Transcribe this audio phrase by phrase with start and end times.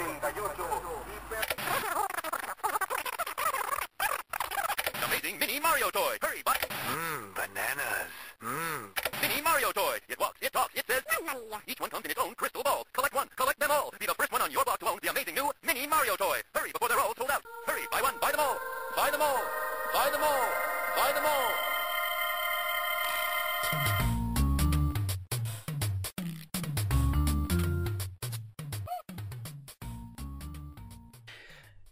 [0.00, 0.49] 71.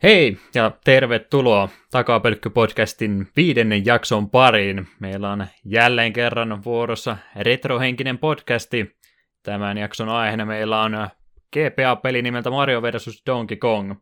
[0.09, 4.87] Hei ja tervetuloa Takapelkky-podcastin viidennen jakson pariin.
[5.01, 8.97] Meillä on jälleen kerran vuorossa retrohenkinen podcasti.
[9.43, 11.09] Tämän jakson aiheena meillä on
[11.53, 13.23] GPA-peli nimeltä Mario vs.
[13.27, 13.95] Donkey Kong.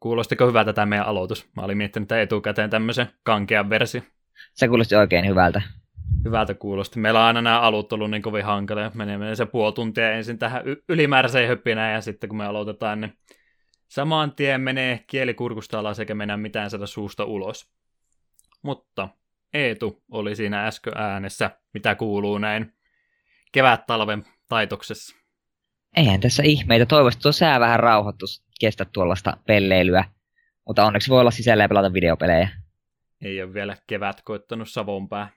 [0.00, 1.48] Kuulostiko hyvältä tämä meidän aloitus?
[1.56, 4.00] Mä olin miettinyt etukäteen tämmöisen kankean versio.
[4.54, 5.62] Se kuulosti oikein hyvältä.
[6.24, 7.00] Hyvältä kuulosti.
[7.00, 8.90] Meillä on aina nämä alut ollut niin kovin hankalia.
[8.94, 13.12] Menee se puoli tuntia ensin tähän y- ylimääräiseen höppinään ja sitten kun me aloitetaan, niin
[13.88, 17.70] saman tien menee kielikurkusta alas eikä mennä mitään saada suusta ulos.
[18.62, 19.08] Mutta
[19.54, 22.72] Eetu oli siinä äsken äänessä, mitä kuuluu näin
[23.52, 25.16] kevät-talven taitoksessa.
[25.96, 26.86] Eihän tässä ihmeitä.
[26.86, 30.04] Toivottavasti tuo sää vähän rauhoittus kestä tuollaista pelleilyä.
[30.66, 32.48] Mutta onneksi voi olla sisällä ja pelata videopelejä.
[33.22, 35.30] Ei ole vielä kevät koittanut savonpää.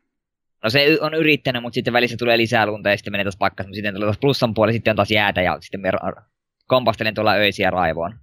[0.63, 3.65] No se on yrittänyt, mutta sitten välissä tulee lisää lunta ja sitten menee taas pakkas.
[3.67, 5.91] Mutta sitten tulee taas plussan puoli, sitten on taas jäätä ja sitten me
[6.67, 8.19] kompastelen tuolla öisiä raivoon.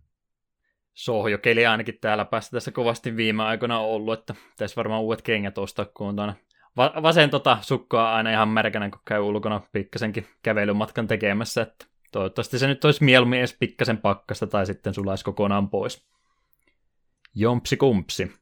[0.99, 5.85] Sohjokeli ainakin täällä päässä tässä kovasti viime aikoina ollut, että tässä varmaan uudet kengät ostaa,
[5.85, 6.33] kun on
[6.77, 12.59] va- vasen tota sukkaa aina ihan märkänä, kun käy ulkona pikkasenkin kävelymatkan tekemässä, että toivottavasti
[12.59, 16.07] se nyt olisi mieluummin edes pikkasen pakkasta tai sitten sulaisi kokonaan pois.
[17.35, 18.33] Jompsi kumpsi.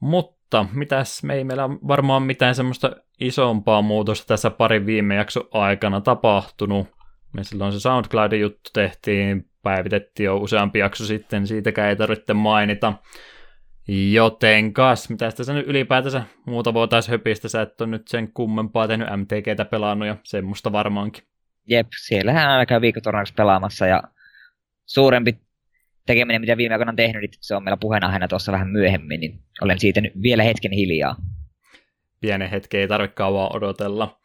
[0.00, 6.00] Mutta mitäs, me ei meillä varmaan mitään semmoista isompaa muutosta tässä parin viime jakson aikana
[6.00, 6.88] tapahtunut.
[7.32, 12.92] Me silloin se SoundCloudin juttu tehtiin, päivitettiin jo useampi jakso sitten, siitäkään ei tarvitse mainita.
[14.12, 18.88] Joten kas, mitä tässä nyt ylipäätänsä muuta voitaisiin höpistä, sä et ole nyt sen kummempaa
[18.88, 21.24] tehnyt MTGtä pelannut ja semmoista varmaankin.
[21.66, 24.02] Jep, siellähän aina käy viikkotornaksi pelaamassa ja
[24.86, 25.38] suurempi
[26.06, 29.40] tekeminen, mitä viime aikoina on tehnyt, niin se on meillä puheenaiheena tuossa vähän myöhemmin, niin
[29.62, 31.16] olen siitä nyt vielä hetken hiljaa.
[32.20, 34.20] Pienen hetken ei tarvitse kauan odotella.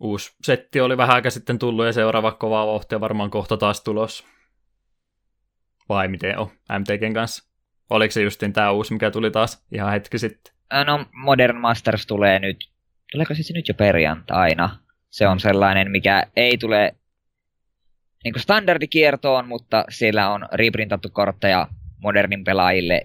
[0.00, 4.37] Uusi setti oli vähän aika sitten tullut ja seuraava kova vauhti varmaan kohta taas tulos.
[5.88, 7.48] Vai miten on MTGn kanssa?
[7.90, 10.54] Oliko se justin tämä uusi, mikä tuli taas ihan hetki sitten?
[10.70, 12.56] Ää, No, Modern Masters tulee nyt,
[13.12, 14.78] tuleeko siis se nyt jo perjantaina?
[15.10, 16.94] Se on sellainen, mikä ei tule
[18.24, 21.68] niin kuin standardikiertoon, mutta siellä on reprintattu kortteja
[21.98, 23.04] modernin pelaajille.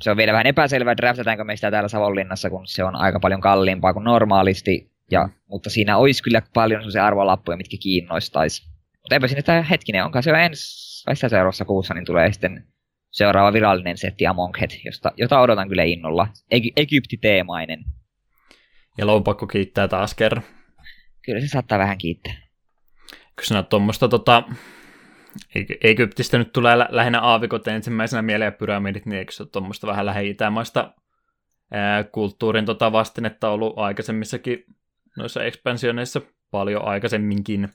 [0.00, 3.40] Se on vielä vähän epäselvää, draftataanko me sitä täällä Savonlinnassa, kun se on aika paljon
[3.40, 4.90] kalliimpaa kuin normaalisti.
[5.10, 8.69] Ja, mutta siinä olisi kyllä paljon sellaisia arvolappuja, mitkä kiinnostaisi.
[9.00, 12.32] Mutta eipä sinne tämä hetkinen, onkaan se jo ensi, vai sitä seuraavassa kuussa, niin tulee
[12.32, 12.66] sitten
[13.10, 16.28] seuraava virallinen setti Among Head, josta, jota odotan kyllä innolla.
[16.54, 17.84] Egy- Egypti-teemainen.
[18.98, 20.42] Ja lompakko kiittää taas kerran.
[21.24, 22.32] Kyllä se saattaa vähän kiittää.
[23.10, 24.42] Kun sinä tuommoista tota,
[25.58, 29.50] Egy- Egyptistä nyt tulee lä- lähinnä aavikot ensimmäisenä mieleen ja pyramidit, niin eikö se ole
[29.52, 30.94] tuommoista vähän lähi-itämaista
[31.72, 34.64] ää, kulttuurin tota vastinetta ollut aikaisemmissakin
[35.16, 37.68] noissa ekspansioneissa paljon aikaisemminkin.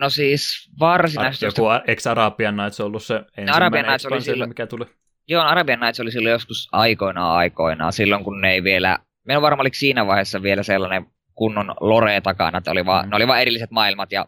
[0.00, 1.44] No siis Ar- varsinaisesti...
[1.44, 4.84] joku ex-Arabian Nights on ollut se ensimmäinen Arabian Nights oli silloin- mikä tuli.
[5.28, 8.98] Joo, Arabian Nights oli silloin joskus aikoinaan aikoinaan, silloin kun ne ei vielä...
[9.26, 13.10] Meillä varmaan oli siinä vaiheessa vielä sellainen kunnon lore takana, että oli vaan, Mm.
[13.10, 14.26] ne oli vaan erilliset maailmat ja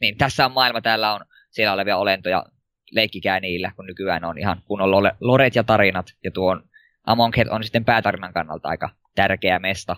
[0.00, 1.20] niin tässä on maailma, täällä on
[1.50, 2.44] siellä olevia olentoja,
[2.92, 6.60] leikkikää niillä, kun nykyään on ihan kunnon lore, loret ja tarinat, ja tuo
[7.06, 9.96] Among Head on sitten päätarinan kannalta aika tärkeä mesta.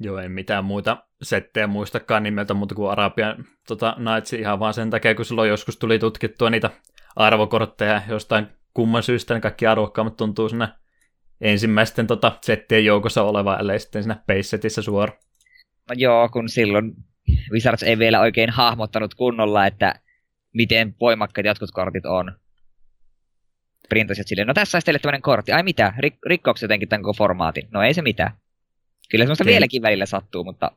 [0.00, 4.90] Joo, en mitään muita settejä muistakaan nimeltä, mutta kuin Arabian tota, Nights ihan vaan sen
[4.90, 6.70] takia, kun silloin joskus tuli tutkittua niitä
[7.16, 10.78] arvokortteja jostain kumman syystä, niin kaikki arvokkaammat tuntuu siinä
[11.40, 15.12] ensimmäisten tota, settien joukossa oleva, ellei sitten siinä base-setissä suora.
[15.88, 16.92] No joo, kun silloin
[17.52, 19.94] Wizards ei vielä oikein hahmottanut kunnolla, että
[20.54, 22.32] miten voimakkaat jotkut kortit on.
[23.88, 25.52] Printasit silleen, no tässä olisi teille tämmöinen kortti.
[25.52, 27.68] Ai mitä, Rik- rikkoako se jotenkin tämän koko formaatin?
[27.70, 28.32] No ei se mitään.
[29.10, 29.52] Kyllä semmoista Okei.
[29.52, 30.70] vieläkin välillä sattuu, mutta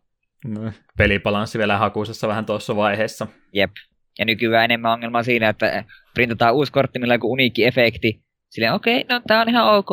[0.45, 3.27] No, pelibalanssi vielä hakuisessa vähän tuossa vaiheessa.
[3.53, 3.71] jep.
[4.19, 8.23] Ja nykyään enemmän ongelmaa siinä, että printataan uusi kortti, millä on joku uniikki efekti.
[8.49, 9.89] Silleen, okei, okay, no tää on ihan ok.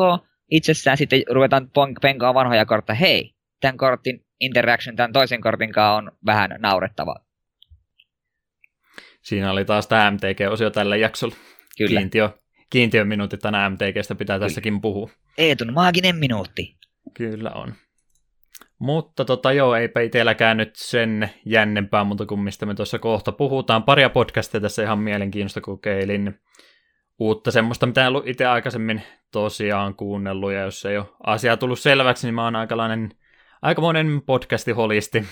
[0.51, 1.69] Itsessään sitten ruvetaan
[2.01, 2.95] penkaa vanhoja kortteja.
[2.95, 3.31] Hei,
[3.61, 7.15] tämän kortin interaction tämän toisen kortin kanssa on vähän naurettava.
[9.21, 11.35] Siinä oli taas tämä MTG-osio tällä jaksolla.
[11.77, 11.99] Kyllä.
[11.99, 12.29] Kiintiö,
[12.69, 15.09] kiintiön minuutit tänään MTGstä pitää tässäkin puhua.
[15.37, 16.75] Eetun maaginen minuutti.
[17.13, 17.73] Kyllä on.
[18.79, 23.83] Mutta tota joo, eipä itselläkään nyt sen jännempää, mutta kuin mistä me tuossa kohta puhutaan.
[23.83, 26.39] Paria podcastia tässä ihan mielenkiintoista kokeilin.
[27.19, 29.01] Uutta semmoista, mitä en ollut itse aikaisemmin
[29.31, 33.11] tosiaan kuunnellut, ja jos ei ole asia tullut selväksi, niin mä oon aikalainen,
[33.61, 35.25] aikamoinen podcasti-holisti.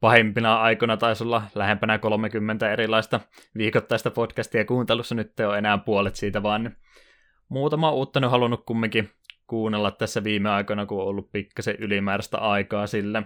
[0.00, 3.20] Pahimpina aikoina taisi olla lähempänä 30 erilaista
[3.56, 6.76] viikoittaista podcastia kuuntelussa, nyt ei ole enää puolet siitä, vaan
[7.48, 9.10] muutama uutta nyt halunnut kumminkin
[9.46, 13.22] kuunnella tässä viime aikoina, kun on ollut pikkasen ylimääräistä aikaa sille.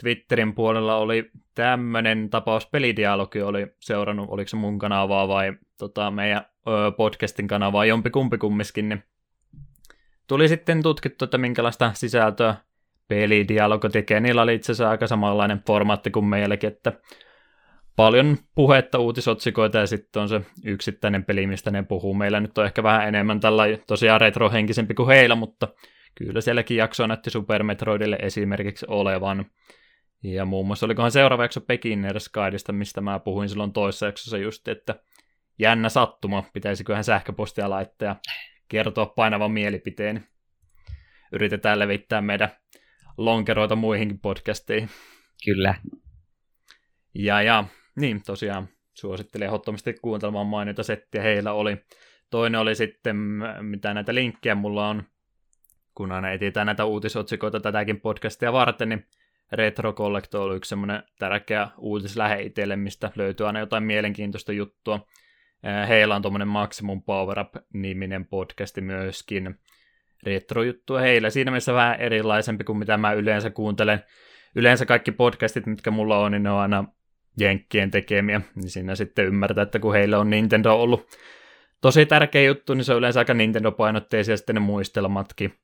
[0.00, 6.46] Twitterin puolella oli tämmöinen tapaus, pelidialogi oli seurannut, oliko se mun kanavaa vai tota, meidän
[6.68, 9.02] ö, podcastin kanavaa, jompikumpi kummiskin, niin
[10.26, 12.54] tuli sitten tutkittu, että minkälaista sisältöä
[13.08, 14.20] pelidialogo tekee.
[14.20, 16.92] Niillä oli itse asiassa aika samanlainen formaatti kuin meilläkin, että
[17.96, 22.14] paljon puhetta, uutisotsikoita ja sitten on se yksittäinen peli, mistä ne puhuu.
[22.14, 25.68] Meillä nyt on ehkä vähän enemmän tällä tosiaan retrohenkisempi kuin heillä, mutta
[26.14, 29.46] kyllä sielläkin jakso näytti Super Metroidille esimerkiksi olevan.
[30.22, 34.68] Ja muun muassa olikohan seuraava jakso Beginner's Guideista, mistä mä puhuin silloin toisessa jaksossa just,
[34.68, 34.94] että
[35.58, 38.16] jännä sattuma, pitäisiköhän sähköpostia laittaa ja
[38.68, 40.26] kertoa painavan mielipiteen.
[41.32, 42.48] Yritetään levittää meidän
[43.16, 44.90] lonkeroita muihinkin podcasteihin.
[45.44, 45.74] Kyllä.
[47.14, 47.64] Ja, ja
[48.00, 51.76] niin, tosiaan suosittelen ehdottomasti kuuntelemaan mainita settiä heillä oli.
[52.30, 53.16] Toinen oli sitten,
[53.60, 55.02] mitä näitä linkkejä mulla on,
[55.94, 59.06] kun aina etsitään näitä uutisotsikoita tätäkin podcastia varten, niin
[59.52, 65.06] Retro Collector oli yksi semmoinen tärkeä uutislähe itselle, mistä löytyy aina jotain mielenkiintoista juttua.
[65.88, 69.58] Heillä on tuommoinen Maximum Power Up-niminen podcasti myöskin.
[70.22, 71.30] Retro-juttua heillä.
[71.30, 74.04] Siinä mielessä vähän erilaisempi kuin mitä mä yleensä kuuntelen.
[74.54, 76.84] Yleensä kaikki podcastit, mitkä mulla on, niin ne on aina
[77.38, 81.06] jenkkien tekemiä, niin siinä sitten ymmärtää, että kun heillä on Nintendo ollut
[81.80, 85.54] tosi tärkeä juttu, niin se on yleensä aika Nintendo-painotteisia sitten ne muistelmatkin.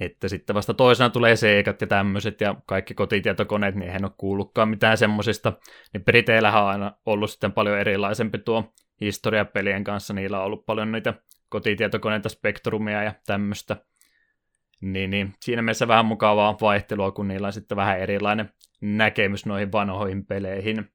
[0.00, 4.68] Että sitten vasta toisena tulee seikat ja tämmöiset ja kaikki kotitietokoneet, niin eihän ole kuullutkaan
[4.68, 5.52] mitään semmosista.
[5.92, 10.92] Niin Briteillähän on aina ollut sitten paljon erilaisempi tuo historiapelien kanssa, niillä on ollut paljon
[10.92, 11.14] niitä
[11.48, 13.76] kotitietokoneita, spektrumia ja tämmöistä.
[14.80, 18.50] Niin, niin, siinä mielessä vähän mukavaa vaihtelua, kun niillä on sitten vähän erilainen
[18.82, 20.92] näkemys noihin vanhoihin peleihin.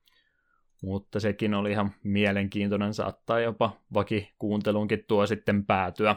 [0.83, 6.15] Mutta sekin oli ihan mielenkiintoinen, saattaa jopa vakikuuntelunkin tuo sitten päätyä.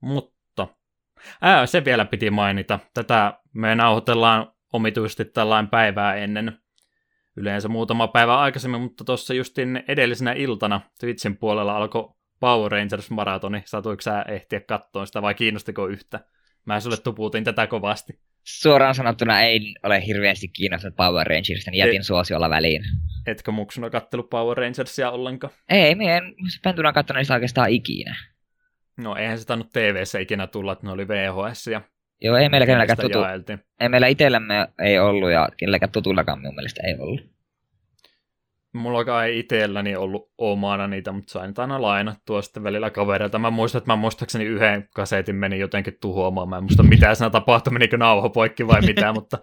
[0.00, 0.68] Mutta,
[1.40, 2.78] ää, se vielä piti mainita.
[2.94, 6.58] Tätä me nauhoitellaan omituisesti tällainen päivää ennen
[7.36, 13.62] yleensä muutama päivä aikaisemmin, mutta tuossa justin edellisenä iltana Twitchin puolella alkoi Power Rangers-maratoni.
[13.64, 16.20] Satuiko sä ehtiä katsoa sitä vai kiinnostiko yhtä?
[16.64, 22.00] Mä sulle tuputin tätä kovasti suoraan sanottuna ei ole hirveästi kiinnostunut Power Rangersista, niin jätin
[22.00, 22.82] Et, suosiolla väliin.
[23.26, 25.52] Etkö muksuna kattelu Power Rangersia ollenkaan?
[25.68, 26.34] Ei, me en
[26.64, 28.16] pentuna katsonut sitä oikeastaan ikinä.
[28.96, 31.82] No eihän se tainnut tv ikinä tulla, että ne oli VHS ja
[32.22, 33.18] Joo, ei meillä kenelläkään tutu.
[33.80, 37.20] Ei meillä itsellämme ei ollut ja kenelläkään tutullakaan minun mielestä ei ollut.
[38.72, 43.38] Mulla ei itselläni ollut omana niitä, mutta sain aina lainattua sitten välillä kavereilta.
[43.38, 46.48] Mä muistan, että mä muistaakseni yhden kasetin meni jotenkin tuhoamaan.
[46.48, 49.38] Mä en muista mitä siinä tapahtui, menikö nauho poikki vai mitä, mutta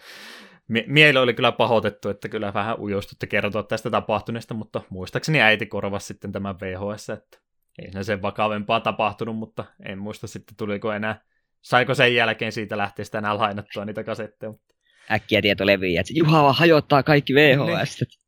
[0.68, 5.66] mie- mieli oli kyllä pahoitettu, että kyllä vähän ujostutte kertoa tästä tapahtuneesta, mutta muistaakseni äiti
[5.66, 7.40] korvasi sitten tämän VHS, että
[7.80, 11.22] ei se sen vakavempaa tapahtunut, mutta en muista sitten tuliko enää,
[11.62, 14.54] saiko sen jälkeen siitä lähteä sitä enää lainattua niitä kasetteja.
[15.12, 18.02] Äkkiä tieto leviää, että Juha hajottaa kaikki VHS.
[18.02, 18.27] Niin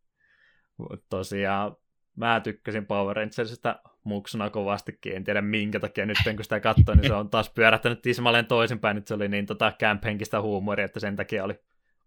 [1.09, 1.75] tosiaan
[2.15, 7.07] mä tykkäsin Power Rangersista muksuna kovastikin, en tiedä minkä takia nyt kun sitä katsoin, niin
[7.07, 11.15] se on taas pyörähtänyt tismalleen toisinpäin, että se oli niin tota camp-henkistä huumoria, että sen
[11.15, 11.59] takia oli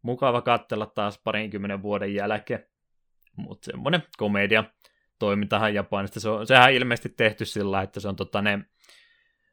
[0.02, 2.66] mukava katsella taas parinkymmenen vuoden jälkeen.
[3.36, 4.64] Mutta semmoinen komedia
[5.18, 8.52] toimintahan Japanista, se on, sehän on ilmeisesti tehty sillä että se on tota ne,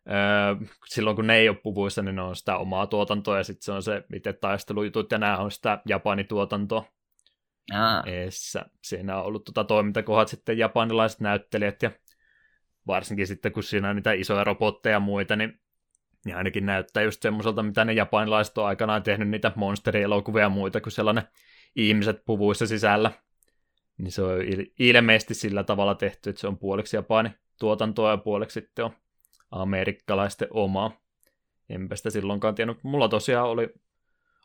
[0.10, 3.64] öö, silloin kun ne ei ole puvuissa, niin ne on sitä omaa tuotantoa, ja sitten
[3.64, 6.99] se on se itse taistelujutut, ja nämä on sitä Japanituotantoa.
[8.06, 8.66] Eessä.
[8.82, 11.92] Siinä on ollut tuota toimintakohdat sitten japanilaiset näyttelijät ja
[12.88, 15.60] varsinkin sitten kun siinä on niitä isoja robotteja ja muita, niin,
[16.26, 20.82] niin ainakin näyttää just semmoiselta, mitä ne japanilaiset on aikanaan tehnyt niitä monsterielokuvia ja muita,
[20.82, 21.24] kun sellainen
[21.76, 23.12] ihmiset puvuissa sisällä.
[23.98, 24.40] Niin se on
[24.80, 28.92] ilmeisesti sillä tavalla tehty, että se on puoliksi Japani tuotantoa ja puoliksi sitten on
[29.52, 30.92] amerikkalaisten omaa.
[31.70, 32.84] Enpä sitä silloinkaan tiennyt.
[32.84, 33.74] Mulla tosiaan oli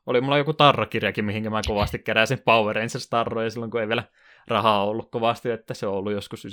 [0.06, 4.04] oli mulla joku tarrakirjakin, mihin mä kovasti keräsin Power Rangers tarroja silloin, kun ei vielä
[4.48, 6.48] rahaa ollut kovasti, että se on ollut joskus 94-95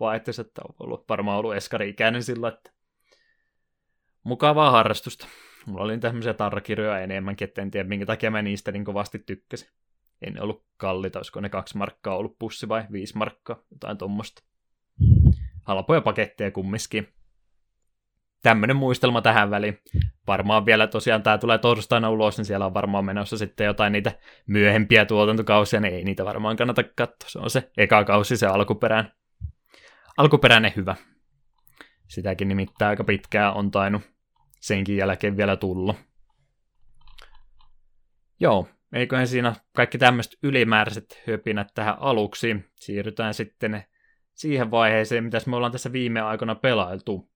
[0.00, 2.70] vaihteessa, että on ollut, varmaan ollut eskari-ikäinen sillä, että
[4.24, 5.26] mukavaa harrastusta.
[5.66, 9.68] Mulla oli tämmöisiä tarrakirjoja enemmänkin, että en tiedä minkä takia mä niistä niin kovasti tykkäsin.
[10.22, 14.42] Ei ne ollut kalliita, olisiko ne kaksi markkaa ollut pussi vai viisi markkaa, jotain tuommoista.
[15.62, 17.08] Halpoja paketteja kumminkin.
[18.42, 19.78] Tämmöinen muistelma tähän väliin.
[20.26, 24.12] Varmaan vielä tosiaan tämä tulee torstaina ulos, niin siellä on varmaan menossa sitten jotain niitä
[24.46, 27.28] myöhempiä tuotantokausia, niin ei niitä varmaan kannata katsoa.
[27.28, 29.12] Se on se eka kausi, se alkuperään,
[30.16, 30.96] alkuperäinen hyvä.
[32.08, 34.02] Sitäkin nimittäin aika pitkään on tainnut
[34.60, 35.94] senkin jälkeen vielä tulla.
[38.40, 42.56] Joo, eiköhän siinä kaikki tämmöiset ylimääräiset höpinät tähän aluksi.
[42.74, 43.84] Siirrytään sitten
[44.34, 47.30] siihen vaiheeseen, mitä me ollaan tässä viime aikoina pelailtu.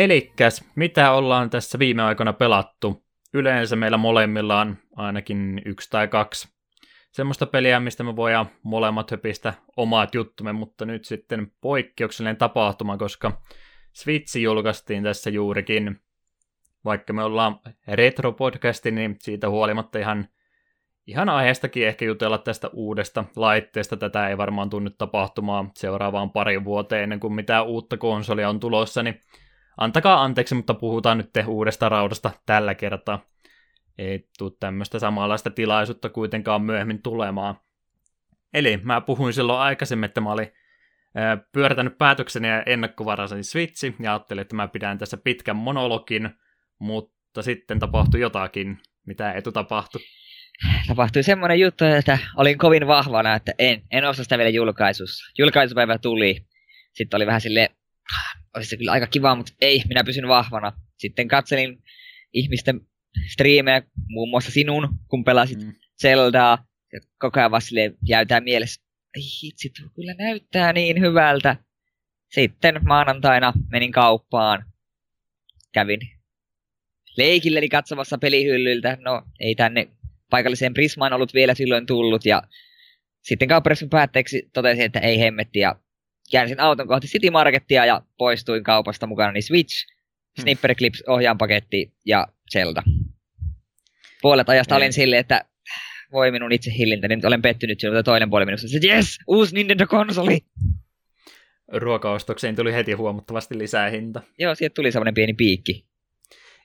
[0.00, 3.04] Elikkäs, mitä ollaan tässä viime aikoina pelattu?
[3.34, 6.48] Yleensä meillä molemmilla on ainakin yksi tai kaksi
[7.12, 13.40] semmoista peliä, mistä me voidaan molemmat höpistä omat juttumme, mutta nyt sitten poikkeuksellinen tapahtuma, koska
[13.92, 16.00] Switch julkaistiin tässä juurikin.
[16.84, 20.28] Vaikka me ollaan retro-podcasti, niin siitä huolimatta ihan,
[21.06, 23.96] ihan aiheestakin ehkä jutella tästä uudesta laitteesta.
[23.96, 29.02] Tätä ei varmaan tunnu tapahtumaan seuraavaan pari vuoteen ennen kuin mitään uutta konsolia on tulossa,
[29.02, 29.20] niin
[29.80, 33.24] antakaa anteeksi, mutta puhutaan nyt uudesta raudasta tällä kertaa.
[33.98, 37.60] Ei tule tämmöistä samanlaista tilaisuutta kuitenkaan myöhemmin tulemaan.
[38.54, 40.52] Eli mä puhuin silloin aikaisemmin, että mä olin
[41.52, 46.30] pyöritänyt päätökseni ja ennakkovaraisen Switchi, ja ajattelin, että mä pidän tässä pitkän monologin,
[46.78, 49.98] mutta sitten tapahtui jotakin, mitä ei tapahtu.
[50.86, 55.32] Tapahtui semmoinen juttu, että olin kovin vahvana, että en, en osaa sitä vielä julkaisussa.
[55.38, 56.46] Julkaisupäivä tuli.
[56.92, 57.68] Sitten oli vähän sille
[58.56, 60.72] olisi se kyllä aika kiva, mutta ei, minä pysyn vahvana.
[60.98, 61.82] Sitten katselin
[62.32, 62.80] ihmisten
[63.32, 65.74] striimejä, muun muassa sinun, kun pelasit mm.
[66.02, 67.62] Zeldaa, ja koko ajan vaan
[68.08, 68.82] jäytää mielessä,
[69.16, 71.56] ei hitsi, tuo kyllä näyttää niin hyvältä.
[72.28, 74.64] Sitten maanantaina menin kauppaan,
[75.72, 76.00] kävin
[77.16, 79.88] leikilleni katsomassa pelihyllyltä, no ei tänne
[80.30, 82.42] paikalliseen Prismaan ollut vielä silloin tullut, ja
[83.22, 85.76] sitten kauppareissun päätteeksi totesin, että ei hemmetti, ja
[86.30, 90.42] käänsin auton kohti City Marketia ja poistuin kaupasta mukana niin Switch, hmm.
[90.42, 92.82] Snipper Clips ohjaanpaketti ja Zelda.
[94.22, 95.44] Puolet ajasta olin silleen, että
[96.12, 98.68] voi minun itse hillintä, niin nyt olen pettynyt sinulta toinen puoli minusta.
[98.68, 100.38] Sitten yes, uusi Nintendo-konsoli!
[101.72, 104.22] Ruokaostokseen tuli heti huomattavasti lisää hinta.
[104.38, 105.86] Joo, sieltä tuli semmoinen pieni piikki.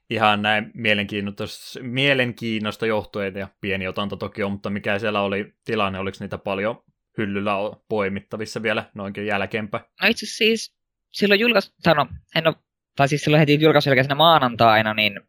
[0.09, 5.99] Ihan näin mielenkiinnosta, mielenkiinnosta johtuen ja pieni otanta toki on, mutta mikä siellä oli tilanne,
[5.99, 6.83] oliko niitä paljon
[7.17, 9.83] hyllyllä on poimittavissa vielä noinkin jälkeenpäin.
[10.01, 10.75] No itse siis
[11.11, 12.55] silloin julkaisu, no, en ole,
[12.95, 15.19] tai siis silloin heti julkaisu maanantaina, niin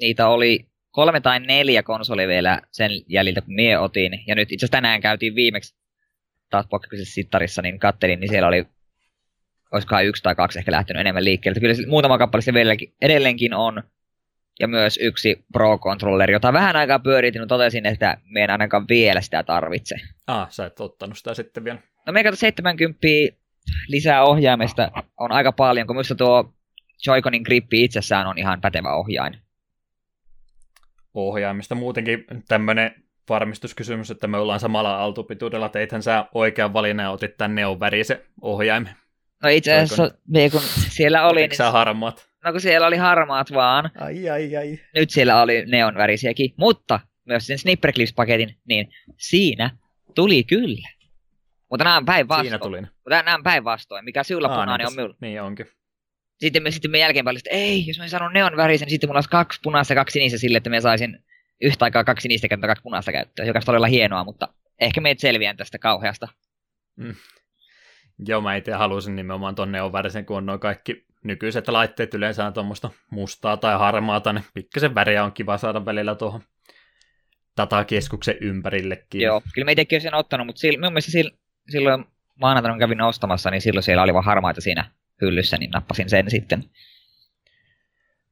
[0.00, 4.12] niitä oli kolme tai neljä konsoli vielä sen jäljiltä, kun mie otin.
[4.26, 5.76] Ja nyt itse asiassa tänään käytiin viimeksi
[6.50, 8.66] taas pokkisessa sittarissa, niin kattelin, niin siellä oli
[9.72, 11.60] olisikohan yksi tai kaksi ehkä lähtenyt enemmän liikkeelle.
[11.60, 12.52] Kyllä muutama kappale se
[13.02, 13.82] edelleenkin on
[14.60, 19.20] ja myös yksi Pro-controlleri, jota vähän aikaa pyöritin, mutta totesin, että me en ainakaan vielä
[19.20, 19.96] sitä tarvitse.
[20.26, 21.78] Ah, sä et ottanut sitä sitten vielä.
[22.06, 22.98] No me 70
[23.88, 26.54] lisää ohjaimesta on aika paljon, kun minusta tuo
[27.06, 29.38] Joy-Conin grippi itsessään on ihan pätevä ohjain.
[31.14, 32.94] Ohjaimista muutenkin tämmöinen
[33.28, 35.68] varmistuskysymys, että me ollaan samalla altupituudella.
[35.68, 38.96] Teithän sä oikean valinnan ja otit tänne neon värisen ohjaimen.
[39.42, 40.10] No itse asiassa,
[40.52, 40.60] kun
[40.90, 41.40] siellä oli...
[41.40, 41.56] Niin...
[41.56, 42.27] sä harmaat?
[42.44, 43.90] No kun siellä oli harmaat vaan.
[44.00, 44.80] Ai ai ai.
[44.94, 46.54] Nyt siellä oli neonvärisiäkin.
[46.56, 49.70] Mutta myös sen Snipperclips-paketin, niin siinä
[50.14, 50.88] tuli kyllä.
[51.70, 52.46] Mutta nämä on päinvastoin.
[52.46, 52.80] Siinä tuli.
[52.80, 54.04] Mutta nämä on päinvastoin.
[54.04, 55.16] Mikä sinulla punainen on minulla.
[55.20, 55.66] Niin onkin.
[56.38, 59.18] Sitten me, sitten me jälkeenpäin että ei, jos mä sanon neon värisen, niin sitten mulla
[59.18, 61.24] olisi kaksi punaista ja kaksi sinistä sille, että me saisin
[61.60, 64.48] yhtä aikaa kaksi sinistä käyttöä kaksi punaista käyttöä, joka on todella hienoa, mutta
[64.80, 66.28] ehkä meitä selviän tästä kauheasta.
[66.96, 67.14] Mm.
[68.26, 72.46] Joo, mä itse halusin nimenomaan tuon neon värisen, kun on noin kaikki nykyiset laitteet yleensä
[72.46, 76.42] on tuommoista mustaa tai harmaata, niin pikkasen väriä on kiva saada välillä tuohon
[77.56, 79.20] datakeskuksen ympärillekin.
[79.20, 81.30] Joo, kyllä mä itsekin sen ottanut, mutta sillä, mun mielestä sillä,
[81.70, 82.04] silloin
[82.40, 84.90] maanantaina kun kävin ostamassa, niin silloin siellä oli vaan harmaita siinä
[85.22, 86.64] hyllyssä, niin nappasin sen sitten.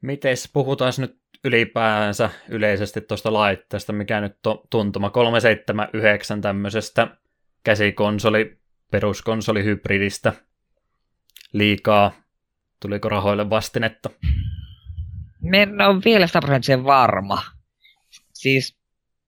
[0.01, 7.09] Mites puhutaan nyt ylipäänsä yleisesti tuosta laitteesta, mikä nyt on tuntuma 379 tämmöisestä
[7.65, 8.59] käsikonsoli
[8.91, 10.33] peruskonsolihybridistä
[11.53, 12.26] liikaa.
[12.81, 14.11] Tuliko rahoille vastinetta?
[15.41, 16.49] Me en ole vielä 100
[16.85, 17.43] varma.
[18.33, 18.77] Siis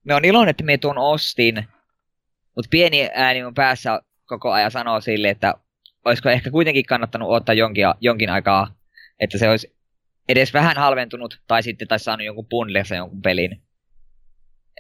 [0.05, 1.69] me on iloinen, että me tuon ostin,
[2.57, 5.55] mutta pieni ääni mun päässä koko ajan sanoo sille, että
[6.05, 8.75] olisiko ehkä kuitenkin kannattanut ottaa jonkin, jonkin aikaa,
[9.21, 9.76] että se olisi
[10.28, 13.62] edes vähän halventunut, tai sitten tai saanut jonkun bundlessa jonkun pelin.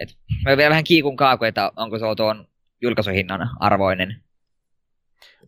[0.00, 2.48] Et mä vielä vähän kiikun kaaku, että onko se tuon
[2.80, 4.22] julkaisuhinnan arvoinen.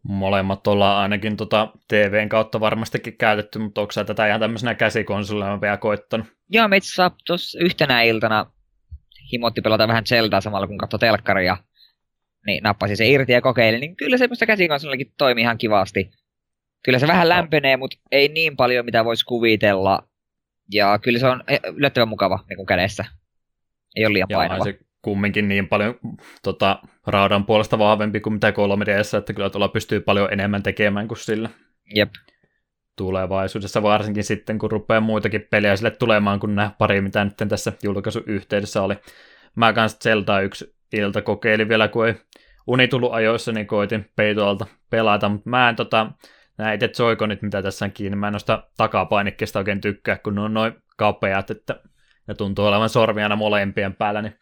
[0.03, 5.61] Molemmat ollaan ainakin tota TVn kautta varmastikin käytetty, mutta onko sä tätä ihan tämmöisenä käsikonsolina
[5.61, 6.27] vielä koittanut?
[6.49, 8.47] Joo, me itse tuossa yhtenä iltana
[9.33, 11.57] himotti pelata vähän Zeldaa samalla kun katsoi telkkaria,
[12.47, 16.11] niin nappasi se irti ja kokeili, niin kyllä semmoista käsikonsolillakin toimii ihan kivasti.
[16.85, 20.09] Kyllä se vähän lämpenee, mutta ei niin paljon, mitä voisi kuvitella.
[20.73, 23.05] Ja kyllä se on eh, yllättävän mukava niin kuin kädessä.
[23.97, 24.65] Ei ole liian painava.
[24.65, 25.95] se kumminkin niin paljon
[26.43, 31.09] tota, raudan puolesta vahvempi kuin mitä 3 ds että kyllä tuolla pystyy paljon enemmän tekemään
[31.09, 31.51] kuin sillä.
[31.95, 32.11] Jep.
[32.97, 37.73] Tulevaisuudessa varsinkin sitten, kun rupeaa muitakin pelejä sille tulemaan, kun nämä pari, mitä nyt tässä
[37.83, 38.95] julkaisuyhteydessä oli.
[39.57, 42.15] Mä kanssa Zelda yksi ilta kokeilin vielä, kun ei
[42.67, 46.13] uni tullut ajoissa, niin koitin peitoalta pelata, mutta mä en tota,
[46.59, 50.41] nämä itse joikonit, mitä tässä on kiinni, mä en noista takapainikkeesta oikein tykkää, kun ne
[50.41, 51.81] on noin kapeat, että
[52.29, 54.35] ne tuntuu olevan sormiana molempien päällä, niin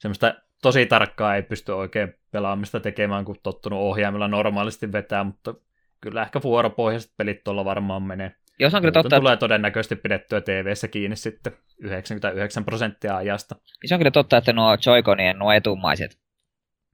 [0.00, 5.54] semmoista tosi tarkkaa ei pysty oikein pelaamista tekemään, kun tottunut ohjaimella normaalisti vetää, mutta
[6.00, 8.34] kyllä ehkä vuoropohjaiset pelit tuolla varmaan menee.
[8.58, 13.56] Jos on kyllä totta, tulee todennäköisesti pidettyä tv kiinni sitten 99 prosenttia ajasta.
[13.84, 16.18] Se on kyllä totta, että nuo Joy-Conien nuo etumaiset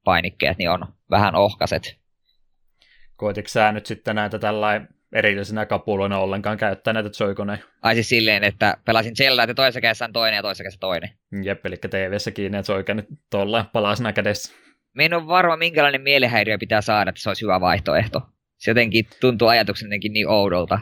[0.04, 1.98] painikkeet niin on vähän ohkaset.
[3.16, 7.34] Koitiko sä nyt sitten näitä tällainen erillisenä kapuloina ollenkaan käyttää näitä joy
[7.82, 11.10] Ai siis silleen, että pelasin Zelda, että toisessa kädessä on toinen ja toisessa kädessä toinen.
[11.42, 12.84] Jep, eli TV-ssä kiinni, että joy
[13.30, 14.54] tuolla palasena kädessä.
[14.94, 18.22] Me en ole varma, minkälainen mielihäiriö pitää saada, että se olisi hyvä vaihtoehto.
[18.56, 20.78] Se jotenkin tuntuu ajatuksen jotenkin niin oudolta.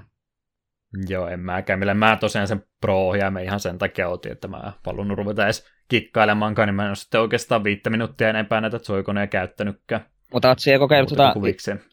[1.09, 1.79] Joo, en mäkään.
[1.79, 5.67] Millä mä tosiaan sen pro me ihan sen takia otin, että mä halunnut ruveta edes
[5.89, 10.07] kikkailemaankaan, niin mä en ole sitten oikeastaan viittä minuuttia enempää näitä joy käyttänytkään.
[10.33, 11.35] Mutta oot siellä kokeillut tuota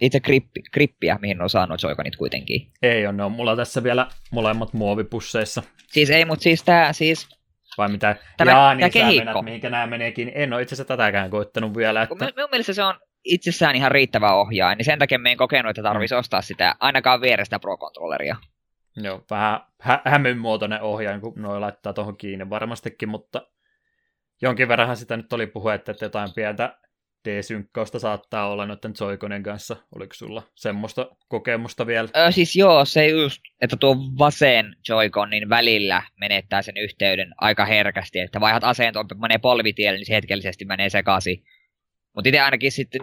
[0.02, 2.72] itse grippi, grippiä, mihin on saanut joikonit kuitenkin?
[2.82, 5.64] Ei on, ne on mulla tässä vielä molemmat muovipusseissa.
[5.88, 7.30] Siis ei, mutta siis tää siis...
[7.78, 8.16] Vai mitä?
[8.38, 9.26] Tämä, Jaa, niin tämä kehikko.
[9.26, 10.32] Mennät, mihinkä nämä meneekin.
[10.36, 12.02] En ole itse asiassa tätäkään koittanut vielä.
[12.02, 12.32] Että...
[12.36, 15.84] Minun mielestä se on itsessään ihan riittävä ohjaaja, niin sen takia me en kokenut, että
[15.84, 16.20] tarvitsisi mm.
[16.20, 18.36] ostaa sitä ainakaan vierestä Pro-controlleria.
[18.96, 23.48] Joo, vähän hä- hämyn muotoinen ohjaaja, kun noi laittaa tuohon kiinni varmastikin, mutta
[24.42, 26.78] jonkin verran sitä nyt oli puhe, että jotain pientä
[27.26, 29.76] D-synkkausta saattaa olla noiden Joikonen kanssa.
[29.96, 32.10] Oliko sulla semmoista kokemusta vielä?
[32.18, 38.20] Öö, siis joo, se just, että tuo vasen Joikonin välillä menettää sen yhteyden aika herkästi,
[38.20, 41.44] että vaihdat asentoon, menee polvitielle, niin se hetkellisesti menee sekaisin.
[42.16, 43.02] Mutta itse ainakin sitten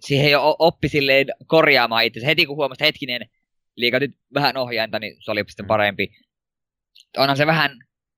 [0.00, 2.26] siihen jo oppi silleen korjaamaan itse.
[2.26, 3.28] Heti kun huomasi, hetkinen,
[3.76, 5.68] liikatit vähän ohjainta, niin se oli sitten mm.
[5.68, 6.12] parempi.
[7.16, 7.70] Onhan se vähän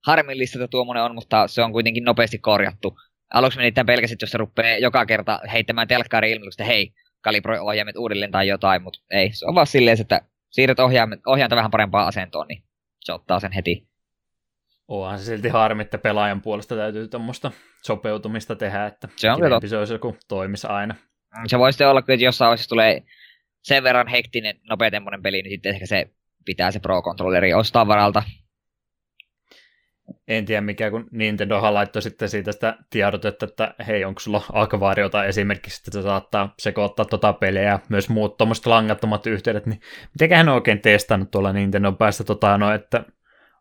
[0.07, 2.99] harmillista, että tuommoinen on, mutta se on kuitenkin nopeasti korjattu
[3.35, 7.97] aluksi meni tämän pelkäsit, jos se rupeaa joka kerta heittämään telkkari ilmoitusta, hei, kalibroi ohjaimet
[7.97, 9.33] uudelleen tai jotain, mutta ei.
[9.33, 12.63] Se on vaan silleen, että siirrät ohjaimet, ohjainta vähän parempaan asentoon, niin
[13.01, 13.89] se ottaa sen heti.
[14.89, 17.51] Onhan se silti harmi, että pelaajan puolesta täytyy tuommoista
[17.83, 20.95] sopeutumista tehdä, että se, on se olisi joku toimisi aina.
[21.39, 23.03] Mm, se voisi olla, että jossain vaiheessa tulee
[23.63, 26.11] sen verran hektinen, nopeatemmoinen peli, niin sitten ehkä se
[26.45, 28.23] pitää se Pro-controlleri ostaa varalta
[30.29, 35.25] en tiedä mikä, kun Nintendohan laittoi sitten siitä sitä tiedotetta, että hei, onko sulla akvaariota
[35.25, 39.81] esimerkiksi, että se saattaa sekoittaa tota peliä ja myös muut tuommoiset langattomat yhteydet, niin
[40.15, 43.05] mitenköhän ne oikein testannut tuolla Nintendon päästä tota, no, että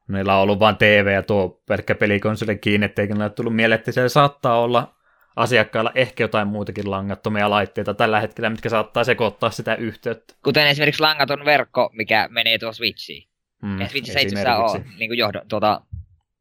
[0.07, 3.79] niillä on ollut vain TV ja tuo pelkkä pelikonsoli kiinni, etteikö ne ole tullut mieleen,
[3.79, 4.95] että siellä saattaa olla
[5.35, 10.33] asiakkailla ehkä jotain muutakin langattomia laitteita tällä hetkellä, mitkä saattaa sekoittaa sitä yhteyttä.
[10.43, 13.29] Kuten esimerkiksi langaton verkko, mikä menee tuossa Switchiin.
[13.61, 15.81] Mm, Switchissä itse asiassa on niin johdo, tuota,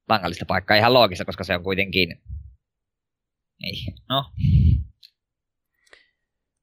[0.08, 0.76] langallista paikkaa.
[0.76, 2.22] Ihan loogista, koska se on kuitenkin...
[3.62, 4.24] Niin, no.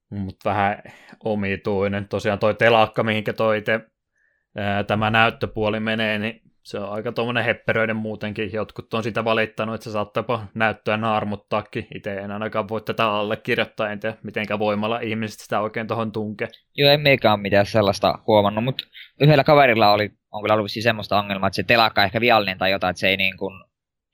[0.10, 0.84] Mutta vähän
[1.24, 2.08] omituinen.
[2.08, 3.80] Tosiaan toi telakka, mihinkä toi te,
[4.58, 8.54] ää, tämä näyttöpuoli menee, niin se on aika tuommoinen hepperöiden muutenkin.
[8.54, 11.88] Jotkut on sitä valittanut, että se saattaa näyttöä naarmuttaakin.
[11.96, 16.48] Itse en ainakaan voi tätä allekirjoittaa, en tiedä mitenkä voimalla ihmiset sitä oikein tuohon tunke.
[16.76, 18.84] Joo, en meikä mitään sellaista huomannut, mutta
[19.22, 22.72] yhdellä kaverilla oli on kyllä ollut siis semmoista ongelmaa, että se telakka ehkä viallinen tai
[22.72, 23.64] jotain, että se ei niin kuin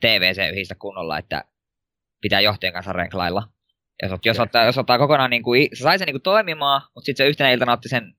[0.01, 1.43] TVC yhdistä kunnolla, että
[2.21, 3.43] pitää johtajan kanssa renklailla.
[4.03, 7.05] Jos, jos, ottaa, jos ottaa kokonaan, niin kuin, se sai sen niin kuin toimimaan, mutta
[7.05, 8.13] sitten se yhtenä iltana otti sen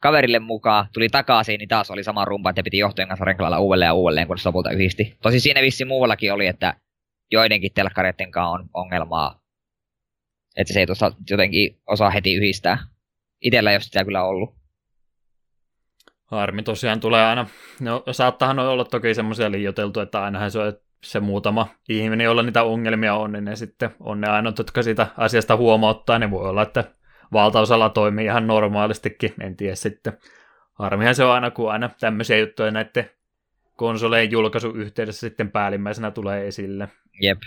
[0.00, 3.88] kaverille mukaan, tuli takaisin, niin taas oli sama rumpa, että piti johtajan kanssa renklailla uudelleen
[3.88, 5.16] ja uudelleen, kun se lopulta yhdisti.
[5.22, 6.74] Tosi siinä vissi muuallakin oli, että
[7.30, 9.40] joidenkin telkkareiden kanssa on ongelmaa,
[10.56, 12.78] että se ei tuossa jotenkin osaa heti yhdistää.
[13.40, 14.58] Itellä ei ole sitä kyllä ollut.
[16.24, 17.46] Harmi tosiaan tulee aina,
[17.80, 20.72] no saattahan olla toki semmoisia liioteltu, että ainahan se on
[21.04, 25.06] se muutama ihminen, jolla niitä ongelmia on, niin ne sitten on ne ainoat, jotka sitä
[25.16, 26.18] asiasta huomauttaa.
[26.18, 26.84] Ne voi olla, että
[27.32, 30.18] valtaosalla toimii ihan normaalistikin, en tiedä sitten.
[30.72, 33.10] Harmihan se on aina, kun aina tämmöisiä juttuja näiden
[33.76, 36.88] konsoleen julkaisuyhteydessä sitten päällimmäisenä tulee esille.
[37.22, 37.38] Jep.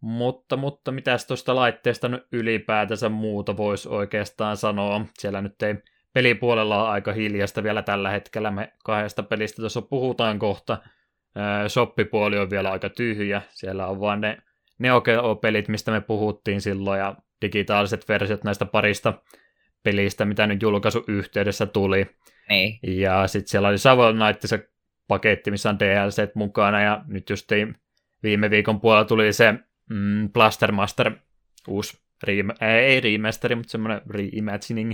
[0.00, 5.06] Mutta, mutta mitäs tuosta laitteesta nyt ylipäätänsä muuta voisi oikeastaan sanoa?
[5.18, 5.74] Siellä nyt ei
[6.12, 8.50] pelipuolella ole aika hiljasta vielä tällä hetkellä.
[8.50, 10.78] Me kahdesta pelistä tuossa puhutaan kohta.
[11.68, 13.42] Shoppipuoli on vielä aika tyhjä.
[13.50, 14.38] Siellä on vaan ne
[14.78, 15.02] Neo
[15.42, 19.22] pelit mistä me puhuttiin silloin, ja digitaaliset versiot näistä parista
[19.82, 22.06] pelistä, mitä nyt julkaisuyhteydessä tuli.
[22.48, 22.78] Niin.
[22.82, 24.68] Ja sitten siellä oli Savon Knight se
[25.08, 27.50] paketti, missä on DLC mukana, ja nyt just
[28.22, 29.54] viime viikon puolella tuli se
[29.90, 31.12] mm, Blaster Master
[31.68, 34.92] uusi, rem- ei remasteri, mutta semmoinen reimagining,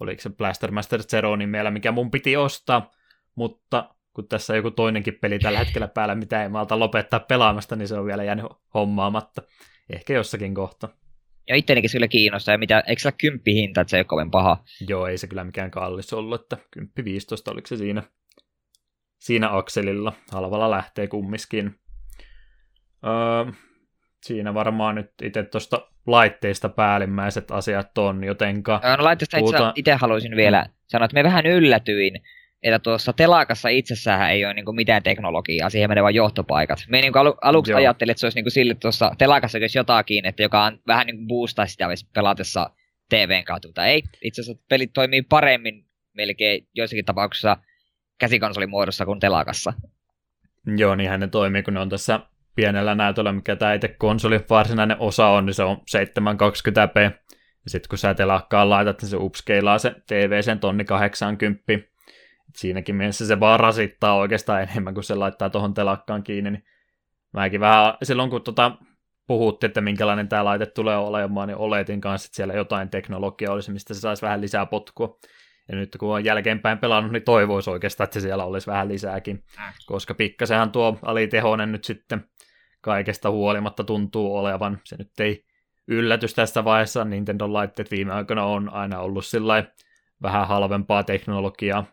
[0.00, 2.90] oliko se Blaster Master Zero nimellä, mikä mun piti ostaa,
[3.34, 7.76] mutta kun tässä on joku toinenkin peli tällä hetkellä päällä, mitä ei malta lopettaa pelaamasta,
[7.76, 9.42] niin se on vielä jäänyt hommaamatta.
[9.90, 10.88] Ehkä jossakin kohta.
[11.48, 14.04] Ja ittenikin se kyllä kiinnostaa, ja mitä, eikö se kymppi hinta, että se ei ole
[14.04, 14.64] kovin paha?
[14.88, 18.02] Joo, ei se kyllä mikään kallis ollut, että kymppi 15 oliko se siinä,
[19.18, 20.12] siinä akselilla.
[20.32, 21.74] Halvalla lähtee kummiskin.
[23.06, 23.52] Öö,
[24.22, 28.80] siinä varmaan nyt itse tuosta laitteista päällimmäiset asiat on, jotenka...
[28.98, 29.72] No laitteista puhutaan...
[29.76, 32.22] itse haluaisin vielä sanoa, että me vähän yllätyin,
[32.62, 36.78] että tuossa telakassa itsessään ei ole niinku mitään teknologiaa, siihen menee vain johtopaikat.
[36.88, 37.78] Me niinku alu, aluksi Joo.
[37.78, 41.26] ajattelin, että se olisi niinku sille tuossa telakassa olisi jotakin, että joka on vähän niinku
[41.26, 42.70] boostaa sitä pelatessa
[43.08, 44.02] TVn kautta, mutta ei.
[44.22, 47.56] Itse asiassa pelit toimii paremmin melkein joissakin tapauksissa
[48.18, 49.72] käsikonsolimuodossa kuin telakassa.
[50.76, 52.20] Joo, niinhän ne toimii, kun ne on tässä
[52.54, 57.00] pienellä näytöllä, mikä tämä itse konsoli varsinainen osa on, niin se on 720p.
[57.64, 61.62] Ja sitten kun sä telakkaan laitat, niin se upscalaa se TV sen tonni 80.
[62.56, 66.50] Siinäkin mielessä se vaan rasittaa oikeastaan enemmän, kuin se laittaa tuohon telakkaan kiinni.
[66.50, 66.64] Niin
[67.32, 68.76] mäkin vähän silloin, kun tota,
[69.26, 73.72] puhuttiin, että minkälainen tämä laite tulee olemaan, niin oletin kanssa, että siellä jotain teknologiaa olisi,
[73.72, 75.18] mistä se saisi vähän lisää potkua.
[75.68, 79.44] Ja nyt kun on jälkeenpäin pelannut, niin toivoisi oikeastaan, että siellä olisi vähän lisääkin,
[79.86, 82.24] koska pikkasenhan tuo alitehonen nyt sitten
[82.80, 84.80] kaikesta huolimatta tuntuu olevan.
[84.84, 85.44] Se nyt ei
[85.88, 87.04] yllätys tässä vaiheessa.
[87.04, 89.64] Nintendo-laitteet viime aikoina on aina ollut sillä
[90.22, 91.84] vähän halvempaa teknologiaa.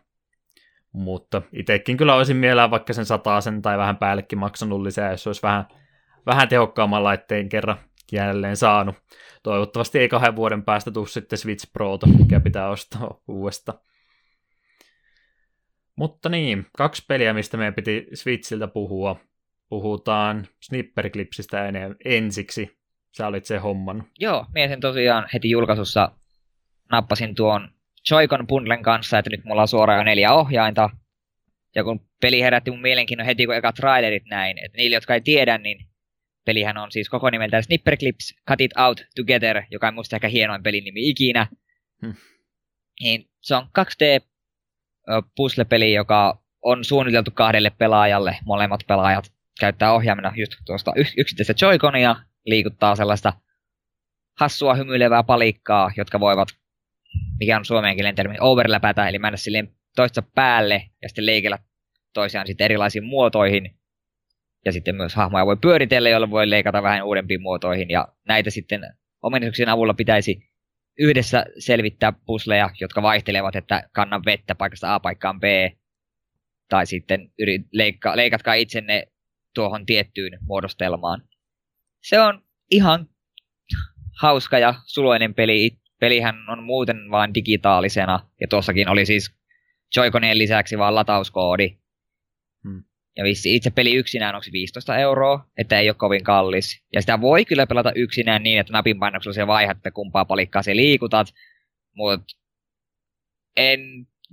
[0.92, 3.04] Mutta itsekin kyllä olisin mielellään vaikka sen
[3.40, 5.64] sen tai vähän päällekin maksanut lisää, jos olisi vähän,
[6.26, 7.78] vähän tehokkaamman laitteen kerran
[8.12, 8.94] jälleen saanut.
[9.42, 13.74] Toivottavasti ei kahden vuoden päästä tule sitten Switch Prota, mikä pitää ostaa uudesta.
[15.96, 19.16] Mutta niin, kaksi peliä, mistä meidän piti Switchiltä puhua
[19.68, 22.78] puhutaan snipperklipsistä enää ensiksi.
[23.16, 24.04] Sä olit se homman.
[24.18, 26.12] Joo, mietin tosiaan heti julkaisussa
[26.92, 27.68] nappasin tuon
[28.10, 30.90] Joy-Con bundlen kanssa, että nyt mulla on suoraan jo neljä ohjainta.
[31.74, 35.20] Ja kun peli herätti mun mielenkiinnon heti, kun eka trailerit näin, että niille, jotka ei
[35.20, 35.86] tiedä, niin
[36.44, 40.62] pelihän on siis koko nimeltään Snipperclips Cut It Out Together, joka on musta ehkä hienoin
[40.62, 41.46] pelin nimi ikinä.
[42.02, 42.14] Hmm.
[43.00, 44.26] Niin se on 2D
[45.36, 48.38] puzzle-peli, joka on suunniteltu kahdelle pelaajalle.
[48.44, 53.32] Molemmat pelaajat käyttää ohjaamena just tuosta yksittäistä joikonia, liikuttaa sellaista
[54.40, 56.48] hassua hymyilevää palikkaa, jotka voivat,
[57.40, 61.58] mikä on suomen kielen termi, overläpätä, eli mennä silleen toista päälle ja sitten leikellä
[62.14, 63.76] toisiaan sitten erilaisiin muotoihin.
[64.64, 67.90] Ja sitten myös hahmoja voi pyöritellä, joilla voi leikata vähän uudempiin muotoihin.
[67.90, 68.80] Ja näitä sitten
[69.22, 70.50] ominaisuuksien avulla pitäisi
[70.98, 75.44] yhdessä selvittää pusleja, jotka vaihtelevat, että kannan vettä paikasta A paikkaan B.
[76.68, 77.32] Tai sitten
[77.72, 79.06] leikka, leikatkaa itsenne
[79.54, 81.22] tuohon tiettyyn muodostelmaan.
[82.02, 83.08] Se on ihan
[84.20, 85.70] hauska ja suloinen peli.
[86.00, 89.40] Pelihän on muuten vain digitaalisena, ja tuossakin oli siis
[89.96, 91.76] Joikonien lisäksi vaan latauskoodi.
[92.64, 92.84] Hmm.
[93.16, 96.82] Ja vissi itse peli yksinään onko 15 euroa, että ei ole kovin kallis.
[96.92, 100.76] Ja sitä voi kyllä pelata yksinään niin, että napin painoksella se että kumpaa palikkaa se
[100.76, 101.26] liikutat.
[101.94, 102.36] Mutta
[103.56, 103.80] en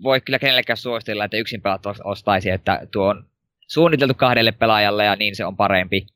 [0.04, 3.30] voi kyllä kenellekään suositella, että yksin pelat ostaisi, että tuo on
[3.68, 6.08] suunniteltu kahdelle pelaajalle ja niin se on parempi.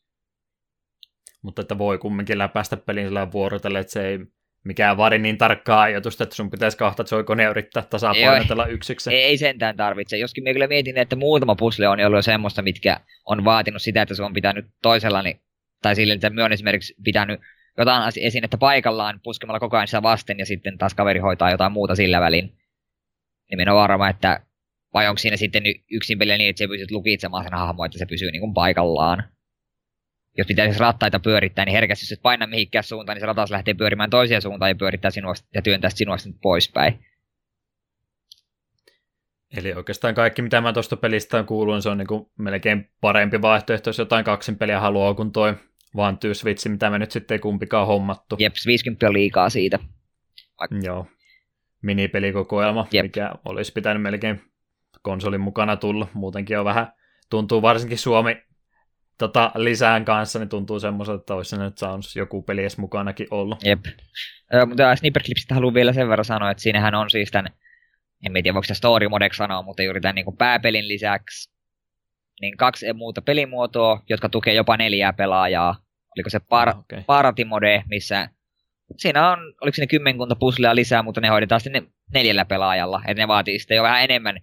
[1.42, 4.20] Mutta että voi kumminkin läpäistä pelin sillä vuorotelle, että se ei
[4.64, 9.14] mikään vaadi niin tarkkaa ajoitusta, että sun pitäisi kahta joikonia yrittää tasapainotella yksiksi.
[9.14, 10.18] Ei, ei sentään tarvitse.
[10.18, 14.02] Joskin minä kyllä mietin, että muutama pusle on ollut jo semmoista, mitkä on vaatinut sitä,
[14.02, 15.42] että se on pitänyt toisella, niin,
[15.82, 17.40] tai sille, että minä on esimerkiksi pitänyt
[17.78, 21.96] jotain esinettä paikallaan puskemalla koko ajan sitä vasten ja sitten taas kaveri hoitaa jotain muuta
[21.96, 22.46] sillä välin.
[23.50, 24.42] Niin minä olen varma, että
[24.94, 28.06] vai onko siinä sitten yksin peliä niin, että se pystyt lukitsemaan sen hahmoa, että se
[28.06, 29.24] pysyy niin kuin paikallaan?
[30.38, 33.74] Jos pitäisi rattaita pyörittää, niin herkästi jos et paina mihinkään suuntaan, niin se ratas lähtee
[33.74, 37.06] pyörimään toiseen suuntaan ja pyörittää sinua ja työntää sinua sitten poispäin.
[39.58, 43.90] Eli oikeastaan kaikki, mitä mä tuosta pelistä on kuullut, se on niinku melkein parempi vaihtoehto,
[43.90, 45.56] jos jotain kaksin peliä haluaa, kuin toi
[45.96, 48.36] vaan Switch, mitä me nyt sitten ei kumpikaan hommattu.
[48.40, 49.80] Jep, 50 on liikaa siitä.
[50.82, 51.08] Joo.
[51.82, 53.04] Minipelikokoelma, Jep.
[53.04, 54.42] mikä olisi pitänyt melkein
[55.02, 56.08] konsolin mukana tulla.
[56.14, 56.94] Muutenkin on vähän,
[57.30, 58.38] tuntuu varsinkin Suomi
[59.22, 63.64] tota, lisään kanssa, niin tuntuu semmoiselta, että olisi nyt saanut joku peli edes mukanakin ollut.
[63.64, 63.80] Jep.
[64.54, 67.54] Ö, mutta Snipperclipsistä haluan vielä sen verran sanoa, että siinähän on siis tämän,
[68.26, 71.52] en tiedä voiko sitä story modeksi sanoa, mutta juuri tämän niin pääpelin lisäksi
[72.42, 75.76] niin kaksi muuta pelimuotoa, jotka tukee jopa neljää pelaajaa.
[76.18, 77.04] Oliko se par- oh, okay.
[77.08, 78.30] Paratimode, missä
[78.98, 83.02] siinä on, oliko siinä kymmenkunta puslea lisää, mutta ne hoidetaan sitten neljällä pelaajalla.
[83.08, 84.40] Että ne vaatii sitten jo vähän enemmän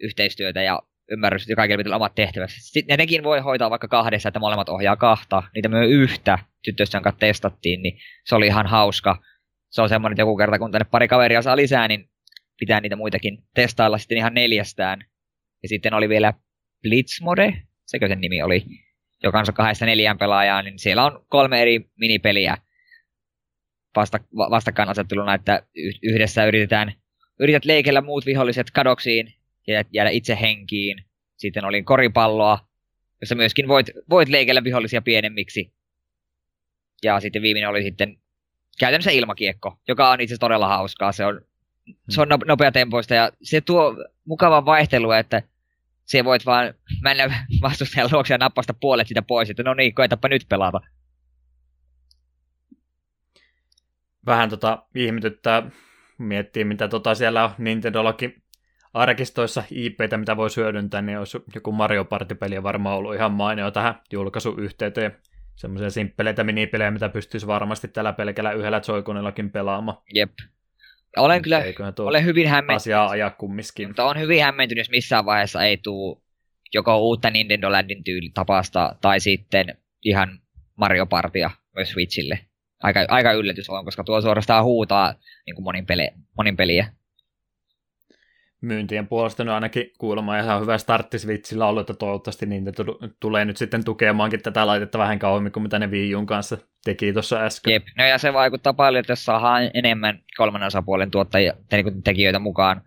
[0.00, 2.50] yhteistyötä ja ymmärrys, että kaikilla pitää olla omat tehtävät.
[2.52, 5.42] Sitten nekin voi hoitaa vaikka kahdessa, että molemmat ohjaa kahta.
[5.54, 9.22] Niitä myös yhtä tyttöistä, jonka testattiin, niin se oli ihan hauska.
[9.70, 12.10] Se on semmoinen, että joku kerta kun tänne pari kaveria saa lisää, niin
[12.60, 15.04] pitää niitä muitakin testailla sitten ihan neljästään.
[15.62, 16.34] Ja sitten oli vielä
[16.82, 18.64] Blitzmode, sekö sen nimi oli,
[19.22, 22.56] joka on kahdesta neljään pelaajaa, niin siellä on kolme eri minipeliä
[23.96, 24.18] vasta,
[24.50, 25.62] vastakkainasetteluna, että
[26.02, 26.92] yhdessä yritetään,
[27.40, 29.37] yrität leikellä muut viholliset kadoksiin
[29.72, 31.04] ja jäädä itse henkiin.
[31.36, 32.58] Sitten oli koripalloa,
[33.20, 35.72] jossa myöskin voit, voit leikellä vihollisia pienemmiksi.
[37.02, 38.18] Ja sitten viimeinen oli sitten
[38.78, 41.12] käytännössä ilmakiekko, joka on itse asiassa todella hauskaa.
[41.12, 41.40] Se on,
[42.08, 45.42] se on nopeatempoista ja se tuo mukavan vaihtelua, että
[46.04, 50.28] se voit vaan mennä vastustajan luokse ja nappasta puolet sitä pois, että no niin, koetapa
[50.28, 50.80] nyt pelata.
[54.26, 55.70] Vähän tota ihmetyttää
[56.18, 58.42] miettiä, mitä tota siellä on Nintendollakin
[58.98, 63.94] arkistoissa IPtä, mitä voi hyödyntää, niin olisi joku Mario Party-peli varmaan ollut ihan mainio tähän
[64.12, 65.16] julkaisuyhteyteen.
[65.56, 69.98] Semmoisia simppeleitä minipelejä, mitä pystyisi varmasti tällä pelkällä yhdellä Joy-Conillakin pelaamaan.
[70.14, 70.32] Jep.
[71.16, 71.62] Olen kyllä
[71.98, 72.76] olen hyvin hämmentynyt.
[72.76, 73.88] Asiaa ajaa kummiskin.
[73.88, 76.16] Mutta on hyvin hämmentynyt, jos missään vaiheessa ei tule
[76.74, 78.02] joko uutta Nintendo Landin
[78.34, 80.40] tapasta tai sitten ihan
[80.76, 82.38] Mario Partia myös Switchille.
[82.82, 85.14] Aika, aika yllätys on, koska tuo suorastaan huutaa
[85.46, 86.92] niin kuin monin, pele, monin peliä
[88.60, 92.72] myyntien puolesta nyt ainakin kuulemma ihan hyvä startti Switchillä ollut, että toivottavasti niitä
[93.20, 97.12] tulee nyt sitten tukemaankin tätä laitetta vähän kauemmin kuin mitä ne Wii Uun kanssa teki
[97.12, 97.72] tuossa äsken.
[97.72, 102.38] Jep, no ja se vaikuttaa paljon, että jos saadaan enemmän kolmannen osapuolen tuottajia, niin tekijöitä
[102.38, 102.82] mukaan,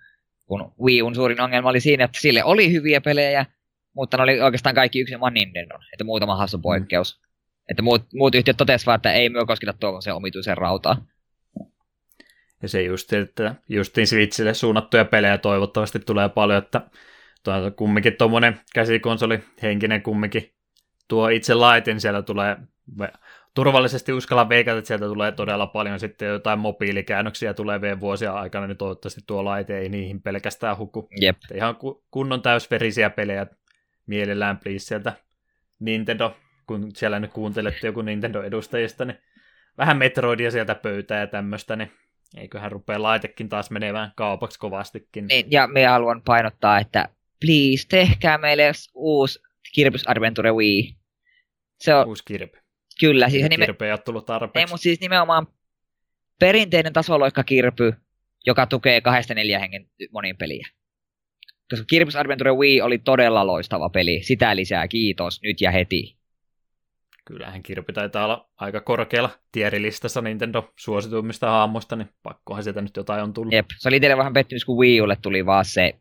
[0.46, 3.46] kun Wii Uun suurin ongelma oli siinä, että sille oli hyviä pelejä,
[3.96, 7.20] mutta ne oli oikeastaan kaikki yksin vaan Nintendo, että muutama hassu poikkeus.
[7.20, 7.32] Mm.
[7.70, 11.08] Että muut, muut yhtiöt totesivat, että ei myö kosketa tuohon se omituisen rautaan.
[12.62, 16.82] Ja se just, että justiin Switchille suunnattuja pelejä toivottavasti tulee paljon, että
[17.44, 20.54] tuo, kumminkin tuommoinen käsikonsoli henkinen kumminkin
[21.08, 22.58] tuo itse laitin, sieltä tulee
[23.54, 28.78] turvallisesti uskalla veikata, että sieltä tulee todella paljon sitten jotain mobiilikäännöksiä tulevien vuosien aikana, niin
[28.78, 31.10] toivottavasti tuo laite ei niihin pelkästään huku.
[31.22, 31.38] Jep.
[31.54, 31.76] Ihan
[32.12, 33.48] kunnon täysverisiä pelejä
[34.06, 35.14] mielellään please sieltä
[35.80, 39.18] Nintendo, kun siellä nyt kuuntelette joku Nintendo-edustajista, niin
[39.78, 41.92] vähän Metroidia sieltä pöytää ja tämmöistä, niin
[42.38, 45.28] Eiköhän rupea laitekin taas menevään kaupaksi kovastikin.
[45.28, 47.10] Niin, ja me haluan painottaa, että
[47.42, 49.40] please, tehkää meille uusi
[49.78, 50.96] Kirby's Adventure Wii.
[51.80, 52.08] Se on...
[52.08, 52.58] Uusi Kirby.
[53.00, 53.30] Kyllä.
[53.30, 53.66] Siis nime...
[53.66, 54.60] Kirby ei ole tullut tarpeeksi.
[54.60, 55.48] Ei, mutta siis nimenomaan
[56.40, 57.94] perinteinen tasoloikka Kirby,
[58.46, 60.68] joka tukee kahdesta neljä hengen monin peliä.
[61.70, 64.24] Koska Kirby's Adventure Wii oli todella loistava peli.
[64.24, 66.18] Sitä lisää, kiitos, nyt ja heti.
[67.32, 73.24] Kyllähän Kirby taitaa olla aika korkealla tierilistassa Nintendo suosituimmista haamoista, niin pakkohan sieltä nyt jotain
[73.24, 73.54] on tullut.
[73.54, 75.94] Jep, se oli teille vähän pettymys, kun Wii Ulle tuli vaan se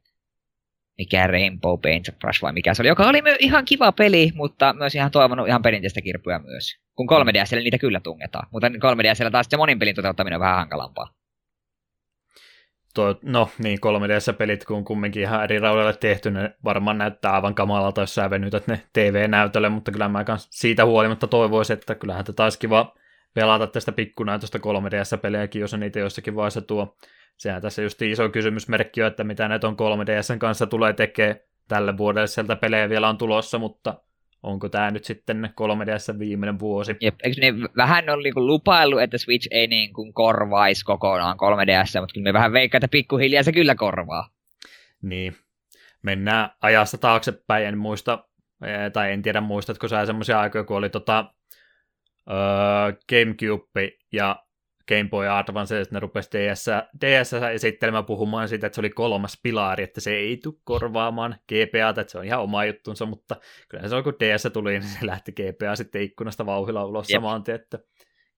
[0.98, 5.10] mikä Rainbow Paintbrush vai mikä se oli, joka oli ihan kiva peli, mutta myös ihan
[5.10, 6.76] toivonut ihan perinteistä kirpyä myös.
[6.94, 11.14] Kun 3DSlle niitä kyllä tungetaan, mutta 3DSllä taas se monin pelin toteuttaminen on vähän hankalampaa.
[12.94, 18.00] Tuo, no niin, 3DS-pelit, kun kumminkin ihan eri raudalle tehty, ne varmaan näyttää aivan kamalalta,
[18.00, 22.58] jos sä venytät ne TV-näytölle, mutta kyllä mä siitä huolimatta toivoisin, että kyllähän tätä olisi
[22.58, 22.94] kiva
[23.34, 26.96] pelata tästä pikkunäytöstä 3DS-pelejäkin, jos niitä jossakin vaiheessa tuo.
[27.36, 31.36] Sehän tässä just iso kysymysmerkki on, että mitä näitä on 3DSn kanssa tulee tekemään
[31.68, 33.94] tälle vuodelle, sieltä pelejä vielä on tulossa, mutta
[34.42, 36.96] onko tämä nyt sitten 3DS viimeinen vuosi.
[37.00, 42.12] Jep, eikö ne vähän on niinku lupailu, että Switch ei niinku korvaisi kokonaan 3DS, mutta
[42.14, 44.28] kyllä me vähän veikkaa, että pikkuhiljaa se kyllä korvaa.
[45.02, 45.36] Niin,
[46.02, 48.24] mennään ajassa taaksepäin, en muista,
[48.92, 51.24] tai en tiedä muistatko sä semmoisia aikoja, kun oli tota,
[52.30, 52.36] öö,
[53.08, 54.44] Gamecube ja
[54.90, 56.66] Game Boy Advance, ja ne rupesi DS,
[57.00, 62.00] DS esittelemään puhumaan siitä, että se oli kolmas pilari, että se ei tule korvaamaan GPA,
[62.00, 63.36] että se on ihan oma juttunsa, mutta
[63.68, 67.16] kyllä se on, kun DS tuli, niin se lähti GPA sitten ikkunasta vauhilla ulos Jep.
[67.16, 67.78] samaan tien, että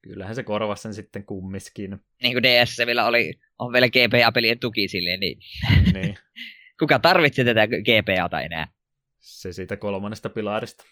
[0.03, 1.99] kyllähän se korvasi sen sitten kummiskin.
[2.23, 5.38] Niin kuin DS vielä oli, on vielä GPA-pelien tuki silleen, niin,
[5.93, 6.19] niin.
[6.81, 8.69] kuka tarvitsee tätä GPAta enää?
[9.19, 10.85] Se siitä kolmannesta pilarista.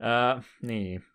[0.00, 1.09] Ää, niin.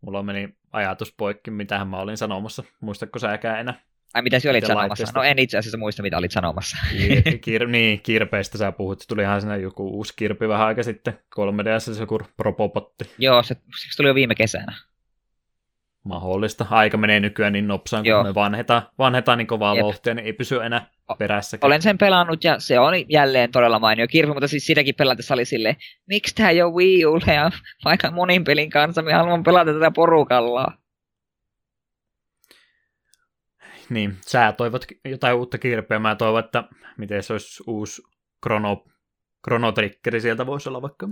[0.00, 2.64] Mulla meni ajatus poikki, mitä mä olin sanomassa.
[2.80, 3.74] Muistatko säkään enää?
[4.14, 4.88] Ai mitä sä olit sanomassa?
[4.88, 5.18] Laitteesta?
[5.18, 6.76] No en itse asiassa muista, mitä olit sanomassa.
[6.92, 9.04] Kir- kir- niin, kirpeistä sä puhut.
[9.08, 11.18] Tuli ihan sinne joku uusi kirpi vähän aika sitten.
[11.40, 13.10] 3DS joku propopotti.
[13.18, 14.74] Joo, se, se tuli jo viime kesänä
[16.08, 16.66] mahdollista.
[16.70, 18.24] Aika menee nykyään niin nopsaan, kun Joo.
[18.24, 19.82] me vanhetaan, vanhetaan niin kovaa Jep.
[19.82, 21.58] vauhtia, niin ei pysy enää perässä.
[21.60, 25.44] Olen sen pelannut ja se on jälleen todella mainio kirja, mutta siis sitäkin pelatessa oli
[25.44, 27.50] silleen, miksi tämä ei ole Wii Ulle ja
[27.84, 30.72] vaikka monin pelin kanssa, me haluamme pelata tätä porukalla.
[33.90, 36.64] Niin, sä toivot jotain uutta kirpeä, mä toivon, että
[36.98, 38.02] miten se olisi uusi
[38.42, 38.84] Chrono,
[39.44, 41.08] Chrono Triggeri sieltä voisi olla vaikka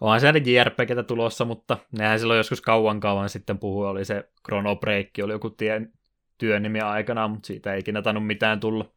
[0.00, 4.76] onhan siellä JRPGtä tulossa, mutta nehän silloin joskus kauan kauan sitten puhui, oli se Chrono
[4.76, 5.92] Break, oli joku tien,
[6.38, 8.92] työn nimi aikana, mutta siitä ei ikinä tainnut mitään tulla.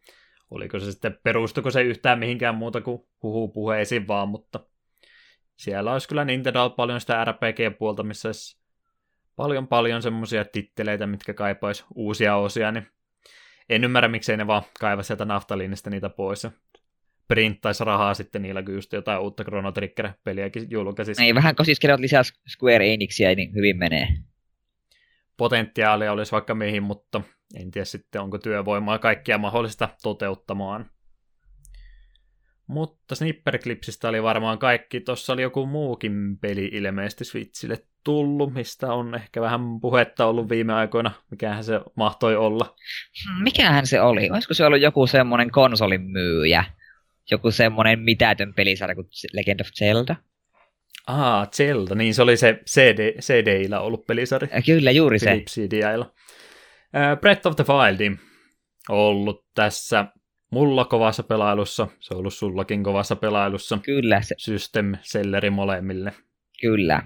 [0.51, 4.59] Oliko se sitten, perustuko se yhtään mihinkään muuta kuin huhu puheisiin vaan, mutta
[5.55, 8.63] siellä olisi kyllä Nintendo paljon sitä RPG-puolta, missä olisi
[9.35, 12.87] paljon paljon semmoisia titteleitä, mitkä kaipaisi uusia osia, niin
[13.69, 16.47] en ymmärrä, miksei ne vaan kaiva sieltä naftaliinista niitä pois
[17.27, 21.23] printtaisi rahaa sitten niillä, kun just jotain uutta Chrono Trigger-peliäkin julkaisisi.
[21.23, 24.07] Ei, vähän kosiskelevat lisää Square Enixia, niin hyvin menee.
[25.38, 27.21] Potentiaalia olisi vaikka mihin, mutta
[27.55, 30.89] en tiedä sitten, onko työvoimaa kaikkia mahdollista toteuttamaan.
[32.67, 34.99] Mutta Snipperclipsistä oli varmaan kaikki.
[34.99, 40.73] Tuossa oli joku muukin peli ilmeisesti Switchille tullut, mistä on ehkä vähän puhetta ollut viime
[40.73, 41.12] aikoina.
[41.31, 42.75] Mikähän se mahtoi olla?
[43.43, 44.29] Mikähän se oli?
[44.29, 46.63] Olisiko se ollut joku semmoinen konsolin myyjä?
[47.31, 50.15] Joku semmonen mitätön pelisarja kuin Legend of Zelda.
[51.07, 54.55] Ah, Zelda, niin se oli se CD, CD-illä ollut pelisarja.
[54.55, 55.43] Ja kyllä, juuri se.
[55.49, 56.05] CD-illä.
[56.05, 58.17] Uh, Breath of the Wild
[58.89, 60.05] ollut tässä
[60.51, 63.79] mulla kovassa pelailussa, se on ollut sullakin kovassa pelailussa.
[63.83, 64.21] Kyllä.
[64.21, 64.36] Se...
[64.38, 66.13] System selleri molemmille.
[66.62, 67.01] Kyllä.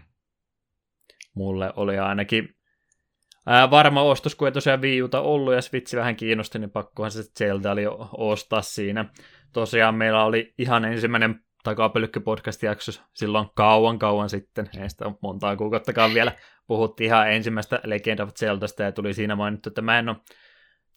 [1.36, 2.56] Mulle oli ainakin
[3.46, 7.24] ää, varma ostos, kun ei tosiaan Wii ollut ja Switch vähän kiinnosti, niin pakkohan se
[7.24, 7.84] Zelda oli
[8.18, 9.06] ostaa siinä
[9.54, 16.32] tosiaan meillä oli ihan ensimmäinen takapelykky-podcast-jakso silloin kauan kauan sitten, ei sitä montaa kuukauttakaan vielä,
[16.68, 20.18] puhuttiin ihan ensimmäistä Legend of Zeldasta ja tuli siinä mainittu, että mä en ole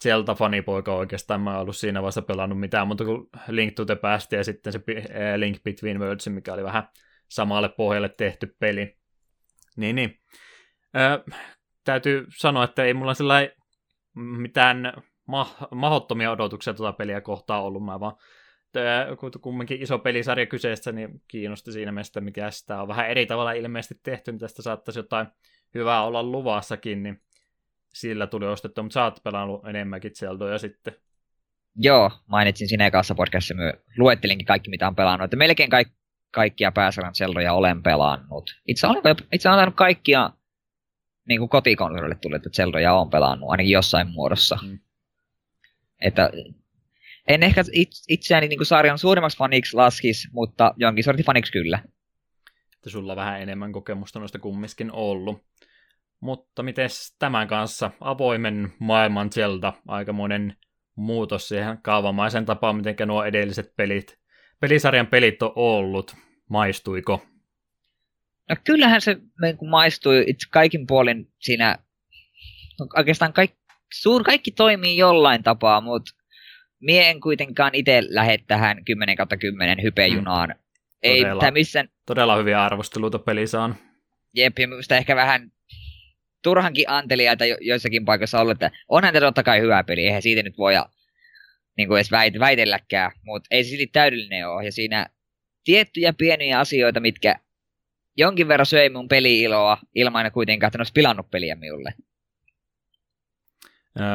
[0.03, 4.31] Zelda-fanipoika oikeastaan, mä en ollut siinä vaiheessa pelannut mitään mutta kun Link to the Past
[4.31, 6.89] ja sitten se eh, Link Between Worlds, mikä oli vähän
[7.27, 8.97] samalle pohjalle tehty peli.
[9.77, 10.19] Niin, niin.
[10.95, 11.33] Ö,
[11.83, 13.51] täytyy sanoa, että ei mulla sellainen
[14.15, 14.93] mitään
[15.27, 18.15] ma- mahottomia odotuksia tuota peliä kohtaan ollut, mä vaan
[19.19, 23.51] kun kumminkin iso pelisarja kyseessä, niin kiinnosti siinä mielessä, mikä sitä on vähän eri tavalla
[23.51, 25.27] ilmeisesti tehty, niin tästä saattaisi jotain
[25.75, 27.21] hyvää olla luvassakin, niin
[27.93, 30.95] sillä tuli ostettu, mutta sä oot pelannut enemmänkin Zeldoja sitten.
[31.75, 35.93] Joo, mainitsin sinne kanssa podcastissa, myös luettelinkin kaikki mitä on pelannut, että melkein kaikki,
[36.31, 38.61] kaikkia pääsarjan Zeldoja olen pelannut.
[38.67, 40.29] Itse olen, itse olen kaikkia
[41.27, 44.57] niin kuin kotikonsolille tuli, että Zeldoja on pelannut, ainakin jossain muodossa.
[44.63, 44.79] Mm.
[46.01, 46.29] Että
[47.33, 47.63] en ehkä
[48.07, 51.79] itseäni niin kuin sarjan suurimmaksi faniksi laskis, mutta jonkin sortin faniksi kyllä.
[52.75, 55.43] Että sulla vähän enemmän kokemusta noista kummiskin ollut.
[56.19, 56.89] Mutta miten
[57.19, 60.57] tämän kanssa avoimen maailman Zelda, aikamoinen
[60.95, 64.19] muutos siihen kaavamaisen tapaan, miten nuo edelliset pelit,
[64.59, 66.15] pelisarjan pelit on ollut.
[66.49, 67.25] Maistuiko?
[68.49, 71.77] No kyllähän se niin maistui itse kaikin puolin siinä,
[72.97, 73.57] oikeastaan kaikki,
[73.93, 76.20] suur, kaikki toimii jollain tapaa, mutta
[76.81, 80.49] mie en kuitenkaan itse lähde tähän 10 10 hypejunaan.
[80.49, 80.55] Mm.
[81.03, 81.89] Ei todella, missään...
[82.05, 83.75] todella hyviä arvosteluita peli saan.
[84.33, 85.51] Jep, ja minusta ehkä vähän
[86.43, 90.43] turhankin anteliaita jo, joissakin paikoissa ollut, että onhan tämä totta kai hyvä peli, eihän siitä
[90.43, 90.73] nyt voi
[91.77, 94.65] niin kuin edes väit, väitelläkään, mutta ei se silti täydellinen ole.
[94.65, 95.07] Ja siinä
[95.63, 97.35] tiettyjä pieniä asioita, mitkä
[98.17, 101.93] jonkin verran söi mun peli-iloa ilman kuitenkaan, että ne olisi pilannut peliä minulle.
[103.99, 104.05] Öö,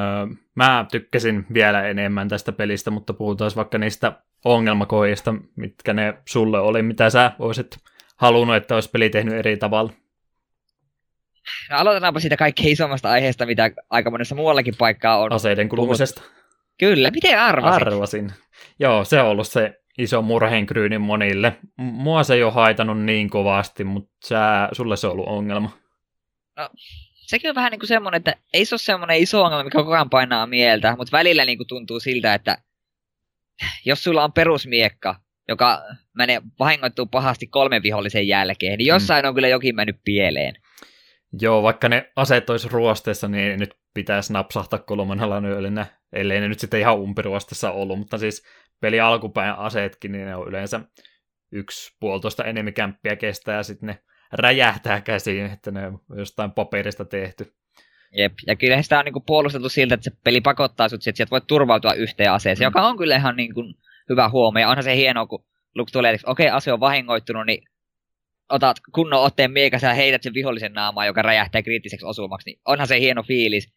[0.54, 4.12] mä tykkäsin vielä enemmän tästä pelistä, mutta puhutaan vaikka niistä
[4.44, 7.76] ongelmakohdista, mitkä ne sulle oli, mitä sä olisit
[8.16, 9.92] halunnut, että olisi peli tehnyt eri tavalla.
[11.70, 15.32] No aloitetaanpa siitä kaikkein isommasta aiheesta, mitä aika monessa muuallakin paikkaa on.
[15.32, 16.22] Aseiden kulumisesta.
[16.78, 17.82] Kyllä, miten arvasit?
[17.82, 18.32] Arvasin.
[18.78, 21.56] Joo, se on ollut se iso murheenkryyni monille.
[21.76, 25.70] Mua se ei ole haitanut niin kovasti, mutta sä, sulle se on ollut ongelma.
[26.56, 26.68] No,
[27.26, 29.92] sekin on vähän niin kuin semmoinen, että ei se ole semmoinen iso ongelma, mikä koko
[29.92, 32.58] ajan painaa mieltä, mutta välillä niin kuin tuntuu siltä, että
[33.84, 35.82] jos sulla on perusmiekka, joka
[36.16, 39.28] menee vahingoittuu pahasti kolmen vihollisen jälkeen, niin jossain mm.
[39.28, 40.54] on kyllä jokin mennyt pieleen.
[41.40, 46.60] Joo, vaikka ne aseet olisi ruosteessa, niin nyt pitäisi napsahtaa kolmannella nyölinä, ellei ne nyt
[46.60, 48.42] sitten ihan umpiruostessa ollut, mutta siis
[48.80, 50.80] peli alkupäin aseetkin, niin ne on yleensä
[51.52, 53.98] yksi puolitoista enemikämppiä kestää ja sitten ne
[54.32, 57.52] räjähtää käsiin, että ne on jostain paperista tehty.
[58.16, 61.30] Jep, ja kyllä sitä on niinku puolustettu siltä, että se peli pakottaa sut, että sieltä
[61.30, 62.66] voit turvautua yhteen aseeseen, mm.
[62.66, 63.64] joka on kyllä ihan niinku
[64.10, 64.60] hyvä huomio.
[64.60, 67.68] Ja onhan se hienoa, kun Luke tulee, että okei, okay, ase on vahingoittunut, niin
[68.48, 72.88] otat kunnon otteen miekassa ja heität sen vihollisen naamaa, joka räjähtää kriittiseksi osumaksi, niin onhan
[72.88, 73.72] se hieno fiilis.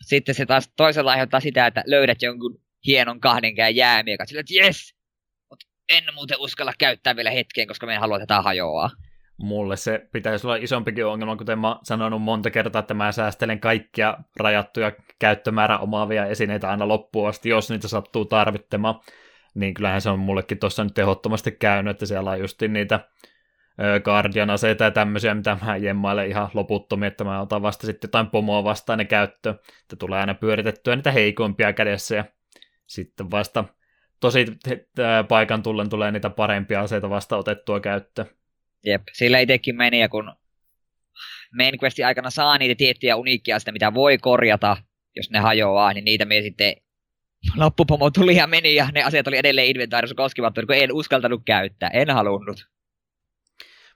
[0.00, 4.94] Sitten se taas toisella aiheuttaa sitä, että löydät jonkun hienon kahdenkään jäämiekan, sillä että jes,
[5.88, 8.90] en muuten uskalla käyttää vielä hetkeen, koska me en halua tätä hajoaa
[9.42, 14.18] mulle se pitäisi olla isompikin ongelma, kuten mä sanonut monta kertaa, että mä säästelen kaikkia
[14.36, 19.00] rajattuja käyttömäärä omaavia esineitä aina loppuun asti, jos niitä sattuu tarvittamaan.
[19.54, 23.00] Niin kyllähän se on mullekin tuossa nyt tehottomasti käynyt, että siellä on just niitä
[24.04, 28.64] Guardian-aseita ja tämmöisiä, mitä mä jemmailen ihan loputtomia, että mä otan vasta sitten jotain pomoa
[28.64, 29.50] vastaan ne käyttö,
[29.82, 32.24] että tulee aina pyöritettyä niitä heikoimpia kädessä ja
[32.86, 33.64] sitten vasta
[34.20, 34.46] tosi
[35.28, 38.28] paikan tullen tulee niitä parempia aseita vasta otettua käyttöön.
[38.84, 40.32] Jep, sillä itsekin meni, ja kun
[41.56, 44.76] main questin aikana saa niitä tiettyjä uniikkia sitä, mitä voi korjata,
[45.16, 46.76] jos ne hajoaa, niin niitä me sitten
[47.56, 51.90] loppupomo tuli ja meni, ja ne asiat oli edelleen inventaarissa koskivat, kun en uskaltanut käyttää,
[51.92, 52.66] en halunnut.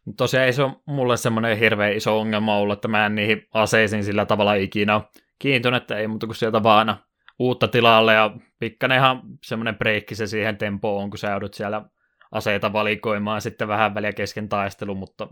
[0.05, 3.47] Mutta tosiaan ei se ole mulle semmoinen hirveän iso ongelma ollut, että mä en niihin
[3.53, 5.01] aseisiin sillä tavalla ikinä
[5.39, 6.97] kiintynyt, että ei muuta kuin sieltä vaan
[7.39, 11.83] uutta tilalle ja pikkanenhan semmoinen breikki se siihen tempoon on, kun sä joudut siellä
[12.33, 15.29] aseita valikoimaan sitten vähän väliä kesken taistelu, mutta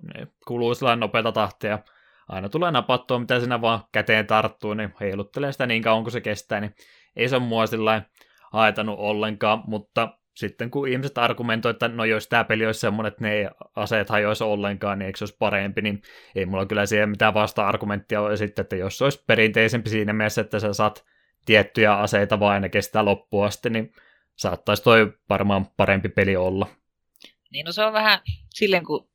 [0.47, 1.79] kuluu sellainen nopeata tahtia.
[2.29, 6.21] Aina tulee napattua, mitä sinä vaan käteen tarttuu, niin heiluttelee sitä niin kauan kuin se
[6.21, 6.75] kestää, niin
[7.17, 8.03] ei se ole mua sillä
[8.53, 13.25] haitanut ollenkaan, mutta sitten kun ihmiset argumentoivat, että no jos tämä peli olisi semmoinen, että
[13.25, 16.03] ne aseet hajoisi ollenkaan, niin eikö se olisi parempi, niin
[16.35, 20.41] ei mulla kyllä siihen mitään vasta-argumenttia ole sitten, että jos se olisi perinteisempi siinä mielessä,
[20.41, 21.05] että sä saat
[21.47, 23.93] tiettyjä aseita vaan ja kestää loppuun asti, niin
[24.37, 26.67] saattaisi toi varmaan parempi peli olla.
[27.55, 28.19] Niin no se on vähän
[28.55, 29.09] silleen, kun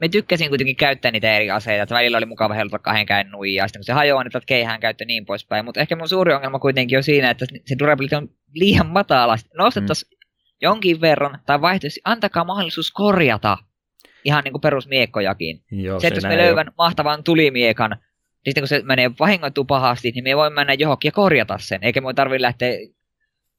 [0.00, 3.68] me tykkäsin kuitenkin käyttää niitä eri aseita, että välillä oli mukava heiluttaa kahden käyn nuijaa,
[3.68, 5.64] sitten kun se hajoaa, niin keihään käyttö niin poispäin.
[5.64, 9.36] Mutta ehkä mun suuri ongelma kuitenkin on siinä, että se durability on liian matala.
[9.58, 10.28] Nostettaisiin mm.
[10.60, 13.58] jonkin verran, tai vaihtoehtoisesti antakaa mahdollisuus korjata
[14.24, 15.64] ihan niin kuin perusmiekkojakin.
[15.70, 16.74] Joo, se, että jos me löydän ole.
[16.78, 18.00] mahtavan tulimiekan, niin
[18.44, 22.00] sitten kun se menee vahingoittuu pahasti, niin me voi mennä johonkin ja korjata sen, eikä
[22.00, 22.78] me tarvitse lähteä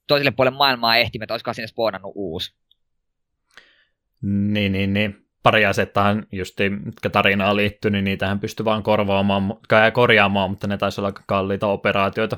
[0.07, 2.53] toiselle puolelle maailmaa ehtimään, että olisiko sinne spoonannut uusi.
[4.23, 5.15] Niin, niin, niin.
[5.43, 10.77] Pari asettahan just, mitkä tarinaan liittyy, niin niitähän pystyy vaan korvaamaan ja korjaamaan, mutta ne
[10.77, 12.37] taisi olla aika kalliita operaatioita.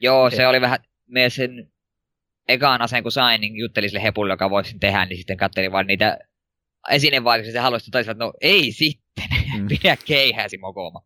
[0.00, 0.48] Joo, se Et...
[0.48, 1.70] oli vähän, me sen
[2.48, 5.86] ekaan aseen kun sain, niin juttelin sille hepulle, joka voisi tehdä, niin sitten katselin vaan
[5.86, 6.18] niitä
[6.90, 9.24] esinevaatimuksia, se haluaisi toisaalta, no ei sitten,
[9.58, 9.68] mm.
[9.82, 11.02] pidä keihäsi mokoma.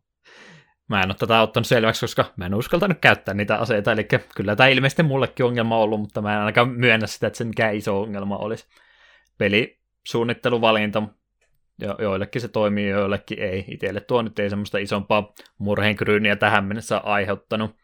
[0.87, 4.55] Mä en ole tätä ottanut selväksi, koska mä en uskaltanut käyttää niitä aseita, eli kyllä
[4.55, 8.01] tämä ilmeisesti mullekin ongelma ollut, mutta mä en ainakaan myönnä sitä, että se mikään iso
[8.01, 8.67] ongelma olisi.
[9.37, 9.78] Peli
[10.09, 11.03] suunnitteluvalinta.
[11.81, 13.65] Jo, joillekin se toimii, joillekin ei.
[13.67, 17.75] Itselle tuo nyt ei semmoista isompaa murheenkryyniä tähän mennessä aiheuttanut.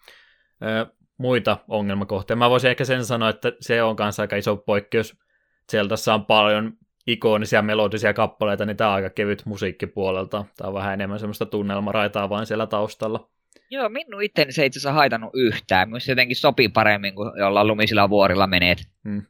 [0.63, 0.85] Ö,
[1.17, 2.35] muita ongelmakohtia.
[2.35, 5.17] Mä voisin ehkä sen sanoa, että se on kanssa aika iso poikkeus.
[5.71, 6.73] Zeltassa on paljon
[7.07, 10.45] ikonisia melodisia kappaleita, niin tämä on aika kevyt musiikkipuolelta.
[10.57, 13.29] Tämä on vähän enemmän semmoista tunnelmaraitaa vain siellä taustalla.
[13.69, 15.89] Joo, minun itteni se itse asiassa haitannut yhtään.
[15.89, 18.77] Myös jotenkin sopii paremmin kuin jollain lumisilla vuorilla meneet.
[19.03, 19.21] Hmm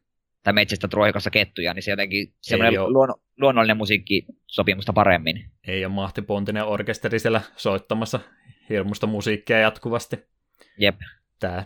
[0.45, 5.51] tai metsästä ruohikossa kettuja, niin se jotenkin semmoinen luon, luonnollinen musiikki sopii musta paremmin.
[5.67, 8.19] Ei ole mahtipontinen orkesteri siellä soittamassa
[8.69, 10.19] hirmusta musiikkia jatkuvasti.
[10.77, 10.95] Jep.
[11.39, 11.65] Tää,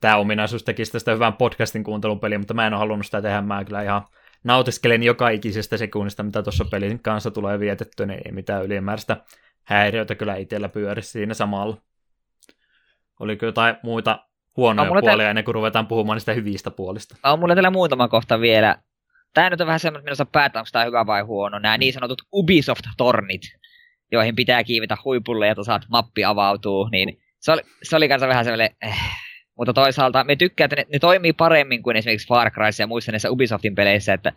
[0.00, 3.42] tää ominaisuus tekisi tästä hyvän podcastin kuuntelun peliä, mutta mä en ole halunnut sitä tehdä.
[3.42, 4.02] Mä kyllä ihan
[4.44, 9.16] nautiskelen joka ikisestä sekunnista, mitä tuossa pelin kanssa tulee vietettyä, niin ei mitään ylimääräistä
[9.64, 11.82] häiriötä kyllä itsellä pyöri siinä samalla.
[13.20, 14.27] Oliko jotain muita
[14.58, 15.30] huonoja puolia tä...
[15.30, 17.16] ennen kuin ruvetaan puhumaan niistä hyvistä puolista.
[17.24, 18.76] On mulla täällä muutama kohta vielä.
[19.34, 21.58] Tämä nyt on vähän semmoinen, että päättää, onko tämä hyvä vai huono.
[21.58, 23.42] Nämä niin sanotut Ubisoft-tornit,
[24.12, 26.88] joihin pitää kiivetä huipulle, ja saat mappi avautuu.
[26.92, 28.70] Niin se oli, se oli kanssa vähän semmoinen...
[28.82, 28.98] Eh.
[29.58, 33.12] Mutta toisaalta me tykkää, että ne, ne toimii paremmin kuin esimerkiksi Far Cry ja muissa
[33.12, 34.32] näissä Ubisoftin peleissä, että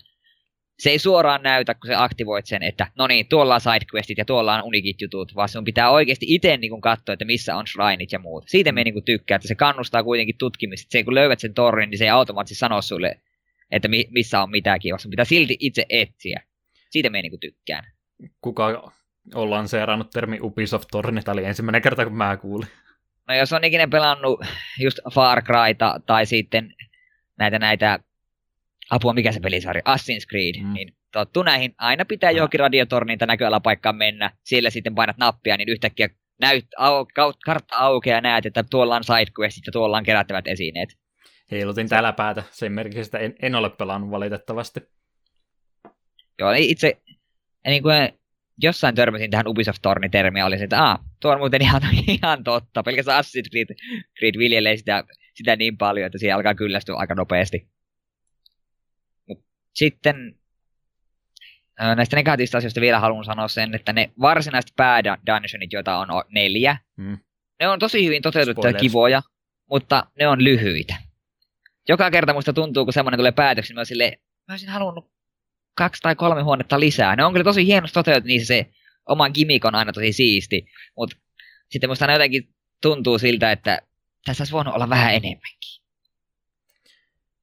[0.80, 4.26] se ei suoraan näytä, kun se aktivoit sen, että no niin, tuolla on sidequestit ja
[4.26, 8.12] tuolla on unikit jutut, vaan sun pitää oikeasti itse niin katsoa, että missä on shrineit
[8.12, 8.44] ja muut.
[8.48, 10.88] Siitä me niin tykkää, että se kannustaa kuitenkin tutkimista.
[10.92, 13.22] Se, kun löydät sen torrin, niin se ei automaattisesti sano sulle,
[13.72, 16.42] että mi- missä on mitäkin, vaan sun pitää silti itse etsiä.
[16.90, 17.84] Siitä me niin tykkään.
[18.42, 18.92] Kuka
[19.36, 21.22] on lanseerannut termi Ubisoft-torni.
[21.24, 22.68] Tämä oli ensimmäinen kerta, kun mä kuulin.
[23.28, 24.46] No jos on ikinä pelannut
[24.80, 26.74] just Far Cryta tai sitten
[27.38, 28.00] näitä näitä,
[28.92, 30.74] apua mikä se pelisarja, Assassin's Creed, mm.
[30.74, 35.70] niin tottu näihin, aina pitää johonkin radiotorniin tai näköalapaikkaan mennä, siellä sitten painat nappia, niin
[35.70, 36.10] yhtäkkiä
[36.42, 37.06] näyt, au,
[37.46, 40.90] kartta aukeaa ja näet, että tuolla on sidequestit ja tuolla on kerättävät esineet.
[41.52, 44.80] Heilutin täällä päätä, sen merkiksi en, en ole pelannut valitettavasti.
[46.40, 46.98] Joo, niin itse
[47.68, 48.10] niin kuin
[48.62, 51.82] jossain törmäsin tähän Ubisoft-torni-termiä, oli se, että ah, tuo on muuten ihan,
[52.22, 52.84] ihan totta.
[52.84, 53.68] Pelkästään Assassin's Creed,
[54.20, 57.68] Creed viljelee sitä, sitä niin paljon, että siihen alkaa kyllästyä aika nopeasti.
[59.74, 60.36] Sitten
[61.96, 67.18] näistä negatiivista asioista vielä haluan sanoa sen, että ne varsinaiset päädungeonit, joita on neljä, mm.
[67.60, 69.22] ne on tosi hyvin toteutettuja kivoja,
[69.70, 70.96] mutta ne on lyhyitä.
[71.88, 75.12] Joka kerta musta tuntuu, kun semmoinen tulee päätöksi, niin mä, sille, mä olisin halunnut
[75.76, 77.16] kaksi tai kolme huonetta lisää.
[77.16, 78.66] Ne on kyllä tosi hienosti toteutettu, niin se
[79.06, 80.66] oma gimmick on aina tosi siisti,
[80.98, 81.18] mutta
[81.70, 82.50] sitten musta aina jotenkin
[82.82, 83.82] tuntuu siltä, että
[84.26, 85.82] tässä olisi voinut olla vähän enemmänkin.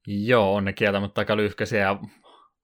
[0.07, 1.99] Joo, on ne kieltämättä aika lyhkäisiä ja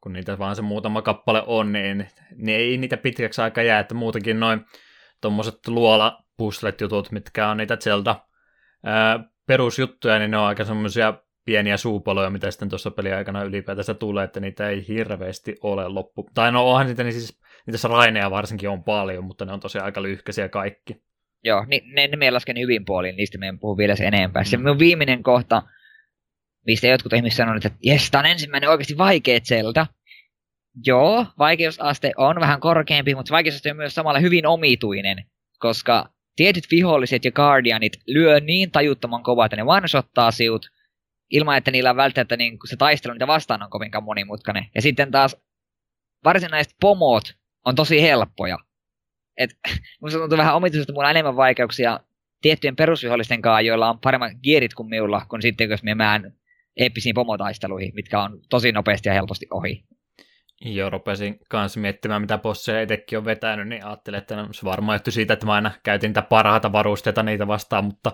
[0.06, 3.94] kun niitä vaan se muutama kappale on, niin, niin ei niitä pitkäksi aika jää, että
[3.94, 4.66] muutenkin noin
[5.22, 8.16] tuommoiset luola puslet jutut, mitkä on niitä sieltä
[8.84, 11.14] ää, perusjuttuja, niin ne on aika semmoisia
[11.46, 16.30] pieniä suupaloja, mitä sitten tuossa peliaikana ylipäätänsä tulee, että niitä ei hirveästi ole loppu.
[16.34, 19.86] Tai no onhan niitä, niin siis niitä raineja varsinkin on paljon, mutta ne on tosiaan
[19.86, 21.04] aika lyhkäisiä kaikki.
[21.44, 24.44] Joo, niin ne, ne me lasken hyvin puolin, niistä meidän puhuu vielä se enempää.
[24.44, 25.62] Se minun viimeinen kohta,
[26.66, 29.86] mistä jotkut ihmiset sanoneet, että jes, tämä on ensimmäinen oikeasti vaikea Zelda.
[30.86, 35.26] Joo, vaikeusaste on vähän korkeampi, mutta vaikeusaste on myös samalla hyvin omituinen,
[35.60, 40.70] koska tietyt viholliset ja guardianit lyö niin tajuttoman kovaa, että ne one-shottaa siut,
[41.32, 44.66] ilman, että niillä on välttämättä niin se taistelu niitä vastaan on kovinkaan monimutkainen.
[44.76, 45.38] Ja sitten taas
[46.24, 47.24] varsinaiset pomot
[47.66, 48.58] on tosi helppoja.
[49.38, 49.50] Et,
[50.02, 52.00] musta tuntuu vähän omituisesti, että mulla on enemmän vaikeuksia
[52.42, 56.34] tiettyjen perusvihollisten kanssa, joilla on paremmat gierit kuin minulla, kun sitten jos me mään
[56.78, 59.84] eeppisiin pomotaisteluihin, mitkä on tosi nopeasti ja helposti ohi.
[60.62, 64.96] Joo, rupesin kanssa miettimään, mitä bosseja itsekin on vetänyt, niin ajattelin, että no, se varmaan
[64.96, 68.12] johtuu siitä, että mä aina käytin niitä parhaita varusteita niitä vastaan, mutta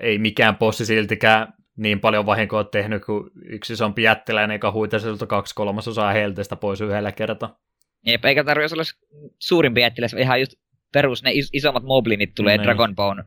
[0.00, 5.54] ei mikään bossi siltikään niin paljon vahinkoa tehnyt kuin yksi isompi jättiläinen, joka huitaisi kaksi
[5.54, 7.58] kolmasosaa helteestä pois yhdellä kertaa.
[8.06, 8.84] Jep, eikä tarvitse olla
[9.38, 10.52] suurimpi jättiläs, ihan just
[10.92, 13.24] perus, ne is- isommat moblinit tulee no, Dragonbone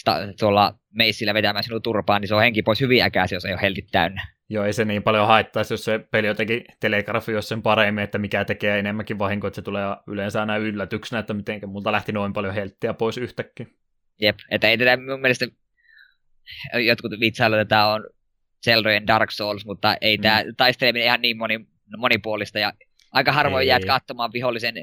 [0.00, 3.52] sta- tuolla meissillä vetämään sinun turpaan, niin se on henki pois hyvin äkäisi, jos ei
[3.52, 4.26] ole heltit täynnä.
[4.52, 8.44] Joo, ei se niin paljon haittaisi, jos se peli jotenkin telegrafioisi sen paremmin, että mikä
[8.44, 12.54] tekee enemmänkin vahinkoa, että se tulee yleensä aina yllätyksenä, että miten multa lähti noin paljon
[12.54, 13.66] helttiä pois yhtäkkiä.
[14.20, 15.46] Jep, että ei tätä mun mielestä,
[16.74, 18.06] jotkut vitsailut, että tämä on
[18.64, 20.22] Zeldojen Dark Souls, mutta ei mm.
[20.22, 22.72] tämä taisteleminen ihan niin moni, monipuolista ja
[23.12, 24.74] aika harvoin ei, jäät katsomaan vihollisen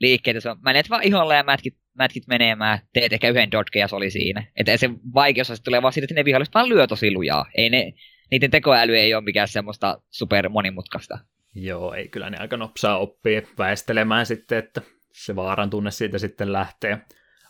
[0.00, 0.40] liikkeitä.
[0.40, 3.96] Se on, menet vaan iholle ja mätkit, mätkit menemään, teet ehkä yhden dodge ja se
[3.96, 4.46] oli siinä.
[4.56, 7.46] Että se vaikeus tulee vaan siitä, että ne viholliset vaan lyö tosi lujaa.
[7.54, 7.92] Ei ne,
[8.30, 11.18] niiden tekoäly ei ole mikään semmoista super monimutkaista.
[11.54, 16.52] Joo, ei kyllä ne aika nopsaa oppii väestelemään sitten, että se vaaran tunne siitä sitten
[16.52, 16.98] lähtee.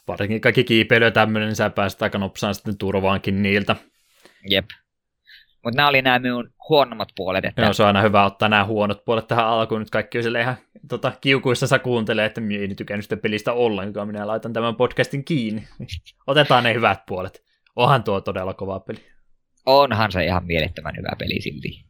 [0.08, 3.76] Varsinkin kaikki kiipeily ja tämmöinen, niin sä pääset aika nopsaan sitten turvaankin niiltä.
[4.50, 4.64] Jep.
[5.64, 7.44] Mutta nämä oli nämä minun huonommat puolet.
[7.44, 7.62] Että...
[7.62, 9.80] Joo, se on aina hyvä ottaa nämä huonot puolet tähän alkuun.
[9.80, 10.56] Nyt kaikki on ihan
[10.88, 14.06] tota, kiukuissa saa kuuntelee, että minä ei tykännyt sitä pelistä ollenkaan.
[14.06, 15.68] Minä laitan tämän podcastin kiinni.
[16.26, 17.44] Otetaan ne hyvät puolet.
[17.76, 19.10] Onhan tuo todella kova peli.
[19.66, 21.84] Onhan se ihan mielettömän hyvä peli silti.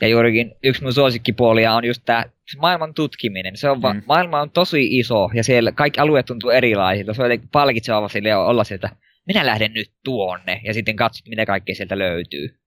[0.00, 2.24] Ja juurikin yksi mun suosikkipuolia on just tämä
[2.58, 3.56] maailman tutkiminen.
[3.56, 4.02] Se on va- mm.
[4.06, 7.14] Maailma on tosi iso ja siellä kaikki alueet tuntuu erilaisilta.
[7.14, 8.90] Se on jotenkin palkitseva sille olla sieltä,
[9.26, 12.58] minä lähden nyt tuonne ja sitten katsot, mitä kaikkea sieltä löytyy.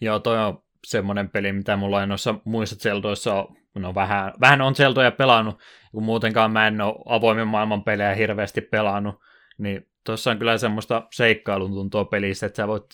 [0.00, 4.60] Joo, toi on semmoinen peli, mitä mulla ei noissa muissa Zeldoissa on, no vähän, vähän
[4.60, 5.60] on Zeldoja pelannut,
[5.92, 9.14] kun muutenkaan mä en ole avoimen maailman pelejä hirveästi pelannut,
[9.58, 12.84] niin tuossa on kyllä semmoista seikkailun tuntua pelissä, että sä voit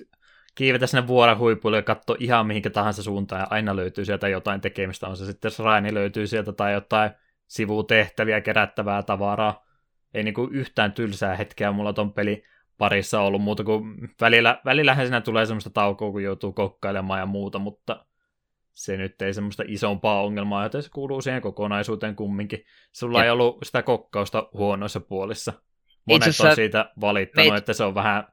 [0.57, 4.61] kiivetä sinne vuoren huipulle ja katsoa ihan mihinkä tahansa suuntaan ja aina löytyy sieltä jotain
[4.61, 7.11] tekemistä, on se sitten Shrine löytyy sieltä tai jotain
[7.47, 9.67] sivutehtäviä, kerättävää tavaraa.
[10.15, 12.45] Ei niinku yhtään tylsää hetkeä mulla ton peli
[12.79, 17.59] parissa ollut muuta kuin välillä, välillähän siinä tulee semmoista taukoa, kun joutuu kokkailemaan ja muuta,
[17.59, 18.07] mutta
[18.75, 22.65] se nyt ei semmoista isompaa ongelmaa, joten se kuuluu siihen kokonaisuuteen kumminkin.
[22.93, 23.25] Sulla ja.
[23.25, 25.53] ei ollut sitä kokkausta huonoissa puolissa.
[26.07, 27.59] Monet on siitä valittanut, Meit...
[27.59, 28.25] että se on vähän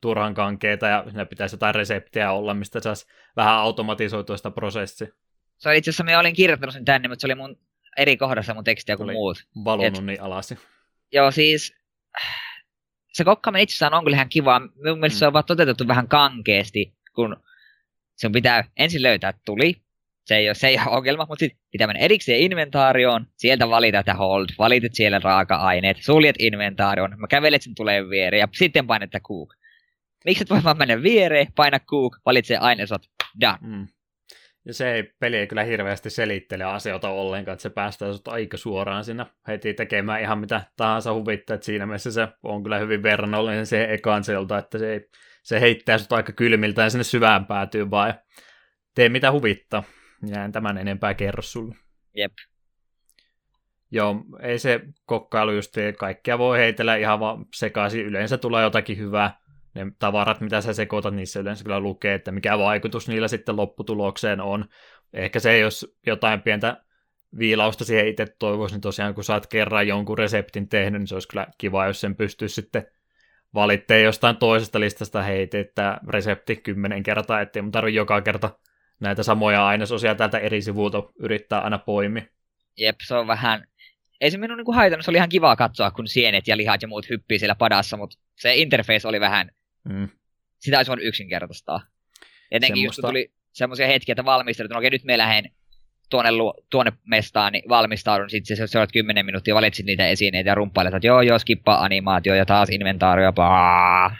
[0.00, 5.08] turhan kankeeta ja ne pitäisi jotain reseptiä olla, mistä saisi vähän automatisoitua sitä prosessia.
[5.56, 7.58] Se oli itse asiassa, me olin kirjoittanut sen tänne, mutta se oli mun
[7.96, 9.44] eri kohdassa mun tekstiä kuin oli muut.
[9.64, 10.04] valunut Et...
[10.04, 10.54] niin alas.
[11.12, 11.74] Joo, siis
[13.12, 14.60] se kokkaaminen itsessään on kyllä ihan kiva.
[14.60, 15.18] Minun mielestä mm.
[15.18, 17.36] se on vaan toteutettu vähän kankeasti, kun
[18.16, 19.74] sun pitää ensin löytää tuli,
[20.26, 23.98] Se ei ole, se ei ole ongelma, mutta sitten pitää mennä erikseen inventaarioon, sieltä valita,
[23.98, 29.06] että hold, valitet siellä raaka-aineet, suljet inventaarioon, mä kävelet sen tulee viereen ja sitten painat,
[29.06, 29.54] että cook.
[30.26, 33.02] Miksi et voi vaan mennä viereen, paina cook, valitse ainesot,
[33.40, 33.58] done.
[33.60, 33.86] Mm.
[34.64, 38.56] Ja se ei, peli ei kyllä hirveästi selittele asioita ollenkaan, että se päästää sut aika
[38.56, 43.02] suoraan sinne heti tekemään ihan mitä tahansa huvittaa, että siinä mielessä se on kyllä hyvin
[43.02, 45.08] verrannollinen se ekaan sieltä, että se, ei,
[45.42, 48.14] se heittää sut aika kylmiltä ja sinne syvään päätyy vaan ja
[48.94, 49.82] tee mitä huvittaa.
[50.26, 51.74] Jään tämän enempää kerro sulle.
[52.16, 52.32] Jep.
[53.90, 58.06] Joo, ei se kokkailu just kaikkea voi heitellä ihan vaan sekaisin.
[58.06, 59.45] Yleensä tulee jotakin hyvää.
[59.76, 64.40] Ne tavarat, mitä sä sekoitat, niissä yleensä kyllä lukee, että mikä vaikutus niillä sitten lopputulokseen
[64.40, 64.64] on.
[65.12, 66.82] Ehkä se, jos jotain pientä
[67.38, 71.14] viilausta siihen itse toivoisi, niin tosiaan kun sä oot kerran jonkun reseptin tehnyt, niin se
[71.14, 72.86] olisi kyllä kiva, jos sen pystyisi sitten
[73.54, 78.50] valitteen jostain toisesta listasta heitä, että resepti kymmenen kertaa, ettei mun tarvitse joka kerta
[79.00, 82.22] näitä samoja ainesosia täältä eri sivulta yrittää aina poimia.
[82.76, 83.66] Jep, se on vähän...
[84.20, 86.88] Ei se minun niinku haitannut, se oli ihan kivaa katsoa, kun sienet ja lihat ja
[86.88, 89.50] muut hyppii siellä padassa, mutta se interface oli vähän...
[89.88, 90.08] Mm.
[90.58, 91.80] Sitä olisi voinut yksinkertaistaa.
[92.50, 93.00] Etenkin Semmosta...
[93.00, 95.50] just tuli semmoisia hetkiä, että valmistelut, no okei nyt me lähden
[96.10, 96.30] tuonne,
[96.70, 100.94] tuonne mestaan, niin valmistaudun, sitten se, se olet 10 minuuttia, valitsit niitä esineitä ja rumppailet,
[100.94, 104.10] että joo, joo, skippaa animaatio ja taas inventaario, paa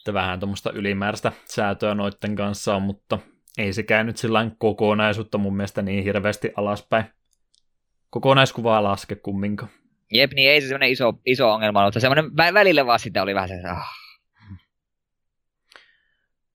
[0.00, 3.18] että vähän tuommoista ylimääräistä säätöä noitten kanssa on, mutta
[3.58, 7.04] ei se käynyt sillä kokonaisuutta mun mielestä niin hirveästi alaspäin.
[8.10, 9.70] Kokonaiskuvaa laske kumminkaan.
[10.12, 13.48] Jep, niin ei se semmoinen iso, iso ongelma mutta semmoinen välillä vaan sitä oli vähän
[13.48, 13.86] se, ah.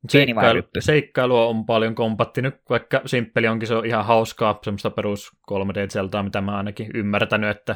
[0.10, 6.24] Seikkailu, seikkailua on paljon kompattinut, vaikka simppeli onkin, se on ihan hauskaa, semmoista perus 3D-zeltaa,
[6.24, 7.76] mitä mä ainakin ymmärtänyt, että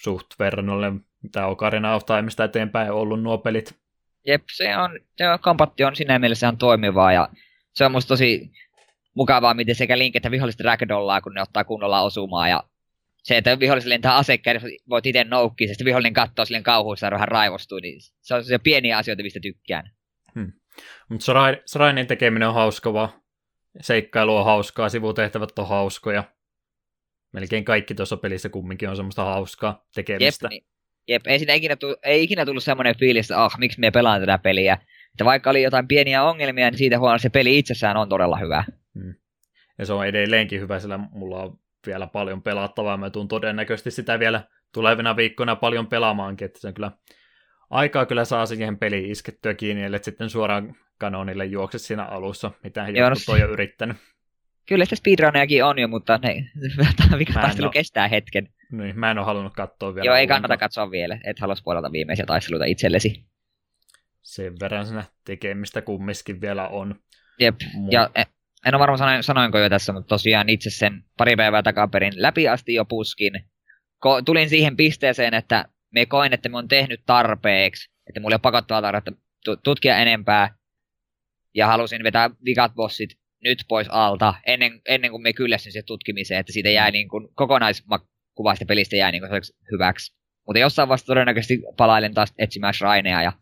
[0.00, 0.92] suht verrannolle,
[1.22, 3.74] mitä Ocarina of Timeista eteenpäin on ollut nuo pelit.
[4.26, 7.28] Jep, se on, se on, kompatti on siinä mielessä on toimivaa ja
[7.74, 8.50] se on musta tosi
[9.14, 12.62] mukavaa, miten sekä Link että viholliset ragdollaa, kun ne ottaa kunnolla osumaa ja
[13.22, 17.28] se, että viholliselle lentää asekkäin, voit itse noukkia, sitten vihollinen katsoo silleen kauhuissa ja vähän
[17.28, 19.90] raivostuu, niin se on se pieniä asioita, mistä tykkään.
[21.08, 21.24] Mutta
[21.66, 23.20] Srainin tekeminen on hauskavaa,
[23.80, 26.24] seikkailu on hauskaa, sivutehtävät on hauskoja.
[27.32, 30.46] Melkein kaikki tuossa pelissä kumminkin on semmoista hauskaa tekemistä.
[30.46, 30.66] Jep, niin,
[31.08, 34.20] Jep, ei, siinä ikinä tullut, ei ikinä tullut semmoinen fiilis, että ah, miksi me pelaan
[34.20, 34.78] tätä peliä.
[35.12, 38.64] Että vaikka oli jotain pieniä ongelmia, niin siitä huono se peli itsessään on todella hyvä.
[38.94, 39.14] Hmm.
[39.78, 42.96] Ja se on edelleenkin hyvä, sillä mulla on vielä paljon pelattavaa.
[42.96, 46.92] Mä tuun todennäköisesti sitä vielä tulevina viikkoina paljon pelaamaankin, että se kyllä
[47.70, 52.88] aikaa kyllä saa siihen peliin iskettyä kiinni, eli sitten suoraan kanonille juokse siinä alussa, mitä
[52.88, 53.96] Joo, jotkut no, on jo yrittänyt.
[54.68, 56.50] Kyllä sitä speedrunejakin on jo, mutta ne,
[57.18, 58.48] vikataistelu kestää hetken.
[58.72, 60.06] Niin, mä en ole halunnut katsoa vielä.
[60.06, 61.18] Joo, ei kannata katsoa vielä.
[61.24, 63.26] Et halua spoilata viimeisiä taisteluita itsellesi.
[64.22, 66.94] Sen verran siinä tekemistä kumminkin vielä on.
[67.40, 67.92] Jep, Mut...
[67.92, 68.22] ja e,
[68.66, 72.48] en ole varma sanoin, sanoinko jo tässä, mutta tosiaan itse sen pari päivää takaperin läpi
[72.48, 73.34] asti jo puskin.
[74.06, 78.36] Ko- tulin siihen pisteeseen, että me koin, että me on tehnyt tarpeeksi, että mulla ei
[78.36, 79.12] ole pakottavaa tarvetta
[79.62, 80.54] tutkia enempää,
[81.56, 83.10] ja halusin vetää vikat bossit
[83.44, 87.28] nyt pois alta, ennen, ennen kuin me kyllästyn siihen tutkimiseen, että siitä jää niin kuin
[87.34, 89.42] kokonaiskuvasta pelistä jää niin kuin
[89.72, 90.16] hyväksi.
[90.46, 93.32] Mutta jossain vasta todennäköisesti palailen taas etsimään shrineja, ja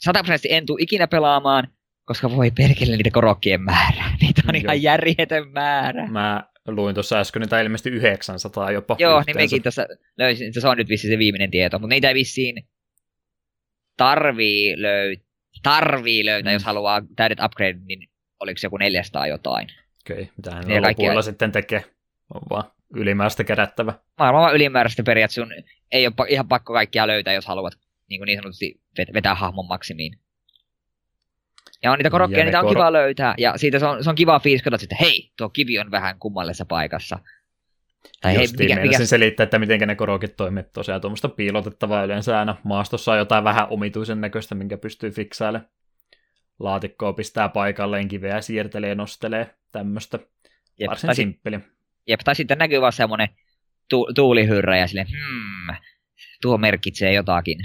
[0.00, 1.68] sataprosenttisesti en tule ikinä pelaamaan,
[2.04, 4.04] koska voi perkele niitä korokkien määrä.
[4.20, 6.06] Niitä on ihan järjetön määrä.
[6.06, 9.38] Mä luin tuossa äsken, niitä ilmeisesti 900 jopa Joo, yhteensä.
[9.38, 9.86] niin mekin tuossa
[10.18, 12.68] löysin, se on nyt vissiin se viimeinen tieto, mutta niitä ei vissiin
[13.96, 15.23] tarvii löytää,
[15.64, 16.54] tarvii löytää, mm.
[16.54, 18.08] jos haluaa täydet upgrade, niin
[18.40, 19.68] oliko se joku 400 jotain.
[20.02, 21.84] Okei, okay, mitä hän lopulla sitten tekee?
[22.34, 23.94] On vaan ylimääräistä kerättävä.
[24.18, 27.72] Varmaan ylimääräistä periaatteessa sun ei ole ihan pakko kaikkia löytää, jos haluat
[28.08, 28.80] niin, kuin niin sanotusti
[29.14, 30.18] vetää hahmon maksimiin.
[31.82, 32.76] Ja on niitä korokkeja, niitä on kor...
[32.76, 35.90] kiva löytää, ja siitä se on, se on kiva fiilis, että hei, tuo kivi on
[35.90, 37.18] vähän kummallisessa paikassa.
[38.20, 39.06] Tai hei, mikä, mikä...
[39.06, 42.56] selittää, että miten ne korokit toimivat tosiaan tuommoista piilotettavaa yleensä aina.
[42.64, 45.70] Maastossa on jotain vähän omituisen näköistä, minkä pystyy fiksailemaan
[46.58, 50.18] laatikkoa pistää paikalleen, kiveä siirtelee, nostelee, tämmöistä.
[50.80, 51.60] Jep, Varsin tai simppeli.
[52.06, 53.28] Jep, tai sitten näkyy vaan semmoinen
[53.88, 55.76] tu- tuulihyrrä ja silleen, hmm,
[56.42, 57.58] tuo merkitsee jotakin.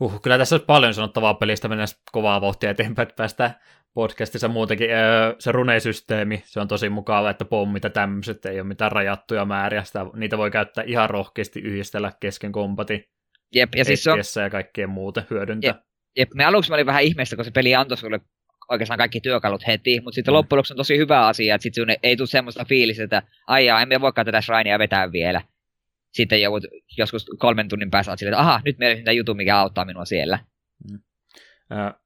[0.00, 3.54] Uh, kyllä tässä olisi paljon sanottavaa pelistä, mennä kovaa vauhtia eteenpäin, että päästään
[3.94, 4.90] podcastissa muutenkin.
[4.90, 9.44] Öö, se runesysteemi, se on tosi mukava, että pommit ja tämmöiset ei ole mitään rajattuja
[9.44, 13.04] määriä, sitä, niitä voi käyttää ihan rohkeasti yhdistellä kesken kompatin.
[13.54, 14.18] Jep, ja siis on...
[14.42, 15.68] ja kaikkeen muuten hyödyntää.
[15.68, 15.76] Jep,
[16.16, 18.20] Jep, me aluksi mä olin vähän ihmeessä, kun se peli antoi sulle
[18.68, 20.36] oikeastaan kaikki työkalut heti, mutta sitten mm.
[20.36, 24.24] loppujen on tosi hyvä asia, että sitten ei tule semmoista fiilistä, että aijaa, emme voikaan
[24.24, 25.40] tätä shrinea vetää vielä.
[26.12, 29.58] Sitten joudut joskus kolmen tunnin päässä silleen, että aha, nyt meillä on sitä juttu, mikä
[29.58, 30.38] auttaa minua siellä.
[30.90, 30.98] Mm.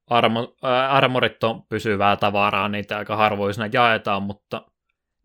[0.07, 0.57] Armo,
[0.89, 4.67] armorit on pysyvää tavaraa, niitä aika harvoisena jaetaan, mutta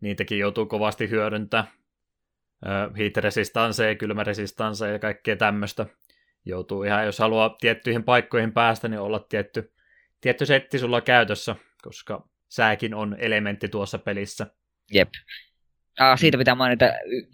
[0.00, 1.68] niitäkin joutuu kovasti hyödyntämään.
[2.98, 5.86] Heat-resistansseja, kylmäresistansseja ja kaikkea tämmöistä.
[6.44, 9.72] Joutuu ihan, jos haluaa tiettyihin paikkoihin päästä, niin olla tietty,
[10.20, 14.46] tietty setti sulla käytössä, koska sääkin on elementti tuossa pelissä.
[14.92, 15.08] Jep.
[15.98, 16.84] Ah, siitä pitää mainita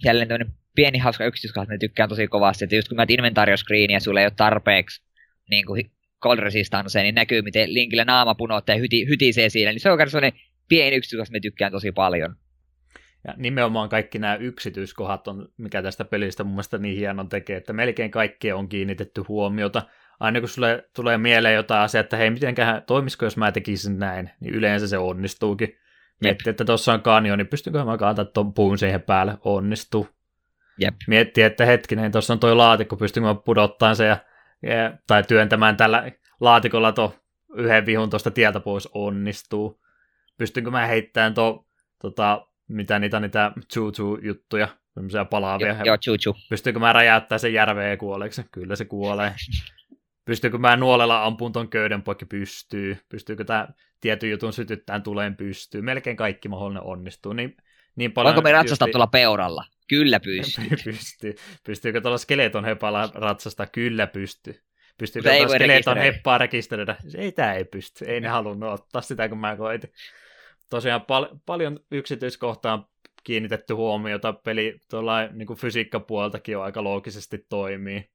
[0.05, 3.57] jälleen tämmöinen pieni hauska yksityiskohta, että tykkään tosi kovasti, että just kun mä inventario
[3.89, 5.03] ja sulle ei ole tarpeeksi
[5.51, 5.91] niin kuin
[6.27, 10.11] cold resistance, niin näkyy, miten Linkillä naama punottaa ja hyti, hytisee siinä, niin se on
[10.11, 12.37] sellainen pieni yksityiskohta, mä tykkään tosi paljon.
[13.27, 17.73] Ja nimenomaan kaikki nämä yksityiskohdat on, mikä tästä pelistä mun mielestä niin hienon tekee, että
[17.73, 19.83] melkein kaikkea on kiinnitetty huomiota.
[20.21, 24.31] Aina kun sulle tulee mieleen jotain asiaa, että hei, mitenköhän toimisiko, jos mä tekisin näin,
[24.41, 25.77] niin yleensä se onnistuukin.
[26.21, 30.09] Mietti, että tuossa on kanjo, niin pystynkö mä kantaa tuon puun siihen päälle, onnistuu.
[30.79, 30.95] Jep.
[31.07, 34.17] Mietti, että hetkinen, tuossa on toi laatikko, pystynkö mä pudottaa se ja,
[35.07, 37.13] tai työntämään tällä laatikolla tuon
[37.57, 39.81] yhden vihun tuosta tieltä pois, onnistuu.
[40.39, 41.67] Pystynkö mä heittämään tuo
[42.03, 45.67] tota, mitä niitä niitä choo-choo-juttuja, semmoisia palaavia.
[45.85, 49.35] Joo, joo choo Pystyykö mä räjäyttää sen järveen ja kuoleeko Kyllä se kuolee.
[50.25, 52.27] Pystyykö mä nuolella ampuun ton köyden poikki?
[52.27, 52.99] Pystyy.
[53.09, 53.69] Pystyykö tämä
[54.01, 55.37] tietyn jutun sytyttämään tuleen?
[55.37, 55.83] Pystyy.
[55.83, 57.33] Melkein kaikki mahdollinen onnistuu.
[57.33, 57.57] Niin,
[57.97, 59.65] niin paljon Voinko me ratsastaa tuolla peuralla?
[59.89, 60.65] Kyllä pystyy.
[60.85, 61.35] pystyy.
[61.65, 63.67] Pystyykö tuolla skeleton hepalla ratsastaa?
[63.67, 64.61] Kyllä pystyy.
[64.99, 66.97] Pystyykö tuolla skeleton heppaa rekisteröidä?
[67.17, 68.05] Ei, tämä ei pysty.
[68.05, 69.93] Ei ne halunnut ottaa sitä, kun mä koitin
[70.71, 72.87] tosiaan pal- paljon yksityiskohtaan
[73.25, 74.33] kiinnitetty huomiota.
[74.33, 78.11] Peli tuolla niin kuin fysiikkapuoltakin on aika loogisesti toimii.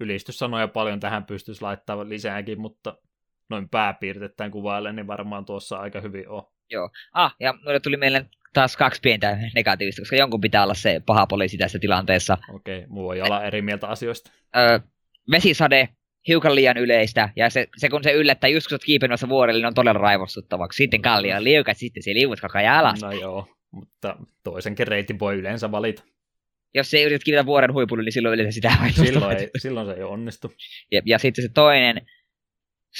[0.00, 2.98] Ylistyssanoja paljon tähän pystyisi laittamaan lisääkin, mutta
[3.48, 6.42] noin pääpiirteittäin kuvaillen, niin varmaan tuossa aika hyvin on.
[6.70, 6.90] Joo.
[7.12, 11.26] Ah, ja mulle tuli mieleen taas kaksi pientä negatiivista, koska jonkun pitää olla se paha
[11.26, 12.38] poliisi tässä tilanteessa.
[12.54, 14.30] Okei, okay, voi olla eri mieltä asioista.
[14.56, 14.78] Öö,
[15.30, 15.88] vesisade
[16.28, 19.66] hiukan liian yleistä, ja se, se kun se yllättää just kun sä kiipenemässä vuorelle, niin
[19.66, 20.76] on todella raivostuttavaksi.
[20.76, 23.02] Sitten kallia on liukat, sitten se liuut koko ajan alas.
[23.02, 26.02] No joo, mutta toisenkin reitin voi yleensä valita.
[26.74, 29.92] Jos se yrität kivetä vuoren huipulle, niin silloin yleensä sitä ei silloin, ei, silloin se
[29.92, 30.52] ei onnistu.
[30.92, 32.06] Ja, ja sitten se toinen,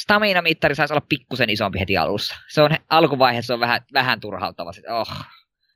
[0.03, 2.37] stamina-mittari saisi olla pikkusen isompi heti alussa.
[2.49, 4.71] Se on alkuvaiheessa on vähän, vähän turhauttava.
[4.89, 5.09] Oh,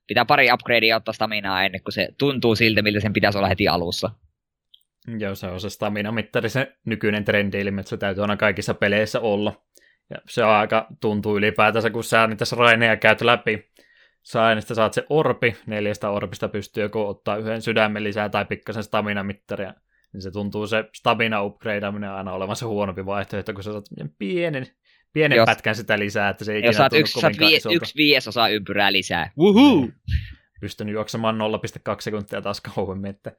[0.06, 3.68] pitää pari upgradea ottaa staminaa ennen kuin se tuntuu siltä, miltä sen pitäisi olla heti
[3.68, 4.10] alussa.
[5.18, 9.62] Joo, se on se stamina-mittari, se nykyinen trendi, eli se täytyy aina kaikissa peleissä olla.
[10.10, 13.72] Ja se on aika tuntuu ylipäätänsä, kun sä niitä raineja käyt läpi.
[14.22, 19.74] Sainista saat se orpi, neljästä orpista pystyy joko ottaa yhden sydämen lisää tai pikkasen stamina-mittaria.
[20.12, 23.84] Niin se tuntuu se stamina upgradeaminen aina olevan se huonompi vaihtoehto, kun sä saat
[24.18, 24.66] pienen,
[25.12, 28.48] pienen Jos, pätkän sitä lisää, että se ei Jos saat yksi, saat vie, yksi viidesosa
[28.48, 29.30] ympyrää lisää.
[29.38, 29.88] Woohoo!
[30.60, 33.32] Pystyn juoksemaan 0,2 sekuntia taas kauemmin, että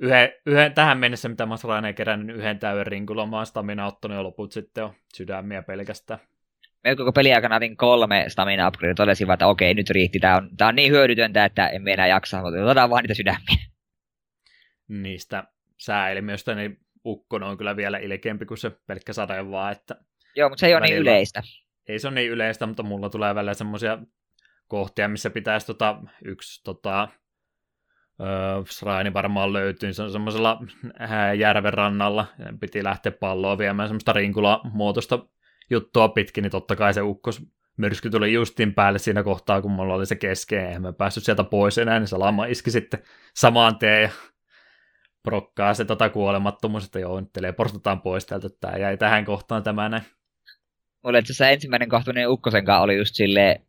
[0.00, 3.86] yhden, yhden, tähän mennessä, mitä mä olen kerännyt, niin yhden täyden rinkulla mä oon stamina
[3.86, 6.20] ottanut ja loput sitten on sydämiä pelkästään.
[6.84, 10.68] Me koko peliaikana otin kolme stamina upgrade, todesin että okei, nyt riitti, tää on, tää
[10.68, 13.66] on niin hyödytöntä, että en enää jaksa, mutta otetaan vaan niitä sydämiä.
[14.88, 15.44] Niistä
[15.80, 19.96] sääilmiöistä, niin Ukkon on kyllä vielä ilkeämpi kuin se pelkkä sade vaan, että...
[20.36, 21.42] Joo, mutta se ei ole niin yleistä.
[21.88, 23.98] Ei se ole niin yleistä, mutta mulla tulee välillä semmoisia
[24.68, 27.08] kohtia, missä pitäisi tota, yksi tota,
[28.20, 30.60] Öö, Sraini varmaan löytyy, se on semmoisella
[31.38, 32.26] järven rannalla,
[32.60, 35.26] piti lähteä palloa viemään semmoista rinkula-muotoista
[35.70, 37.42] juttua pitkin, niin totta kai se ukkos
[37.76, 41.44] myrsky tuli justin päälle siinä kohtaa, kun mulla oli se keskeinen, eihän mä päässyt sieltä
[41.44, 43.02] pois enää, niin se lama iski sitten
[43.34, 44.10] samaan tien ja
[45.22, 49.62] prokkaa se tota kuolemattomuus, että joo, nyt teleportataan pois täältä, että tämä jäi tähän kohtaan
[49.62, 50.02] tämä näin.
[51.04, 53.66] Mulla itse ensimmäinen kohtuminen Ukkosen kanssa oli just silleen,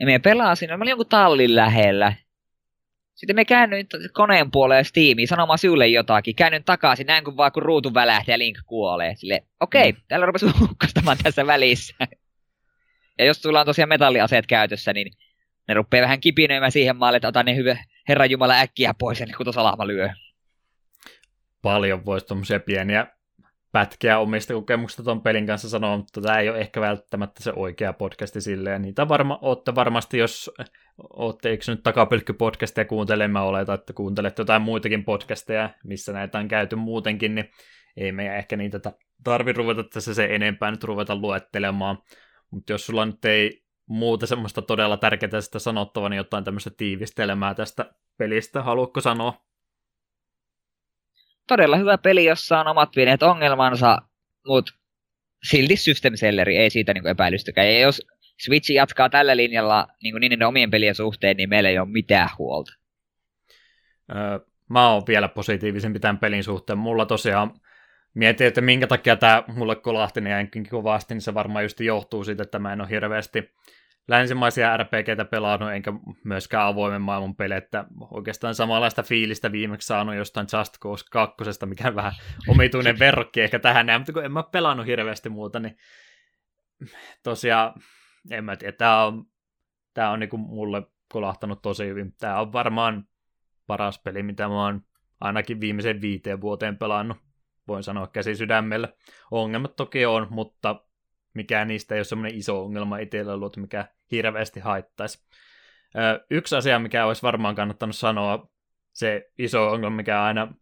[0.00, 2.12] ja me pelasin, mä olin jonkun tallin lähellä,
[3.18, 6.34] sitten me käännyin koneen puoleen Steamiin sanomaan sinulle jotakin.
[6.34, 9.14] Käännyin takaisin, näin kun vaan kun ruutu välähtää ja Link kuolee.
[9.16, 10.04] Sille, okei, okay, mm.
[10.08, 11.94] täällä rupesi hukkastamaan tässä välissä.
[13.18, 15.12] Ja jos sulla on tosiaan metalliaseet käytössä, niin
[15.68, 17.76] ne rupeaa vähän kipinöimään siihen maalle, että ota ne hyvä
[18.08, 20.10] Herran Jumala äkkiä pois, ennen kuin tuossa lahma lyö.
[21.62, 23.06] Paljon voisi tuommoisia pieniä
[23.72, 27.92] pätkiä omista kokemuksista tuon pelin kanssa sanoa, mutta tämä ei ole ehkä välttämättä se oikea
[27.92, 28.82] podcasti silleen.
[28.82, 30.50] Niitä varma, olette varmasti, jos
[30.98, 37.34] olette eksynyt takapylkkypodcasteja kuuntelemaan, oleta, että kuuntelette jotain muitakin podcasteja, missä näitä on käyty muutenkin,
[37.34, 37.50] niin
[37.96, 38.80] ei meidän ehkä niitä
[39.24, 41.98] tarvi ruveta tässä se enempää nyt ruveta luettelemaan.
[42.50, 47.54] Mutta jos sulla nyt ei muuta semmoista todella tärkeää sitä sanottavaa, niin jotain tämmöistä tiivistelmää
[47.54, 49.47] tästä pelistä, haluatko sanoa?
[51.48, 53.98] Todella hyvä peli, jossa on omat pienet ongelmansa,
[54.46, 54.72] mutta
[55.42, 57.66] silti system selleri, ei siitä niin epäilystäkään.
[57.66, 58.02] Ja jos
[58.44, 62.28] Switch jatkaa tällä linjalla niin kuin niiden omien pelien suhteen, niin meillä ei ole mitään
[62.38, 62.72] huolta.
[64.16, 64.38] Öö,
[64.68, 66.78] mä oon vielä positiivisempi tämän pelin suhteen.
[66.78, 67.60] Mulla tosiaan
[68.14, 72.42] mietin, että minkä takia tämä mulle kolahti niin kovasti, niin se varmaan just johtuu siitä,
[72.42, 73.50] että mä en ole hirveästi
[74.08, 75.92] länsimaisia RPGtä pelannut, enkä
[76.24, 81.94] myöskään avoimen maailman pelejä, että oikeastaan samanlaista fiilistä viimeksi saanut jostain Just Cause 2, mikä
[81.94, 82.12] vähän
[82.48, 85.76] omituinen verrokki ehkä tähän näin, mutta kun en mä pelannut hirveästi muuta, niin
[87.22, 87.74] tosiaan,
[88.30, 89.24] en mä tiedä, tämä on,
[89.94, 90.82] tää on niinku mulle
[91.12, 92.14] kolahtanut tosi hyvin.
[92.18, 93.08] Tämä on varmaan
[93.66, 94.82] paras peli, mitä mä oon
[95.20, 97.16] ainakin viimeisen viiteen vuoteen pelannut.
[97.68, 98.88] Voin sanoa käsi sydämellä.
[99.30, 100.84] Ongelmat toki on, mutta
[101.34, 105.28] mikään niistä ei ole semmoinen iso ongelma itsellä ollut, mikä hirveästi haittaisi.
[106.30, 108.50] Yksi asia, mikä olisi varmaan kannattanut sanoa,
[108.92, 110.54] se iso ongelma, mikä aina,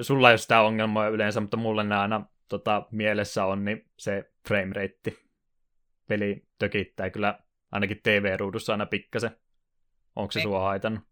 [0.00, 4.32] sulla ei ole sitä ongelmaa yleensä, mutta mulle nämä aina tota, mielessä on, niin se
[4.48, 5.16] frame rate.
[6.08, 7.38] Peli tökittää kyllä
[7.72, 9.30] ainakin TV-ruudussa aina pikkasen.
[10.16, 11.04] Onko se sua haitannut?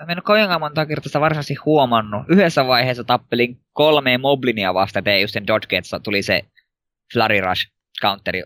[0.00, 2.22] Mä en ole kovinkaan monta kertaa varsinaisesti huomannut.
[2.28, 6.42] Yhdessä vaiheessa tappelin kolme moblinia vasta, tein just sen Dodge tuli se
[7.12, 7.72] Flurry Rush
[8.02, 8.42] counteri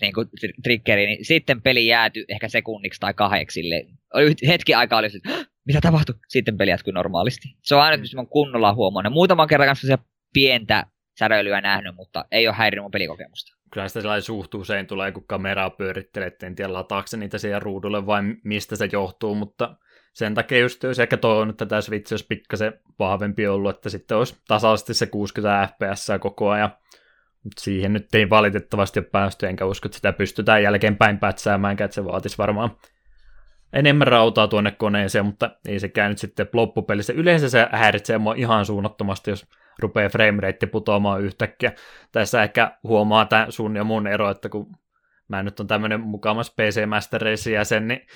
[0.00, 0.28] niin kuin
[0.62, 3.86] triggeri, niin sitten peli jääty ehkä sekunniksi tai kahdeksille.
[4.14, 6.14] Oli hetki aikaa oli että mitä tapahtui?
[6.28, 7.48] Sitten peli jatkui normaalisti.
[7.62, 9.12] Se on aina, mistä mä kunnolla huomannut.
[9.12, 9.98] Muutaman kerran kanssa se
[10.34, 10.86] pientä
[11.18, 13.54] säröilyä nähnyt, mutta ei ole häirinyt mun pelikokemusta.
[13.72, 17.62] Kyllä sitä sellainen suht usein tulee, kun kameraa pyörittelee, että en tiedä lataako niitä siihen
[17.62, 19.76] ruudulle vai mistä se johtuu, mutta
[20.12, 24.16] sen takia just olisi ehkä toivonut, että tämä Switch olisi pikkasen vahvempi ollut, että sitten
[24.16, 26.76] olisi tasaisesti se 60 fps koko ajan
[27.60, 32.04] siihen nyt ei valitettavasti ole päästy, enkä usko, että sitä pystytään jälkeenpäin pätsäämään, että se
[32.04, 32.70] vaatisi varmaan
[33.72, 37.12] enemmän rautaa tuonne koneeseen, mutta ei sekään nyt sitten loppupelissä.
[37.12, 39.46] Yleensä se häiritsee mua ihan suunnattomasti, jos
[39.78, 41.72] rupeaa framerate putoamaan yhtäkkiä.
[42.12, 44.76] Tässä ehkä huomaa tämä sun ja mun ero, että kun
[45.28, 48.06] mä nyt on tämmöinen mukamas PC Master Race jäsen, niin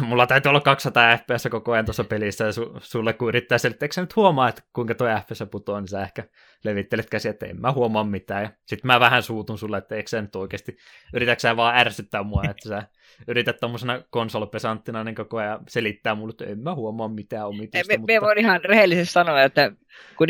[0.00, 3.84] mulla täytyy olla 200 fps koko ajan tuossa pelissä, ja su, sulle kun yrittää selittää,
[3.84, 6.24] eikö nyt huomaa, että kuinka tuo FPS putoaa, niin sä ehkä
[6.64, 10.08] levittelet käsiä, että en mä huomaa mitään, ja sitten mä vähän suutun sulle, että eikö
[10.08, 10.76] sä nyt oikeasti,
[11.14, 12.82] yritätkö sä vaan ärsyttää mua, että sä
[13.28, 17.92] yrität tuommoisena konsolipesanttina niin koko ajan selittää mulle, että en mä huomaa mitään omituista.
[17.92, 18.12] Me, mutta...
[18.12, 19.72] me voin ihan rehellisesti sanoa, että
[20.16, 20.26] kun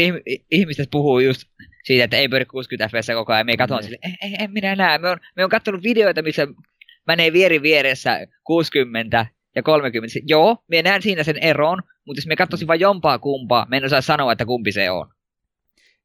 [0.50, 1.42] ihmiset puhuu just
[1.84, 3.82] siitä, että ei pyöri 60 fps koko ajan, me katson mm.
[3.82, 4.98] sille, ei, ei, en minä näe.
[4.98, 6.46] Me on, me on katsonut videoita, missä
[7.06, 9.26] menee vieri vieressä 60
[9.56, 10.18] ja 30.
[10.26, 13.84] Joo, me näen siinä sen eron, mutta jos me katsoisin vain jompaa kumpaa, me en
[13.84, 15.08] osaa sanoa, että kumpi se on.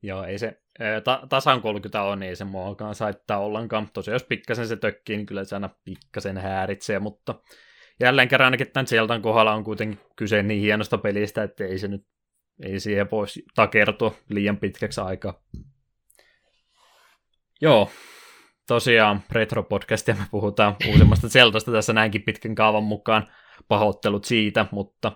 [0.01, 0.61] Joo, ei se,
[1.03, 3.89] ta- tasan 30 on, niin ei se muakaan saittaa ollenkaan.
[3.93, 7.35] Tosiaan jos pikkasen se tökkii, niin kyllä se aina pikkasen häiritsee, mutta
[7.99, 11.87] jälleen kerran ainakin tämän Zeldan kohdalla on kuitenkin kyse niin hienosta pelistä, että ei se
[11.87, 12.05] nyt
[12.63, 15.41] ei siihen voisi takertua liian pitkäksi aikaa.
[17.61, 17.91] Joo,
[18.67, 23.27] tosiaan Retro-podcastia me puhutaan uusimmasta Zeltasta tässä näinkin pitkän kaavan mukaan.
[23.67, 25.11] Pahoittelut siitä, mutta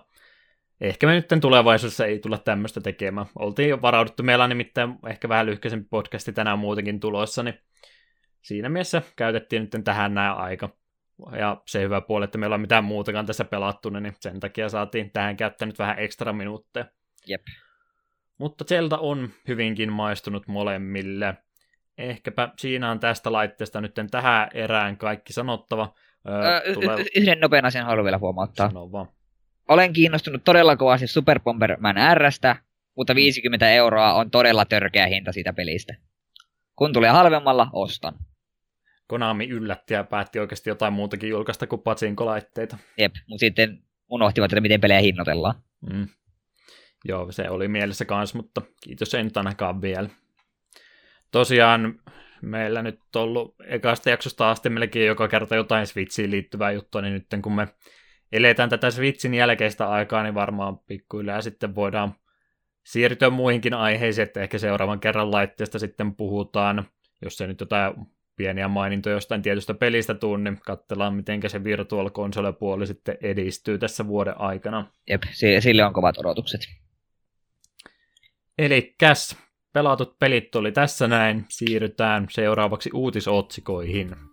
[0.80, 3.26] ehkä me nyt tulevaisuudessa ei tulla tämmöistä tekemään.
[3.38, 7.58] Oltiin jo varauduttu, meillä on nimittäin ehkä vähän lyhkäisempi podcasti tänään muutenkin tulossa, niin
[8.42, 10.68] siinä mielessä käytettiin nyt tähän näin aika.
[11.38, 15.10] Ja se hyvä puoli, että meillä on mitään muutakaan tässä pelattu, niin sen takia saatiin
[15.10, 16.86] tähän käyttää nyt vähän ekstra minuutteja.
[17.26, 17.42] Jep.
[18.38, 21.36] Mutta Zelda on hyvinkin maistunut molemmille
[21.98, 25.94] ehkäpä siinä on tästä laitteesta nyt tähän erään kaikki sanottava.
[26.28, 27.04] Öö, tulee...
[27.16, 28.68] yhden nopean asian haluan vielä huomauttaa.
[28.68, 29.08] Sano vaan.
[29.68, 32.56] Olen kiinnostunut todella kovasti Super Bomberman Rstä,
[32.96, 35.94] mutta 50 euroa on todella törkeä hinta siitä pelistä.
[36.76, 38.14] Kun tulee halvemmalla, ostan.
[39.06, 42.78] Konami yllätti ja päätti oikeasti jotain muutakin julkaista kuin patsinkolaitteita.
[42.98, 45.54] Jep, mutta sitten unohtivat, että miten pelejä hinnoitellaan.
[45.92, 46.08] Mm.
[47.04, 50.08] Joo, se oli mielessä kanssa, mutta kiitos ei nyt ainakaan vielä
[51.32, 52.00] tosiaan
[52.42, 57.14] meillä nyt on ollut ekasta jaksosta asti melkein joka kerta jotain Switchiin liittyvää juttua, niin
[57.14, 57.68] nyt kun me
[58.32, 62.14] eletään tätä Switchin jälkeistä aikaa, niin varmaan pikkuhiljaa sitten voidaan
[62.84, 66.84] siirtyä muihinkin aiheisiin, että ehkä seuraavan kerran laitteesta sitten puhutaan,
[67.22, 67.94] jos se nyt jotain
[68.36, 74.06] pieniä mainintoja jostain tietystä pelistä tuu, niin katsellaan, miten se virtual console-puoli sitten edistyy tässä
[74.06, 74.86] vuoden aikana.
[75.10, 75.22] Jep,
[75.60, 76.60] sille on kovat odotukset.
[78.58, 79.36] Eli käs,
[79.72, 81.44] pelatut pelit oli tässä näin.
[81.48, 84.31] Siirrytään seuraavaksi uutisotsikoihin.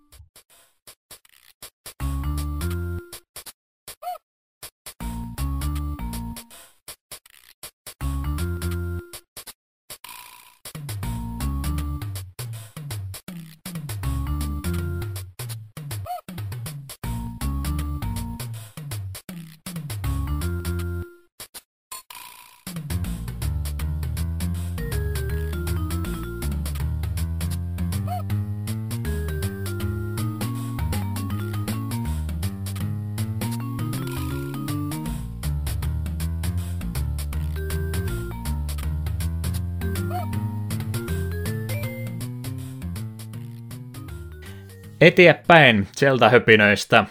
[45.02, 47.06] Eteenpäin sieltä höpinöistä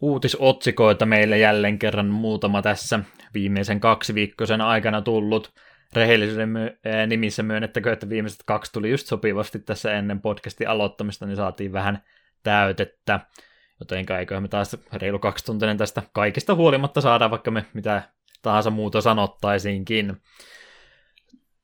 [0.00, 3.00] uutisotsikoita meille jälleen kerran muutama tässä
[3.34, 5.52] viimeisen kaksi viikkoisen aikana tullut.
[5.92, 11.36] Rehellisyyden my- nimissä myönnettäkö, että viimeiset kaksi tuli just sopivasti tässä ennen podcastin aloittamista, niin
[11.36, 12.02] saatiin vähän
[12.42, 13.20] täytettä.
[13.80, 18.02] Joten eiköhän me taas reilu kaksi tuntinen tästä kaikista huolimatta saada, vaikka me mitä
[18.42, 20.16] tahansa muuta sanottaisiinkin.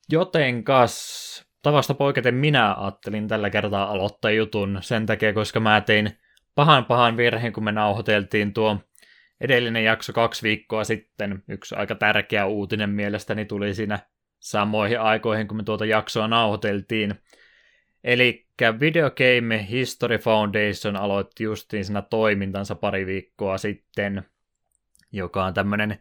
[0.09, 6.11] Jotenkas tavasta poiketen minä ajattelin tällä kertaa aloittaa jutun sen takia, koska mä tein
[6.55, 8.77] pahan pahan virheen, kun me nauhoiteltiin tuo
[9.41, 11.43] edellinen jakso kaksi viikkoa sitten.
[11.47, 13.99] Yksi aika tärkeä uutinen mielestäni tuli siinä
[14.39, 17.15] samoihin aikoihin, kun me tuota jaksoa nauhoiteltiin.
[18.03, 18.47] Eli
[18.79, 24.23] Video Game History Foundation aloitti justiin siinä toimintansa pari viikkoa sitten,
[25.11, 25.99] joka on tämmöinen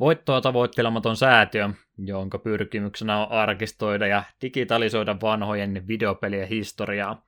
[0.00, 7.24] voittoa tavoittelematon säätiö, jonka pyrkimyksenä on arkistoida ja digitalisoida vanhojen videopelien historiaa.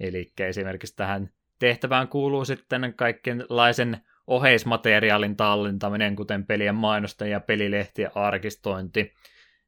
[0.00, 9.14] Eli esimerkiksi tähän tehtävään kuuluu sitten kaikenlaisen oheismateriaalin tallentaminen, kuten pelien mainosten ja pelilehtien arkistointi,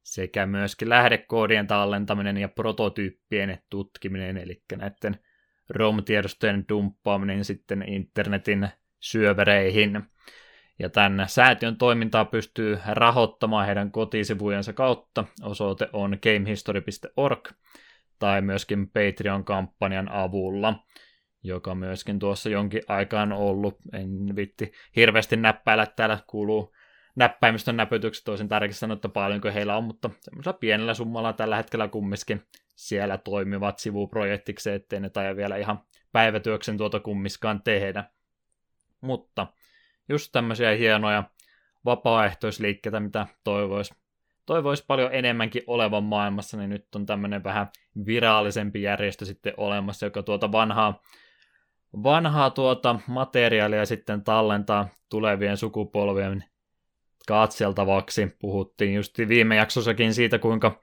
[0.02, 5.18] sekä myöskin lähdekoodien tallentaminen ja prototyyppien tutkiminen, eli näiden
[5.70, 8.68] ROM-tiedostojen dumppaaminen sitten internetin
[9.00, 10.02] syövereihin.
[10.80, 15.24] Ja tämän säätiön toimintaa pystyy rahoittamaan heidän kotisivujensa kautta.
[15.42, 17.48] Osoite on gamehistory.org
[18.18, 20.74] tai myöskin Patreon-kampanjan avulla,
[21.42, 23.78] joka myöskin tuossa jonkin aikaan ollut.
[23.92, 26.74] En vitti hirveästi näppäillä, täällä kuuluu
[27.16, 31.88] näppäimistön näpytykset, toisin tärkeää sanoa, että paljonko heillä on, mutta semmoisella pienellä summalla tällä hetkellä
[31.88, 32.42] kumminkin
[32.76, 35.80] siellä toimivat sivuprojektiksi, ettei ne tai vielä ihan
[36.12, 38.04] päivätyöksen tuota kummiskaan tehdä.
[39.00, 39.46] Mutta
[40.10, 41.24] just tämmöisiä hienoja
[41.84, 43.94] vapaaehtoisliikkeitä, mitä toivoisi
[44.50, 47.66] toivois paljon enemmänkin olevan maailmassa, niin nyt on tämmöinen vähän
[48.06, 51.02] virallisempi järjestö sitten olemassa, joka tuota vanhaa,
[52.02, 56.44] vanhaa tuota materiaalia sitten tallentaa tulevien sukupolvien
[57.26, 58.36] katseltavaksi.
[58.38, 60.80] Puhuttiin just viime jaksossakin siitä, kuinka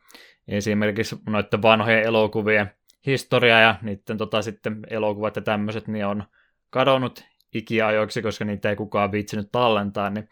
[0.48, 2.72] esimerkiksi noiden vanhojen elokuvien
[3.06, 6.24] historia ja niiden tota, sitten elokuvat ja tämmöiset niin on
[6.70, 7.24] kadonnut
[7.54, 10.30] ikiajoiksi, koska niitä ei kukaan viitsinyt tallentaa, niin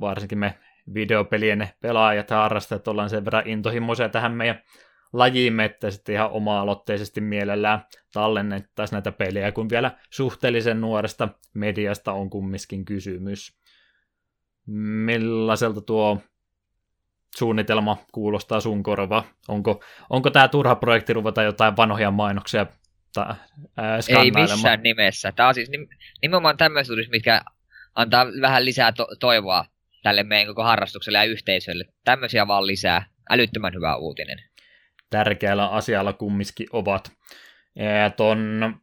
[0.00, 0.58] varsinkin me
[0.94, 4.62] videopelien pelaajat ja harrastajat ollaan sen verran intohimoisia tähän meidän
[5.12, 12.30] lajiimme, että sitten ihan oma-aloitteisesti mielellään tallennettaisiin näitä pelejä, kun vielä suhteellisen nuoresta mediasta on
[12.30, 13.58] kumminkin kysymys.
[15.06, 16.20] Millaiselta tuo
[17.36, 19.24] suunnitelma kuulostaa sun korva?
[19.48, 22.66] Onko, onko tämä turha projekti ruveta jotain vanhoja mainoksia
[23.14, 23.36] ta,
[23.76, 25.32] ää, Ei missään nimessä.
[25.32, 25.70] Tämä on siis
[26.22, 27.42] nimenomaan tämmöiset uutiset, mitkä
[27.94, 29.64] antaa vähän lisää to- toivoa
[30.02, 31.84] tälle meidän koko harrastukselle ja yhteisölle.
[32.04, 33.06] Tämmöisiä vaan lisää.
[33.30, 34.38] Älyttömän hyvä uutinen.
[35.10, 37.12] Tärkeällä asialla kumminkin ovat.
[38.02, 38.74] Ja ton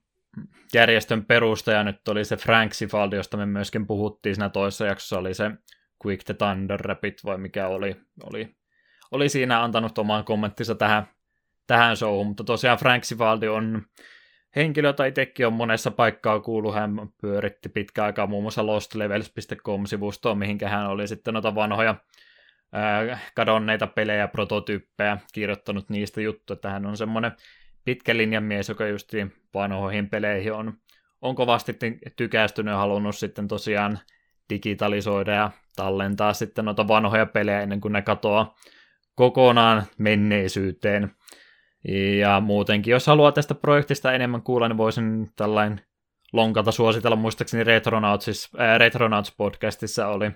[0.74, 5.34] järjestön perustaja nyt oli se Frank Sifald, josta me myöskin puhuttiin siinä toisessa jaksossa, oli
[5.34, 5.52] se
[6.06, 8.56] Quick the Thunder Rapid, vai mikä oli, oli,
[9.12, 11.08] oli siinä antanut oman kommenttinsa tähän,
[11.68, 13.86] tähän showhun, mutta tosiaan Frank Sivaldi on
[14.56, 16.92] henkilö, jota itsekin on monessa paikkaa kuullut, hän
[17.22, 21.96] pyöritti pitkä aikaa muun muassa lostlevels.com-sivustoon, mihinkä hän oli sitten noita vanhoja
[22.72, 27.32] ää, kadonneita pelejä, prototyyppejä, kirjoittanut niistä juttuja, että hän on semmoinen
[27.86, 30.74] pitkä linjan mies, joka justiin vanhoihin peleihin on,
[31.22, 31.78] on kovasti
[32.16, 34.00] tykästynyt ja halunnut sitten tosiaan
[34.50, 38.56] digitalisoida ja tallentaa sitten noita vanhoja pelejä ennen kuin ne katoaa
[39.16, 41.12] kokonaan menneisyyteen.
[42.20, 45.82] Ja muutenkin, jos haluaa tästä projektista enemmän kuulla, niin voisin tällainen
[46.34, 47.16] lonkalta suositella.
[47.16, 50.32] Muistaakseni Retronauts, äh, Retronauts podcastissa oli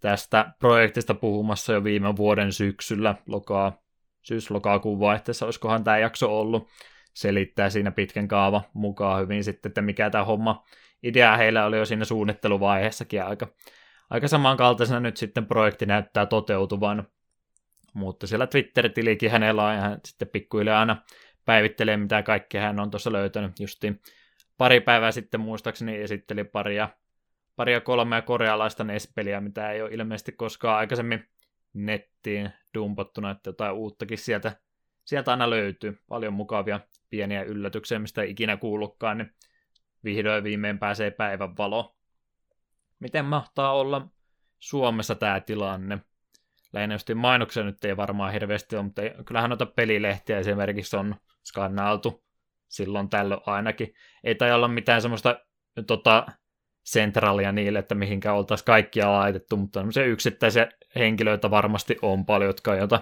[0.00, 3.82] tästä projektista puhumassa jo viime vuoden syksyllä, lokaa,
[4.22, 6.68] syys-lokakuun vaihteessa, olisikohan tämä jakso ollut.
[7.14, 10.64] Selittää siinä pitkän kaava mukaan hyvin sitten, että mikä tämä homma
[11.02, 13.46] idea heillä oli jo siinä suunnitteluvaiheessakin aika,
[14.10, 17.06] aika samankaltaisena nyt sitten projekti näyttää toteutuvan.
[17.94, 21.02] Mutta siellä Twitter-tilikin hänellä on ja hän sitten pikkuhiljaa aina
[21.44, 23.60] päivittelee, mitä kaikkea hän on tuossa löytänyt.
[23.60, 24.02] Justi
[24.58, 26.88] pari päivää sitten muistaakseni esitteli paria,
[27.56, 31.28] paria kolmea korealaista NES-peliä, mitä ei ole ilmeisesti koskaan aikaisemmin
[31.72, 34.56] nettiin dumpattuna, että jotain uuttakin sieltä,
[35.04, 35.98] sieltä aina löytyy.
[36.08, 36.80] Paljon mukavia
[37.10, 39.34] pieniä yllätyksiä, mistä ei ikinä kuullutkaan, niin
[40.04, 41.96] vihdoin viimein pääsee päivän valo.
[42.98, 44.08] Miten mahtaa olla
[44.58, 45.98] Suomessa tämä tilanne?
[46.74, 51.14] Lähinnä just mainoksia nyt ei varmaan hirveästi ole, mutta ei, kyllähän noita pelilehtiä esimerkiksi on
[51.44, 52.24] skannailtu
[52.68, 53.94] silloin tällöin ainakin.
[54.24, 55.40] Ei tai olla mitään semmoista
[55.86, 56.26] tota,
[56.84, 62.70] sentraalia niille, että mihinkä oltaisiin kaikkia laitettu, mutta semmoisia yksittäisiä henkilöitä varmasti on paljon, jotka
[62.70, 63.00] on jota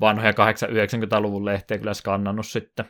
[0.00, 2.84] vanhoja 890-luvun lehtiä kyllä skannannut sitten.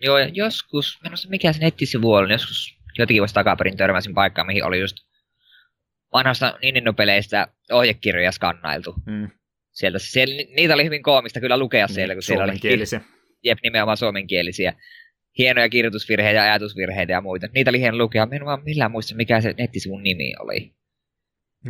[0.00, 4.64] Joo, ja joskus, en mikä se nettisivu oli, joskus jotenkin vuosi takaperin törmäsin paikkaan, mihin
[4.64, 4.96] oli just
[6.12, 8.94] vanhasta Nintendo-peleistä ohjekirjoja skannailtu.
[9.06, 9.30] Mm.
[9.72, 13.02] Sieltä, siellä, niitä oli hyvin koomista kyllä lukea siellä, kun siellä oli
[13.42, 14.72] jep, nimenomaan suomenkielisiä.
[15.38, 17.48] Hienoja kirjoitusvirheitä ja ajatusvirheitä ja muita.
[17.54, 18.26] Niitä oli hieno lukea.
[18.26, 20.74] Mä en vaan millään muista, mikä se nettisivun nimi oli.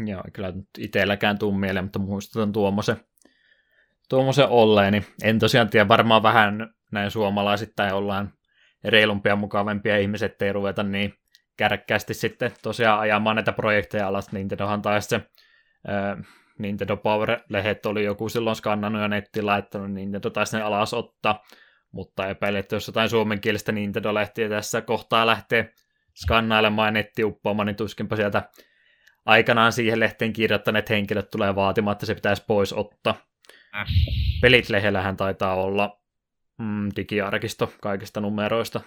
[0.06, 2.96] Joo, kyllä nyt itselläkään tuu mieleen, mutta muistutan tuommoisen,
[4.08, 4.92] tuommoisen olleen.
[4.92, 8.32] Niin en tosiaan tiedä, varmaan vähän näin suomalaisittain ollaan
[8.84, 11.14] reilumpia, mukavempia ihmiset, ettei ruveta niin
[11.56, 14.32] kärkkäästi sitten tosiaan ajamaan näitä projekteja alas.
[14.32, 15.20] Nintendohan taisi se
[16.60, 21.44] Nintendo Power-lehet oli joku silloin skannannut ja nettiin laittanut, niin Nintendo taisi ne alas ottaa,
[21.92, 25.72] mutta epäilen, että jos jotain suomenkielistä Nintendo-lehtiä tässä kohtaa lähtee
[26.16, 28.42] skannailemaan ja netti uppoamaan, niin tuskinpa sieltä
[29.24, 33.14] aikanaan siihen lehteen kirjoittaneet henkilöt tulee vaatimaan, että se pitäisi pois ottaa.
[33.74, 33.86] Äh.
[34.42, 36.00] Pelit-lehellähän taitaa olla
[36.58, 38.80] mm, digiarkisto kaikista numeroista.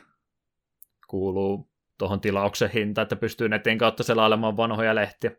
[1.08, 5.32] Kuuluu tuohon tilauksen hinta, että pystyy netin kautta selailemaan vanhoja lehtiä.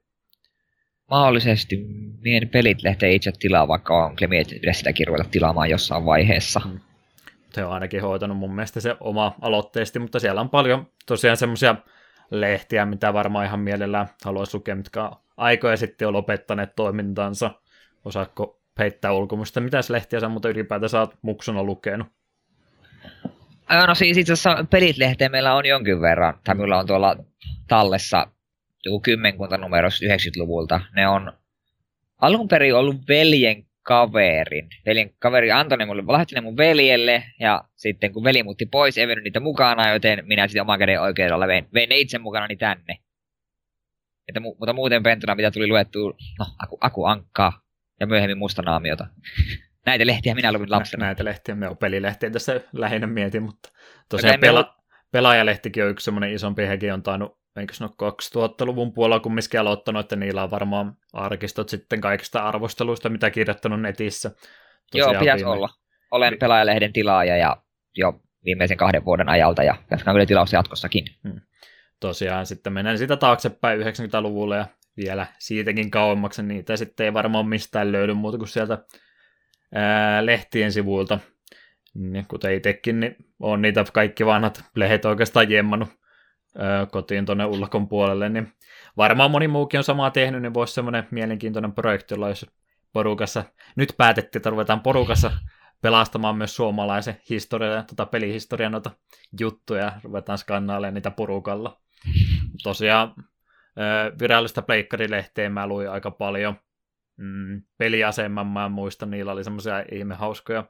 [1.10, 1.86] Mahdollisesti
[2.20, 6.60] mien pelit lähtee itse tilaa, vaikka on pitäisi sitäkin ruveta tilaamaan jossain vaiheessa.
[6.64, 6.80] Mm.
[7.52, 11.76] Se on ainakin hoitanut mun mielestä se oma aloitteesti, mutta siellä on paljon tosiaan semmoisia
[12.30, 17.50] lehtiä, mitä varmaan ihan mielellään haluaisi lukea, mitkä aikoja sitten on lopettaneet toimintansa.
[18.04, 19.60] Osaatko heittää ulkomusta?
[19.60, 22.06] Mitäs lehtiä sä mutta ylipäätään oot muksuna lukenut?
[23.86, 27.16] No siis itse asiassa pelit-lehteä meillä on jonkin verran, tai minulla on tuolla
[27.68, 28.26] tallessa
[28.84, 30.80] joku kymmenkunta numerossa 90-luvulta.
[30.96, 31.32] Ne on
[32.20, 34.68] alun perin ollut veljen kaverin.
[34.86, 38.98] Veljen kaveri antoi ne mulle, lahjoitti ne mun veljelle, ja sitten kun veli muutti pois,
[38.98, 42.98] ei niitä mukana, joten minä sitten oman käden oikeudella vein, vein ne itse mukanani tänne.
[44.28, 47.62] Että, mu- mutta muuten pentuna, mitä tuli luettu, no, aku, aku ankkaa,
[48.00, 49.06] ja myöhemmin musta naamiota.
[49.86, 51.06] Näitä lehtiä minä luin lapsena.
[51.06, 53.68] Näitä lehtiä, me on pelilehtiä tässä lähinnä mietin, mutta
[54.08, 54.82] tosiaan pela-
[55.12, 60.16] pelaajalehtikin on yksi semmoinen isompi, hekin on tainnut, eikö ole 2000-luvun puolella kumminkin aloittanut, että
[60.16, 64.30] niillä on varmaan arkistot sitten kaikista arvosteluista, mitä kirjoittanut netissä.
[64.94, 65.68] Joo, Tosiaan pitäisi viime- olla.
[66.10, 67.56] Olen pelaajalehden tilaaja ja
[67.96, 71.04] jo viimeisen kahden vuoden ajalta ja jatkan kyllä tilausta jatkossakin.
[72.00, 77.48] tosiaan sitten mennään siitä taaksepäin 90-luvulle ja vielä siitäkin kauemmaksi, niin niitä sitten ei varmaan
[77.48, 78.78] mistään löydy muuta kuin sieltä
[79.74, 81.18] ää, lehtien sivuilta.
[81.94, 85.88] Niin, kuten itsekin, niin on niitä kaikki vanhat lehdet oikeastaan jemmannut
[86.90, 88.52] kotiin tuonne ulkon puolelle, niin
[88.96, 92.46] varmaan moni muukin on samaa tehnyt, niin voisi semmoinen mielenkiintoinen projekti olla, jos
[92.92, 93.44] porukassa,
[93.76, 95.32] nyt päätettiin, että ruvetaan porukassa
[95.82, 98.90] pelastamaan myös suomalaisen historian, tota pelihistorian noita
[99.40, 101.80] juttuja, ruvetaan skannailemaan niitä porukalla.
[102.62, 103.14] Tosiaan
[104.20, 106.54] virallista pleikkarilehteä mä luin aika paljon.
[107.16, 110.64] Mm, peliaseman mä muistan, niillä oli semmoisia ihme hauskoja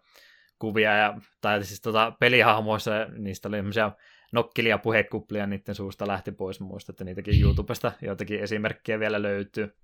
[0.59, 3.93] kuvia, ja, tai siis tota, pelihahmoissa niistä oli semmoisia
[4.35, 6.61] nokkilia puhekuplia, niiden suusta lähti pois.
[6.61, 9.74] Muista, että niitäkin YouTubesta joitakin esimerkkejä vielä löytyy.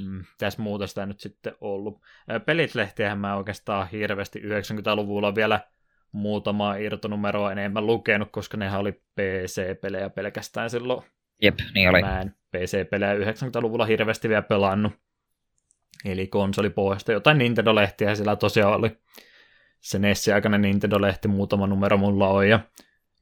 [0.00, 2.00] Mm, tässä muuta sitä nyt sitten ollut.
[2.46, 5.60] Pelit-lehtiähän mä oikeastaan hirveästi 90-luvulla vielä
[6.12, 11.02] muutama irtonumeroa enemmän lukenut, koska nehän oli PC-pelejä pelkästään silloin.
[11.42, 12.02] Jep, niin oli.
[12.02, 14.92] Mä en PC-pelejä 90-luvulla hirveästi vielä pelannut.
[16.04, 18.98] Eli konsolipohjasta jotain Nintendo-lehtiä sillä tosiaan oli.
[19.80, 22.60] Se NES-aikainen Nintendo-lehti muutama numero mulla on ja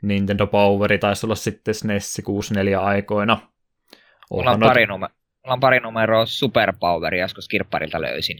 [0.03, 3.39] Nintendo Poweri taisi olla sitten SNES 64 aikoina.
[4.31, 8.39] Mulla on, pari nume- Mulla on pari numeroa Superpoweria, joskus kirpparilta löysin.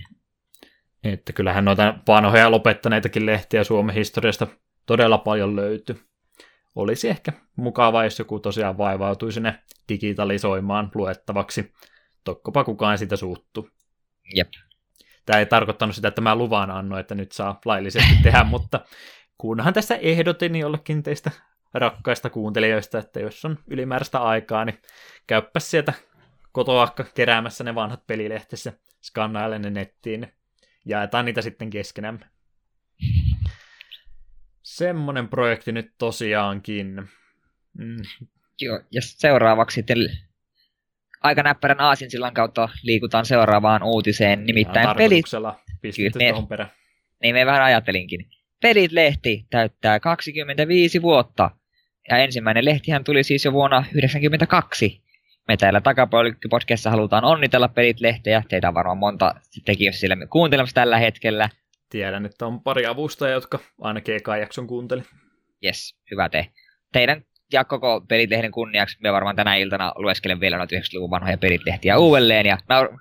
[1.05, 4.47] Että kyllähän noita vanhoja lopettaneitakin lehtiä Suomen historiasta
[4.87, 6.01] todella paljon löytyy.
[6.75, 9.59] Olisi ehkä mukava, jos joku tosiaan vaivautuisi ne
[9.89, 11.73] digitalisoimaan luettavaksi.
[12.25, 13.69] Tokkopa kukaan sitä suuttu.
[14.35, 14.49] Jep.
[15.27, 18.81] Tämä ei tarkoittanut sitä, että mä luvan annoin, että nyt saa laillisesti tehdä, mutta
[19.39, 21.31] kunhan tässä ehdotin jollekin teistä
[21.75, 24.79] rakkaista kuuntelijoista, että jos on ylimääräistä aikaa, niin
[25.27, 25.93] käyppäs sieltä
[26.53, 28.73] kotoa keräämässä ne vanhat pelilehtessä,
[29.03, 30.33] skannaile ne nettiin, niin
[30.85, 32.27] jaetaan niitä sitten keskenämme.
[34.63, 37.09] Semmonen projekti nyt tosiaankin.
[37.79, 37.97] Mm,
[38.61, 39.99] Joo, ja seuraavaksi sitten
[41.23, 45.27] aika näppärän aasinsillan kautta liikutaan seuraavaan uutiseen, nimittäin pelit,
[45.81, 46.19] pistetty
[47.23, 48.27] niin me vähän ajattelinkin.
[48.63, 51.51] Pelit-lehti täyttää 25 vuotta,
[52.11, 55.03] ja ensimmäinen lehtihän tuli siis jo vuonna 1992.
[55.49, 59.35] Me täällä Takapoilikki-podcastissa halutaan onnitella Pelit-lehteä, teitä on varmaan monta
[59.65, 61.49] tekijöistä siellä kuuntelemassa tällä hetkellä.
[61.91, 65.03] Tiedän, että on pari avustajaa, jotka ainakin ekan jakson kuunteli.
[65.65, 66.47] Yes, hyvä te.
[66.93, 71.99] Teidän ja koko Pelit-lehden kunniaksi me varmaan tänä iltana lueskelen vielä noita 90-luvun vanhoja Pelit-lehtiä
[71.99, 72.99] uudelleen, ja naur-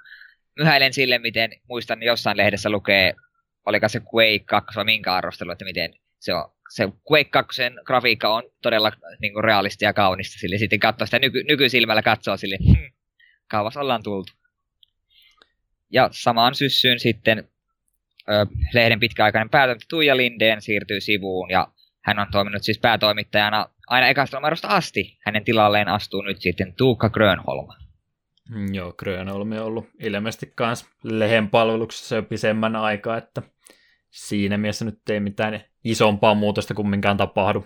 [0.57, 3.14] myhäilen sille, miten muistan jossain lehdessä lukee,
[3.65, 8.36] oliko se Quake 2 vai minkä arvostelu, että miten se on se Quake 2 grafiikka
[8.36, 8.91] on todella
[9.22, 10.40] niin kuin realistia ja kaunista.
[10.40, 12.91] Sille sitten katsoo sitä nyky, nykysilmällä katsoo sille, hmm,
[13.48, 14.34] kauas ollaan tultu.
[15.91, 17.50] Ja samaan syssyyn sitten
[18.30, 21.68] ö, lehden pitkäaikainen päätoimittaja Tuija Lindeen siirtyy sivuun ja
[22.02, 25.18] hän on toiminut siis päätoimittajana aina ekasta numerosta asti.
[25.26, 27.68] Hänen tilalleen astuu nyt sitten Tuukka Grönholm.
[28.50, 33.41] Mm, Joo, Grönholm on ollut ilmeisesti myös lehen palveluksessa jo pisemmän aikaa, että
[34.10, 37.65] siinä mielessä nyt ei mitään isompaa muutosta kumminkaan tapahdu.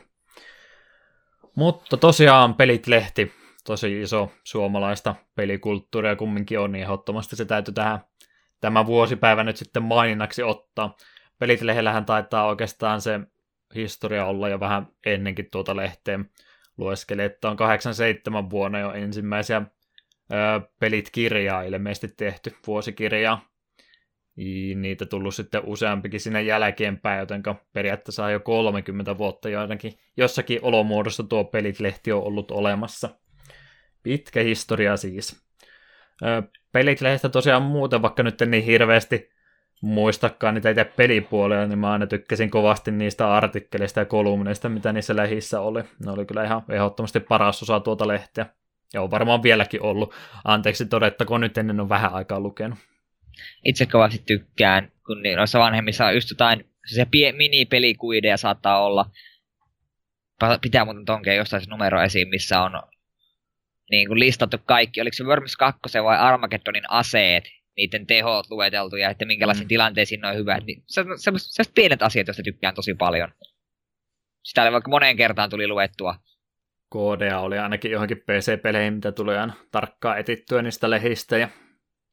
[1.56, 3.31] Mutta tosiaan Pelit-lehti,
[3.65, 7.99] tosi iso suomalaista pelikulttuuria kumminkin on, niin ehdottomasti se täytyy tähän
[8.61, 10.95] tämä vuosipäivä nyt sitten maininnaksi ottaa.
[11.40, 13.19] Pelit-lehellähän taitaa oikeastaan se
[13.76, 16.30] historia olla jo vähän ennenkin tuota lehteen.
[16.77, 19.61] Lueskelin, että on 87 vuonna jo ensimmäisiä
[20.34, 23.53] ö, pelit-kirjaa ilmeisesti tehty, vuosikirjaa.
[24.76, 27.43] Niitä tullut sitten useampikin sinne jälkeenpäin, joten
[27.73, 33.10] periaatteessa jo 30 vuotta jo ainakin jossakin olomuodossa tuo pelit-lehti on ollut olemassa.
[34.03, 35.43] Pitkä historia siis.
[36.72, 39.30] Pelit-lehtä tosiaan muuten, vaikka nyt en niin hirveästi
[39.81, 45.15] muistakaan niitä itse pelipuolia, niin mä aina tykkäsin kovasti niistä artikkeleista ja kolumneista, mitä niissä
[45.15, 45.84] lähissä oli.
[46.05, 48.45] Ne oli kyllä ihan ehdottomasti paras osa tuota lehteä.
[48.93, 50.14] Ja on varmaan vieläkin ollut.
[50.43, 52.80] Anteeksi todettakoon nyt ennen on vähän aikaa lukenut.
[53.65, 59.05] Itse kovasti tykkään, kun niin noissa vanhemmissa on just jotain se pie, mini-pelikuideja saattaa olla.
[60.61, 62.72] Pitää muuten tonkea jostain se numero esiin, missä on
[63.91, 65.01] niin kuin listattu kaikki.
[65.01, 67.43] Oliko se Worms 2 vai Armageddonin aseet,
[67.77, 69.69] niiden tehot lueteltu ja että minkälaisiin mm.
[69.69, 70.64] tilanteisiin ne on hyvät.
[70.64, 73.30] Niin se, se, se, pienet asiat, joista tykkään tosi paljon.
[74.43, 76.15] Sitä oli vaikka moneen kertaan tuli luettua.
[76.89, 81.38] Koodea oli ainakin johonkin PC-peleihin, mitä tuli aina tarkkaan etittyä niistä lehistä.
[81.38, 81.49] Ja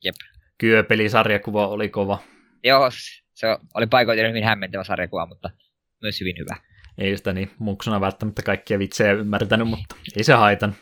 [0.05, 0.14] Jep.
[0.61, 2.19] Kyöpelisarjakuva oli kova.
[2.65, 2.91] Joo,
[3.35, 5.51] se oli paikoin hyvin hämmentävä sarjakuva, mutta
[6.03, 6.57] myös hyvin hyvä.
[6.99, 10.74] Ei sitä niin muksuna välttämättä kaikkia vitsejä ymmärtänyt, mutta ei se haitan.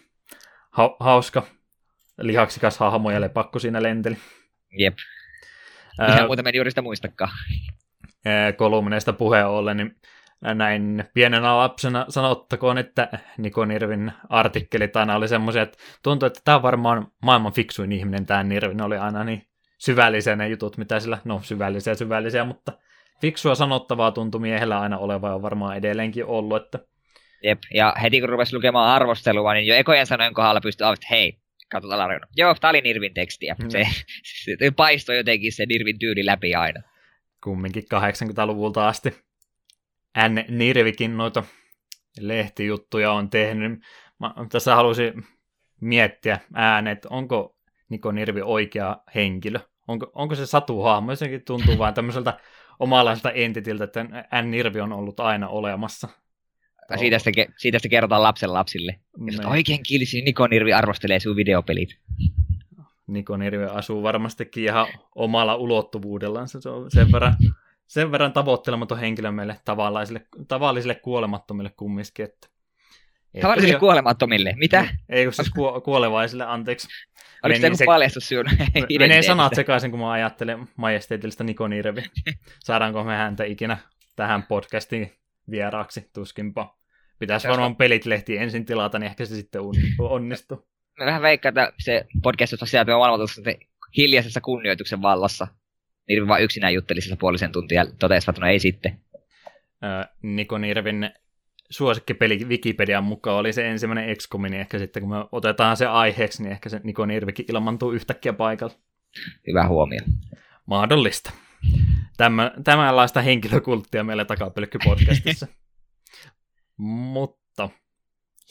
[0.70, 1.46] Ha- hauska
[2.18, 4.16] lihaksikas hahmo ja lepakko siinä lenteli.
[4.78, 4.94] Jep.
[6.08, 7.30] Ihan muuta meni juuri sitä muistakaan.
[8.56, 9.96] Kolumneista puheen ollen, niin
[10.40, 16.56] näin pienenä lapsena sanottakoon, että Niko Nirvin artikkelit aina oli semmoisia, että tuntui, että tämä
[16.56, 19.47] on varmaan maailman fiksuin ihminen, tämä Nirvin oli aina niin
[19.78, 22.72] syvällisiä ne jutut, mitä sillä, no syvällisiä syvällisiä, mutta
[23.20, 26.78] fiksua sanottavaa tuntui miehellä aina oleva ja varmaan edelleenkin ollut, että
[27.44, 31.38] Jep, ja heti kun rupesi lukemaan arvostelua, niin jo ekojen sanojen kohdalla pystyi että hei,
[31.70, 32.26] katsotaan Larina.
[32.36, 33.56] Joo, tää oli Nirvin tekstiä.
[33.62, 33.68] Mm.
[33.68, 33.84] Se,
[34.58, 36.82] se paistoi jotenkin se Nirvin tyyli läpi aina.
[37.44, 39.14] Kumminkin 80-luvulta asti.
[40.28, 40.58] N.
[40.58, 41.44] Nirvikin noita
[42.20, 43.80] lehtijuttuja on tehnyt.
[44.20, 45.26] Mä tässä halusin
[45.80, 47.57] miettiä ääneen, että onko
[47.88, 49.60] Niko Nirvi oikea henkilö?
[49.88, 51.12] Onko, onko se satuhahmo?
[51.12, 52.38] Jotenkin tuntuu vain tämmöiseltä
[52.78, 54.04] omalaiselta entitiltä, että
[54.42, 54.50] N.
[54.50, 56.08] Nirvi on ollut aina olemassa.
[56.88, 59.00] Tai siitä sitten, siitä sitten kerrotaan lapsen lapsille.
[59.16, 59.50] No.
[59.50, 61.98] oikein niin Niko Nirvi arvostelee sun videopelit.
[63.06, 66.48] Niko Nirvi asuu varmastikin ihan omalla ulottuvuudellaan.
[66.48, 67.36] Se on sen verran,
[67.86, 72.24] sen verran tavoittelematon henkilö meille tavallisille, tavallisille kuolemattomille kumminkin.
[72.24, 72.48] Että
[73.40, 73.80] Tavallisille jo...
[73.80, 74.54] kuolemattomille?
[74.56, 74.88] Mitä?
[75.08, 76.88] Ei, kun siis ku- kuolevaisille, anteeksi.
[77.42, 78.44] Oliko se joku paljastus sinun
[78.98, 82.02] Menee sanat sekaisin, kun mä ajattelen majesteetillista Niko Nirvi.
[82.66, 83.78] Saadaanko me häntä ikinä
[84.16, 85.12] tähän podcastiin
[85.50, 86.78] vieraaksi, tuskinpa.
[87.18, 89.62] Pitäisi varmaan pelit-lehti ensin tilata, niin ehkä se sitten
[89.98, 90.68] onnistuu.
[90.98, 93.28] Mä vähän veikkaan, että se podcast on sieltä on
[93.96, 95.46] hiljaisessa kunnioituksen vallassa.
[96.08, 99.00] Nirvi vaan yksinään jutteli puolisen tuntia ja totesi, että no ei sitten.
[100.22, 101.10] Niko Nirvin
[101.70, 106.42] suosikkipeli Wikipedian mukaan oli se ensimmäinen XCOM, niin ehkä sitten kun me otetaan se aiheeksi,
[106.42, 108.74] niin ehkä se Niko Nirvikin ilmantuu yhtäkkiä paikalla.
[109.46, 110.00] Hyvä huomio.
[110.66, 111.32] Mahdollista.
[112.16, 115.46] Tämä, tämänlaista henkilökulttia meillä takapelkky-podcastissa.
[117.12, 117.68] Mutta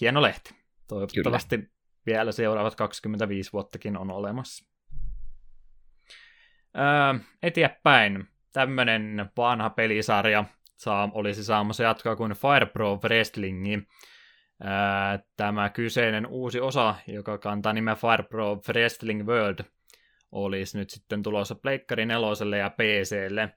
[0.02, 0.56] hieno lehti.
[0.88, 1.70] Toivottavasti Kyllä.
[2.06, 4.66] vielä seuraavat 25 vuottakin on olemassa.
[6.78, 8.28] Öö, eteenpäin.
[8.54, 10.46] Tämmönen vanha pelisarja
[10.78, 13.80] saa, olisi saamassa jatkaa kuin Fire Pro Wrestlingi.
[15.38, 19.60] Tämä kyseinen uusi osa, joka kantaa nimeä Fire Pro Wrestling World,
[20.32, 23.50] olisi nyt sitten tulossa Pleikkari neloselle ja PClle.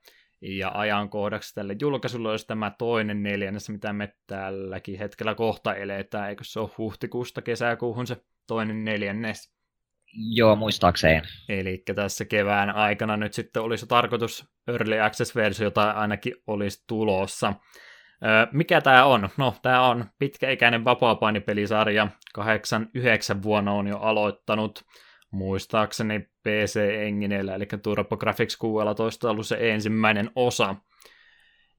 [0.43, 6.45] Ja ajankohdaksi tälle julkaisulle olisi tämä toinen neljännes, mitä me tälläkin hetkellä kohta eletään, eikö
[6.45, 8.17] se ole huhtikuusta kesäkuuhun se
[8.47, 9.60] toinen neljännes?
[10.13, 11.23] Joo, muistaakseen.
[11.49, 17.53] Eli tässä kevään aikana nyt sitten olisi tarkoitus Early Access-versio tai ainakin olisi tulossa.
[18.53, 19.29] mikä tämä on?
[19.37, 22.09] No, tämä on pitkäikäinen vapaapainipelisarja.
[22.35, 24.85] 89 vuonna on jo aloittanut
[25.31, 30.77] muistaakseni PC Engineellä, eli TurboGrafx 16 ollut se ensimmäinen osa.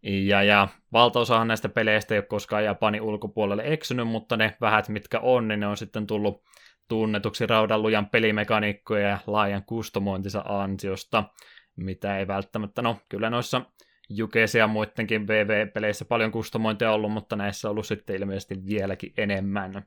[0.03, 5.19] Ja, ja valtaosahan näistä peleistä ei ole koskaan Japanin ulkopuolelle eksynyt, mutta ne vähät mitkä
[5.19, 6.43] on, niin ne on sitten tullut
[6.91, 11.23] tunnetuksi raudanlujan pelimekaniikkoja ja laajan kustomointinsa ansiosta,
[11.75, 13.61] mitä ei välttämättä, no kyllä noissa
[14.09, 19.85] Jukeissa ja muidenkin VV-peleissä paljon kustomointia ollut, mutta näissä on ollut sitten ilmeisesti vieläkin enemmän.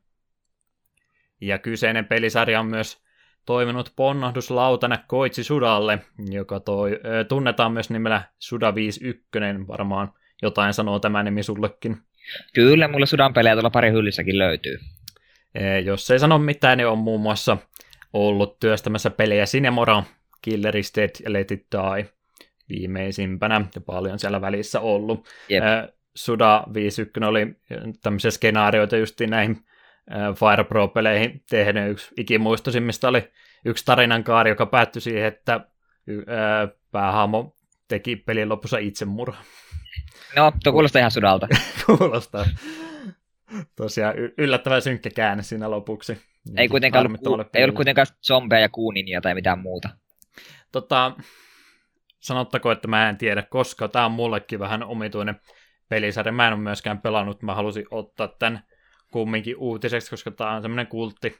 [1.40, 3.02] Ja kyseinen pelisarja on myös
[3.46, 5.98] toiminut ponnahduslautana Koitsi Sudalle,
[6.30, 10.12] joka toi, ö, tunnetaan myös nimellä Suda 51, varmaan
[10.42, 11.96] jotain sanoo tämä nimi sullekin.
[12.54, 14.78] Kyllä, mulle Sudan pelejä tuolla pari hyllyssäkin löytyy.
[15.54, 17.56] E, jos ei sano mitään, niin on muun muassa
[18.12, 20.02] ollut työstämässä pelejä Cinemora,
[20.42, 22.08] Killer Dead ja Let It Die
[22.68, 25.28] viimeisimpänä, ja paljon siellä välissä ollut.
[25.48, 25.64] Jep.
[25.64, 25.66] E,
[26.14, 27.46] Suda 51 oli
[28.02, 29.64] tämmöisiä skenaarioita justiin näihin
[30.34, 31.90] Fire Pro-peleihin tehnyt.
[31.90, 33.32] Yksi ikimuistoisimmista oli
[33.64, 35.60] yksi tarinankaari, joka päättyi siihen, että
[36.90, 37.56] päähahmo
[37.88, 39.42] teki pelin lopussa itsemurha.
[40.36, 41.48] No, tuo kuulostaa ihan sudalta.
[41.86, 42.44] Kuulostaa.
[43.76, 46.18] Tosiaan yllättävän synkkä käänne siinä lopuksi.
[46.56, 49.88] Ei kuitenkaan ollut, ei ollut kuitenkaan zombeja ja kuuninia tai mitään muuta.
[50.72, 51.12] Tota,
[52.20, 55.40] sanottako, että mä en tiedä, koska tämä on mullekin vähän omituinen
[55.88, 56.32] pelisarja.
[56.32, 58.64] Mä en ole myöskään pelannut, mä halusin ottaa tämän
[59.12, 61.36] kumminkin uutiseksi, koska tämä on semmoinen kultti,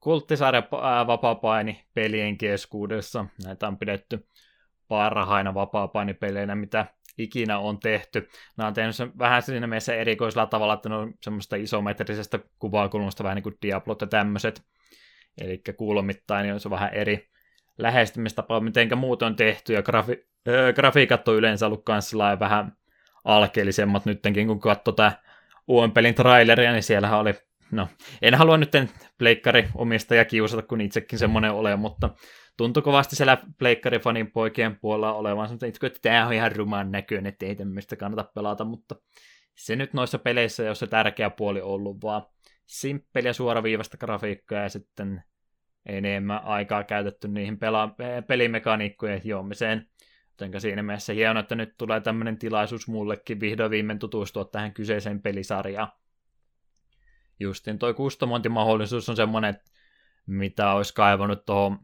[0.00, 0.62] kulttisarja
[1.06, 3.26] vapaapaini pelien keskuudessa.
[3.44, 4.28] Näitä on pidetty
[4.88, 6.86] parhaina vapaapainipeleinä, mitä
[7.18, 8.28] ikinä on tehty.
[8.56, 13.24] Nämä on tehnyt sen vähän siinä mielessä erikoisella tavalla, että ne on semmoista isometrisestä kuvakulmasta
[13.24, 14.62] vähän niin kuin Diablot ja tämmöiset.
[15.40, 17.28] Eli kuulomittain niin on se vähän eri
[17.78, 22.72] lähestymistapa, mitenkä muut on tehty, ja grafi- öö, grafiikat on yleensä ollut kanssa vähän
[23.24, 25.12] alkeellisemmat nyttenkin, kun katsoo tämä
[25.68, 27.34] uuden pelin traileria, niin siellähän oli,
[27.70, 27.88] no,
[28.22, 28.72] en halua nyt
[29.18, 32.10] pleikkari omistaja kiusata, kun itsekin semmoinen ole, mutta
[32.56, 37.56] tuntui kovasti siellä pleikkarifanin poikien puolella olevan että tämä on ihan rumaan näköinen, että ei
[37.56, 38.96] tämmöistä kannata pelata, mutta
[39.54, 42.26] se nyt noissa peleissä ei ole se tärkeä puoli ollut, vaan
[42.66, 45.24] simppeliä suoraviivasta grafiikkaa ja sitten
[45.86, 49.88] enemmän aikaa käytetty niihin pela- pelimekaniikkojen hiomiseen.
[50.30, 55.22] Jotenka siinä mielessä hienoa, että nyt tulee tämmöinen tilaisuus mullekin vihdoin viimein tutustua tähän kyseiseen
[55.22, 55.92] pelisarjaan.
[57.40, 59.60] Justin toi kustomointimahdollisuus on semmoinen,
[60.26, 61.78] mitä olisi kaivannut tuohon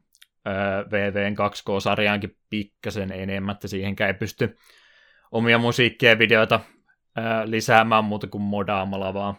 [0.91, 4.57] VVn 2K-sarjaankin pikkasen enemmän, että siihenkään ei pysty
[5.33, 6.61] omia musiikkia ja videoita
[7.17, 9.35] ää, lisäämään muuta kuin modaamalla vaan.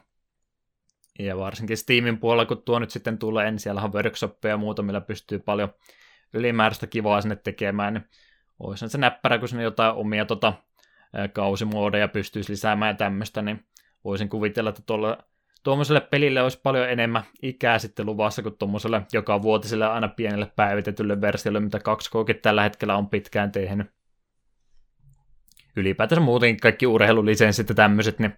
[1.20, 4.84] Ja varsinkin Steamin puolella, kun tuo nyt sitten tulee, niin siellä on workshoppeja ja muuta,
[4.84, 5.74] millä pystyy paljon
[6.34, 8.04] ylimääräistä kivaa sinne tekemään, niin
[8.60, 10.54] olisi se näppärä, kun sinne jotain omia tota,
[11.34, 13.66] kausimuodeja pystyisi lisäämään ja tämmöistä, niin
[14.04, 15.18] voisin kuvitella, että tuolla
[15.64, 21.22] tuommoiselle pelille olisi paljon enemmän ikää sitten luvassa kuin tuommoiselle joka vuotiselle aina pienelle päivitetylle
[21.22, 23.88] versiolle, mitä 2 k tällä hetkellä on pitkään tehnyt.
[25.76, 28.34] Ylipäätänsä muuten kaikki urheilulisenssit ja tämmöiset, niin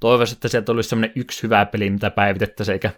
[0.00, 2.90] toivoisin, että sieltä olisi semmoinen yksi hyvä peli, mitä päivitettäisiin, eikä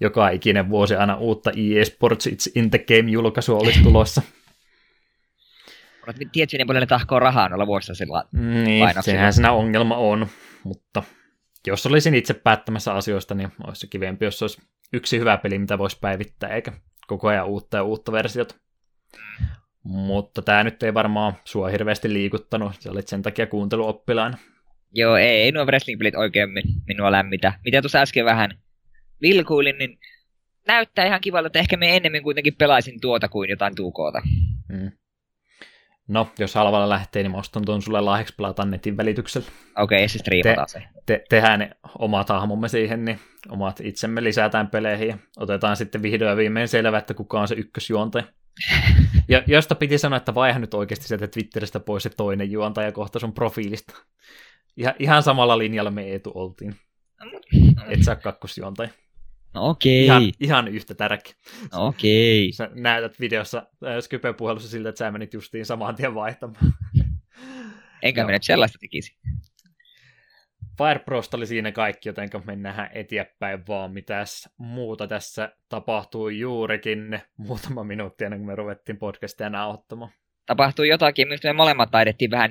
[0.00, 4.22] joka ikinen vuosi aina uutta EA Sports It's in the Game-julkaisua olisi tulossa.
[6.32, 10.26] Tiedätkö, niin paljon ne tahkoo rahaa noilla vuosilla Niin, sehän siinä ongelma on,
[10.64, 11.02] mutta
[11.66, 14.62] jos olisin itse päättämässä asioista, niin olisi kivempi, jos olisi
[14.92, 16.72] yksi hyvä peli, mitä voisi päivittää, eikä
[17.06, 18.54] koko ajan uutta ja uutta versiota.
[19.82, 24.36] Mutta tämä nyt ei varmaan sua hirveästi liikuttanut, sä olit sen takia kuunteluoppilaan.
[24.92, 26.48] Joo, ei, ei nuo wrestling-pelit oikein
[26.86, 27.52] minua lämmitä.
[27.64, 28.50] Mitä tuossa äsken vähän
[29.22, 29.98] vilkuilin, niin
[30.66, 34.22] näyttää ihan kivalta, että ehkä me ennemmin kuitenkin pelaisin tuota kuin jotain tuukoota.
[34.72, 34.90] Hmm.
[36.08, 39.48] No, jos halvalla lähtee, niin mä ostan tuon sulle lahjaksi pelata netin välityksellä.
[39.78, 40.82] Okei, okay, siis striimataan se.
[41.06, 43.18] Te, tehdään ne omat hahmomme siihen, niin
[43.48, 47.54] omat itsemme lisätään peleihin ja otetaan sitten vihdoin ja viimein selvä, että kuka on se
[47.54, 48.24] ykkösjuontaja.
[49.28, 53.18] ja josta piti sanoa, että vaihan nyt oikeasti sieltä Twitteristä pois se toinen juontaja kohta
[53.18, 53.94] sun profiilista.
[54.76, 56.74] Ihan, ihan samalla linjalla me Eetu oltiin.
[57.88, 58.90] Et sä kakkosjuontaja.
[59.54, 60.04] No okei.
[60.04, 61.32] Ihan, ihan yhtä tärkeä.
[61.72, 62.52] No okei.
[62.52, 66.72] Sä näytät videossa äh, Skype-puhelussa siltä, että sä menit justiin saman tien vaihtamaan.
[68.02, 69.16] Enkä minä sellaista tekisi.
[70.78, 73.92] Fireprosta oli siinä kaikki, joten mennään eteenpäin vaan.
[73.92, 80.10] Mitäs muuta tässä tapahtui juurikin muutama minuutti ennen kuin me ruvettiin podcastia nauhoittamaan.
[80.46, 82.50] Tapahtui jotakin, mistä me molemmat taidettiin vähän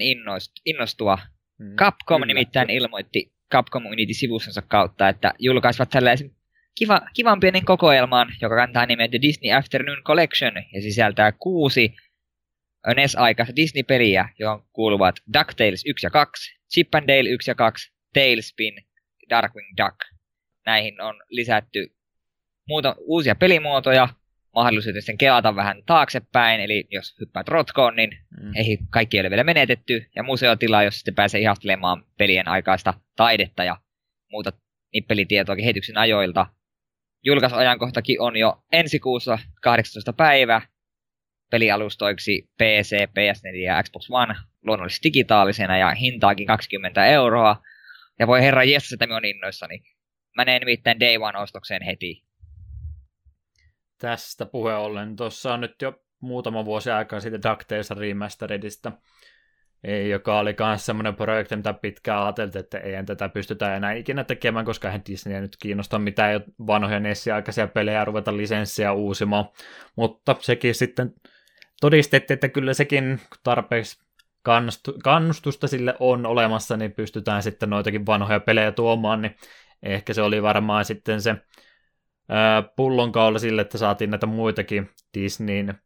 [0.65, 1.17] innostua.
[1.57, 2.25] Mm, Capcom kyllä.
[2.25, 6.31] nimittäin ilmoitti Capcom Unity-sivustonsa kautta, että julkaisivat tällaisen
[6.75, 11.95] kiva, kivan pienen kokoelman, joka kantaa nimen The Disney Afternoon Collection ja sisältää kuusi
[12.95, 18.73] NES-aikaista Disney-peliä, johon kuuluvat DuckTales 1 ja 2, Chip and Dale 1 ja 2, Tailspin,
[19.29, 19.95] Darkwing Duck.
[20.65, 21.95] Näihin on lisätty
[22.67, 24.09] muuta uusia pelimuotoja,
[24.55, 28.55] mahdollisuuden sen kelata vähän taaksepäin, eli jos hyppäät rotkoon, niin Mm.
[28.55, 33.63] ei kaikki ei ole vielä menetetty, ja museotila, jos sitten pääsee ihastelemaan pelien aikaista taidetta
[33.63, 33.77] ja
[34.31, 34.53] muuta
[34.93, 36.47] nippelitietoa kehityksen ajoilta.
[37.25, 40.13] Julkaisuajankohtakin on jo ensi kuussa 18.
[40.13, 40.61] päivä
[41.51, 47.61] pelialustoiksi PC, PS4 ja Xbox One luonnollisesti digitaalisena ja hintaakin 20 euroa.
[48.19, 49.79] Ja voi herra jes, että minä on innoissani.
[50.37, 52.23] Menen nimittäin Day One-ostokseen heti.
[53.97, 58.91] Tästä puheen ollen, tuossa on nyt jo muutama vuosi aikaa siitä DuckTales Remasteredista,
[60.09, 64.65] joka oli myös semmoinen projekti, mitä pitkään ajateltiin, että ei tätä pystytä enää ikinä tekemään,
[64.65, 69.45] koska eihän Disney nyt kiinnosta mitään vanhoja Nessi-aikaisia pelejä ruveta lisenssiä uusimaan.
[69.95, 71.13] Mutta sekin sitten
[71.81, 73.99] todistettiin, että kyllä sekin tarpeeksi
[74.43, 79.35] kannustu- kannustusta sille on olemassa, niin pystytään sitten noitakin vanhoja pelejä tuomaan, niin
[79.83, 81.35] ehkä se oli varmaan sitten se
[82.75, 85.79] pullonkaula sille, että saatiin näitä muitakin Disneyn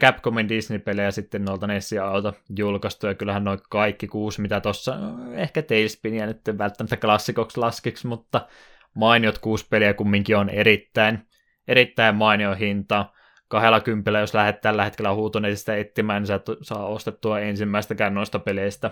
[0.00, 4.96] Capcomin Disney-pelejä sitten noilta Nessia-alta julkaistu, ja kyllähän noin kaikki kuusi, mitä tuossa,
[5.32, 8.46] ehkä Tailspinia nyt välttämättä klassikoksi laskiksi, mutta
[8.94, 11.26] mainiot kuusi peliä kumminkin on erittäin,
[11.68, 13.06] erittäin mainio hinta.
[13.48, 18.38] Kahdella kympillä, jos lähdet tällä hetkellä huutoneisista etsimään, niin sä et saa ostettua ensimmäistäkään noista
[18.38, 18.90] peleistä.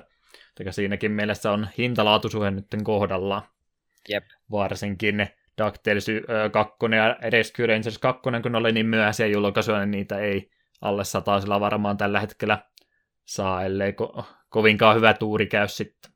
[0.60, 3.42] Eli siinäkin mielessä on hintalaatusuhe nyt kohdallaan.
[4.08, 4.24] Jep.
[4.50, 6.06] Varsinkin ne DuckTales
[6.52, 10.50] 2 ja Rescue Rangers 2, kun oli niin myöhäisiä julkaisuja, niin niitä ei
[10.82, 12.58] alle sataisella varmaan tällä hetkellä
[13.24, 16.12] saa, ellei ko- kovinkaan hyvä tuuri käy sitten.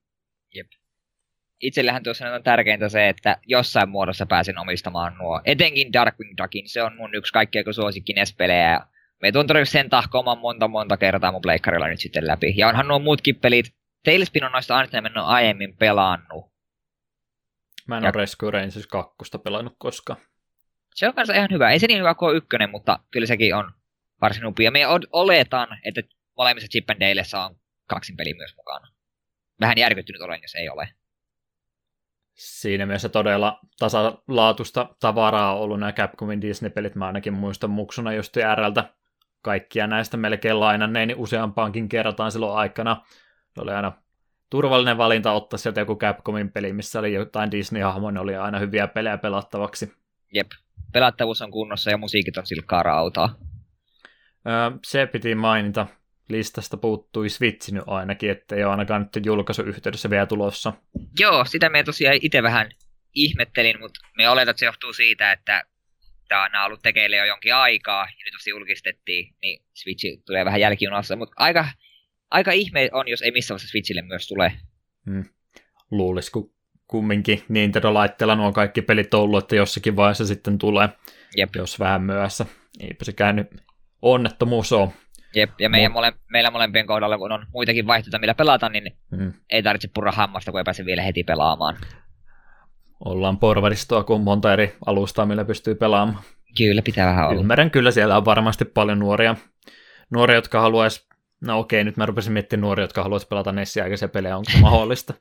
[1.61, 5.41] Itsellähän tuossa on tärkeintä se, että jossain muodossa pääsen omistamaan nuo.
[5.45, 8.71] Etenkin Darkwing Duckin, se on mun yksi kaikkein suosikki NES-pelejä.
[8.71, 8.87] Ja
[9.23, 12.55] me todennäköisesti sen tahkoamaan monta monta kertaa mun pleikkarilla nyt sitten läpi.
[12.57, 13.75] Ja onhan nuo muutkin pelit.
[14.05, 16.53] Tailspin on noista aina, ole aiemmin pelannut.
[17.87, 20.19] Mä en Ja- ole Rescue Rangers 2 pelannut koskaan.
[20.95, 21.71] Se on kanssa ihan hyvä.
[21.71, 23.73] Ei se niin hyvä kuin ykkönen, mutta kyllä sekin on
[24.21, 24.71] varsin upea.
[24.71, 24.81] Me
[25.13, 26.03] oletan, että
[26.37, 27.57] molemmissa Chip and Daleissa on
[27.87, 28.89] kaksin peli myös mukana.
[29.61, 30.89] Vähän järkyttynyt olen, jos ei ole.
[32.35, 36.95] Siinä mielessä todella tasalaatusta tavaraa on ollut nämä Capcomin Disney-pelit.
[36.95, 38.85] Mä ainakin muistan muksuna just RLtä
[39.43, 43.03] kaikkia näistä melkein lainanneeni useampaankin kertaan silloin aikana.
[43.55, 43.93] Se oli aina
[44.51, 48.89] turvallinen valinta ottaa sieltä joku Capcomin peli, missä oli jotain Disney-hahmoja, ne oli aina hyviä
[48.89, 49.93] pelejä pelattavaksi.
[50.35, 50.51] Jep.
[50.93, 53.35] Pelattavuus on kunnossa ja musiikit on silkkaa rautaa.
[54.85, 55.87] Se piti mainita.
[56.29, 60.73] Listasta puuttui Switch nyt ainakin, ettei ole ainakaan nyt julkaisuyhteydessä vielä tulossa.
[61.19, 62.71] Joo, sitä me tosiaan itse vähän
[63.15, 65.65] ihmettelin, mutta me oletan, että se johtuu siitä, että
[66.29, 70.61] tämä on ollut tekeillä jo jonkin aikaa, ja nyt vasta julkistettiin, niin Switch tulee vähän
[70.61, 71.69] jälkijunassa, mutta aika,
[72.31, 74.53] aika ihme on, jos ei missään vaiheessa Switchille myös tule.
[75.91, 76.55] Luulisi, kun
[76.87, 80.89] kumminkin Nintendo-laitteella nuo kaikki pelit on ollut, että jossakin vaiheessa sitten tulee,
[81.37, 82.47] Jep, jos vähän myöhässä.
[82.81, 83.66] Eipä sekään nyt
[84.03, 84.89] onnettomuus ole.
[85.35, 85.51] jep.
[85.61, 89.33] ja meidän mole, meillä molempien kohdalla, kun on muitakin vaihtoehtoja, millä pelata, niin Mm.
[89.51, 91.77] ei tarvitse purra hammasta, kun ei pääse vielä heti pelaamaan.
[93.05, 96.23] Ollaan porvaristoa, kun on monta eri alustaa, millä pystyy pelaamaan.
[96.59, 97.41] Kyllä, pitää vähän olla.
[97.41, 99.37] Ymmärrän kyllä, siellä on varmasti paljon nuoria,
[100.11, 101.07] nuoria jotka haluaisi,
[101.41, 105.15] no okei, nyt mä rupesin miettimään nuoria, jotka haluaisi pelata Nessia-aikaisia pelejä, onko se mahdollista?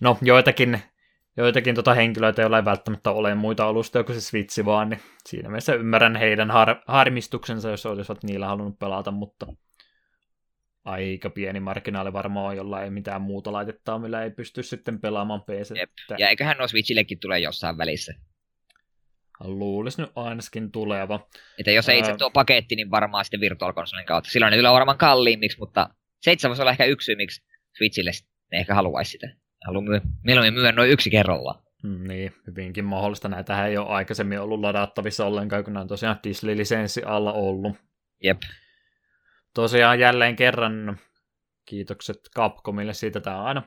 [0.00, 0.82] No, joitakin,
[1.36, 5.48] joitakin tota henkilöitä, joilla ei välttämättä ole muita alustoja kuin se Switch vaan, niin siinä
[5.48, 9.46] mielessä ymmärrän heidän har- harmistuksensa, jos olisivat niillä halunnut pelata, mutta
[10.84, 15.76] aika pieni marginaali varmaan jolla ei mitään muuta laitetta millä ei pysty sitten pelaamaan PC.
[15.76, 15.90] Jep.
[16.18, 18.14] Ja eiköhän nuo Switchillekin tule jossain välissä.
[19.44, 21.28] Luulisi nyt ainakin tuleva.
[21.58, 24.30] Että jos ei itse tuo paketti, niin varmaan sitten Virtual Consolen kautta.
[24.30, 25.88] Silloin ne tulee varmaan kalliimmiksi, mutta
[26.22, 27.42] se itse voisi olla ehkä yksi syy, miksi
[27.76, 28.10] Switchille
[28.52, 29.26] ne ehkä haluaisi sitä.
[29.66, 31.62] Haluan myö, mieluummin myydä noin yksi kerrallaan.
[31.82, 33.28] Mm, Niin, hyvinkin mahdollista.
[33.28, 37.76] Näitähän ei ole aikaisemmin ollut ladattavissa ollenkaan, kun nämä on tosiaan Disney-lisenssi alla ollut.
[38.22, 38.38] Jep.
[39.54, 40.98] Tosiaan jälleen kerran
[41.64, 43.20] kiitokset Capcomille siitä.
[43.20, 43.62] Tämä on aina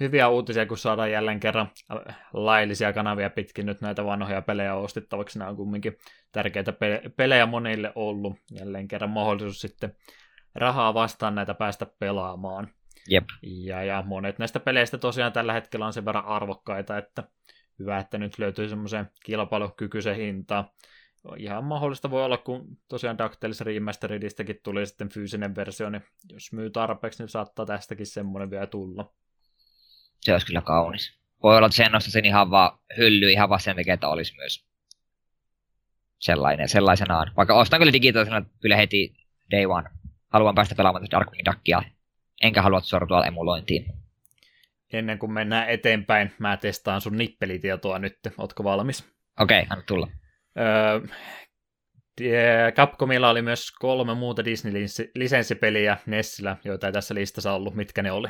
[0.00, 5.38] hyviä uutisia, kun saadaan jälleen kerran äh, laillisia kanavia pitkin nyt näitä vanhoja pelejä ostettavaksi.
[5.38, 5.96] Nämä on kumminkin
[6.32, 8.36] tärkeitä pe- pelejä monille ollut.
[8.50, 9.94] Jälleen kerran mahdollisuus sitten
[10.54, 12.68] rahaa vastaan näitä päästä pelaamaan.
[13.08, 13.24] Jep.
[13.42, 17.24] Ja, ja monet näistä peleistä tosiaan tällä hetkellä on sen verran arvokkaita, että
[17.78, 20.64] hyvä, että nyt löytyy semmoisen kilpailukykyisen hinta.
[21.36, 26.70] Ihan mahdollista voi olla, kun tosiaan DuckTales Remasteredistäkin tuli sitten fyysinen versio, niin jos myy
[26.70, 29.12] tarpeeksi, niin saattaa tästäkin semmoinen vielä tulla.
[30.20, 31.18] Se olisi kyllä kaunis.
[31.42, 34.66] Voi olla, että sen nostaisin ihan vaan hylly ihan vaan sen takia, että olisi myös
[36.18, 37.32] sellainen, sellaisenaan.
[37.36, 39.14] Vaikka ostan kyllä digitaalisena kyllä heti
[39.50, 39.88] day one.
[40.28, 41.82] Haluan päästä pelaamaan Darkwing Duckia.
[42.42, 43.86] Enkä halua sortua emulointiin.
[44.92, 48.18] Ennen kuin mennään eteenpäin, mä testaan sun nippelitietoa nyt.
[48.38, 49.12] Ootko valmis?
[49.40, 50.08] Okei, okay, anna tulla.
[50.58, 51.00] Öö,
[52.72, 57.74] Capcomilla oli myös kolme muuta Disney-lisenssipeliä Nessillä, joita ei tässä listassa ollut.
[57.74, 58.28] Mitkä ne oli?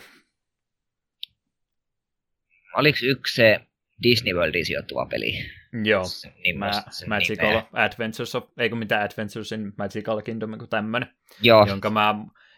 [2.76, 3.60] Oliko yksi se
[4.02, 5.32] Disney Worldiin sijoittuva peli?
[5.84, 6.04] Joo,
[6.44, 6.70] niin mä,
[7.06, 7.66] Magical nimeä.
[7.72, 11.08] Adventures of, eikö mitään Adventures in Magical Kingdom, kuin tämmönen,
[11.42, 11.66] Joo.
[11.66, 12.14] jonka mä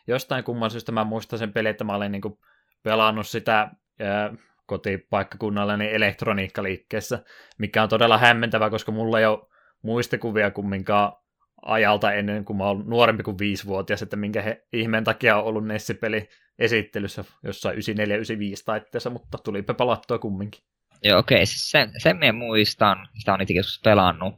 [0.06, 2.40] jostain kumman syystä mä muistan sen peli, että mä olin niinku
[2.82, 3.70] pelannut sitä
[4.00, 4.34] ää,
[4.66, 7.24] kotipaikkakunnallani elektroniikkaliikkeessä,
[7.58, 9.48] mikä on todella hämmentävä, koska mulla ei ole
[9.82, 11.12] muistikuvia kumminkaan
[11.62, 15.66] ajalta ennen kuin mä olen nuorempi kuin viisivuotias, että minkä he, ihmeen takia on ollut
[15.66, 16.28] Nessi-peli
[16.58, 17.80] esittelyssä jossain 94-95
[18.64, 20.62] taitteessa, mutta tuli pepalattua kumminkin.
[21.04, 21.46] Joo, okei, okay.
[21.46, 24.34] siis sen, sen minä muistan, sitä on itse joskus pelannut.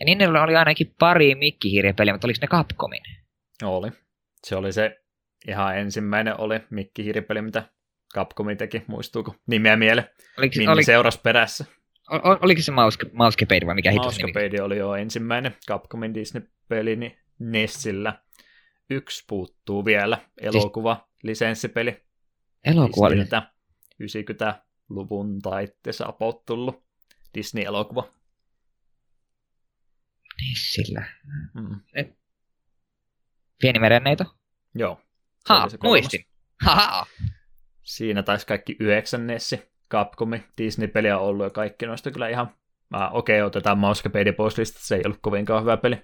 [0.00, 3.02] Ja niin oli ainakin pari mikkihiiripeliä, mutta oliko ne Capcomin?
[3.62, 3.90] Oli.
[4.44, 5.02] Se oli se
[5.48, 7.68] ihan ensimmäinen oli mikkihiiripeli, mitä
[8.14, 10.10] Capcomi teki, muistuuko nimeä miele?
[10.38, 10.84] Oliko, Minni oli...
[10.84, 11.64] seurasi perässä.
[12.10, 17.18] Ol, oliko se Mouse, Mousecapade vai mikä hitus Mousecapade oli jo ensimmäinen Capcomin Disney-peli niin
[17.38, 18.22] Nessillä.
[18.90, 21.22] Yksi puuttuu vielä, elokuva, siis...
[21.22, 22.02] lisenssipeli.
[22.64, 23.08] Elokuva?
[24.02, 26.84] 90-luvun taitteessa about tullut
[27.34, 28.12] Disney-elokuva.
[30.48, 31.04] Nessillä.
[31.54, 31.80] Mm.
[31.92, 32.21] Pieni
[33.80, 34.24] merenneito?
[34.74, 35.00] Joo.
[35.48, 36.24] Ha, muistin.
[36.64, 37.06] Ha,
[37.82, 42.54] Siinä taisi kaikki yhdeksän Nessi Capcomi Disney-peliä ollut ja kaikki noista kyllä ihan,
[43.10, 45.98] okei, okay, otetaan Mousecapade pois listasta, se ei ollut kovinkaan hyvä peli.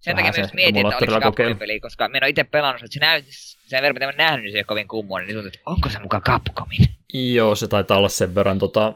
[0.00, 2.94] Sen takia myös mietin, että oliko se Capcomin-peli, koska mä en ole itse pelannut, että
[2.94, 3.30] se näytti,
[3.66, 6.22] sen verran mitä mä nähnyt, niin se kovin kummoinen, niin tuntuu, että onko se mukaan
[6.22, 6.88] Capcomin?
[7.14, 8.94] Joo, se taitaa olla sen verran tota,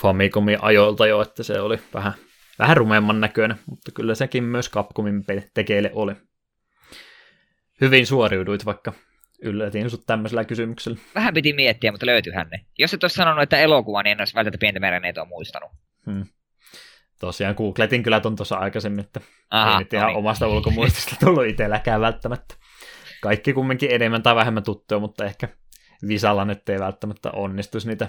[0.00, 2.12] Famicomin ajoilta jo, että se oli vähän,
[2.58, 5.24] vähän rumemman näköinen, mutta kyllä sekin myös Capcomin
[5.54, 6.12] tekeille oli.
[7.80, 8.92] Hyvin suoriuduit, vaikka
[9.42, 10.98] yllätin sut tämmöisellä kysymyksellä.
[11.14, 12.64] Vähän piti miettiä, mutta löytyyhän ne.
[12.78, 15.70] Jos et olisi sanonut, että elokuva, niin en olisi välttämättä pientä merenneitä muistanut.
[16.06, 16.26] Hmm.
[17.20, 20.18] Tosiaan googletin kyllä ton tuossa aikaisemmin, että Aha, ei nyt ihan no niin.
[20.18, 22.54] omasta ulkomuistista tullut itselläkään välttämättä.
[23.22, 25.48] Kaikki kumminkin enemmän tai vähemmän tuttuja, mutta ehkä
[26.08, 28.08] Visalla nyt ei välttämättä onnistuisi niitä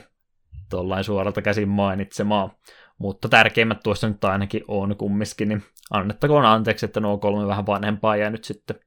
[0.69, 2.51] tuollain suoralta käsin mainitsemaan.
[2.97, 8.15] Mutta tärkeimmät tuossa nyt ainakin on kumminkin, niin annettakoon anteeksi, että nuo kolme vähän vanhempaa
[8.15, 8.79] jää nyt sitten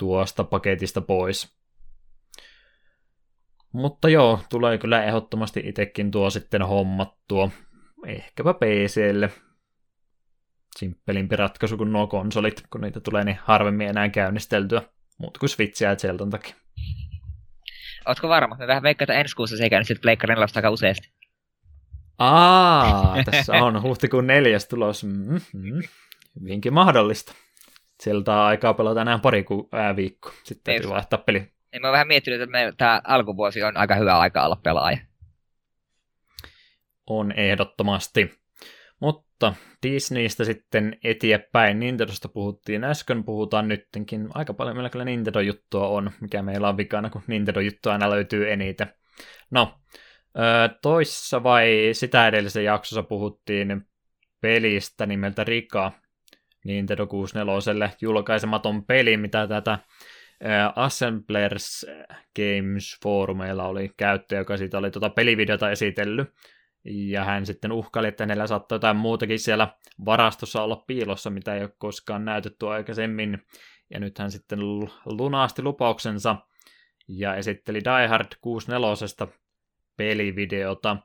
[0.00, 1.56] tuosta paketista pois.
[3.72, 7.50] Mutta joo, tulee kyllä ehdottomasti itsekin tuo sitten hommattua.
[8.06, 9.30] Ehkäpä PClle.
[10.78, 14.82] Simppelimpi ratkaisu kuin nuo konsolit, kun niitä tulee niin harvemmin enää käynnisteltyä.
[15.18, 16.54] Muuta kuin Switchiä Zeldan takia.
[18.06, 18.56] Ootko varma?
[18.58, 21.12] Me vähän veikkaa, että ensi kuussa se ei käynnistet Pleikkarin aika useasti.
[22.18, 25.04] Aa, tässä on huhtikuun neljäs tulos.
[25.04, 25.82] Mm-hmm.
[26.40, 27.34] Hyvinkin mahdollista.
[28.00, 30.32] Sieltä on aikaa pelata enää pari ku, ää, viikkoa.
[30.44, 31.52] Sitten täytyy vaihtaa peli.
[31.72, 34.98] Niin mä vähän miettinyt, että tämä alkuvuosi on aika hyvä aika olla pelaaja.
[37.06, 38.30] On ehdottomasti.
[39.00, 41.80] Mutta Disneystä sitten eteenpäin.
[41.80, 44.28] Nintendosta puhuttiin äsken, puhutaan nyttenkin.
[44.34, 48.94] Aika paljon meillä kyllä Nintendo-juttua on, mikä meillä on vikana, kun Nintendo-juttua aina löytyy eniten.
[49.50, 49.80] No,
[50.82, 53.82] toissa vai sitä edellisen jaksossa puhuttiin
[54.40, 55.92] pelistä nimeltä Rika,
[56.64, 59.78] Nintendo 64 julkaisematon peli, mitä tätä
[60.76, 61.86] Assemblers
[62.36, 66.28] Games foorumeilla oli käyttö, joka siitä oli tuota pelivideota esitellyt.
[66.84, 69.68] Ja hän sitten uhkaili, että hänellä saattoi jotain muutakin siellä
[70.04, 73.42] varastossa olla piilossa, mitä ei ole koskaan näytetty aikaisemmin.
[73.90, 74.58] Ja nyt hän sitten
[75.04, 76.36] lunasti lupauksensa
[77.08, 79.26] ja esitteli Die Hard 64
[79.96, 80.96] pelivideota.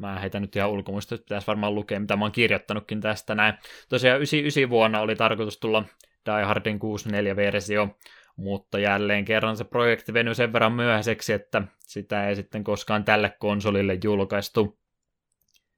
[0.00, 3.54] Mä heitän nyt ihan ulkomuista, että pitäisi varmaan lukea, mitä mä oon kirjoittanutkin tästä näin.
[3.88, 5.84] Tosiaan 99 vuonna oli tarkoitus tulla
[6.26, 7.98] Die Hardin 64-versio,
[8.36, 13.36] mutta jälleen kerran se projekti venyi sen verran myöhäiseksi, että sitä ei sitten koskaan tälle
[13.38, 14.78] konsolille julkaistu.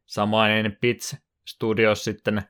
[0.07, 1.17] Samainen Pits
[1.49, 2.43] Studios sitten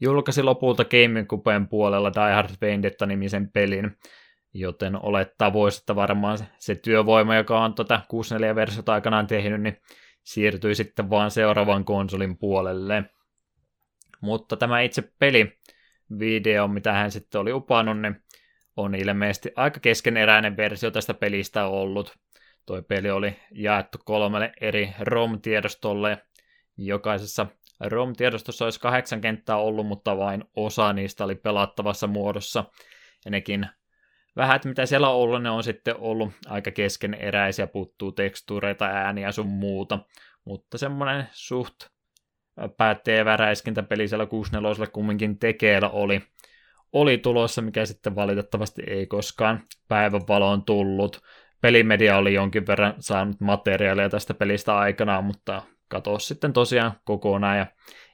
[0.00, 3.96] julkaisi lopulta GameCuben puolella Die Hard Vendetta-nimisen pelin,
[4.54, 9.80] joten olettaa voisi, että varmaan se työvoima, joka on tuota 64-versiota aikanaan tehnyt, niin
[10.28, 13.04] siirtyi sitten vaan seuraavan konsolin puolelle.
[14.20, 15.58] Mutta tämä itse peli,
[16.18, 18.22] video, mitä hän sitten oli upannut, niin
[18.76, 22.16] on ilmeisesti aika keskeneräinen versio tästä pelistä ollut.
[22.66, 26.18] Toi peli oli jaettu kolmelle eri ROM-tiedostolle.
[26.76, 27.46] Jokaisessa
[27.80, 32.64] ROM-tiedostossa olisi kahdeksan kenttää ollut, mutta vain osa niistä oli pelattavassa muodossa.
[33.24, 33.66] Ja nekin
[34.38, 39.46] vähät, mitä siellä on ollut, ne on sitten ollut aika keskeneräisiä, puuttuu tekstuureita, ääniä sun
[39.46, 39.98] muuta,
[40.44, 41.74] mutta semmoinen suht
[42.76, 46.22] päätteevä räiskintäpeli siellä 64 kumminkin tekeellä oli,
[46.92, 51.20] oli tulossa, mikä sitten valitettavasti ei koskaan päivänvaloon tullut.
[51.60, 57.66] Pelimedia oli jonkin verran saanut materiaalia tästä pelistä aikanaan, mutta katosi sitten tosiaan kokonaan ja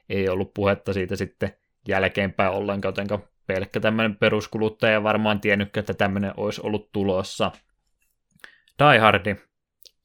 [0.09, 1.57] ei ollut puhetta siitä sitten
[1.87, 7.51] jälkeenpäin ollenkaan, jotenka pelkkä tämmöinen peruskuluttaja varmaan tiennytkään, että tämmöinen olisi ollut tulossa.
[8.79, 9.35] Die Hardi,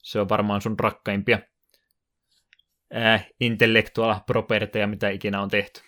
[0.03, 1.39] se on varmaan sun rakkaimpia
[2.97, 5.81] äh, intellektuaal properteja, mitä ikinä on tehty.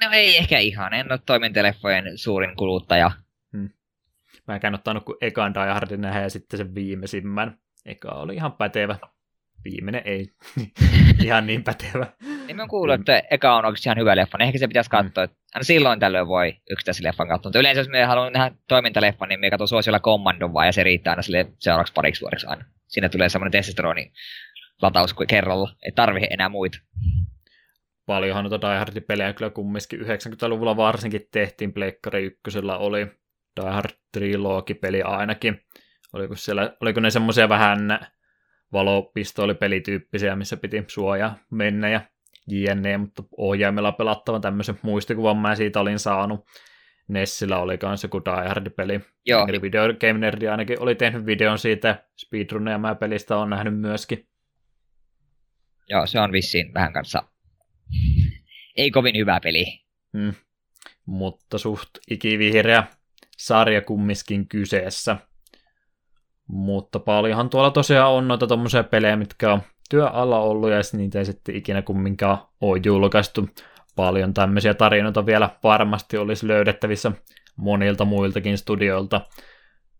[0.00, 3.10] No ei ehkä ihan, en ole toiminteleffojen suurin kuluttaja.
[3.52, 3.70] Hmm.
[4.48, 7.58] Mä en ottanut kuin ekan Die Hardin nähdä ja sitten sen viimeisimmän.
[7.84, 8.96] Eka oli ihan pätevä.
[9.64, 10.32] Viimeinen ei.
[11.24, 12.06] ihan niin pätevä.
[12.46, 15.26] Niin mä kuullut, että eka on oikeasti ihan hyvä leffa, niin ehkä se pitäisi katsoa.
[15.26, 15.32] Mm.
[15.54, 17.48] Aina silloin tällöin voi yksittäisen leffan katsoa.
[17.48, 20.82] Mutta yleensä jos me haluan nähdä toimintaleffan, niin me katson suosiolla Commandon vaan, ja se
[20.82, 22.64] riittää aina sille seuraavaksi pariksi vuodeksi aina.
[22.88, 24.12] Siinä tulee semmoinen testosteroni
[24.82, 26.78] lataus kerralla, ei tarvi enää muita.
[28.06, 33.06] Paljonhan noita Die Hard-pelejä kyllä kumminkin 90-luvulla varsinkin tehtiin, Pleikkari ykkösellä oli
[33.60, 35.60] Die Hard Trilogi-peli ainakin.
[36.12, 37.98] Oliko, siellä, oliko ne semmoisia vähän
[38.72, 42.00] valopistoolipelityyppisiä, missä piti suojaa mennä ja
[42.46, 46.46] jne, mutta ohjaimella pelattava tämmöisen muistikuvan mä siitä olin saanut.
[47.08, 49.00] Nessillä oli myös joku Die Hard-peli.
[49.26, 49.46] Joo.
[49.48, 54.28] Eli Video Game Nerdi ainakin oli tehnyt videon siitä, speedrunneja mä pelistä on nähnyt myöskin.
[55.88, 57.22] Joo, se on vissiin vähän kanssa
[58.76, 59.64] ei kovin hyvä peli.
[60.18, 60.34] Hmm.
[61.06, 62.84] Mutta suht ikivihreä
[63.36, 65.16] sarja kummiskin kyseessä.
[66.46, 71.24] Mutta paljonhan tuolla tosiaan on noita tommosia pelejä, mitkä on työalla ollut ja niitä ei
[71.24, 73.48] sitten ikinä kumminkaan ole julkaistu.
[73.96, 77.12] Paljon tämmöisiä tarinoita vielä varmasti olisi löydettävissä
[77.56, 79.20] monilta muiltakin studioilta.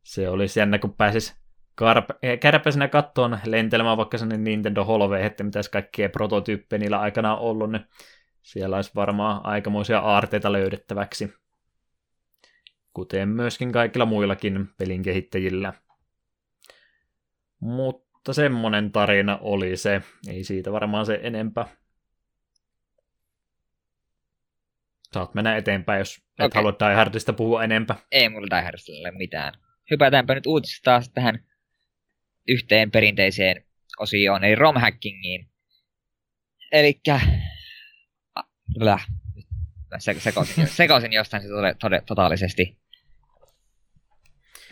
[0.03, 1.43] Se olisi jännä, kun pääsis
[1.83, 7.41] karp- kärpäisenä kattoon lentelemään vaikka sinne Nintendo Holve, että mitäs kaikkia prototyyppejä niillä aikana on
[7.41, 7.87] ollut, niin
[8.43, 11.35] siellä olisi varmaan aikamoisia aarteita löydettäväksi.
[12.95, 15.73] Kuten myöskin kaikilla muillakin pelin kehittäjillä.
[17.61, 20.03] Mutta semmonen tarina oli se.
[20.29, 21.69] Ei siitä varmaan se enempää.
[25.15, 26.59] Saat mennä eteenpäin, jos et okay.
[26.59, 27.97] halua Die Hardista puhua enempää.
[28.13, 29.53] Ei mulla Die Hardista ole mitään.
[29.91, 31.45] Hypätäänpä nyt uutisista taas tähän
[32.49, 33.65] yhteen perinteiseen
[33.99, 35.49] osioon, eli romhackingiin.
[36.73, 37.21] Elikkä...
[38.77, 39.07] Läh.
[39.99, 42.79] Se, sekoisin, sekoisin jostain se tode, tode, totaalisesti.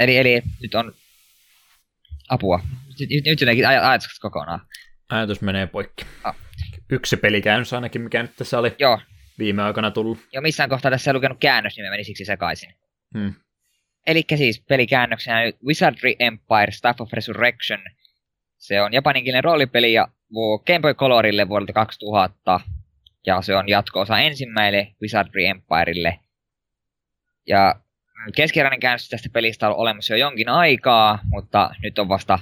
[0.00, 0.92] Eli, eli nyt on
[2.28, 2.60] apua.
[3.00, 4.60] Nyt, nyt jotenkin aj- ajatukset kokonaan.
[5.08, 6.04] Ajatus menee poikki.
[6.24, 6.36] Ah.
[6.90, 9.00] Yksi pelikäännös ainakin, mikä nyt tässä oli Joo.
[9.38, 10.18] viime aikoina tullut.
[10.32, 12.74] Joo, missään kohtaa tässä ei lukenut käännös, niin mä menin siksi sekaisin.
[13.18, 13.34] Hmm.
[14.06, 17.80] Eli siis pelikäännöksenä Wizardry Empire Staff of Resurrection.
[18.58, 20.08] Se on japaninkielinen roolipeli ja
[20.66, 22.60] Game Boy Colorille vuodelta 2000.
[23.26, 26.18] Ja se on jatko-osa ensimmäille Wizardry Empirelle.
[27.46, 27.74] Ja
[28.36, 32.38] keskeräinen käännös tästä pelistä on olemassa jo jonkin aikaa, mutta nyt on vasta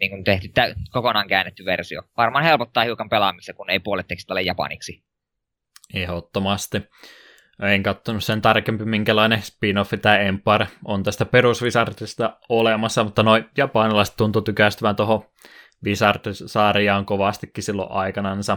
[0.00, 2.02] niin kuin tehty tä- kokonaan käännetty versio.
[2.16, 5.04] Varmaan helpottaa hiukan pelaamista, kun ei puolet tekstistä ole japaniksi.
[5.94, 6.82] Ehdottomasti.
[7.62, 14.16] En katsonut sen tarkempi, minkälainen spin-offi tämä Empire on tästä perusvisartista olemassa, mutta noin japanilaiset
[14.16, 15.26] tuntuu tykästyvän tuohon
[15.84, 18.56] Wizard-sarjaan kovastikin silloin aikanansa.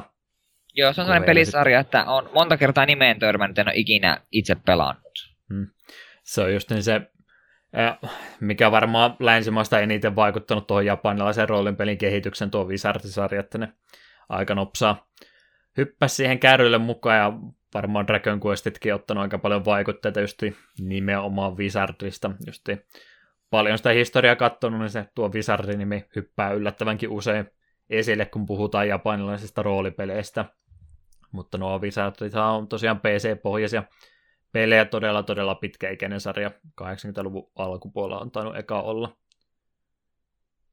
[0.74, 4.56] Joo, se on sellainen pelisarja, että on monta kertaa nimeen törmännyt, en ole ikinä itse
[4.56, 5.36] pelannut.
[5.54, 5.68] Hmm.
[6.24, 7.02] Se on just niin se,
[8.40, 13.74] mikä varmaan länsimaista eniten vaikuttanut tuohon japanilaisen roolinpelin kehityksen tuo Wizard-sarja, että ne
[14.30, 15.08] aika nopsaa
[15.78, 17.34] hyppäsi siihen kärrylle mukaan ja
[17.74, 20.44] varmaan Dragon Questitkin ottanut aika paljon vaikutteita just
[20.80, 22.32] nimenomaan Wizardista.
[22.48, 22.70] Just
[23.50, 27.50] paljon sitä historiaa katsonut, niin se tuo Wizardin nimi hyppää yllättävänkin usein
[27.90, 30.46] esille, kun puhutaan japanilaisista roolipeleistä.
[31.32, 33.84] Mutta nuo Wizardit on tosiaan PC-pohjaisia
[34.52, 36.52] pelejä, todella todella pitkäikäinen sarja.
[36.82, 39.18] 80-luvun alkupuolella on tainnut eka olla.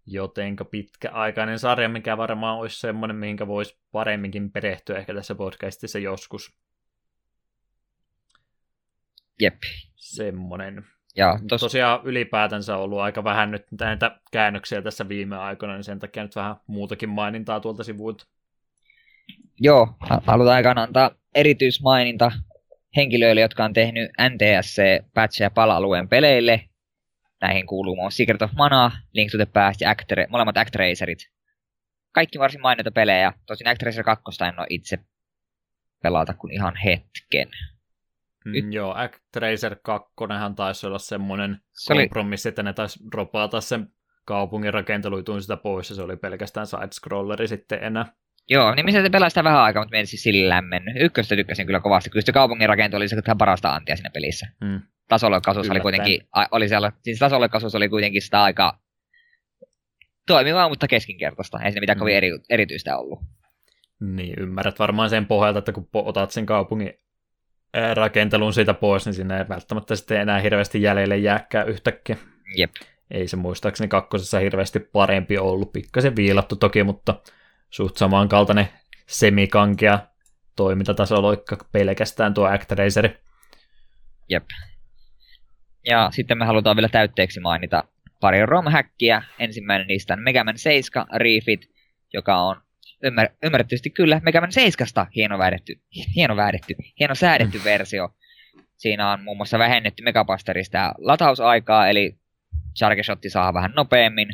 [0.06, 6.52] Jotenka pitkäaikainen sarja, mikä varmaan olisi semmoinen, mihinkä voisi paremminkin perehtyä ehkä tässä podcastissa joskus.
[9.40, 9.62] Jep.
[9.96, 10.84] Semmonen.
[11.16, 11.60] Ja tos...
[11.60, 16.22] Tosiaan ylipäätänsä on ollut aika vähän nyt näitä käännöksiä tässä viime aikoina, niin sen takia
[16.22, 18.26] nyt vähän muutakin mainintaa tuolta sivuilta.
[19.60, 22.32] Joo, halutaan aikaan antaa erityismaininta
[22.96, 26.60] henkilöille, jotka on tehnyt NTSC-patcheja pala-alueen peleille.
[27.40, 31.30] Näihin kuuluu muun Secret of Mana, Link to the Past ja Actre, molemmat Actracerit.
[32.12, 33.32] Kaikki varsin mainita pelejä.
[33.46, 34.98] Tosin Actracer 2 en ole itse
[36.02, 37.48] pelata kuin ihan hetken.
[38.44, 40.14] Mm, joo, Actracer 2
[40.56, 42.50] taisi olla semmoinen se kompromissi, oli...
[42.50, 43.88] että ne taisi dropata sen
[44.24, 48.06] kaupungin rakenteluituin sitä pois, ja se oli pelkästään side-scrolleri sitten enää.
[48.50, 50.94] Joo, niin missä se pelasi sitä vähän aikaa, mutta meni siis sillä lämmennyt.
[51.00, 54.46] Ykköstä tykkäsin kyllä kovasti, kyllä se kaupungin rakento oli se parasta antia siinä pelissä.
[54.64, 54.80] Hmm.
[55.08, 58.78] Tasolokasuus oli kuitenkin, oli siellä, siis tasolokasuus oli kuitenkin sitä aika
[60.26, 61.58] toimivaa, mutta keskinkertaista.
[61.58, 62.00] Ei siinä mitään hmm.
[62.00, 63.20] kovin eri, erityistä ollut.
[64.00, 66.92] Niin, ymmärrät varmaan sen pohjalta, että kun otat sen kaupungin
[67.94, 72.16] rakentelun siitä pois, niin siinä ei välttämättä sitten enää hirveästi jäljelle jääkään yhtäkkiä.
[72.56, 72.70] Jep.
[73.10, 75.72] Ei se muistaakseni kakkosessa hirveästi parempi ollut.
[75.72, 77.14] Pikkasen viilattu toki, mutta
[77.74, 78.68] suht samankaltainen
[79.06, 79.98] semikankea
[80.56, 83.16] toimintatasoloikka pelkästään tuo Actraceri.
[84.30, 84.44] Jep.
[85.86, 87.84] Ja sitten me halutaan vielä täytteeksi mainita
[88.20, 89.22] pari ROM-häkkiä.
[89.38, 91.60] Ensimmäinen niistä on Mega Man 7 Refit,
[92.12, 92.56] joka on
[93.06, 95.80] ymmär- ymmärrettävästi kyllä Mega Man 7 hieno väädetty,
[96.16, 98.14] hieno väädetty, hieno säädetty versio.
[98.76, 102.18] Siinä on muun muassa vähennetty Megapasterista latausaikaa, eli
[102.78, 104.28] Charge Shotti saa vähän nopeammin.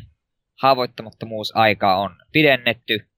[0.62, 3.09] Haavoittamattomuusaikaa on pidennetty,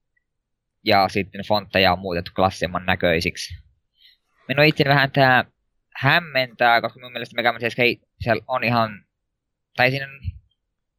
[0.84, 3.54] ja sitten fontteja on muutettu klassimman näköisiksi.
[4.48, 5.44] Minua itse vähän tää
[5.96, 9.04] hämmentää, koska mun mielestä Mega Man 7 ei, siellä on ihan...
[9.76, 10.06] Tai siinä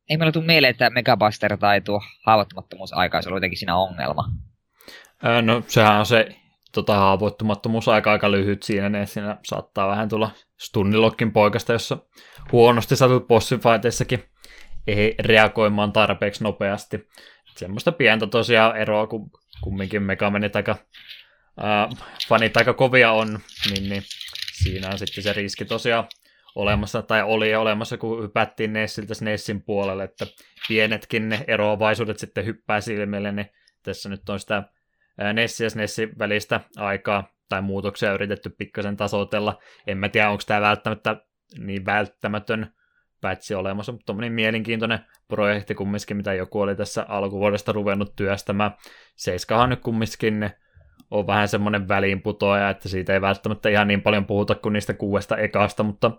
[0.09, 4.23] ei meillä tule mieleen, että Megabuster tai tuo haavoittumattomuusaika olisi ollut jotenkin siinä ongelma.
[5.41, 6.27] No sehän on se
[6.73, 11.97] tota, haavoittumattomuus aika lyhyt siinä, niin siinä saattaa vähän tulla stunnilokkin poikasta, jossa
[12.51, 14.23] huonosti satut bossifighteissakin
[14.87, 17.09] ei reagoimaan tarpeeksi nopeasti.
[17.55, 19.31] Semmoista pientä tosiaan eroa, kun
[19.63, 20.75] kumminkin Megamenit aika
[21.57, 21.89] ää,
[22.27, 24.03] fanit aika kovia on, niin, niin
[24.53, 26.07] siinä on sitten se riski tosiaan
[26.55, 30.25] olemassa, tai oli olemassa, kun hypättiin Nessiltä Nessin puolelle, että
[30.67, 33.49] pienetkin ne eroavaisuudet sitten hyppää silmille, niin
[33.83, 34.63] tässä nyt on sitä
[35.33, 39.59] Nessi ja Nessin välistä aikaa tai muutoksia yritetty pikkasen tasoitella.
[39.87, 41.15] En mä tiedä, onko tämä välttämättä
[41.57, 42.73] niin välttämätön
[43.23, 48.71] pätsi olemassa, mutta tuommoinen mielenkiintoinen projekti kumminkin, mitä joku oli tässä alkuvuodesta ruvennut työstämään.
[49.15, 50.49] Seiskahan nyt kumminkin
[51.11, 55.37] on vähän semmoinen väliinputoaja, että siitä ei välttämättä ihan niin paljon puhuta kuin niistä kuudesta
[55.37, 56.11] ekasta, mutta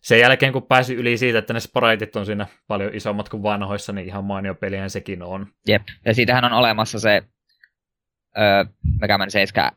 [0.00, 3.92] sen jälkeen kun pääsi yli siitä, että ne spriteit on siinä paljon isommat kuin vanhoissa,
[3.92, 5.46] niin ihan mainio pelihän sekin on.
[5.68, 7.22] Jep, ja siitähän on olemassa se
[8.38, 8.64] öö,
[9.00, 9.70] Mega Man 7,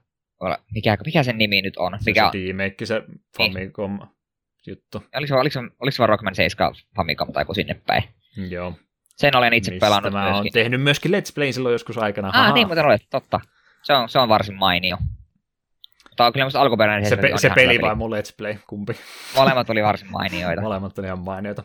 [0.73, 1.97] mikä, mikä sen nimi nyt on?
[2.05, 3.03] Mikä se, se se
[3.37, 4.16] Famicom niin.
[4.67, 4.97] Juttu.
[5.15, 8.03] Oliko, oliko, oliko, oliko se vaan Rockman 7 Famicom tai sinne päin?
[8.49, 8.73] Joo.
[9.17, 10.39] Sen olen itse Mistä pelannut mä myöskin.
[10.39, 12.31] olen tehnyt myöskin Let's Play silloin joskus aikana.
[12.33, 13.39] Ah, niin muuten olet, totta.
[13.83, 14.97] Se on, se on varsin mainio.
[16.09, 18.93] Mutta on kyllä musta alkuperäinen Se, pe- se peli vai mun Let's Play, kumpi?
[19.35, 20.61] Molemmat oli varsin mainioita.
[20.61, 21.63] Molemmat oli ihan mainioita.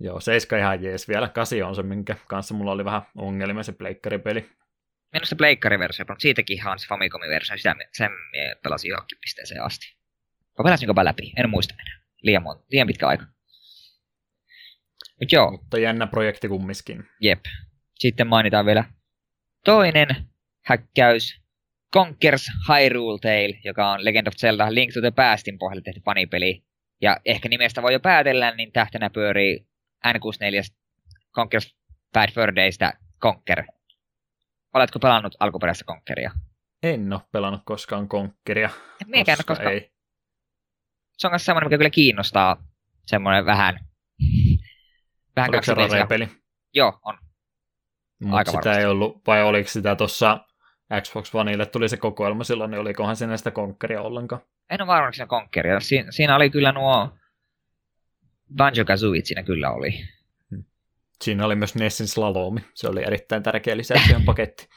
[0.00, 1.28] Joo, seiska ihan jees vielä.
[1.28, 4.50] Kasi on se, minkä kanssa mulla oli vähän ongelmia se pleikkaripeli.
[5.12, 8.10] Minusta se pleikkariversio, mutta siitäkin on se Famicomin versio, sitä sen
[8.62, 9.96] pelasin johonkin pisteeseen asti.
[10.58, 11.32] Vai pelasinko läpi?
[11.36, 12.01] En muista enää.
[12.22, 13.24] Liian, mon- liian pitkä aika.
[15.20, 15.50] Mut joo.
[15.50, 17.04] Mutta jännä projekti kummiskin.
[17.20, 17.40] Jep.
[17.98, 18.84] Sitten mainitaan vielä
[19.64, 20.08] toinen
[20.64, 21.42] häkkäys.
[21.94, 26.64] Conkers Hyrule Tale, joka on Legend of Zelda Link to the Pastin pohjalle tehty fanipeli.
[27.00, 29.66] Ja ehkä nimestä voi jo päätellä, niin tähtenä pyörii
[30.08, 30.74] N64
[31.34, 31.76] Conkers
[32.12, 33.64] Bad Fur Daystä Conker.
[34.74, 36.30] Oletko pelannut alkuperäistä Conkeria?
[36.82, 38.70] En ole pelannut koskaan Conkeria.
[39.26, 39.91] Koska, koska ei.
[41.22, 42.56] Se on myös semmoinen, mikä kyllä kiinnostaa.
[43.06, 43.80] Semmoinen vähän...
[45.36, 46.28] vähän Oliko se peli?
[46.74, 47.18] Joo, on.
[48.20, 48.80] Mutta sitä varmasti.
[48.80, 50.44] ei ollut, vai oliko sitä tuossa
[51.02, 54.42] Xbox Oneille tuli se kokoelma silloin, niin olikohan siinä sitä Conkeria ollenkaan?
[54.70, 55.80] En ole varma, siinä Conkeria.
[55.80, 57.18] Si- siinä oli kyllä nuo
[58.56, 60.08] Banjo-Kazooit siinä kyllä oli.
[60.50, 60.64] Hmm.
[61.22, 62.60] Siinä oli myös Nessin Slalomi.
[62.74, 64.68] Se oli erittäin tärkeä lisäys siihen paketti.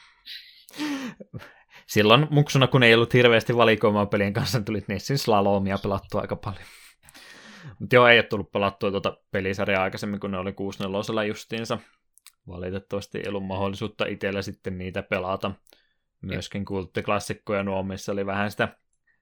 [1.86, 6.64] Silloin muksuna, kun ei ollut hirveästi valikoimaa pelien kanssa, tuli Nessin Slalomia pelattua aika paljon.
[7.78, 10.78] Mutta joo, ei ole tullut pelattua tuota pelisarjaa aikaisemmin, kun ne oli 6
[11.28, 11.78] justiinsa.
[12.48, 15.50] Valitettavasti ei ollut mahdollisuutta itsellä sitten niitä pelata
[16.20, 18.68] myöskin kulttiklassikkoja nuo, missä oli vähän sitä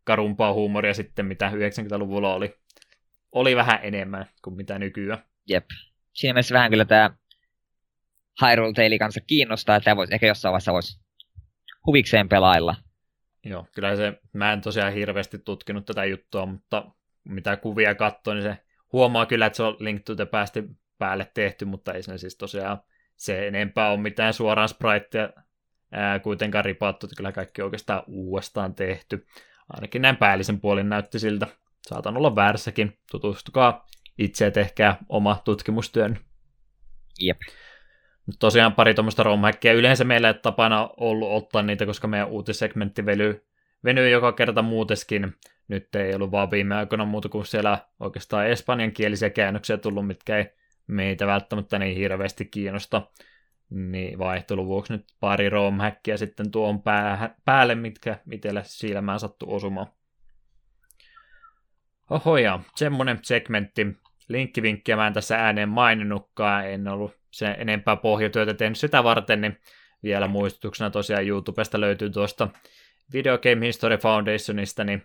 [0.05, 2.55] karumpaa huumoria sitten, mitä 90-luvulla oli.
[3.32, 5.24] Oli vähän enemmän kuin mitä nykyään.
[5.49, 5.65] Jep.
[6.12, 7.11] Siinä mielessä vähän kyllä tämä
[8.43, 11.03] Hyrule Tale kanssa kiinnostaa, että voisi, ehkä jossain vaiheessa voisi
[11.86, 12.77] huvikseen pelailla.
[13.44, 16.90] Joo, kyllä se, mä en tosiaan hirveästi tutkinut tätä juttua, mutta
[17.24, 18.59] mitä kuvia katsoo, niin se
[18.93, 20.56] huomaa kyllä, että se on Link to the Past
[20.98, 22.78] päälle tehty, mutta ei se siis tosiaan
[23.16, 25.31] se enempää ole mitään suoraan spriteja
[25.93, 29.27] ää, kuitenkaan ripattu, että kyllä kaikki oikeastaan uudestaan tehty.
[29.69, 31.47] Ainakin näin päällisen puolin näytti siltä.
[31.82, 32.98] Saatan olla väärässäkin.
[33.11, 33.86] Tutustukaa
[34.19, 36.19] itse ja tehkää oma tutkimustyön.
[37.20, 37.39] Jep.
[38.27, 39.73] Mutta tosiaan pari tuommoista romhäkkiä.
[39.73, 43.47] Yleensä meillä ei tapana ollut ottaa niitä, koska meidän uutissegmentti venyy,
[43.85, 45.37] venyy joka kerta muuteskin.
[45.69, 50.47] Nyt ei ollut vaan viime aikoina muuta kuin siellä oikeastaan espanjankielisiä käännöksiä tullut, mitkä ei
[50.87, 53.03] meitä välttämättä niin hirveästi kiinnosta
[53.71, 59.87] niin vaihtelun vuoksi nyt pari romhäkkiä sitten tuon pää, päälle, mitkä itselle silmään sattu osumaan.
[62.11, 63.87] Oho ja, semmonen segmentti.
[64.29, 69.59] Linkkivinkkiä mä en tässä ääneen maininnutkaan, en ollut sen enempää pohjatyötä tehnyt sitä varten, niin
[70.03, 72.49] vielä muistutuksena tosiaan YouTubesta löytyy tuosta
[73.13, 75.03] Video Game History Foundationista, niin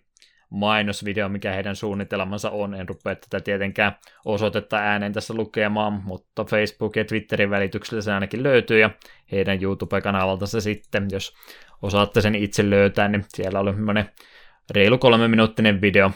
[0.49, 2.73] mainosvideo, mikä heidän suunnitelmansa on.
[2.73, 8.43] En rupea tätä tietenkään osoitetta ääneen tässä lukemaan, mutta Facebook ja Twitterin välityksellä se ainakin
[8.43, 8.89] löytyy, ja
[9.31, 11.33] heidän YouTube-kanavalta se sitten, jos
[11.81, 14.09] osaatte sen itse löytää, niin siellä oli semmoinen
[14.71, 16.11] reilu kolme minuuttinen video,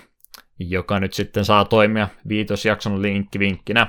[0.60, 3.88] joka nyt sitten saa toimia viitosjakson linkki vinkkinä.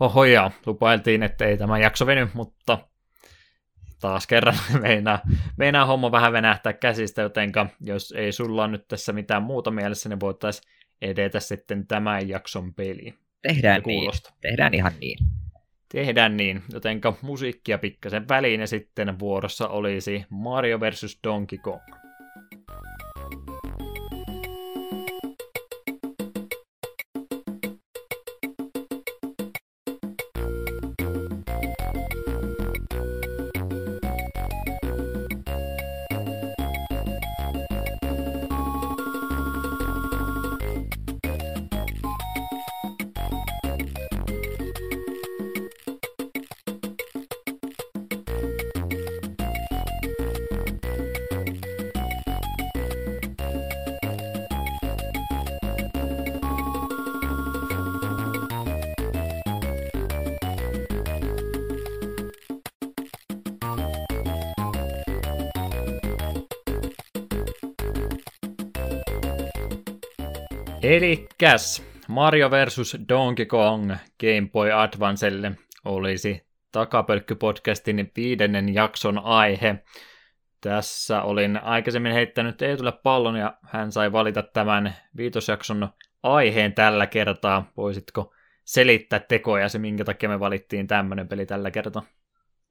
[0.00, 2.78] Oho ja lupailtiin, että ei tämä jakso veny, mutta
[4.00, 5.20] taas kerran meinaa,
[5.58, 10.20] meinaa homma vähän venähtää käsistä, jotenka jos ei sulla nyt tässä mitään muuta mielessä, niin
[10.20, 10.70] voitaisiin
[11.02, 13.14] edetä sitten tämän jakson peliin.
[13.42, 14.10] Tehdään niin.
[14.40, 15.18] Tehdään ihan niin.
[15.92, 21.18] Tehdään niin, jotenka musiikkia pikkasen väliin ja sitten vuorossa olisi Mario vs.
[21.24, 22.03] Donkey Kong.
[70.84, 72.96] Elikkäs Mario vs.
[73.08, 75.52] Donkey Kong Game Boy Advancelle
[75.84, 79.74] olisi Takapölkky-podcastin viidennen jakson aihe.
[80.60, 85.88] Tässä olin aikaisemmin heittänyt Eetulle pallon ja hän sai valita tämän viitosjakson
[86.22, 87.72] aiheen tällä kertaa.
[87.76, 88.34] Voisitko
[88.64, 92.02] selittää tekoja se, minkä takia me valittiin tämmöinen peli tällä kertaa?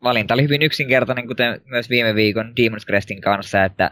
[0.03, 3.91] Valinta oli hyvin yksinkertainen, kuten myös viime viikon Demon's Crestin kanssa, että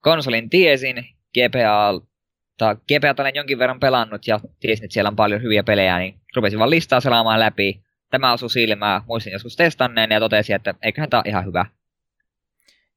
[0.00, 0.96] konsolin tiesin,
[1.34, 2.13] GPA
[2.54, 6.20] mutta GPA olen jonkin verran pelannut ja tiesin, että siellä on paljon hyviä pelejä, niin
[6.36, 7.82] rupesin vaan listaa selaamaan läpi.
[8.10, 11.66] Tämä osui silmään, muistin joskus testanneen ja totesin, että eiköhän tämä ihan hyvä.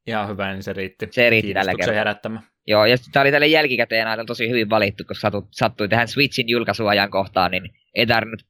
[0.07, 1.07] Ihan hyvä, niin se riitti.
[1.11, 1.95] Se riitti tällä kertaa.
[1.95, 2.41] herättämä.
[2.67, 6.49] Joo, ja tämä oli tälle jälkikäteen aina tosi hyvin valittu, kun sattui, sattui tähän Switchin
[6.49, 7.63] julkaisuajan kohtaan, niin
[7.95, 8.45] ei tarvinnut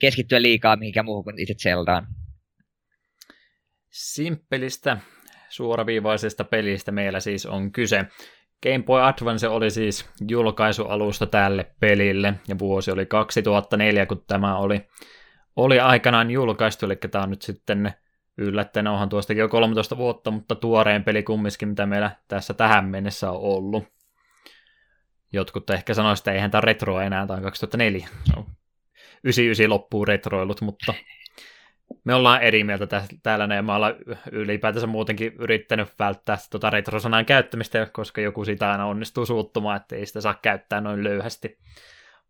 [0.00, 2.06] keskittyä liikaa mihinkään muuhun kuin itse Zeldaan.
[3.90, 4.98] Simppelistä
[5.48, 8.04] suoraviivaisesta pelistä meillä siis on kyse.
[8.62, 14.86] Game Boy Advance oli siis julkaisualusta tälle pelille, ja vuosi oli 2004, kun tämä oli,
[15.56, 17.92] oli aikanaan julkaistu, eli tämä on nyt sitten
[18.38, 23.30] yllättäen, onhan tuostakin jo 13 vuotta, mutta tuoreen peli kumminkin, mitä meillä tässä tähän mennessä
[23.30, 23.84] on ollut.
[25.32, 28.08] Jotkut ehkä sanoisivat, että eihän tämä retro enää, tämä on 2004.
[28.36, 28.46] No,
[29.24, 30.94] 99 loppuu retroilut, mutta
[32.04, 33.94] me ollaan eri mieltä tästä, täällä, ja mä ollaan
[34.32, 40.06] ylipäätänsä muutenkin yrittänyt välttää tuota retrosanan käyttämistä, koska joku sitä aina onnistuu suuttumaan, että ei
[40.06, 41.58] sitä saa käyttää noin löyhästi.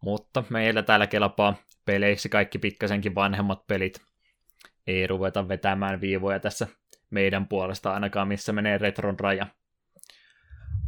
[0.00, 1.54] Mutta meillä täällä kelpaa
[1.84, 4.00] peleiksi kaikki pikkasenkin vanhemmat pelit.
[4.86, 6.66] Ei ruveta vetämään viivoja tässä
[7.10, 9.46] meidän puolesta ainakaan, missä menee retron raja.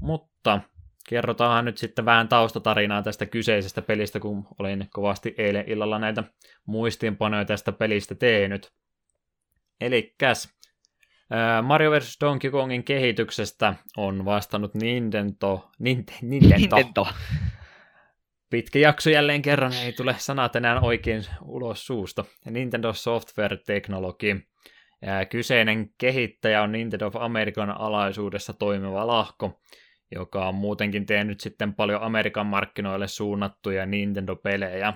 [0.01, 0.61] Mutta
[1.09, 6.25] kerrotaanhan nyt sitten vähän taustatarinaa tästä kyseisestä pelistä, kun olin kovasti eilen illalla näitä
[6.67, 8.73] muistiinpanoja tästä pelistä tehnyt.
[9.81, 10.57] Elikkäs,
[11.63, 12.17] Mario vs.
[12.21, 15.71] Donkey Kongin kehityksestä on vastannut Nintendo.
[15.79, 16.77] Ninte, Nintendo.
[16.77, 17.07] Nintendo.
[18.51, 22.25] Pitkä jakso jälleen kerran, ei tule sanat enää oikein ulos suusta.
[22.51, 24.41] Nintendo Software Technology.
[25.31, 29.61] Kyseinen kehittäjä on Nintendo of American alaisuudessa toimiva lahko,
[30.11, 34.93] joka on muutenkin tehnyt sitten paljon Amerikan markkinoille suunnattuja Nintendo-pelejä.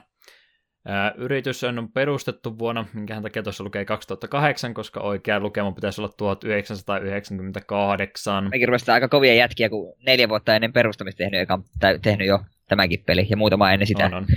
[1.17, 8.49] Yritys on perustettu vuonna, minkä takia tuossa lukee 2008, koska oikea lukema pitäisi olla 1998.
[8.51, 11.65] Mekin rupesi aika kovia jätkiä, kun neljä vuotta ennen perustamista tehnyt, joka on
[12.03, 14.07] tehnyt jo tämäkin peli, ja muutama ennen sitä.
[14.07, 14.27] On, on.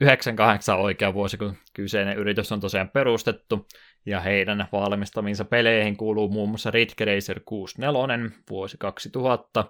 [0.00, 3.66] 98 oikea vuosi, kun kyseinen yritys on tosiaan perustettu,
[4.08, 9.64] ja heidän valmistamiinsa peleihin kuuluu muun muassa Ridge Racer 64 vuosi 2000,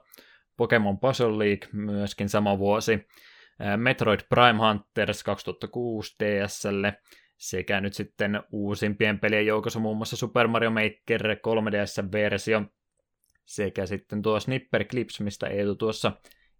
[0.56, 3.06] Pokemon Puzzle League myöskin sama vuosi,
[3.76, 6.94] Metroid Prime Hunters 2006 DSlle,
[7.36, 12.64] sekä nyt sitten uusimpien pelien joukossa muun muassa Super Mario Maker 3DS-versio,
[13.44, 16.12] sekä sitten tuo Snipper Clips, mistä Eetu tuossa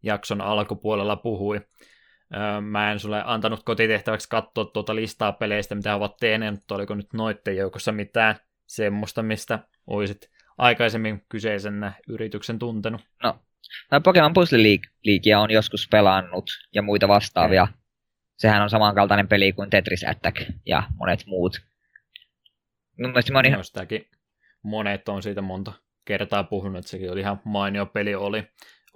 [0.02, 1.60] jakson alkupuolella puhui.
[2.60, 7.12] Mä en sulle antanut kotitehtäväksi katsoa tuota listaa peleistä, mitä ovat tehneet, mutta oliko nyt
[7.12, 8.36] noitten joukossa mitään
[8.66, 13.00] semmoista, mistä olisit aikaisemmin kyseisen yrityksen tuntenut?
[13.22, 13.40] No,
[14.04, 14.62] Pokemon Puzzle
[15.04, 17.64] League on joskus pelannut ja muita vastaavia.
[17.64, 17.72] Mm.
[18.36, 21.60] Sehän on samankaltainen peli kuin Tetris Attack ja monet muut.
[22.96, 23.50] Mielestäni moni...
[23.50, 24.10] Jostakin
[24.62, 25.72] monet on siitä monta
[26.04, 28.48] kertaa puhunut, että sekin oli ihan mainio peli oli.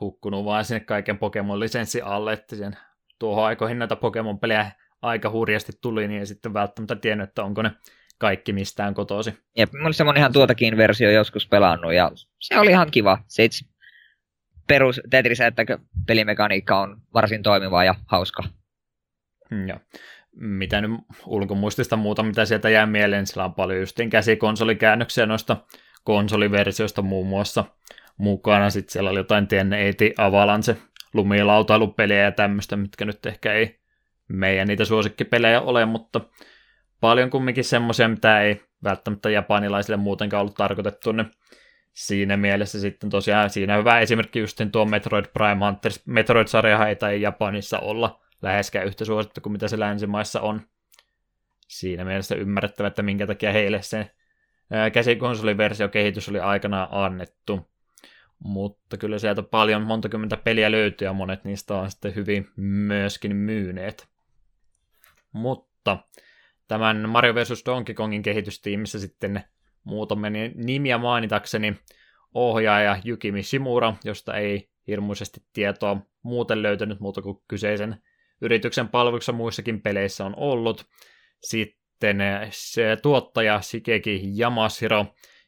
[0.03, 2.77] hukkunut vaan sinne kaiken Pokemon-lisenssi alle, että sen
[3.23, 4.71] tuohon aikoihin näitä Pokemon-pelejä
[5.03, 7.71] aika hurjasti tuli, niin ei sitten välttämättä tiennyt, että onko ne
[8.19, 9.35] kaikki mistään kotosi.
[9.57, 13.19] Jep, mä olisin ihan tuotakin versio joskus pelannut, ja se oli ihan kiva.
[13.29, 13.65] Se itse
[14.67, 15.65] perus Tetris, että
[16.07, 18.43] pelimekaniikka on varsin toimiva ja hauska.
[19.51, 19.81] Hmm, ja
[20.37, 20.91] mitä nyt
[21.27, 25.57] ulkomuistista muuta, mitä sieltä jää mieleen, sillä on paljon justiin käsikonsolikäännyksiä noista
[26.05, 27.65] konsoliversioista muun muassa
[28.17, 28.71] mukana.
[28.71, 30.77] Sitten siellä oli jotain TN80 Avalanche
[31.15, 33.81] lumilautailupelejä ja tämmöistä, mitkä nyt ehkä ei
[34.29, 36.21] meidän niitä suosikkipelejä ole, mutta
[37.01, 41.31] paljon kumminkin semmoisia, mitä ei välttämättä japanilaisille muutenkaan ollut tarkoitettu, niin
[41.93, 46.07] siinä mielessä sitten tosiaan siinä hyvä esimerkki just tuo Metroid Prime Hunters.
[46.07, 50.63] Metroid-sarjahan ei tai Japanissa olla läheskään yhtä suosittu kuin mitä se länsimaissa on.
[51.69, 54.11] Siinä mielessä ymmärrettävä, että minkä takia heille se
[54.93, 57.72] käsikonsoliversiokehitys oli aikanaan annettu.
[58.45, 63.37] Mutta kyllä sieltä paljon, monta kymmentä peliä löytyy ja monet niistä on sitten hyvin myöskin
[63.37, 64.09] myyneet.
[65.33, 65.99] Mutta
[66.69, 67.63] tämän Mario vs.
[67.67, 69.45] Donkey Kongin kehitystiimissä sitten
[69.85, 71.77] muutamia nimiä mainitakseni
[72.35, 78.03] ohjaaja Yukimi Shimura, josta ei hirmuisesti tietoa muuten löytänyt muuta kuin kyseisen
[78.41, 80.87] yrityksen palveluksessa muissakin peleissä on ollut.
[81.41, 82.19] Sitten
[82.51, 85.07] se tuottaja Shigeki Yamashiro,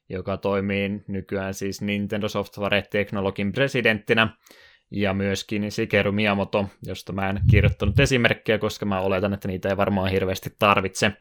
[0.08, 4.28] joka toimii nykyään siis Nintendo Software Technologin presidenttinä,
[4.90, 9.76] ja myöskin Shigeru Miyamoto, josta mä en kirjoittanut esimerkkejä, koska mä oletan, että niitä ei
[9.76, 11.12] varmaan hirveästi tarvitse.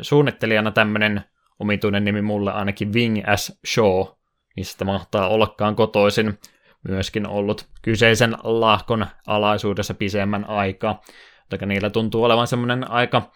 [0.00, 1.20] Suunnittelijana tämmöinen
[1.58, 4.06] omituinen nimi mulle ainakin Wing as Show,
[4.56, 6.38] mistä mahtaa ollakaan kotoisin,
[6.88, 11.00] myöskin ollut kyseisen lahkon alaisuudessa pisemmän aikaa.
[11.50, 13.30] Mutta niillä tuntuu olevan semmoinen aika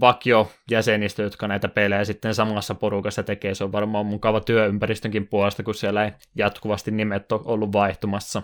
[0.00, 3.54] vakio jäsenistö, jotka näitä pelejä sitten samassa porukassa tekee.
[3.54, 8.42] Se on varmaan mukava työympäristönkin puolesta, kun siellä ei jatkuvasti nimet ole ollut vaihtumassa.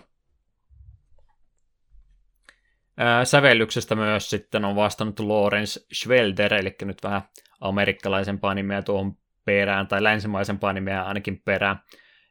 [3.25, 7.23] sävellyksestä myös sitten on vastannut Lawrence Schwelder, eli nyt vähän
[7.61, 11.77] amerikkalaisempaa nimeä tuohon perään, tai länsimaisempaa nimeä ainakin perään.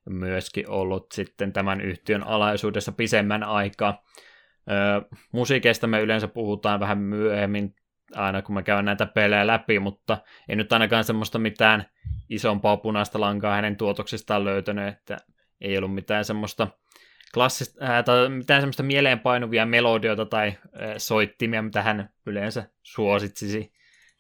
[0.10, 4.04] Myöskin ollut sitten tämän yhtiön alaisuudessa pisemmän aikaa.
[5.32, 7.76] musiikeista me yleensä puhutaan vähän myöhemmin
[8.16, 10.18] aina kun mä käyn näitä pelejä läpi, mutta
[10.50, 11.86] ei nyt ainakaan semmoista mitään
[12.30, 15.18] isompaa punaista lankaa hänen tuotoksistaan löytänyt, että
[15.62, 16.68] ei ollut mitään semmoista
[17.34, 23.74] klassista, äh, tai mitään semmoista mieleenpainuvia melodioita tai äh, soittimia, mitä hän yleensä suositsisi.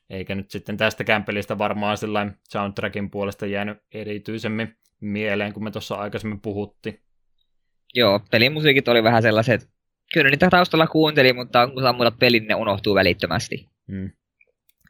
[0.09, 5.95] Eikä nyt sitten tästäkään pelistä varmaan sellainen soundtrackin puolesta jäänyt erityisemmin mieleen, kun me tuossa
[5.95, 7.01] aikaisemmin puhuttiin.
[7.93, 9.69] Joo, pelimusiikit oli vähän sellaiset,
[10.13, 13.69] kyllä niitä taustalla kuuntelin, mutta kun sammuta pelin, ne unohtuu välittömästi.
[13.87, 14.11] Mm.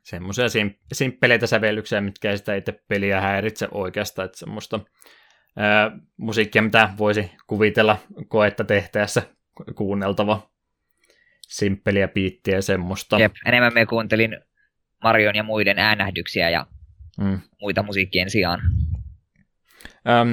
[0.04, 4.80] Semmoisia sim- simppeleitä sävellyksiä, mitkä ei sitä itse peliä häiritse oikeastaan, että semmoista
[5.58, 7.98] ää, musiikkia, mitä voisi kuvitella
[8.28, 9.22] koetta tehtäessä
[9.76, 10.50] kuunneltava
[11.48, 13.20] simppeliä piittiä ja semmoista.
[13.20, 14.40] Jep, enemmän me kuuntelin
[15.04, 16.68] Marion ja muiden äänähdyksiä ja
[17.20, 17.40] mm.
[17.62, 18.62] muita musiikkien sijaan.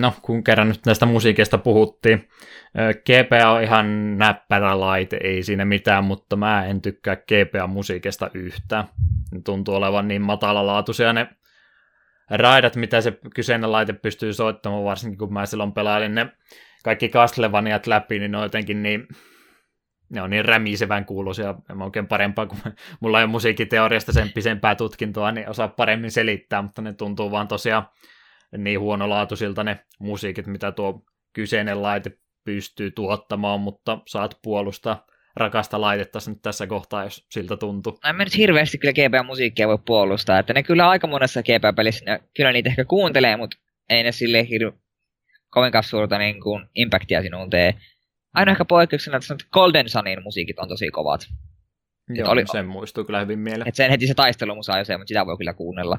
[0.00, 2.28] No, kun kerran nyt näistä musiikista puhuttiin,
[3.06, 8.84] GPA on ihan näppärä laite, ei siinä mitään, mutta mä en tykkää GPA-musiikista yhtään.
[9.44, 11.28] Tuntuu olevan niin matalalaatuisia ne
[12.30, 16.26] raidat, mitä se kyseinen laite pystyy soittamaan, varsinkin kun mä silloin pelailin ne
[16.84, 19.08] kaikki Castlevaniat läpi, niin ne on jotenkin niin,
[20.10, 22.58] ne on niin rämisevän kuuluisia, en mä oikein parempaa, kun
[23.00, 27.86] mulla ei musiikkiteoriasta sen pisempää tutkintoa, niin osaa paremmin selittää, mutta ne tuntuu vaan tosiaan
[28.58, 32.10] niin huonolaatuisilta ne musiikit, mitä tuo kyseinen laite
[32.44, 35.06] pystyy tuottamaan, mutta saat puolustaa
[35.36, 37.98] rakasta laitetta nyt tässä kohtaa, jos siltä tuntuu.
[38.04, 42.04] No en mä nyt hirveästi kyllä GPA-musiikkia voi puolustaa, että ne kyllä aika monessa GPA-pelissä,
[42.04, 43.56] ne, kyllä niitä ehkä kuuntelee, mutta
[43.88, 44.78] ei ne sille hir-
[45.50, 47.74] kovinkaan suurta niin kuin impactia sinuun tee.
[48.34, 51.20] Aina ehkä poikkeuksena, että Golden Sunin musiikit on tosi kovat.
[52.08, 53.68] Joo, oli, sen muistuu kyllä hyvin mieleen.
[53.68, 55.98] Että sen heti se taistelumusa jo se, mutta sitä voi kyllä kuunnella.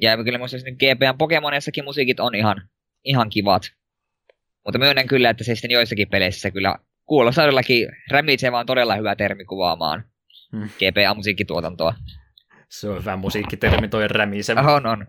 [0.00, 2.68] Ja kyllä muista GPAn Pokemonissakin musiikit on ihan,
[3.04, 3.62] ihan kivat.
[4.64, 9.16] Mutta myönnän kyllä, että se sitten joissakin peleissä kyllä kuulostaa todellakin rämitsevä on todella hyvä
[9.16, 10.04] termi kuvaamaan
[10.52, 10.68] hmm.
[10.68, 11.94] GPA-musiikkituotantoa.
[12.68, 14.60] Se on hyvä musiikkitermi toi rämisevä.
[14.60, 15.06] On, on.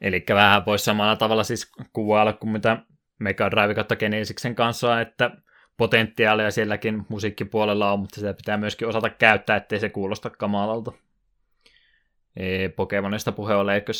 [0.00, 2.76] Eli vähän voisi samalla tavalla siis kuvailla kuin mitä
[3.18, 5.30] Mega Drive kautta Genesiksen kanssa, että
[5.76, 10.92] potentiaalia sielläkin musiikkipuolella on, mutta sitä pitää myöskin osata käyttää, ettei se kuulosta kamalalta.
[12.76, 13.92] Pokemonista puhe ole, eikö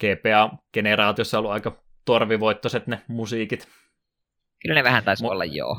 [0.00, 3.68] GPA-generaatiossa ollut aika torvivoittoiset ne musiikit.
[4.62, 5.76] Kyllä ne vähän taisi Mo- olla, joo.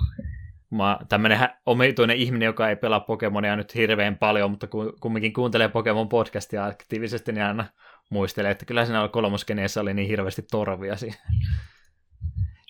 [0.71, 4.67] Mä tämmönen omituinen ihminen, joka ei pelaa Pokemonia nyt hirveän paljon, mutta
[4.99, 7.65] kumminkin kuuntelee Pokemon podcastia aktiivisesti, niin aina
[8.09, 11.17] muistelee, että kyllä siinä kolmoskeneessä oli niin hirveästi torvia siinä.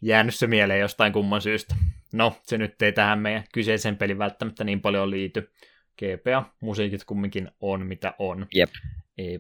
[0.02, 1.76] Jäänyt se mieleen jostain kumman syystä.
[2.14, 5.52] no, se nyt ei tähän meidän kyseiseen pelin välttämättä niin paljon liity.
[5.98, 8.48] GPA musiikit kumminkin on mitä on.
[8.54, 8.70] Jep.
[9.20, 9.40] Ei,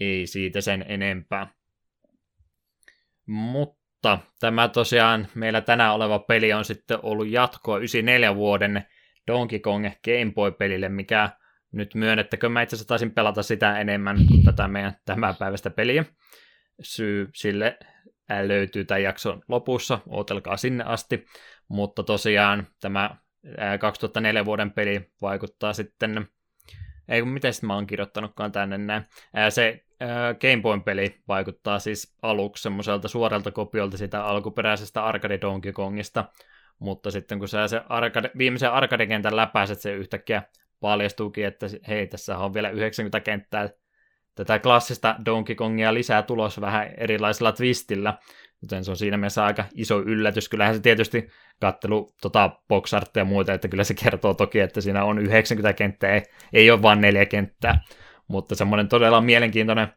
[0.00, 1.54] ei siitä sen enempää.
[3.26, 8.86] Mutta tämä tosiaan meillä tänään oleva peli on sitten ollut jatkoa 94 vuoden
[9.26, 11.30] Donkey Kong Game Boy-pelille, mikä
[11.72, 16.04] nyt myönnettäkö, mä itse asiassa taisin pelata sitä enemmän kuin tätä meidän tämän päivästä peliä.
[16.82, 17.78] Syy sille
[18.42, 21.26] löytyy tämän jakson lopussa, ootelkaa sinne asti,
[21.68, 23.16] mutta tosiaan tämä
[23.80, 26.28] 2004 vuoden peli vaikuttaa sitten,
[27.08, 29.04] ei kun miten mä oon kirjoittanutkaan tänne näin,
[29.48, 29.84] se
[30.40, 36.24] Game Boyn peli vaikuttaa siis aluksi semmoiselta suoralta kopiolta sitä alkuperäisestä Arcade Donkey Kongista,
[36.78, 40.42] mutta sitten kun sä se arcade, viimeisen arcade-kentän läpäiset, se yhtäkkiä
[40.80, 43.68] paljastuukin, että hei, tässä on vielä 90 kenttää.
[44.34, 48.18] Tätä klassista Donkey Kongia lisää tulos vähän erilaisella twistillä,
[48.64, 50.48] joten se on siinä mielessä aika iso yllätys.
[50.48, 51.28] Kyllähän se tietysti
[51.60, 56.14] kattelu tota, box ja muuta, että kyllä se kertoo toki, että siinä on 90 kenttää,
[56.14, 56.22] ei,
[56.52, 57.80] ei ole vain neljä kenttää,
[58.28, 59.88] mutta semmoinen todella mielenkiintoinen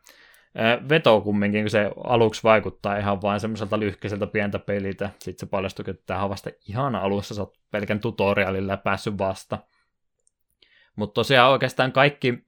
[0.90, 5.10] veto kumminkin, kun se aluksi vaikuttaa ihan vain semmoiselta lyhkäiseltä pientä peliltä.
[5.20, 9.58] Sitten se paljastui, että tämä on vasta ihan alussa, sä oot pelkän tutorialilla päässyt vasta.
[10.96, 12.44] Mutta tosiaan oikeastaan kaikki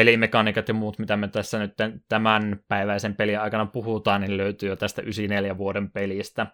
[0.00, 1.74] pelimekaniikat ja muut, mitä me tässä nyt
[2.08, 6.46] tämän päiväisen pelin aikana puhutaan, niin löytyy jo tästä 94 vuoden pelistä,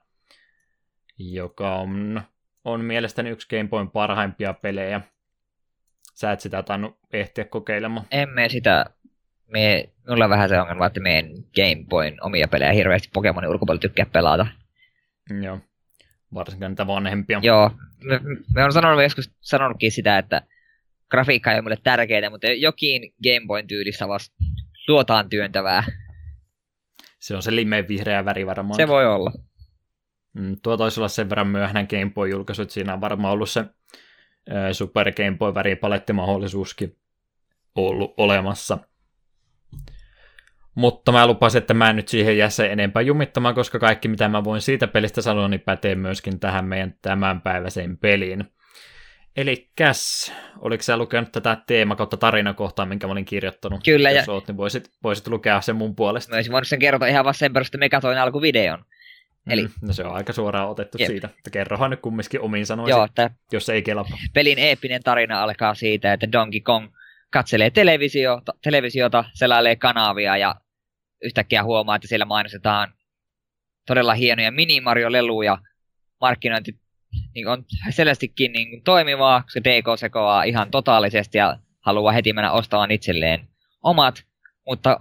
[1.18, 2.22] joka on,
[2.64, 5.00] on mielestäni yksi Game Boyn parhaimpia pelejä.
[6.14, 8.06] Sä et sitä tainnut ehtiä kokeilemaan.
[8.10, 8.84] Emme sitä
[9.46, 13.80] me, minulla on vähän se ongelma, että meidän Game Boyn omia pelejä hirveästi Pokemonin ulkopuolella
[13.80, 14.46] tykkää pelata.
[15.42, 15.60] Joo,
[16.34, 17.40] varsinkin niitä vanhempia.
[17.42, 17.70] Joo,
[18.04, 18.20] me,
[18.54, 20.42] me on sanonut joskus sanonutkin sitä, että
[21.10, 24.36] grafiikka ei ole mulle tärkeää, mutta jokin Game Boyn tyylissä vasta
[24.88, 25.84] luotaan työntävää.
[27.18, 28.76] Se on se limeen vihreä väri varmaan.
[28.76, 29.32] Se voi olla.
[30.32, 33.50] Mm, tuo taisi olla sen verran myöhäinen Game Boy julkaisu, että siinä on varmaan ollut
[33.50, 33.64] se
[34.72, 36.96] Super Game Boy väripalettimahdollisuuskin
[37.74, 38.78] ollut olemassa.
[40.74, 44.28] Mutta mä lupasin, että mä en nyt siihen jää se enempää jumittamaan, koska kaikki mitä
[44.28, 48.44] mä voin siitä pelistä sanoa, niin pätee myöskin tähän meidän tämänpäiväiseen peliin.
[49.36, 53.80] Eli käs, oliko sä lukenut tätä teema kautta tarinakohtaa, minkä mä olin kirjoittanut?
[53.84, 54.10] Kyllä.
[54.10, 54.32] Jos ja...
[54.32, 56.30] oot, niin voisit, voisit lukea sen mun puolesta.
[56.30, 58.84] Mä olisin voinut sen kertoa ihan vasta sen perusteella, mikä toin alkuvideon.
[59.50, 59.62] Eli...
[59.62, 61.06] Mm, no se on aika suoraan otettu Jep.
[61.06, 61.26] siitä.
[61.26, 64.18] Että kerrohan nyt kumminkin omiin sanoisin, Joo, että jos ei kelapa.
[64.32, 66.88] Pelin eeppinen tarina alkaa siitä, että Donkey Kong
[67.30, 70.54] katselee televisiota, televisiota selailee kanavia ja
[71.22, 72.94] yhtäkkiä huomaa, että siellä mainostetaan
[73.86, 75.58] todella hienoja mini Mario-leluja.
[76.20, 76.78] Markkinointi
[77.36, 82.90] niin on selvästikin niin toimivaa, koska DK sekoaa ihan totaalisesti ja haluaa heti mennä ostamaan
[82.90, 83.48] itselleen
[83.82, 84.24] omat,
[84.66, 85.00] mutta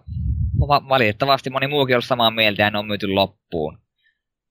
[0.90, 3.80] valitettavasti moni muukin on samaa mieltä ja ne on myyty loppuun.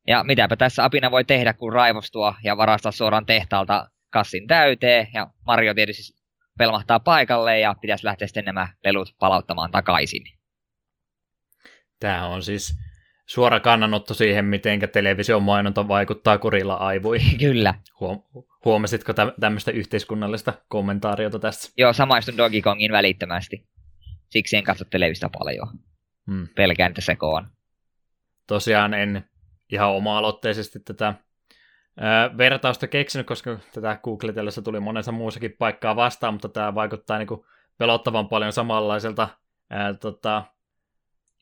[0.06, 5.26] Ja mitäpä tässä apina voi tehdä, kun raivostua ja varastaa suoraan tehtaalta kassin täyteen, ja
[5.46, 6.24] Mario tietysti
[6.58, 10.22] pelmahtaa paikalle ja pitäisi lähteä sitten nämä lelut palauttamaan takaisin.
[12.00, 12.74] Tämä on siis
[13.26, 17.38] suora kannanotto siihen, miten television mainonta vaikuttaa kurilla aivoihin.
[17.38, 17.74] Kyllä.
[18.00, 18.22] Huom-
[18.64, 21.72] huomasitko tä- tämmöistä yhteiskunnallista kommentaariota tässä?
[21.76, 23.66] Joo, samaistun Donkey Kongin välittömästi.
[24.30, 25.68] Siksi en katso televistä paljon.
[26.30, 26.48] Hmm.
[26.54, 27.46] Pelkään, että sekoon.
[28.46, 29.24] Tosiaan en
[29.72, 31.14] ihan oma-aloitteisesti tätä
[32.00, 37.26] ää, vertausta keksinyt, koska tätä googletellessa tuli monessa muussakin paikkaa vastaan, mutta tämä vaikuttaa niin
[37.26, 37.44] kuin
[37.78, 39.28] pelottavan paljon samanlaiselta
[39.70, 40.42] ää, tota,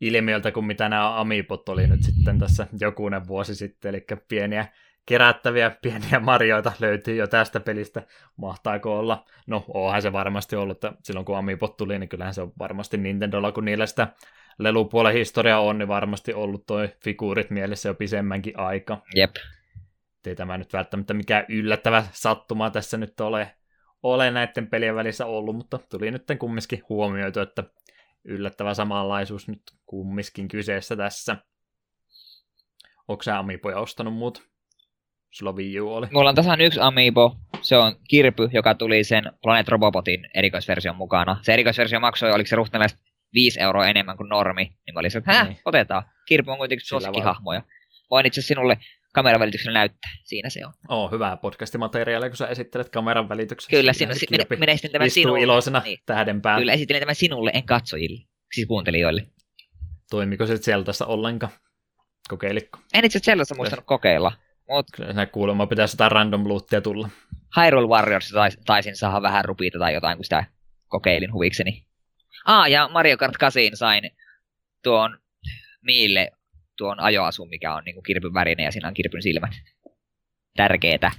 [0.03, 4.67] ilmiöltä kuin mitä nämä Amipot oli nyt sitten tässä jokunen vuosi sitten, eli pieniä
[5.07, 8.03] kerättäviä pieniä marjoita löytyy jo tästä pelistä.
[8.37, 9.25] Mahtaako olla?
[9.47, 12.97] No, onhan se varmasti ollut, että silloin kun Amipot tuli, niin kyllähän se on varmasti
[12.97, 14.09] Nintendolla, kun niillä sitä
[14.59, 19.03] lelupuolen historia on, niin varmasti ollut toi figuurit mielessä jo pisemmänkin aika.
[19.15, 19.31] Jep.
[20.27, 23.51] Ei tämä nyt välttämättä mikään yllättävä sattuma tässä nyt ole,
[24.03, 27.65] ole näiden pelien välissä ollut, mutta tuli nyt kumminkin huomioitu, että
[28.25, 31.37] yllättävä samanlaisuus nyt kummiskin kyseessä tässä.
[33.09, 34.43] Onko sä Amiiboja ostanut muut?
[35.31, 36.07] Sulla Wii U oli.
[36.13, 37.37] Mulla on tasan yksi Amiibo.
[37.61, 41.37] Se on Kirpy, joka tuli sen Planet Robotin erikoisversion mukana.
[41.43, 42.99] Se erikoisversio maksoi, oliko se ruhtinalaista
[43.35, 44.65] 5 euroa enemmän kuin normi.
[44.65, 45.59] Niin mä olin että niin.
[45.65, 46.03] otetaan.
[46.27, 47.63] Kirpy on kuitenkin suosikkihahmoja.
[48.11, 48.79] Voin itse sinulle
[49.13, 50.11] kameran välityksellä näyttää.
[50.25, 50.73] Siinä se on.
[50.89, 53.81] Oo, hyvää podcastimateriaalia, kun sä esittelet kameran välityksellä.
[53.81, 55.41] Kyllä, sinä, minä, minä esitän tämän sinulle.
[55.41, 55.99] iloisena niin.
[56.07, 56.61] tähden päälle.
[56.61, 59.27] Kyllä, esittelen tämän sinulle, en katsojille, siis kuuntelijoille.
[60.11, 61.53] Toimiko se Zeldassa ollenkaan?
[62.29, 62.79] Kokeilikko?
[62.95, 64.33] En itse Zeldassa muistanut kokeilla.
[64.69, 64.87] Mut...
[64.97, 67.09] Kyllä se kuulemma pitäisi jotain random lootia tulla.
[67.57, 68.33] Hyrule Warriors
[68.67, 70.45] taisin saada vähän rupiita tai jotain, kun sitä
[70.89, 71.87] kokeilin huvikseni.
[72.47, 74.11] Ah, ja Mario Kart 8 sain
[74.83, 75.19] tuon
[75.83, 76.31] Miille
[76.83, 79.51] tuon ajoasun, mikä on niin kuin kirpyn värinen ja siinä on kirpyn silmät.
[80.57, 81.11] tärkeetä.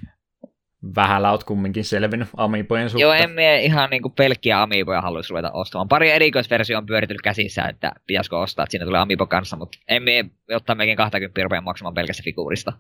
[0.96, 3.02] Vähällä oot kumminkin selvinnyt Amiibojen suhteen.
[3.08, 5.88] Joo, en mie ihan niinku pelkkiä Amiiboja haluaisi ruveta ostamaan.
[5.88, 10.04] Pari erikoisversio on pyöritellyt käsissä, että pitäisikö ostaa, että siinä tulee Amiibo kanssa, mutta en
[10.04, 10.26] mie
[10.56, 12.74] ottaa mekin 20 rupeaa maksamaan pelkästä figuurista.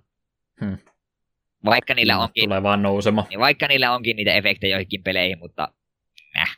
[0.61, 0.77] Hmm.
[1.65, 3.25] Vaikka niillä onkin, Tulee vaan nousema.
[3.29, 5.67] niin vaikka niillä onkin niitä efektejä joihinkin peleihin, mutta
[6.35, 6.57] näh.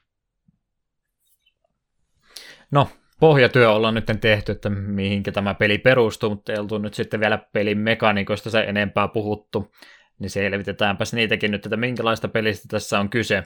[2.71, 2.89] No,
[3.19, 7.37] pohjatyö ollaan nyt tehty, että mihinkä tämä peli perustuu, mutta ei oltu nyt sitten vielä
[7.53, 9.71] pelin mekaniikoista se enempää puhuttu,
[10.19, 13.43] niin selvitetäänpäs niitäkin nyt, että minkälaista pelistä tässä on kyse.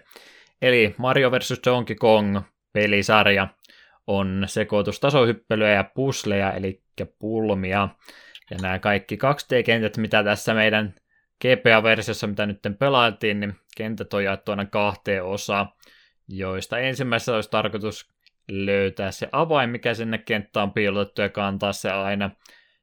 [0.61, 1.61] Eli Mario vs.
[1.65, 2.39] Donkey Kong
[2.73, 3.47] pelisarja
[4.07, 6.81] on sekoitus tasohyppelyä ja pusleja, eli
[7.19, 7.89] pulmia.
[8.51, 10.93] Ja nämä kaikki 2D-kentät, mitä tässä meidän
[11.41, 15.69] GPA-versiossa, mitä nyt pelailtiin, niin kentät on jaettu aina kahteen osaan,
[16.27, 18.09] joista ensimmäisessä olisi tarkoitus
[18.49, 22.29] löytää se avain, mikä sinne kenttään on piilotettu ja kantaa se aina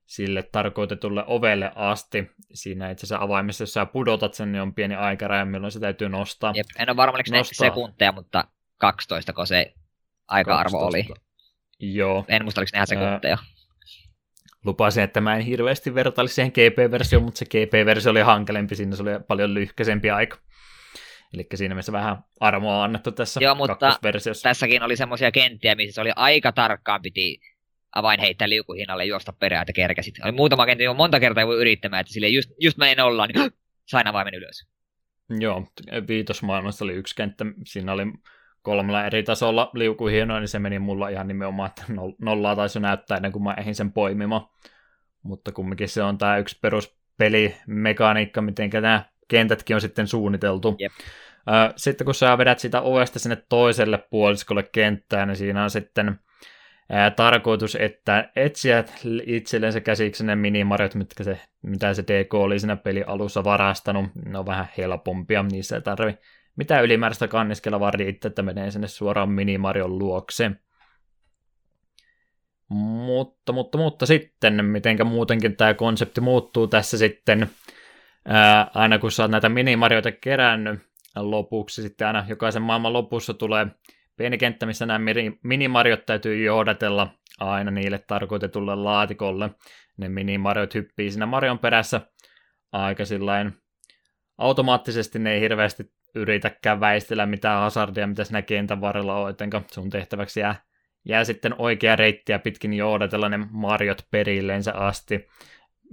[0.04, 2.30] sille tarkoitetulle ovelle asti.
[2.54, 6.08] Siinä itse asiassa avaimessa, jos sä pudotat sen, niin on pieni aikaraja, milloin se täytyy
[6.08, 6.52] nostaa.
[6.56, 7.68] Jep, en ole varma, oliko Nostaa.
[7.68, 8.44] sekunteja, mutta
[8.78, 9.74] 12, kun se
[10.28, 11.02] aika-arvo oli.
[11.02, 11.26] 12.
[11.80, 13.38] Joo, En muista, oliko ne sekunteja.
[14.64, 19.02] lupasin, että mä en hirveästi vertailisi siihen GP-versioon, mutta se GP-versio oli hankalempi, siinä se
[19.02, 20.38] oli paljon lyhkäisempi aika.
[21.34, 23.98] Eli siinä mielessä vähän armoa annettu tässä Joo, mutta.
[24.42, 27.40] Tässäkin oli semmoisia kenttiä, missä se oli aika tarkkaan piti
[27.94, 30.14] avain heittää liukuhinnalle juosta perään, että kerkäsit.
[30.24, 33.50] Oli muutama kenttä, johon monta kertaa voi yrittämään, että sille just, just meni nollaan, niin
[33.90, 34.66] sain avaimen ylös.
[35.40, 35.66] Joo,
[36.08, 38.02] viitosmaailmassa oli yksi kenttä, siinä oli
[38.62, 42.82] kolmella eri tasolla liukuhienoa, niin se meni mulla ihan nimenomaan, että nol- nollaa taisi jo
[42.82, 44.48] näyttää ennen kuin mä ehdin sen poimimaan.
[45.22, 50.76] Mutta kumminkin se on tämä yksi peruspelimekaniikka, miten nämä kentätkin on sitten suunniteltu.
[50.78, 50.92] Jep.
[51.48, 56.18] Ö, Sitten kun sä vedät sitä ovesta sinne toiselle puoliskolle kenttään, niin siinä on sitten
[57.16, 58.94] tarkoitus, että etsijät
[59.26, 64.38] itsellensä käsiksi ne minimariot, mitkä se, mitä se DK oli siinä peli alussa varastanut, ne
[64.38, 66.18] on vähän helpompia, niissä ei tarvi
[66.56, 70.50] mitään ylimääräistä kanniskella, vaan riittää, että menee sinne suoraan minimarion luokse.
[72.68, 77.50] Mutta, mutta, mutta sitten, mitenkä muutenkin tämä konsepti muuttuu tässä sitten,
[78.26, 80.80] ää, aina kun sä oot näitä minimarioita kerännyt,
[81.16, 83.66] lopuksi sitten aina jokaisen maailman lopussa tulee
[84.16, 87.08] pieni kenttä, missä nämä mini- minimariot täytyy johdatella
[87.40, 89.50] aina niille tarkoitetulle laatikolle.
[89.96, 92.00] Ne minimariot hyppii siinä Marion perässä
[92.72, 93.52] aika sillain
[94.38, 99.90] automaattisesti ne ei hirveästi yritäkään väistellä mitään hazardia, mitä siinä kentän varrella on, jotenka sun
[99.90, 100.54] tehtäväksi jää,
[101.04, 105.28] jää sitten oikea reittiä pitkin johdatella ne marjot perilleensä asti.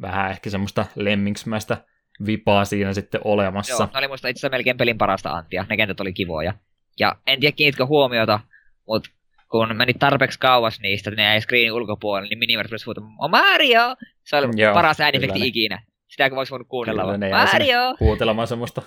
[0.01, 1.77] Vähän ehkä semmoista lemminksmäistä
[2.25, 3.83] vipaa siinä sitten olemassa.
[3.83, 5.65] Joo, ne oli muista itse asiassa melkein pelin parasta antia.
[5.69, 6.53] Ne kentät oli kivoja.
[6.99, 8.39] Ja en tiedä kiinnitkö huomiota,
[8.87, 9.09] mutta
[9.51, 13.31] kun menit tarpeeksi kauas niistä, että ne jäi screenin ulkopuolelle, niin minimarit rupesi huutamaan, on
[13.31, 13.95] Mario!
[14.23, 15.83] Se oli Joo, paras äänifekti ikinä.
[16.07, 17.95] Sitäkö voisi voinut kuunnella Kyllä ne Mario!
[17.99, 18.81] huutelemaan semmoista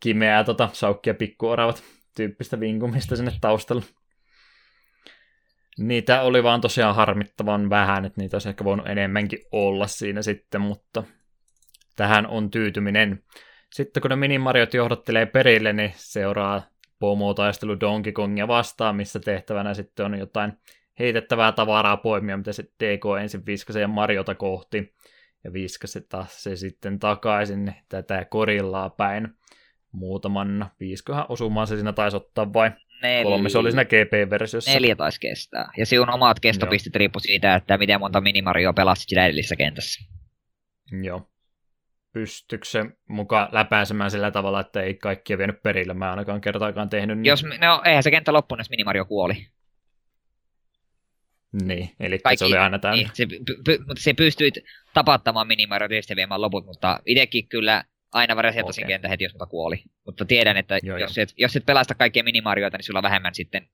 [0.00, 1.82] kimeää tota, saukkia pikkuoravat
[2.16, 3.82] tyyppistä vinkumista sinne taustalla.
[5.78, 10.60] Niitä oli vaan tosiaan harmittavan vähän, että niitä olisi ehkä voinut enemmänkin olla siinä sitten,
[10.60, 11.02] mutta
[11.96, 13.22] tähän on tyytyminen.
[13.72, 16.62] Sitten kun ne minimariot johdattelee perille, niin seuraa
[16.98, 20.52] pomotaistelu Donkey Kongia vastaan, missä tehtävänä sitten on jotain
[20.98, 24.94] heitettävää tavaraa poimia, mitä se DK ensin viskasi ja Mariota kohti
[25.44, 29.28] ja viskasi se sitten takaisin tätä korillaa päin.
[29.92, 32.70] Muutaman viisköhän osumaan se siinä taisi ottaa vai
[33.02, 33.24] Nel...
[33.24, 34.70] kolme se oli siinä GP-versiossa.
[34.70, 35.70] Neljä taisi kestää.
[35.76, 40.04] Ja sinun omat kestopistit riippu siitä, että miten monta minimarioa pelasit sitä edellisessä kentässä.
[41.02, 41.28] Joo.
[42.14, 45.94] Pystyykö se mukaan läpäisemään sillä tavalla, että ei kaikkia vienyt perille?
[45.94, 47.28] Mä en ainakaan kertaakaan tehnyt niin.
[47.28, 49.46] Jos, no, eihän se kenttä loppunut, jos minimario kuoli.
[51.62, 52.96] Niin, eli Kaikki- se oli aina täynnä.
[52.96, 54.54] Niin, se, py, py, mutta se pystyit
[54.94, 58.94] tapattamaan minimario tietysti viemään loput, mutta itsekin kyllä aina resettasin Okei.
[58.94, 59.82] kentän heti, jos multa kuoli.
[60.06, 63.34] Mutta tiedän, että Joo, jos, et, jos et pelasta kaikkia minimarioita, niin sulla on vähemmän
[63.34, 63.68] sitten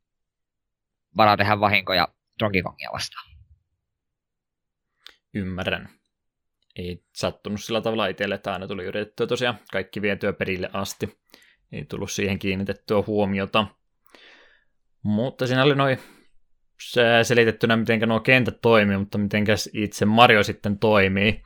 [1.16, 2.08] varaa tehdä vahinkoja
[2.40, 3.30] Donkey Kongia vastaan.
[5.34, 5.99] Ymmärrän.
[6.76, 11.18] Ei sattunut sillä tavalla itselle, että aina tuli yritettyä tosiaan kaikki vietyä perille asti.
[11.72, 13.66] Ei tullut siihen kiinnitettyä huomiota.
[15.02, 15.98] Mutta siinä oli noin
[16.82, 21.42] se- selitettynä, miten nuo kentät toimii, mutta miten itse Mario sitten toimii.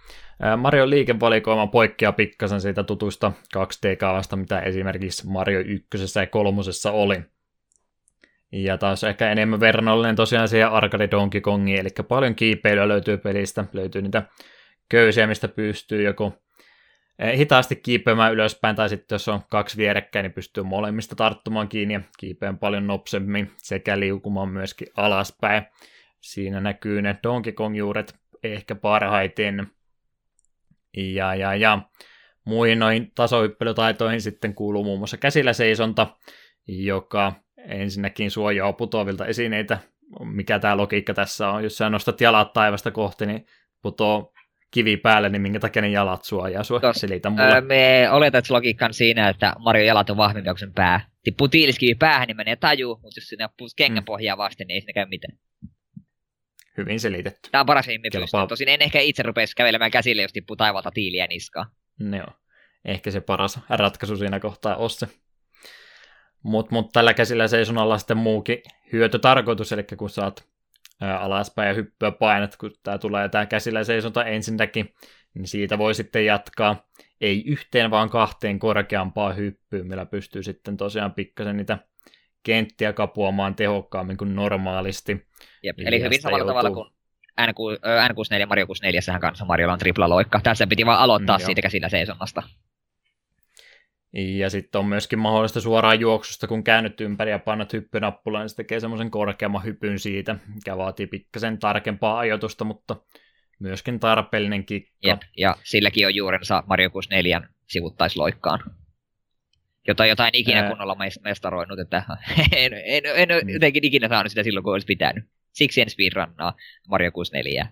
[0.56, 6.60] Mario liikevalikoima poikkeaa pikkasen siitä tutusta 2D-kaavasta, mitä esimerkiksi Mario 1 ja 3
[6.92, 7.22] oli.
[8.52, 13.64] Ja taas ehkä enemmän verrannollinen tosiaan siihen Arcade Donkey Kongiin, eli paljon kiipeilyä löytyy pelistä,
[13.72, 14.22] löytyy niitä
[14.88, 16.32] köysiä, mistä pystyy joko
[17.18, 21.94] eh, hitaasti kiipeämään ylöspäin, tai sitten jos on kaksi vierekkäin, niin pystyy molemmista tarttumaan kiinni
[21.94, 25.62] ja kiipeän paljon nopsemmin sekä liukumaan myöskin alaspäin.
[26.20, 29.66] Siinä näkyy ne Donkey Kong-juuret ehkä parhaiten.
[30.96, 31.78] Ja, ja, ja.
[32.44, 36.06] muihin noihin tasohyppelytaitoihin sitten kuuluu muun muassa käsillä seisonta,
[36.68, 39.78] joka ensinnäkin suojaa putoavilta esineitä.
[40.24, 41.64] Mikä tämä logiikka tässä on?
[41.64, 43.46] Jos sä nostat jalat taivasta kohti, niin
[43.82, 44.33] putoo
[44.74, 46.80] kivi päälle, niin minkä takia ne jalat suojaa sua?
[46.80, 47.54] Tos, Selitä mulle.
[47.54, 48.08] Öö, me
[48.50, 51.08] logiikka on siinä, että Mario jalat on vahvempi kuin sen pää.
[51.22, 54.04] Tippuu tiiliskivi päähän, niin menee taju, mutta jos sinne appuu kengän Mm.
[54.04, 55.38] pohjaa vasten, niin ei siinä käy mitään.
[56.76, 57.50] Hyvin selitetty.
[57.50, 58.20] Tämä on paras mihin Kelpaa.
[58.42, 58.48] pystyy.
[58.48, 61.66] Tosin en ehkä itse rupesi kävelemään käsille, jos tippuu taivaalta tiiliä niskaan.
[62.00, 62.34] Ne on
[62.84, 65.06] ehkä se paras ratkaisu siinä kohtaa on se.
[66.42, 68.58] Mutta mut tällä käsillä seisonnalla sitten muukin
[68.92, 70.44] hyötytarkoitus, eli kun saat
[71.00, 74.94] alaspäin ja hyppyä painat, kun tämä tulee tämä käsillä seisonta ensinnäkin,
[75.34, 76.86] niin siitä voi sitten jatkaa
[77.20, 81.78] ei yhteen, vaan kahteen korkeampaa hyppyyn, millä pystyy sitten tosiaan pikkasen niitä
[82.42, 85.26] kenttiä kapuamaan tehokkaammin kuin normaalisti.
[85.62, 85.76] Jep.
[85.86, 86.94] Eli hyvin samalla tavalla joutuu- kuin
[87.40, 90.40] N6, ö, N64 Mario 64 kanssa Mariolla on tripla loikka.
[90.42, 92.42] Tässä piti vaan aloittaa Mm, siitä käsillä seisonnasta.
[94.14, 98.56] Ja sitten on myöskin mahdollista suoraan juoksusta, kun käännyt ympäri ja painat hyppynappulaan, niin se
[98.56, 102.96] tekee semmoisen korkeamman hypyn siitä, mikä vaatii pikkasen tarkempaa ajoitusta, mutta
[103.58, 104.90] myöskin tarpeellinen kikka.
[105.02, 105.20] Jep.
[105.36, 108.60] Ja silläkin on juurensa Mario 64 sivuttaisloikkaan.
[109.88, 110.68] Jota jotain ikinä Ää.
[110.68, 112.02] kunnolla mes- mestaroinut, että
[112.56, 113.48] en, en, en ole Mm.
[113.48, 115.24] jotenkin ikinä saanut sitä silloin, kun olisi pitänyt.
[115.52, 116.54] Siksi en speedrunnaa
[116.88, 117.66] Mario 64.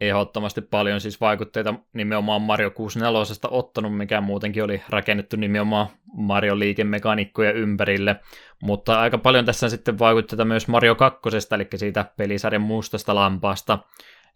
[0.00, 7.52] Ehdottomasti paljon siis vaikutteita nimenomaan Mario 64 ottanut, mikä muutenkin oli rakennettu nimenomaan Mario liikemekanikkoja
[7.52, 8.16] ympärille,
[8.62, 11.20] mutta aika paljon tässä on sitten vaikutteita myös Mario 2,
[11.54, 13.78] eli siitä pelisarjan mustasta lampaasta,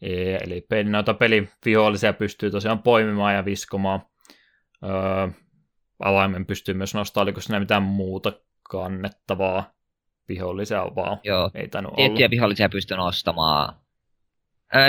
[0.03, 4.01] E- eli peli- noita pelivihollisia pystyy tosiaan poimimaan ja viskomaan.
[4.85, 5.29] Öö,
[5.99, 8.33] avaimen pystyy myös nostamaan, oliko siinä mitään muuta
[8.63, 9.71] kannettavaa
[10.29, 11.19] vihollisia vaan.
[11.25, 12.31] Joo, Ei tiettyjä olla.
[12.31, 13.75] vihollisia pystyy nostamaan.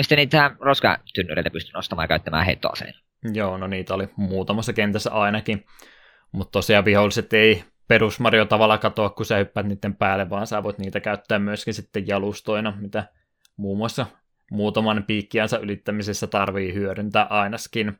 [0.01, 2.93] Sitten niitä roskatynnyreitä pystyy nostamaan ja käyttämään heittoaseen.
[3.33, 5.65] Joo, no niitä oli muutamassa kentässä ainakin.
[6.31, 10.63] Mutta tosiaan viholliset ei perus Mario tavalla katoa, kun sä hyppäät niiden päälle, vaan sä
[10.63, 13.03] voit niitä käyttää myöskin sitten jalustoina, mitä
[13.57, 14.05] muun muassa
[14.51, 17.99] muutaman piikkiänsä ylittämisessä tarvii hyödyntää ainakin.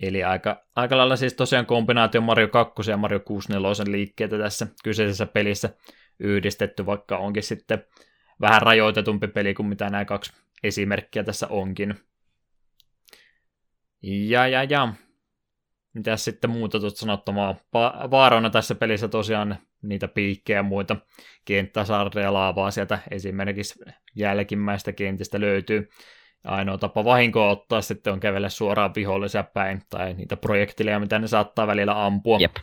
[0.00, 5.26] Eli aika, aika lailla siis tosiaan kombinaatio Mario 2 ja Mario 64 liikkeitä tässä kyseisessä
[5.26, 5.68] pelissä
[6.18, 7.84] yhdistetty, vaikka onkin sitten
[8.40, 10.32] vähän rajoitetumpi peli kuin mitä nämä kaksi
[10.62, 11.94] esimerkkiä tässä onkin.
[14.02, 14.94] Ja, ja, ja.
[15.94, 17.52] Mitäs sitten muuta tuot sanottamaa?
[17.52, 20.96] Pa- vaarana tässä pelissä tosiaan niitä piikkejä ja muita
[21.44, 23.80] kenttäsarreja laavaa sieltä esimerkiksi
[24.14, 25.88] jälkimmäistä kentistä löytyy.
[26.44, 31.26] Ainoa tapa vahinkoa ottaa sitten on kävellä suoraan vihollisia päin tai niitä projektileja, mitä ne
[31.26, 32.38] saattaa välillä ampua.
[32.40, 32.56] Jep.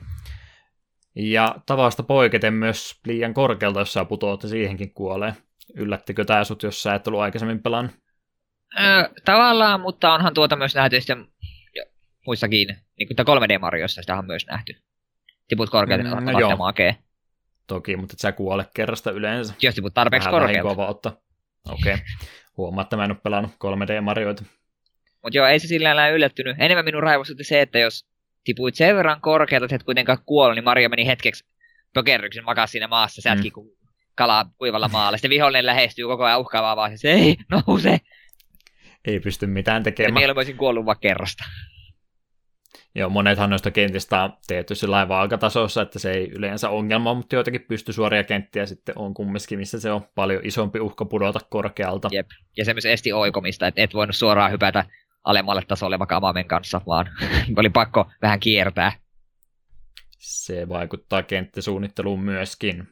[1.16, 5.34] Ja tavasta poiketen myös liian korkealta, jos sä putoat siihenkin kuolee.
[5.76, 7.96] Yllättikö tää sut, jos sä et ollut aikaisemmin pelannut?
[8.80, 11.28] Öö, tavallaan, mutta onhan tuota myös nähty sitten
[12.26, 12.68] muissakin,
[13.00, 14.76] niin kuin 3D-Mariossa sitä on myös nähty.
[15.48, 16.58] Tiput korkealta, Mm, no joo.
[16.58, 16.96] makee.
[17.68, 19.54] Toki, mutta et sä kuole kerrasta yleensä.
[19.62, 20.88] Jos tiput tarpeeksi korkealta.
[20.88, 21.18] ottaa.
[21.70, 21.94] Okei.
[21.94, 22.06] Okay.
[22.58, 24.44] Huomaa, että mä en ole pelannut 3D-marioita.
[25.24, 26.56] Mutta joo, ei se sillä lailla yllättynyt.
[26.60, 28.08] Enemmän minun raivostutti se, että jos
[28.44, 31.46] tipuit sen verran korkealta, että et kuitenkaan kuole, niin Mario meni hetkeksi
[31.94, 33.70] pökerryksen makas siinä maassa, sätki Mm.
[34.18, 35.18] Kalaa kuivalla maalla.
[35.18, 37.98] Sitten vihollinen lähestyy koko ajan uhkaavaa vaan, se ei nouse.
[39.06, 40.14] Ei pysty mitään Ja tekemään.
[40.14, 41.44] mieluummin kuollut vaan kerrasta.
[42.96, 47.62] Joo, monethan noista kentistä on tehty sillä vaakatasossa, että se ei yleensä ongelma, mutta joitakin
[47.62, 52.10] pysty suoria kenttiä sitten on kumminkin, missä se on paljon isompi uhka pudota korkealta.
[52.12, 52.28] Jep.
[52.58, 54.86] Ja se myös esti oikomista, että et voinut suoraan hypätä
[55.24, 57.10] alemmalle tasolle vaikka Amamen kanssa, vaan
[57.58, 58.92] oli pakko vähän kiertää.
[60.18, 62.88] Se vaikuttaa kenttäsuunnitteluun myöskin.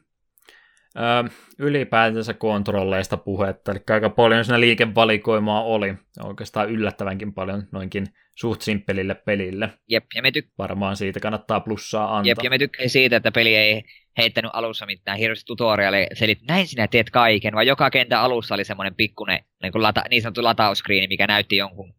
[1.58, 5.94] Ylipäätänsä kontrolleista puhetta, eli aika paljon siinä liikevalikoimaa oli,
[6.24, 9.68] oikeastaan yllättävänkin paljon noinkin suht simppelille pelille.
[9.88, 12.30] Jep, ja me, tyk- Varmaan siitä kannattaa plussaa antaa.
[12.30, 13.82] jep, ja me tykkäsin siitä, että peli ei
[14.18, 18.64] heittänyt alussa mitään hirveästi tutoriaaleja, selit, näin sinä teet kaiken, vaan joka kentän alussa oli
[18.64, 21.94] semmoinen pikkunen niin, kuin lata, niin sanottu latauskriini, mikä näytti jonkun,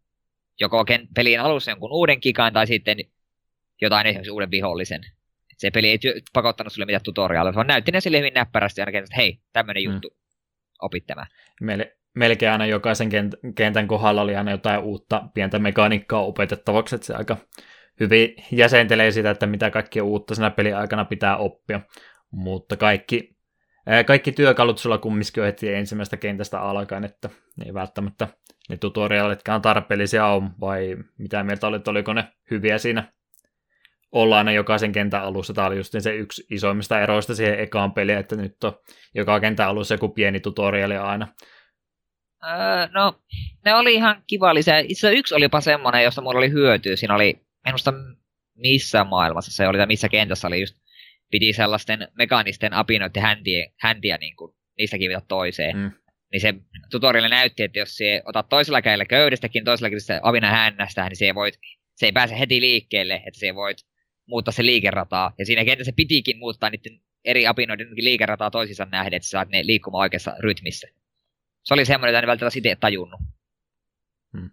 [0.60, 0.84] joko
[1.14, 2.98] pelin alussa jonkun uuden kikan tai sitten
[3.80, 5.00] jotain esimerkiksi uuden vihollisen.
[5.58, 8.98] Se peli ei työ- pakottanut sulle mitään tutoriaaleja, vaan näytti ne sille hyvin näppärästi aina
[8.98, 9.92] että hei, tämmöinen Mm.
[9.92, 10.16] juttu,
[10.82, 11.26] opit tämä.
[11.64, 17.06] Mel- melkein aina jokaisen kent- kentän kohdalla oli aina jotain uutta pientä mekaniikkaa opetettavaksi, että
[17.06, 17.36] se aika
[18.00, 21.80] hyvin jäsentelee sitä, että mitä kaikkea uutta siinä pelin aikana pitää oppia.
[22.30, 23.36] Mutta kaikki,
[24.06, 28.28] kaikki työkalut sulla kumminkin on heti ensimmäisestä kentästä alkaen, että ne ei välttämättä
[28.68, 33.12] ne tutorialitkaan tarpeellisia on, vai mitä mieltä olit, oliko ne hyviä siinä
[34.12, 35.54] olla aina jokaisen kentän alussa.
[35.54, 38.80] Tämä oli just se yksi isoimmista eroista siihen ekaan peliin, että nyt on
[39.14, 41.28] joka kentän alussa joku pieni tutoriali aina.
[42.44, 43.20] Öö, no,
[43.64, 44.78] ne oli ihan kiva lisää.
[44.78, 46.96] Itse yksi olipa semmonen, josta mulla oli hyötyä.
[46.96, 47.28] Siinä oli
[47.66, 47.92] en muista
[48.58, 50.76] missä maailmassa se oli, tai missä kentässä oli just,
[51.30, 55.76] piti sellaisten mekaanisten apinoiden häntiä, häntiä niin kuin, niistä kivitä toiseen.
[55.76, 55.90] Mm.
[56.32, 56.54] Niin se
[56.90, 61.34] tutoriali näytti, että jos se otat toisella kädellä köydestäkin, toisella kädellä apinan hännästä, niin se,
[61.34, 61.58] voit,
[61.94, 63.78] se ei pääse heti liikkeelle, että se voit
[64.28, 65.32] muuttaa se liikerataa.
[65.38, 70.00] Ja siinä kentässä pitikin muuttaa niiden eri apinoiden liikerataa toisissa nähden, että saat ne liikkumaan
[70.00, 70.88] oikeassa rytmissä.
[71.64, 73.20] Se oli semmoinen, että en välttämättä itse tajunnut.
[74.38, 74.50] Hmm.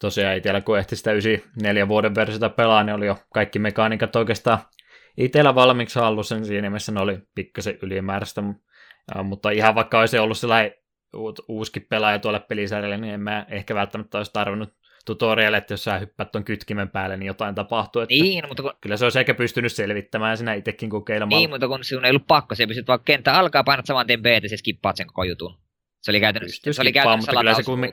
[0.00, 4.58] Tosiaan itsellä kun ehti sitä 94 vuoden versiota pelaa, niin oli jo kaikki mekaniikat oikeastaan
[5.16, 8.42] itsellä valmiiksi hallussa, siinä mielessä ne oli pikkasen ylimääräistä,
[9.24, 10.72] mutta ihan vaikka olisi ollut sellainen
[11.48, 14.74] uuskin pelaaja tuolle pelisarjalle, niin en mä ehkä välttämättä olisi tarvinnut
[15.06, 18.02] tutorialle, että jos sä hyppäät tuon kytkimen päälle, niin jotain tapahtuu.
[18.02, 18.72] Että niin, mutta kun...
[18.80, 21.38] Kyllä se olisi ehkä pystynyt selvittämään sinä itsekin kokeilemaan.
[21.40, 24.22] Niin, mutta kun sinun ei ollut pakko, se pystyt vaan kenttä alkaa, painat saman tien
[24.22, 25.58] B, ja se skippaat sen koko jutun.
[26.00, 27.92] Se oli käytännössä, se oli käytännössä mutta kyllä se kummi...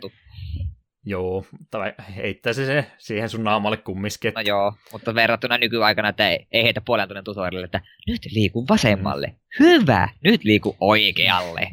[1.05, 4.33] Joo, tai heittäisi se siihen sun naamalle kummiskin.
[4.35, 8.65] No joo, mutta verrattuna nykyaikana, että ei, ei heitä puolen tunnin tutorialille, että nyt liiku
[8.69, 9.35] vasemmalle.
[9.59, 11.71] Hyvä, nyt liiku oikealle.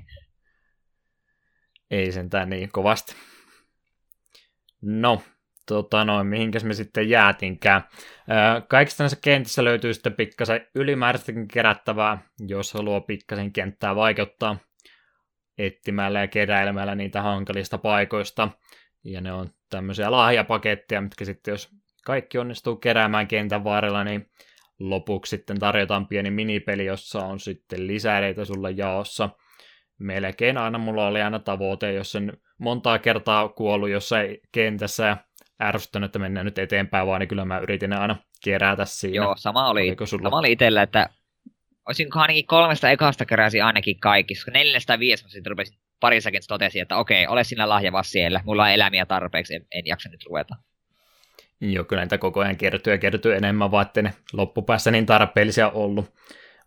[1.90, 3.15] Ei sentään niin kovasti.
[4.85, 5.23] No,
[5.66, 7.82] tota noin, mihinkäs me sitten jäätinkään.
[8.69, 14.56] Kaikista näissä kentissä löytyy sitten pikkasen ylimääräistäkin kerättävää, jos haluaa pikkasen kenttää vaikeuttaa
[15.59, 18.48] etsimällä ja keräilemällä niitä hankalista paikoista.
[19.05, 21.69] Ja ne on tämmöisiä lahjapaketteja, mitkä sitten jos
[22.05, 24.31] kaikki onnistuu keräämään kentän varrella, niin
[24.78, 29.31] lopuksi sitten tarjotaan pieni minipeli, jossa on sitten lisäreitä sulle jaossa.
[29.98, 35.16] Melkein aina mulla oli aina tavoite, jos sen montaa kertaa kuollut jossain kentässä ja
[35.62, 39.16] ärsyttänyt, että mennään nyt eteenpäin vaan, niin kyllä mä yritin aina kerätä siinä.
[39.16, 41.08] Joo, sama oli, sama oli itsellä, että
[41.88, 46.82] olisinko ainakin kolmesta ekasta keräsi ainakin kaikki, koska neljästä tai viidestä sitten rupesin parissakin totesin,
[46.82, 50.56] että okei, ole sinä lahjava siellä, mulla on elämiä tarpeeksi, en, en jaksa nyt ruveta.
[51.60, 56.12] Joo, kyllä niitä koko ajan kertyy ja kertyy enemmän, vaan ne loppupäässä niin tarpeellisia ollut.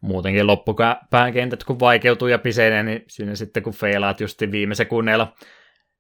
[0.02, 5.34] Muutenkin loppupään kentät kun vaikeutuu ja pisenee, niin siinä sitten kun feilaat just viime sekunneilla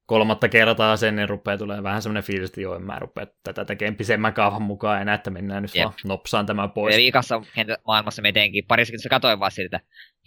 [0.07, 3.65] kolmatta kertaa sen, niin rupeaa tulee vähän semmoinen fiilis, että joo, en mä rupea tätä
[3.65, 5.83] tekemään pisemmän kaavan mukaan enää, että mennään nyt Jep.
[5.83, 6.95] vaan nopsaan tämä pois.
[6.95, 7.41] Ja viikassa
[7.87, 9.79] maailmassa me teinkin, parissakin se katsoin vaan siltä,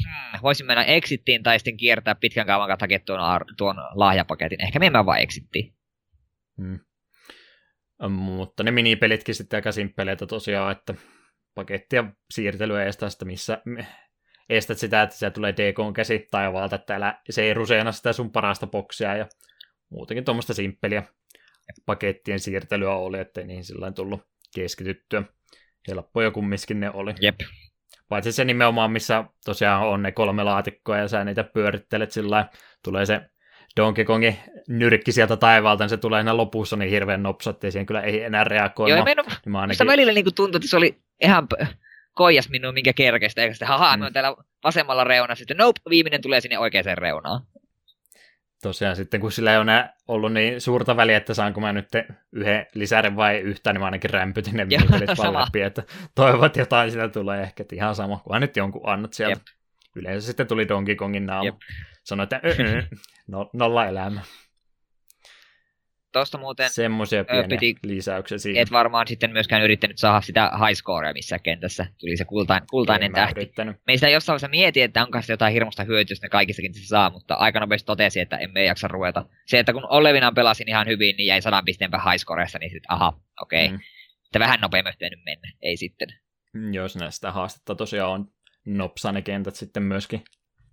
[0.03, 3.21] hmm, voisin mennä exittiin tai sitten kiertää pitkän kaavan kautta tuon,
[3.57, 4.65] tuon lahjapaketin.
[4.65, 5.75] Ehkä me vaan exittiin.
[6.57, 6.79] Hmm.
[8.09, 10.95] Mutta ne minipelitkin sitten aika simppeleitä tosiaan, että
[11.61, 13.63] pakettia siirtelyä estää sitä, missä
[14.49, 18.33] estät sitä, että siellä tulee DK käsi taivaalta, että älä, se ei ruseena sitä sun
[18.33, 19.27] parasta boksia ja
[19.91, 21.03] muutenkin tuommoista simppeliä
[21.87, 24.21] pakettien siirtelyä oli, ettei niihin sillä tullut
[24.55, 25.23] keskityttyä.
[25.89, 27.15] Helppoja kumminkin ne oli.
[27.21, 27.41] Jep.
[28.09, 32.49] Paitsi se nimenomaan, missä tosiaan on ne kolme laatikkoa ja sä niitä pyörittelet sillä
[32.85, 33.21] tulee se
[33.77, 34.37] Donkey Kongin
[34.69, 38.23] nyrkki sieltä taivaalta, niin se tulee enää lopussa niin hirveän nopsa, että siihen kyllä ei
[38.23, 38.91] enää reagoi.
[38.91, 39.87] Joo, menu, niin ainakin...
[39.87, 41.49] välillä niin tuntui, että se oli ihan
[42.15, 44.01] koijas minun minkä kerkestä, eikä sitten, haha, mm.
[44.01, 47.41] me on täällä vasemmalla reunassa, sitten nope, viimeinen tulee sinne oikeaan reunaan
[48.63, 51.89] tosiaan sitten, kun sillä ei ole ollut niin suurta väliä, että saanko mä nyt
[52.33, 55.83] yhden lisären vai yhtään, niin mä ainakin rämpytin ne minipelit vaan läpi, että
[56.15, 59.33] toivot jotain sitä tulee ehkä, että ihan sama, kunhan nyt jonkun annat sieltä.
[59.33, 59.43] Jep.
[59.97, 61.59] Yleensä sitten tuli Donkey Kongin naama.
[62.05, 62.41] Sanoi, että
[63.33, 64.21] no, nolla elämä.
[66.13, 68.63] Tuosta muuten Semmoisia pieniä piti, lisäyksiä siihen.
[68.63, 71.87] Et varmaan sitten myöskään yrittänyt saada sitä high scorea missä kentässä.
[71.99, 73.41] Tuli se kultain, kultainen tähti.
[73.41, 73.77] Yrittänyt.
[73.87, 77.11] Meistä jossain vaiheessa mietin, että onko se jotain hirmuista hyötyä, jos ne kaikista kentissä saa,
[77.11, 79.25] mutta aika nopeasti totesi, että emme jaksa ruveta.
[79.47, 82.93] Se, että kun Olevinan pelasin ihan hyvin, niin jäi sadan pisteen high scoreessa, niin sitten
[82.93, 83.13] aha,
[83.43, 83.67] okei.
[83.67, 83.77] Okay.
[83.77, 83.83] Mm.
[84.27, 86.09] Että vähän nopeammin nyt mennä, ei sitten.
[86.53, 88.27] Mm, jos näistä haastetta tosiaan on
[88.65, 90.25] nopsa ne kentät sitten myöskin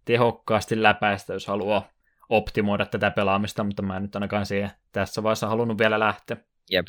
[0.06, 1.90] tehokkaasti läpäistä, jos haluaa
[2.30, 6.38] optimoida tätä pelaamista, mutta mä en nyt ainakaan siihen tässä vaiheessa halunnut vielä lähteä.
[6.72, 6.88] Jep.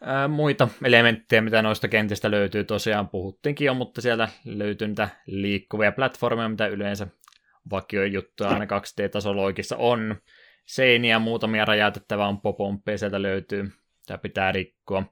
[0.00, 5.92] Ää, muita elementtejä, mitä noista kentistä löytyy, tosiaan puhuttiinkin jo, mutta siellä löytyy niitä liikkuvia
[5.92, 7.06] platformeja, mitä yleensä
[8.12, 10.16] juttuja aina 2D-tasoloikissa on.
[10.66, 13.72] Seiniä, muutamia räjäytettävää on popomppeja, sieltä löytyy.
[14.06, 15.02] Tämä pitää rikkoa.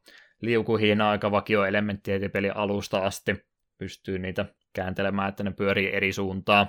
[0.40, 3.46] Liukuhiina aika vakio elementti heti pelin alusta asti.
[3.78, 6.66] Pystyy niitä kääntelemään, että ne pyörii eri suuntaan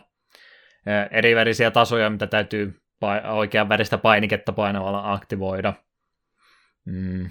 [1.11, 2.81] eri värisiä tasoja, mitä täytyy
[3.23, 5.73] oikean väristä painiketta painavalla aktivoida.
[6.85, 7.29] Mm.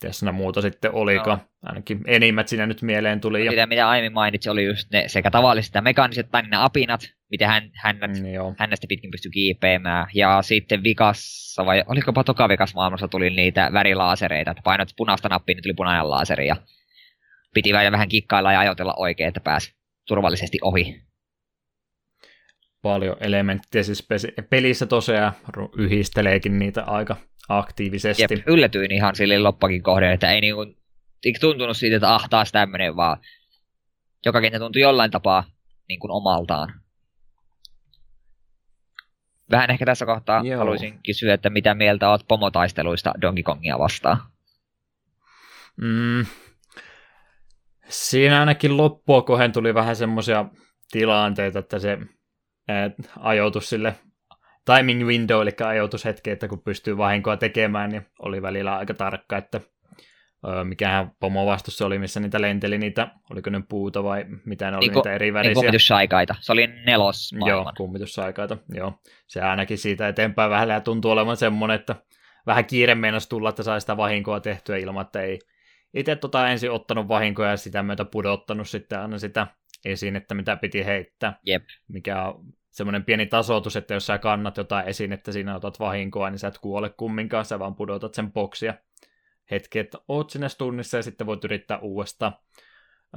[0.00, 1.30] Tässä muuta sitten oliko?
[1.30, 1.38] No.
[1.62, 3.44] Ainakin enimmät siinä nyt mieleen tuli.
[3.44, 3.50] Ja...
[3.50, 7.00] Mitä, mitä aiemmin mainitsin, oli just ne sekä tavalliset ja mekaaniset tai ne apinat,
[7.30, 10.06] miten hän, hännät, mm, hännästä pitkin pystyi kiipeämään.
[10.14, 15.54] Ja sitten vikassa, vai oliko toka vikas maailmassa tuli niitä värilaasereita, että painot punaista nappia,
[15.54, 16.56] niin tuli punainen laaseri ja
[17.54, 19.74] piti vähän kikkailla ja ajotella oikein, että pääsi
[20.08, 21.07] turvallisesti ohi
[22.82, 24.08] paljon elementtejä, siis
[24.50, 25.32] pelissä tosiaan
[25.76, 27.16] yhdisteleekin niitä aika,
[27.48, 28.22] aktiivisesti.
[28.22, 30.66] Jep, yllätyin ihan sille loppakin kohden, että ei niinku,
[31.40, 33.18] tuntunut siitä, että ah, taas tämmönen, vaan
[34.26, 35.44] joka kenttä tuntui jollain tapaa
[35.88, 36.80] niin kuin omaltaan.
[39.50, 40.58] Vähän ehkä tässä kohtaa Joo.
[40.58, 44.18] haluaisin kysyä, että mitä mieltä oot pomotaisteluista Donkey Kongia vastaan?
[45.76, 46.26] Mm.
[47.88, 50.44] Siinä ainakin loppua kohden tuli vähän semmoisia
[50.90, 51.98] tilanteita, että se
[53.20, 53.94] ajoitus sille
[54.64, 59.60] timing window, eli ajoitushetki, että kun pystyy vahinkoa tekemään, niin oli välillä aika tarkka, että
[60.64, 64.80] mikähän pomovastus se oli, missä niitä lenteli niitä, oliko ne puuta vai mitä ne oli,
[64.86, 65.54] Niinku- niitä eri Niin värisiä.
[65.54, 66.34] kummitussaikaita.
[66.40, 67.74] Se oli nelos Joo, maailman.
[67.76, 68.92] kummitussaikaita, joo.
[69.26, 71.96] Se ainakin siitä eteenpäin vähän tuntuu olevan semmoinen, että
[72.46, 75.38] vähän kiire meinasi tulla, että sai sitä vahinkoa tehtyä ilman, että ei
[75.94, 79.46] itse tota ensin ottanut vahinkoja ja sitä myötä pudottanut sitten aina sitä
[79.84, 81.38] esinettä, mitä piti heittää.
[81.46, 81.62] Jep.
[81.88, 82.44] Mikä on
[82.78, 86.58] semmoinen pieni tasoitus, että jos sä kannat jotain esinettä, siinä otat vahinkoa, niin sä et
[86.58, 88.74] kuole kumminkaan, sä vaan pudotat sen boksia
[89.50, 92.32] hetki, että oot sinne tunnissa ja sitten voit yrittää uudestaan.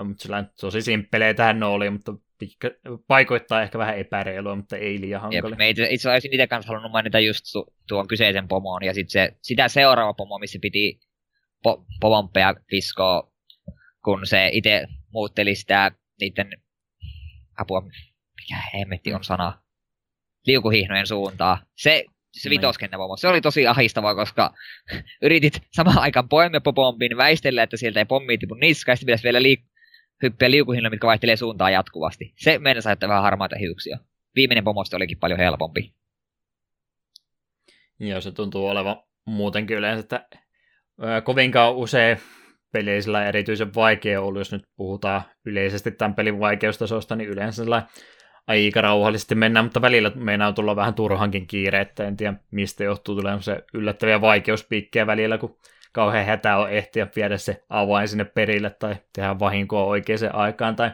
[0.03, 2.69] Mutta sillä tosi simppeleitä ne oli, mutta pikka,
[3.07, 5.55] paikoittaa ehkä vähän epäreilua, mutta ei liian hankali.
[5.55, 9.11] Me itse, itse olisin itse kanssa halunnut mainita just tu, tuon kyseisen pomon ja sitten
[9.11, 10.99] se, sitä seuraava pomo, missä piti
[11.63, 13.31] po, pomompeja viskoa,
[14.03, 16.51] kun se itse muutteli sitä niiden
[17.57, 17.83] apua,
[18.41, 19.61] mikä hemmetti on sana,
[20.45, 21.63] liukuhihnojen suuntaa.
[21.75, 22.59] Se, se Niin.
[22.61, 24.53] vitoskentäpomo, se oli tosi ahistavaa, koska
[25.21, 29.23] yritit samaan aikaan poimia pompin, väistellä, että sieltä ei pommi tipu niskaan, ja sitten pitäisi
[29.23, 29.71] vielä liik-
[30.23, 32.33] hyppiä liukuhihnoja, mitkä vaihtelee suuntaa jatkuvasti.
[32.37, 33.97] Se meidän saattaa vähän harmaita hiuksia.
[34.35, 35.93] Viimeinen pomosta olikin paljon helpompi.
[37.99, 40.27] Joo, se tuntuu olevan muutenkin yleensä, että
[41.23, 42.17] kovinkaan usein
[42.73, 47.63] pelisillä on erityisen vaikea ollut, jos nyt puhutaan yleisesti tämän pelin vaikeustasosta, niin yleensä
[48.47, 53.15] aika rauhallisesti mennään, mutta välillä meinaa tulla vähän turhankin kiire, että en tiedä mistä johtuu.
[53.15, 55.57] Tulee se yllättäviä vaikeuspiikkejä välillä, kun
[55.91, 60.91] kauhean hätä on ehtiä viedä se avain sinne perille tai tehdä vahinkoa oikeaan aikaan tai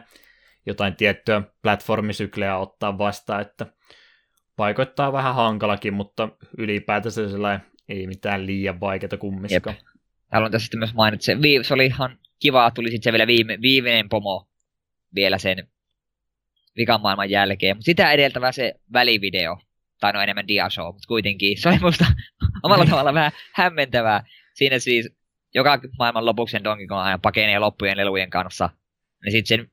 [0.66, 3.66] jotain tiettyä platformisykleä ottaa vastaan, että
[4.56, 9.76] paikoittaa vähän hankalakin, mutta ylipäätänsä sellainen ei mitään liian vaikeaa kummiskaan.
[10.32, 13.26] Haluan tässä sitten myös mainita, että se, se oli ihan kiva, tuli sitten se vielä
[13.26, 14.48] viime, viimeinen pomo
[15.14, 15.68] vielä sen
[16.78, 17.76] vikan maailman jälkeen.
[17.76, 19.58] Mutta sitä edeltävä se välivideo,
[20.00, 22.06] tai no enemmän diashow, mutta kuitenkin se oli musta
[22.64, 24.24] omalla tavalla vähän hämmentävää.
[24.54, 25.10] Siinä siis
[25.54, 28.70] joka maailman lopuksi sen Donkey Kong aina pakenee loppujen lelujen kanssa.
[29.24, 29.70] Niin sitten sen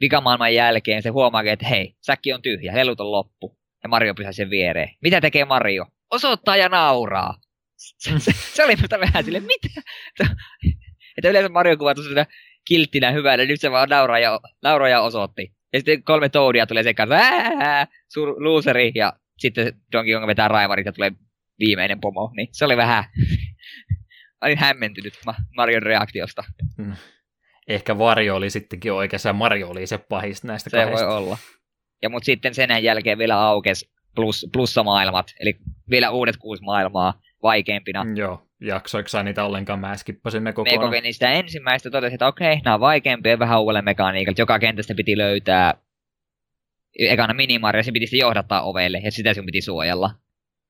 [0.00, 3.58] vikan maailman jälkeen se huomaa, että hei, säkki on tyhjä, lelut on loppu.
[3.82, 4.88] Ja Mario pyhää sen viereen.
[5.02, 5.86] Mitä tekee Mario?
[6.10, 7.34] Osoittaa ja nauraa.
[7.98, 9.80] Se, se, se oli musta vähän silleen, mitä?
[11.16, 12.26] Että yleensä Mario kuvataan sitä
[12.64, 15.57] kilttinä hyvänä, nyt se vaan nauraa ja, nauraa ja osoitti.
[15.72, 20.48] Ja sitten kolme Toadia tulee sen kanssa, ää, sur, looseri, ja sitten Donkey Kong vetää
[20.48, 21.12] raivarit ja tulee
[21.58, 22.30] viimeinen pomo.
[22.36, 23.04] Niin se oli vähän,
[24.42, 26.44] olin hämmentynyt Ma- Marion reaktiosta.
[27.68, 31.06] Ehkä Varjo oli sittenkin oikeassa Mario oli se pahis näistä Se kahdesta.
[31.06, 31.38] voi olla.
[32.02, 35.54] Ja mut sitten sen jälkeen vielä aukes plus, plussamaailmat, eli
[35.90, 38.04] vielä uudet kuusi maailmaa vaikeampina.
[38.04, 39.78] Mm, Joo, jaksoiko sä niitä ollenkaan?
[39.78, 40.80] Mä skippasin ne Me kokonaan.
[40.80, 44.40] kokeilin sitä ensimmäistä, totesin, että okei, nämä on vaikeampia vähän uudelle mekaniikalta.
[44.40, 45.74] Joka kentästä piti löytää
[46.98, 50.10] ekana minimaria, sen piti sitten johdattaa ovelle, ja sitä sun piti suojella.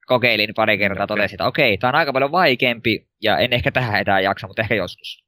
[0.06, 1.16] Kokeilin pari kertaa, Okei.
[1.16, 4.62] totesin, että okei, tämä on aika paljon vaikeampi, ja en ehkä tähän etää jaksa, mutta
[4.62, 5.24] ehkä joskus.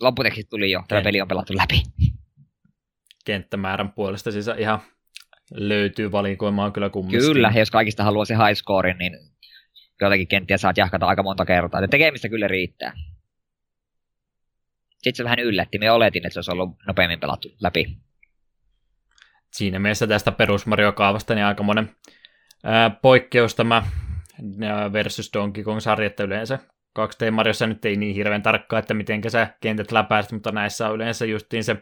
[0.00, 1.82] Lopputekstit tuli jo, tämä peli on pelattu läpi.
[3.24, 4.78] Kenttämäärän puolesta siis ihan
[5.54, 7.20] löytyy valikoimaa kyllä kumminkin.
[7.20, 9.18] Kyllä, jos kaikista haluaa se high scorein, niin
[10.00, 11.80] joitakin kenttiä saat jahkata aika monta kertaa.
[11.80, 12.92] Ja tekemistä kyllä riittää.
[14.90, 15.78] Sitten se vähän yllätti.
[15.78, 17.96] Me oletin, että se olisi ollut nopeammin pelattu läpi.
[19.52, 21.90] Siinä mielessä tästä perus Mario kaavasta niin aika monen
[22.64, 23.82] ää, poikkeus tämä
[24.62, 26.58] ää, versus Donkey Kong-sarja, että yleensä
[26.98, 30.94] 2D Mariossa nyt ei niin hirveän tarkkaa, että miten sä kentät läpäiset, mutta näissä on
[30.94, 31.76] yleensä justiin se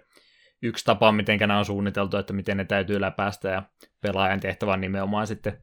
[0.63, 3.63] yksi tapa, miten nämä on suunniteltu, että miten ne täytyy läpäistä ja
[4.01, 5.59] pelaajan tehtävä on nimenomaan sitten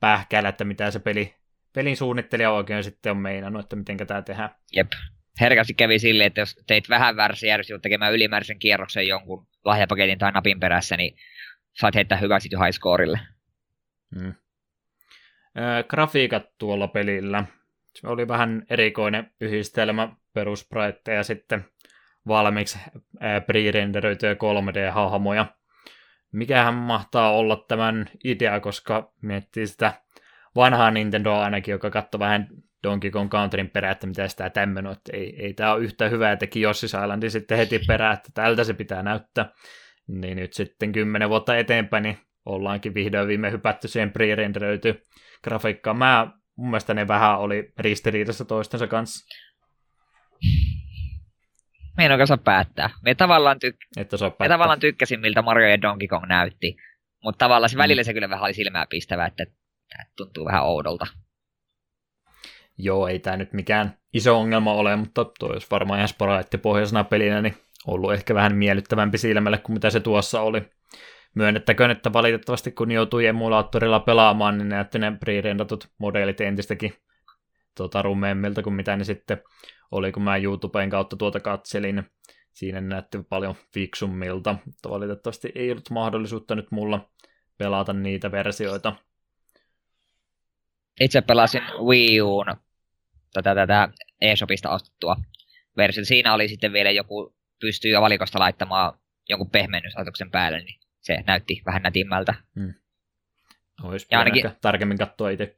[0.00, 1.34] pähkäillä, että mitä se peli,
[1.72, 4.50] pelin suunnittelija oikein sitten on meinannut, että miten tämä tehdään.
[4.76, 4.88] Jep.
[5.40, 10.32] Herkästi kävi silleen, että jos teit vähän väärässä järjestys tekemään ylimääräisen kierroksen jonkun lahjapaketin tai
[10.32, 11.16] napin perässä, niin
[11.72, 13.20] saat heittää hyväksyt jo high scorelle.
[14.10, 14.34] Mm.
[15.58, 17.44] Ö, grafiikat tuolla pelillä.
[17.94, 21.64] Se oli vähän erikoinen yhdistelmä peruspraitteja ja sitten
[22.28, 22.78] valmiiksi
[23.20, 25.46] pre-renderöityjä 3D-hahmoja.
[26.32, 29.92] Mikähän mahtaa olla tämän idea, koska miettii sitä
[30.56, 32.48] vanhaa Nintendoa ainakin, joka katsoi vähän
[32.82, 36.08] Donkey Kong Countryn perään, että mitä sitä tämmöinen on, että ei, ei tämä ole yhtä
[36.08, 39.52] hyvää, teki Yoshi's Islandin sitten heti perään, että tältä se pitää näyttää.
[40.08, 45.08] Niin nyt sitten kymmenen vuotta eteenpäin, niin ollaankin vihdoin viime hypätty siihen pre-renderöity
[45.44, 45.96] grafiikkaan.
[45.96, 49.26] Mä mun mielestä ne vähän oli ristiriidassa toistensa kanssa.
[51.96, 52.90] Me en oikein saa päättää.
[53.02, 56.76] Me tavallaan, tyk- on me tavallaan tykkäsin, miltä Mario ja Donkey Kong näytti.
[57.24, 59.46] Mutta tavallaan se välillä se kyllä vähän oli silmää pistävä, että
[60.16, 61.06] tuntuu vähän oudolta.
[62.78, 67.42] Joo, ei tämä nyt mikään iso ongelma ole, mutta toi olisi varmaan ihan sporaittipohjaisena pelinä,
[67.42, 67.56] niin
[67.86, 70.62] ollut ehkä vähän miellyttävämpi silmälle kuin mitä se tuossa oli.
[71.34, 76.94] Myönnettäköön, että valitettavasti kun joutui emulaattorilla pelaamaan, niin näytti ne pre-rendatut modelit entistäkin
[77.76, 79.42] tota, rumeemmilta kuin mitä ne sitten
[79.90, 82.04] oli, kun mä YouTuben kautta tuota katselin.
[82.52, 87.10] Siinä näytti paljon fiksummilta, mutta valitettavasti ei ollut mahdollisuutta nyt mulla
[87.58, 88.92] pelata niitä versioita.
[91.00, 92.46] Itse pelasin Wii Uun
[93.32, 93.88] tätä, tätä
[94.20, 95.16] eShopista ostettua
[95.76, 96.06] versiota.
[96.06, 98.98] Siinä oli sitten vielä joku, pystyy valikosta laittamaan
[99.28, 102.34] jonkun pehmennysasetuksen päälle, niin se näytti vähän nätimmältä.
[103.82, 104.50] Olisi Ja ainakin...
[104.60, 105.56] tarkemmin katsoa itse.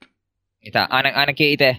[0.64, 1.76] Mitä aina, ainakin itse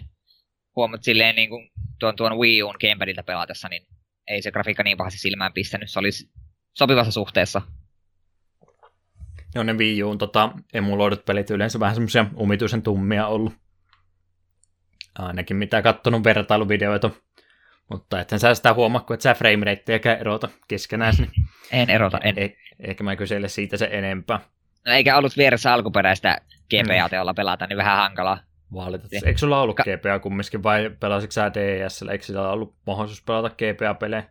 [0.75, 1.69] huomat silleen niin kuin
[1.99, 3.87] tuon, tuon Wii Uun gamepadilta pelatessa, niin
[4.27, 5.91] ei se grafiikka niin pahasti silmään pistänyt.
[5.91, 6.29] Se olisi
[6.73, 7.61] sopivassa suhteessa.
[9.55, 13.53] Joo, ne Wii Uun tota, emuloidut pelit yleensä vähän semmoisia omituisen tummia ollut.
[15.19, 17.09] Ainakin mitä kattonut vertailuvideoita.
[17.91, 21.31] Mutta ethän sä sitä huomaa, kun et sä frame rateäkään erota keskenään, niin
[21.71, 22.39] En erota, en.
[22.39, 24.39] eh, ehkä mä kysele siitä se enempää.
[24.85, 28.39] No, eikä ollut vieressä alkuperäistä GPAta, jolla pelata, niin vähän hankalaa.
[28.73, 29.27] Valitettavasti.
[29.27, 32.09] Eikö sulla ollut GPA kumminkin vai pelasitko sä DSL?
[32.09, 34.23] Eikö sillä ollut mahdollisuus pelata GPA-pelejä?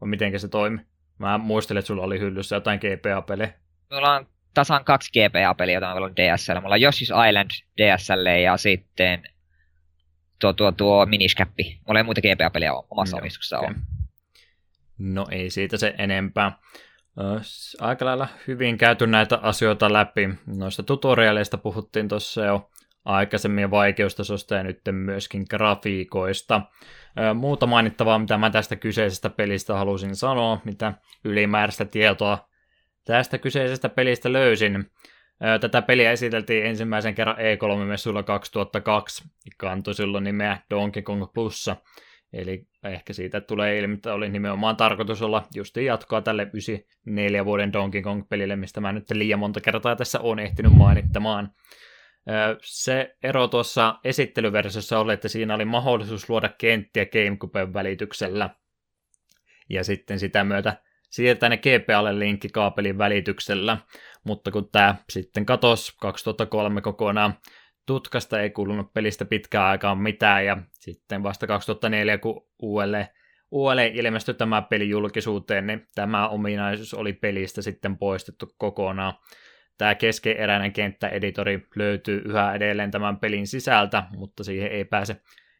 [0.00, 0.78] Vai mitenkä se toimi?
[1.18, 3.52] Mä muistelin, että sulla oli hyllyssä jotain GPA-pelejä.
[3.90, 6.60] Mulla on tasan kaksi GPA-peliä, joita on pelannut DSL.
[6.60, 9.22] Mulla on Yoshi's Island DSL ja sitten
[10.40, 11.80] tuo, tuo, tuo Miniscappi.
[11.86, 13.68] Mulla ei muita GPA-peliä omassa Joo, omistuksessa okei.
[13.68, 13.76] ole.
[14.98, 16.52] No ei siitä se enempää.
[17.80, 20.28] Aika lailla hyvin käyty näitä asioita läpi.
[20.46, 22.70] Noista tutorialeista puhuttiin tuossa jo
[23.04, 26.62] aikaisemmin vaikeustasosta ja nyt myöskin grafiikoista.
[27.34, 30.94] Muuta mainittavaa, mitä mä tästä kyseisestä pelistä halusin sanoa, mitä
[31.24, 32.49] ylimääräistä tietoa
[33.10, 34.90] tästä kyseisestä pelistä löysin.
[35.60, 39.24] Tätä peliä esiteltiin ensimmäisen kerran E3-messuilla 2002,
[39.56, 41.76] kantoi silloin nimeä Donkey Kong Plussa.
[42.32, 47.72] Eli ehkä siitä tulee ilmi, että oli nimenomaan tarkoitus olla justiin jatkoa tälle 94 vuoden
[47.72, 51.52] Donkey Kong-pelille, mistä mä nyt liian monta kertaa tässä on ehtinyt mainittamaan.
[52.62, 58.50] Se ero tuossa esittelyversiossa oli, että siinä oli mahdollisuus luoda kenttiä GameCuben välityksellä.
[59.70, 60.76] Ja sitten sitä myötä
[61.10, 63.78] siirtää ne GPAlle linkkikaapelin välityksellä.
[64.24, 67.34] Mutta kun tämä sitten katosi 2003 kokonaan,
[67.86, 72.94] tutkasta ei kuulunut pelistä pitkään aikaan mitään, ja sitten vasta 2004, kun UL,
[73.50, 79.14] UL ilmestyi tämä peli julkisuuteen, niin tämä ominaisuus oli pelistä sitten poistettu kokonaan.
[79.78, 85.16] Tämä keskeeräinen kenttäeditori löytyy yhä edelleen tämän pelin sisältä, mutta siihen ei pääse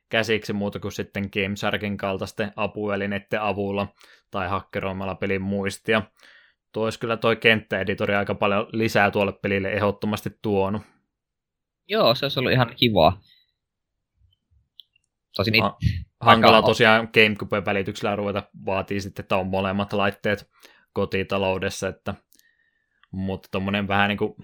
[0.08, 3.94] käsiksi muuta kuin sitten GameSharkin kaltaisten apuvälineiden avulla
[4.30, 6.02] tai hakkeroimalla pelin muistia.
[6.72, 10.82] Tuo olisi kyllä toi kenttäeditori aika paljon lisää tuolle pelille ehdottomasti tuonut.
[11.88, 13.20] Joo, se olisi ollut ihan kivaa.
[15.36, 15.78] Tosin it- Ha-
[16.20, 20.50] hankala Aika- tosiaan GameCuben välityksellä ruveta vaatii sitten, että on molemmat laitteet
[20.92, 22.14] kotitaloudessa, että,
[23.12, 24.34] mutta tuommoinen vähän niin kuin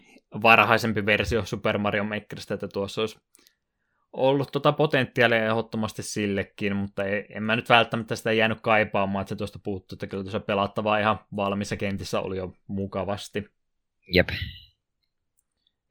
[0.43, 3.19] varhaisempi versio Super Mario Makerista, että tuossa olisi
[4.13, 9.29] ollut tota potentiaalia ehdottomasti sillekin, mutta ei, en mä nyt välttämättä sitä jäänyt kaipaamaan, että
[9.29, 13.49] se tuosta puuttuu, että kyllä tuossa pelattavaa ihan valmiissa kentissä oli jo mukavasti.
[14.13, 14.29] jep.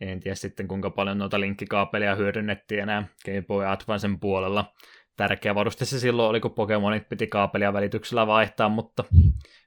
[0.01, 4.73] En tiedä sitten kuinka paljon noita linkkikaapeleja hyödynnettiin enää Game Boy Advancen puolella.
[5.17, 9.03] Tärkeä varuste se silloin oli, kun Pokemonit piti kaapelia välityksellä vaihtaa, mutta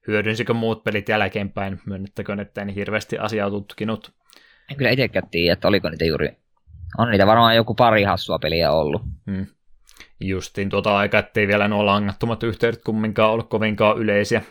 [0.06, 4.12] hyödynsikö muut pelit jälkeenpäin, myönnettäköön, että en hirveästi asiaa tutkinut.
[4.70, 6.36] En kyllä itsekään tiedä, että oliko niitä juuri...
[6.98, 9.02] On niitä varmaan joku pari hassua peliä ollut.
[9.30, 9.46] Hmm.
[10.20, 14.42] Justiin tuota aikaa, ettei vielä nuo langattomat yhteydet kumminkaan ollut kovinkaan yleisiä.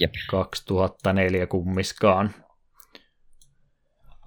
[0.00, 0.12] Jep.
[0.30, 2.30] 2004 kummiskaan.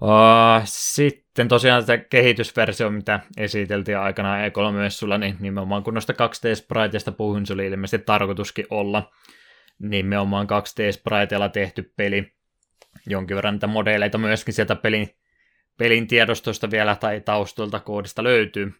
[0.02, 7.46] Uh, sitten tosiaan tämä kehitysversio, mitä esiteltiin aikanaan E3-messulla, niin nimenomaan kun noista 2D-spriteista puhuin,
[7.46, 9.10] se oli ilmeisesti tarkoituskin olla
[9.78, 12.32] nimenomaan 2D-spriteilla tehty peli.
[13.06, 15.08] Jonkin verran niitä modeleita myöskin sieltä pelin,
[15.78, 18.72] pelin tiedostoista vielä tai taustoilta koodista löytyy.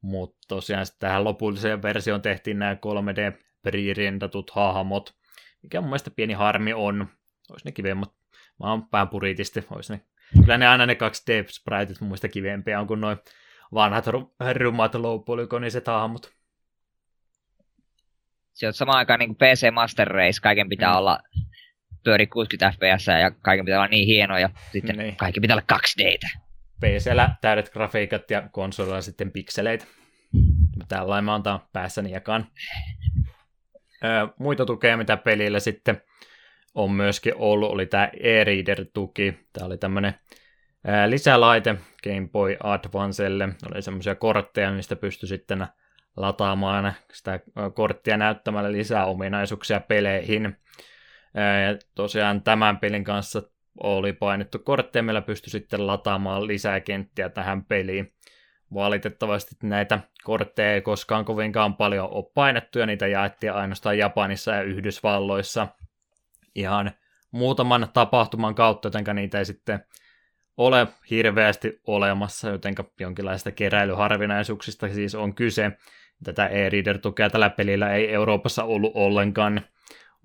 [0.00, 5.14] Mutta tosiaan sitten tähän lopulliseen versioon tehtiin nämä 3D pre-rendatut hahmot,
[5.62, 7.06] mikä mun mielestä pieni harmi on.
[7.50, 8.14] Olisi ne kivemmat.
[8.60, 10.00] Mä oon pään puritisti, olisi ne
[10.34, 13.18] Kyllä ne aina ne 2D-spriteit mun mielestä kivempiä on kuin noin
[13.74, 16.32] vanhat ru- rummat low polygoniset hahmot.
[18.52, 20.96] Se on samaan aikaan niin kuin PC Master Race, kaiken pitää mm.
[20.96, 21.18] olla
[22.04, 25.16] pyöri 60 fps ja kaiken pitää olla niin hienoa ja sitten Niin.
[25.16, 26.18] kaikki pitää olla 2 d
[26.80, 29.84] PCllä täydet grafiikat ja konsolilla sitten pikseleitä.
[30.88, 32.46] Tällainen mä antaa päässäni jakaan.
[34.04, 36.02] Öö, muita tukea, mitä pelillä sitten
[36.74, 39.34] on myöskin ollut, oli tämä e-reader-tuki.
[39.52, 40.14] Tämä oli tämmöinen
[41.06, 43.48] lisälaite Game Boy Advancelle.
[43.72, 45.66] Oli semmoisia kortteja, mistä pystyi sitten
[46.16, 47.40] lataamaan sitä
[47.74, 50.56] korttia näyttämällä lisää ominaisuuksia peleihin.
[51.34, 53.42] Ja tosiaan tämän pelin kanssa
[53.82, 58.12] oli painettu kortteja, millä pystyi sitten lataamaan lisää kenttiä tähän peliin.
[58.74, 64.62] Valitettavasti näitä kortteja ei koskaan kovinkaan paljon ole painettu, ja niitä jaettiin ainoastaan Japanissa ja
[64.62, 65.68] Yhdysvalloissa
[66.54, 66.90] ihan
[67.30, 69.84] muutaman tapahtuman kautta, jotenka niitä ei sitten
[70.56, 75.72] ole hirveästi olemassa, jotenka jonkinlaista keräilyharvinaisuuksista siis on kyse.
[76.24, 79.60] Tätä e-reader-tukea tällä pelillä ei Euroopassa ollut ollenkaan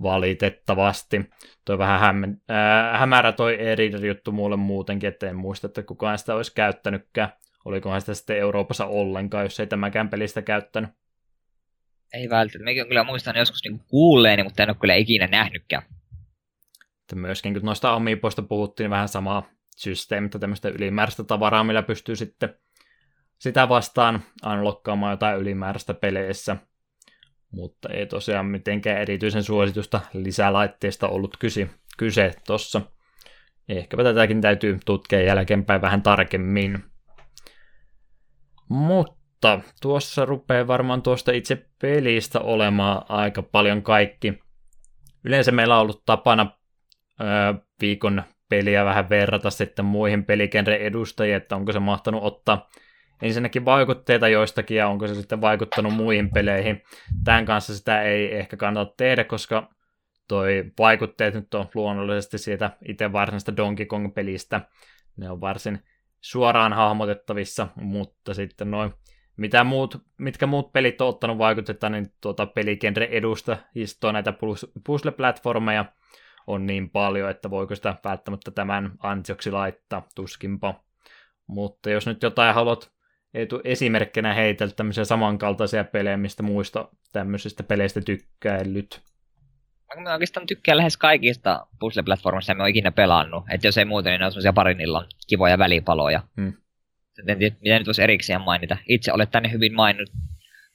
[0.02, 1.30] valitettavasti.
[1.66, 6.36] Toi vähän hämmen, äh, hämärä toi e-reader-juttu mulle muutenkin, että en muista, että kukaan sitä
[6.36, 7.30] olisi käyttänytkään.
[7.66, 10.90] Olikohan sitä sitten Euroopassa ollenkaan, jos ei tämäkään pelistä käyttänyt.
[12.14, 12.66] Ei välttämättä.
[12.66, 15.84] Mekin on kyllä muistan joskus niinku kuulleeni, mutta en ole kyllä ikinä nähnytkään.
[17.02, 22.56] Että myöskin kun noista amiipoista puhuttiin vähän samaa systeemistä, tämmöistä ylimääräistä tavaraa, millä pystyy sitten
[23.40, 26.58] sitä vastaan unlockkaamaan jotain ylimääräistä peleissä.
[27.56, 32.82] Mutta ei tosiaan mitenkään erityisen suositusta lisälaitteista ollut kyse, kyse tossa.
[33.70, 36.84] Ehkäpä tätäkin täytyy tutkia jälkeenpäin vähän tarkemmin.
[38.70, 44.40] Mutta tuossa rupeaa varmaan tuosta itse pelistä olemaan aika paljon kaikki.
[45.24, 46.52] Yleensä meillä on ollut tapana
[47.22, 52.70] öö, viikon peliä vähän verrata sitten muihin pelikenren edustajiin, että onko se mahtanut ottaa
[53.22, 56.82] ensinnäkin vaikutteita joistakin ja onko se sitten vaikuttanut muihin peleihin.
[57.24, 59.70] Tämän kanssa sitä ei ehkä kannata tehdä, koska
[60.28, 64.62] toi vaikutteet nyt on luonnollisesti siitä itse varsinaisesta Donkey Kong-pelistä.
[65.18, 65.84] Ne on varsin
[66.22, 68.94] suoraan hahmotettavissa, mutta sitten noin
[69.38, 74.34] mitä muut, mitkä muut pelit on ottanut vaikutetta, niin tuota pelikenre edusta istoa näitä
[74.84, 75.86] puzzle-platformeja
[76.48, 80.84] on niin paljon, että voiko sitä välttämättä tämän ansioksi laittaa, tuskinpa.
[81.48, 82.95] Mutta jos nyt jotain haluat
[83.64, 89.02] esimerkkinä heitellä tämmöisiä samankaltaisia pelejä, mistä muista tämmöisistä peleistä tykkäillyt.
[90.04, 93.44] Mä oikeastaan tykkään lähes kaikista puzzle-platformista, mitä mä oon ikinä pelannut.
[93.52, 96.24] Että jos ei muuten, niin ne on semmoisia parin illan kivoja välipaloja.
[96.42, 96.54] Hmm.
[97.28, 98.78] En tiedä, mitä nyt voisi erikseen mainita.
[98.88, 100.10] Itse olet tänne hyvin maininnut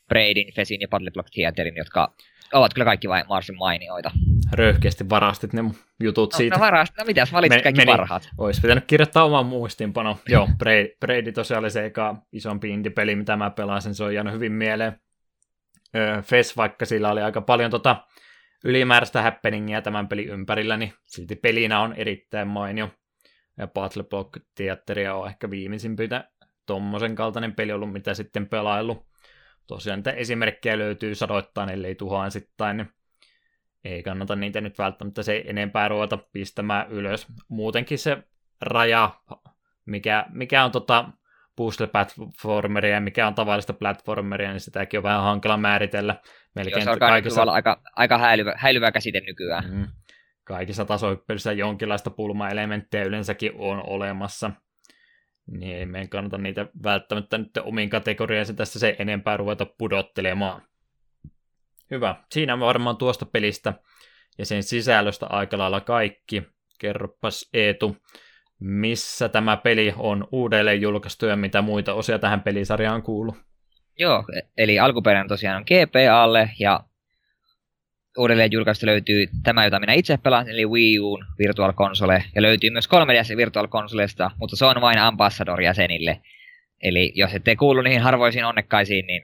[0.08, 2.14] Braidin, Fesin ja Paddle Block Theaterin, jotka
[2.52, 4.10] ovat kyllä kaikki vain varsin mainioita.
[4.52, 5.62] Röyhkeästi varastit ne
[6.00, 6.56] jutut no, siitä.
[6.56, 7.92] No, varast, no mitäs, valitsit Me, kaikki meni.
[7.92, 8.28] parhaat.
[8.38, 10.18] Olisi pitänyt kirjoittaa oman muistiinpano.
[10.28, 14.34] Joo, Brady, Brady tosiaan oli se eka isompi indie-peli, mitä mä pelasin, se on jäänyt
[14.34, 15.00] hyvin mieleen.
[15.96, 17.96] Öö, Fes, vaikka sillä oli aika paljon tota
[18.64, 22.90] ylimääräistä happeningia tämän pelin ympärillä, niin silti pelinä on erittäin mainio.
[23.58, 26.24] Ja Battle Block Theateria on ehkä viimeisimpitä
[26.66, 29.06] tommosen kaltainen peli ollut, mitä sitten pelaillut
[29.66, 32.88] tosiaan niitä esimerkkejä löytyy sadoittain, ellei tuhansittain, niin
[33.84, 37.26] ei kannata niitä nyt välttämättä se enempää ruveta pistämään ylös.
[37.48, 38.22] Muutenkin se
[38.60, 39.10] raja,
[39.86, 41.08] mikä, mikä on tota
[41.56, 46.16] puzzle-platformeria ja mikä on tavallista platformeria, niin sitäkin on vähän hankala määritellä.
[46.54, 47.42] Melkein Joo, se kaikissa...
[47.42, 49.70] olla aika, aika häilyvä, häilyvä käsite nykyään.
[49.70, 49.86] Mm.
[50.44, 54.50] Kaikissa tasoippelissä jonkinlaista pulmaelementtejä yleensäkin on olemassa
[55.50, 60.62] niin ei meidän kannata niitä välttämättä nyt omiin kategoriaansa tässä se enempää ruveta pudottelemaan.
[61.90, 62.14] Hyvä.
[62.30, 63.74] Siinä on varmaan tuosta pelistä
[64.38, 66.42] ja sen sisällöstä aika lailla kaikki.
[66.78, 67.96] Kerropas Eetu,
[68.60, 73.36] missä tämä peli on uudelleen julkaistu ja mitä muita osia tähän pelisarjaan kuuluu?
[73.98, 74.24] Joo,
[74.58, 76.80] eli alkuperäinen tosiaan on GPAlle ja
[78.18, 82.70] uudelleen julkaistu löytyy tämä, jota minä itse pelaan, eli Wii U Virtual Console, ja löytyy
[82.70, 86.20] myös 3DS Virtual Consolesta, mutta se on vain Ambassador-jäsenille.
[86.82, 89.22] Eli jos ette kuulu niihin harvoisiin onnekkaisiin, niin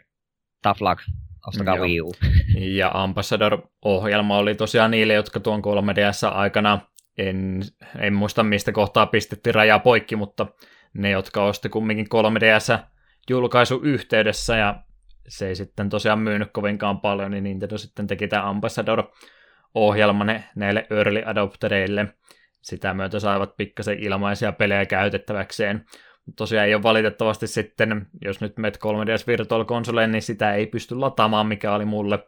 [0.62, 1.03] tough luck,
[1.47, 1.76] ostakaa.
[1.76, 2.12] Wii U.
[2.57, 6.81] Ja Ambassador-ohjelma oli tosiaan niille, jotka tuon 3DS aikana,
[7.18, 7.62] en,
[7.99, 10.47] en muista mistä kohtaa pistettiin raja poikki, mutta
[10.94, 12.78] ne, jotka osti kumminkin 3DS
[13.31, 14.83] julkaisu yhteydessä ja
[15.28, 20.26] se ei sitten tosiaan myynyt kovinkaan paljon, niin Nintendo sitten teki tämä Ambassador-ohjelma
[20.57, 22.07] näille early adoptereille.
[22.62, 25.84] Sitä myötä saivat pikkasen ilmaisia pelejä käytettäväkseen.
[26.37, 30.95] Tosiaan ei ole valitettavasti sitten, jos nyt met 3DS Virtual Consoleen, niin sitä ei pysty
[30.95, 32.19] lataamaan, mikä oli mulle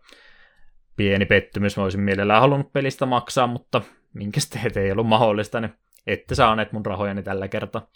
[0.97, 1.77] pieni pettymys.
[1.77, 3.83] Mä olisin mielellään halunnut pelistä maksaa, mutta
[4.15, 5.73] minkä teet ei ollut mahdollista, niin
[6.07, 7.91] ette saaneet mun rahojani tällä kertaa.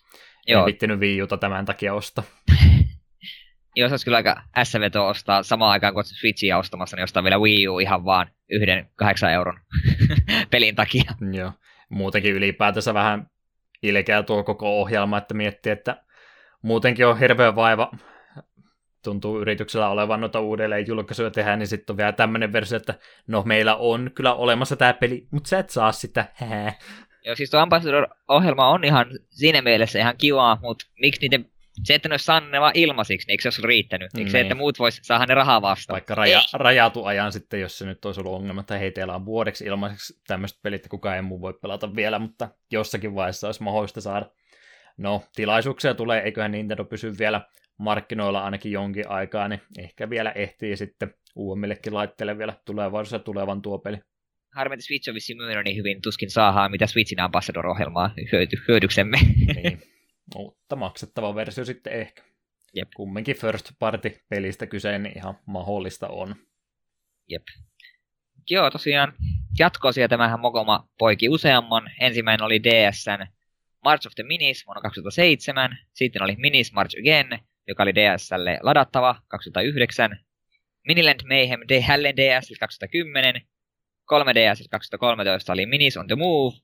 [0.46, 0.60] Joo.
[0.60, 2.24] En vittinyt viiuta tämän takia ostaa.
[3.76, 7.68] jos olisi kyllä aika SVT ostaa samaan aikaan kuin Switchia ostamassa, niin ostaa vielä Wii
[7.68, 9.60] U ihan vaan yhden kahdeksan euron
[10.50, 11.12] pelin takia.
[11.32, 11.52] Joo.
[11.88, 13.26] Muutenkin ylipäätänsä vähän
[13.82, 16.02] ilkeä tuo koko ohjelma, että miettii, että
[16.62, 17.90] muutenkin on hirveä vaiva,
[19.04, 22.94] tuntuu yrityksellä olevan noita uudelleen julkaisuja tehdä, niin sitten on vielä tämmöinen versio, että
[23.26, 26.24] no meillä on kyllä olemassa tämä peli, mutta sä et saa sitä.
[27.24, 31.51] Joo, siis tuo Ambassador-ohjelma on ihan siinä mielessä ihan kiva, mutta miksi niiden
[31.84, 34.14] se, että ne olisi saanut ne vaan ilmaisiksi, niin eikö se olisi riittänyt?
[34.14, 34.30] Eikö niin.
[34.30, 35.94] se, että muut vois saada ne rahaa vastaan?
[35.94, 39.26] Vaikka raja, rajatu ajan sitten, jos se nyt olisi ollut ongelma, että hei, teillä on
[39.26, 43.62] vuodeksi ilmaiseksi tämmöistä pelit, että kukaan ei muu voi pelata vielä, mutta jossakin vaiheessa olisi
[43.62, 44.30] mahdollista saada.
[44.96, 47.40] No, tilaisuuksia tulee, eiköhän Nintendo pysy vielä
[47.78, 53.78] markkinoilla ainakin jonkin aikaa, niin ehkä vielä ehtii sitten uudemmillekin laitteille vielä tulevaisuudessa tulevan tuo
[53.78, 53.98] peli.
[54.54, 59.18] Harmi, että Switch on vissiin myynyt niin hyvin, tuskin saadaan mitä Switchin Ambassador-ohjelmaa hyöty, hyödyksemme.
[59.54, 59.82] Niin,
[60.34, 62.22] mutta maksettava versio sitten ehkä.
[62.74, 62.88] Jep.
[62.96, 66.36] Kumminkin first party pelistä kyse, niin ihan mahdollista on.
[67.28, 67.42] Jep.
[68.50, 69.12] Joo, tosiaan
[69.58, 71.90] jatkoosia tämähän Mokoma poiki useamman.
[72.00, 73.26] Ensimmäinen oli DSn
[73.84, 75.78] March of the Minis vuonna 2007.
[75.94, 77.38] Sitten oli Minis March Again,
[77.68, 80.18] joka oli DSlle ladattava 2009.
[80.86, 83.34] Miniland Mayhem jälleen DS 2010.
[84.12, 86.56] 3DS 2013 oli Minis on the Move.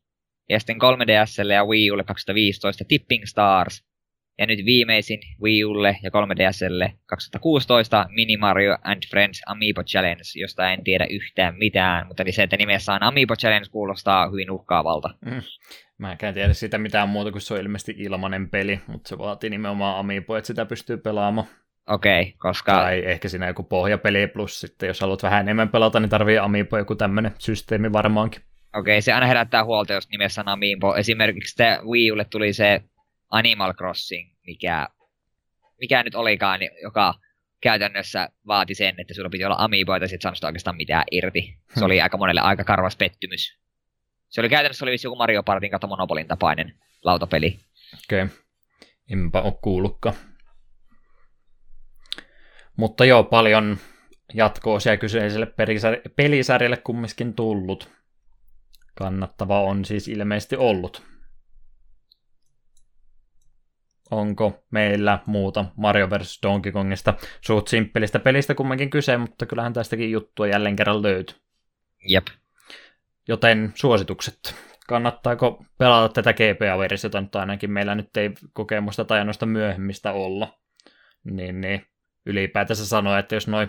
[0.48, 3.88] Ja sitten 3DSlle ja Wii Ulle 2015 Tipping Stars.
[4.38, 10.70] Ja nyt viimeisin Wii Ulle ja 3DSlle 2016 Mini Mario and Friends Amiibo Challenge, josta
[10.70, 15.08] en tiedä yhtään mitään, mutta niin se, että nimessä on Amiibo Challenge, kuulostaa hyvin uhkaavalta.
[15.24, 15.42] Mm.
[15.98, 19.50] Mä en tiedä sitä mitään muuta, kuin se on ilmeisesti ilmanen peli, mutta se vaatii
[19.50, 21.46] nimenomaan Amiibo, että sitä pystyy pelaamaan.
[21.88, 22.72] Okei, okay, koska...
[22.72, 26.78] Tai ehkä siinä joku pohjapeli plus sitten, jos haluat vähän enemmän pelata, niin tarvii Amiibo
[26.78, 28.42] joku tämmöinen systeemi varmaankin.
[28.78, 30.96] Okei, se aina herättää huolta, jos nimessä on Amiibo.
[30.96, 32.80] Esimerkiksi te Wii Ulle tuli se
[33.30, 34.88] Animal Crossing, mikä,
[35.80, 37.14] mikä nyt olikaan, joka
[37.60, 41.58] käytännössä vaati sen, että sulla piti olla Amiiboita, ja sit saanut oikeastaan mitään irti.
[41.78, 43.58] Se oli aika monelle aika karvas pettymys.
[44.28, 46.74] Se oli käytännössä oli joku Mario Partin kautta Monopolin tapainen
[47.04, 47.58] lautapeli.
[48.04, 48.36] Okei, okay.
[49.10, 50.16] enpä ole kuullutkaan.
[52.76, 53.78] Mutta joo, paljon
[54.34, 55.52] jatkoosia kyseiselle
[56.16, 57.97] pelisarjalle kumminkin tullut.
[58.98, 61.02] Kannattava on siis ilmeisesti ollut.
[64.10, 66.38] Onko meillä muuta Mario vs.
[66.42, 71.36] Donkey Kongista suht simppelistä pelistä kumminkin kyse, mutta kyllähän tästäkin juttua jälleen kerran löytyy.
[72.08, 72.26] Jep.
[73.28, 74.54] Joten suositukset.
[74.88, 80.58] Kannattaako pelata tätä GPA-versiota, mutta ainakin meillä nyt ei kokemusta tai noista myöhemmistä olla.
[81.24, 81.86] Niin, niin
[82.26, 83.68] ylipäätänsä sanoa, että jos noin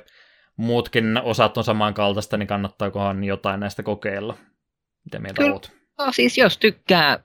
[0.57, 4.37] muutkin osat on samankaltaista, niin kannattaakohan jotain näistä kokeilla?
[5.09, 5.53] Mitä mieltä Kyllä.
[5.53, 5.71] oot?
[5.97, 7.19] No siis jos tykkää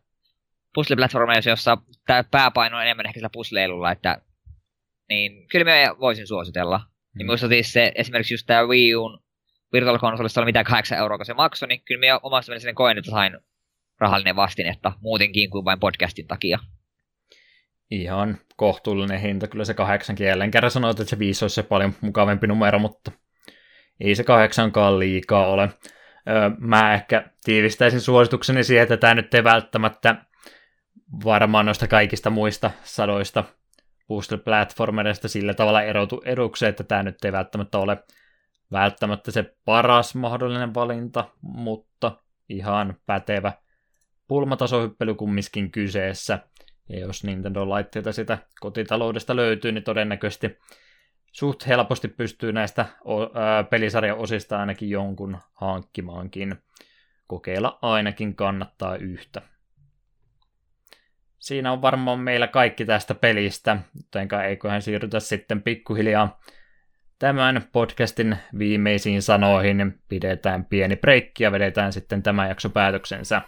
[0.75, 4.21] puzzle-platformeissa, jossa tämä pääpaino on enemmän ehkä sillä puzzleilulla, että
[5.09, 6.79] niin kyllä mä voisin suositella.
[6.79, 7.19] Niin mm.
[7.19, 9.21] Niin muista siis se, esimerkiksi just tämä Wii Uun
[9.73, 12.99] Virtual Consolessa oli mitään 8 euroa, kun se maksoi, niin kyllä minä omasta mielestäni koen,
[12.99, 13.39] että sain
[13.99, 16.59] rahallinen vastinetta muutenkin kuin vain podcastin takia.
[17.91, 19.47] Ihan kohtuullinen hinta.
[19.47, 23.13] Kyllä se kahdeksan jälleen kerran sanoit, että se viisi olisi se paljon mukavempi numero, mutta
[24.01, 25.69] ei se kahdeksankaan liikaa ole.
[26.59, 30.17] Mä ehkä tiivistäisin suositukseni siihen, että tämä nyt ei välttämättä
[31.25, 33.45] varmaan noista kaikista muista sadoista
[34.07, 38.05] puzzle-platformereista sillä tavalla erotu edukseen, että tämä nyt ei välttämättä ole
[38.73, 42.13] välttämättä se paras mahdollinen valinta, mutta
[42.49, 43.53] ihan pätevä
[44.29, 46.39] pulmatasohyppely kumminkin kyseessä.
[46.89, 50.59] Ja jos Nintendo-laitteita sitä kotitaloudesta löytyy, niin todennäköisesti
[51.35, 52.87] suht helposti pystyy näistä
[53.71, 56.57] pelisarjan osista ainakin jonkun hankkimaankin.
[57.27, 59.43] Kokeilla ainakin kannattaa yhtä.
[61.39, 66.41] Siinä on varmaan meillä kaikki tästä pelistä, jotenka eiköhän siirrytä sitten pikkuhiljaa
[67.19, 69.99] tämän podcastin viimeisiin sanoihin.
[70.09, 73.43] Pidetään pieni breikki ja vedetään sitten tämä jakso päätöksensä.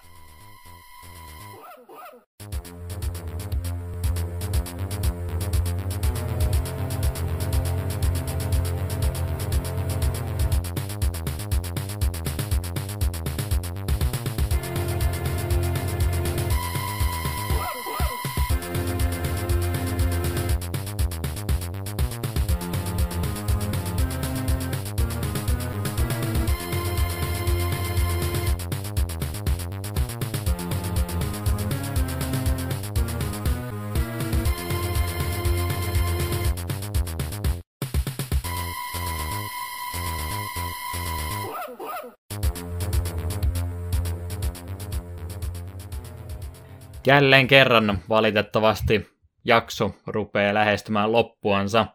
[47.07, 49.09] Jälleen kerran valitettavasti
[49.45, 51.87] jakso rupeaa lähestymään loppuansa.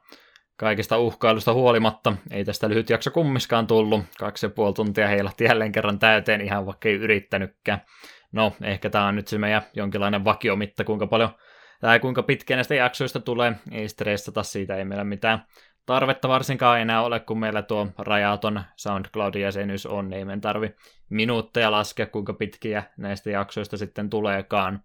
[0.58, 4.02] Kaikista uhkailusta huolimatta ei tästä lyhyt jakso kummiskaan tullut.
[4.20, 7.82] Kaksi ja puoli tuntia heilahti jälleen kerran täyteen ihan vaikka ei yrittänytkään.
[8.32, 11.30] No, ehkä tämä on nyt se meidän jonkinlainen vakiomitta, kuinka paljon
[11.82, 15.46] tai kuinka pitkä näistä jaksoista tulee, ei stressata siitä, ei meillä mitään
[15.86, 20.76] tarvetta varsinkaan enää ole, kun meillä tuo rajaton SoundCloud-jäsenyys on, niin ei meidän tarvi
[21.10, 24.84] minuutteja laskea, kuinka pitkiä näistä jaksoista sitten tuleekaan.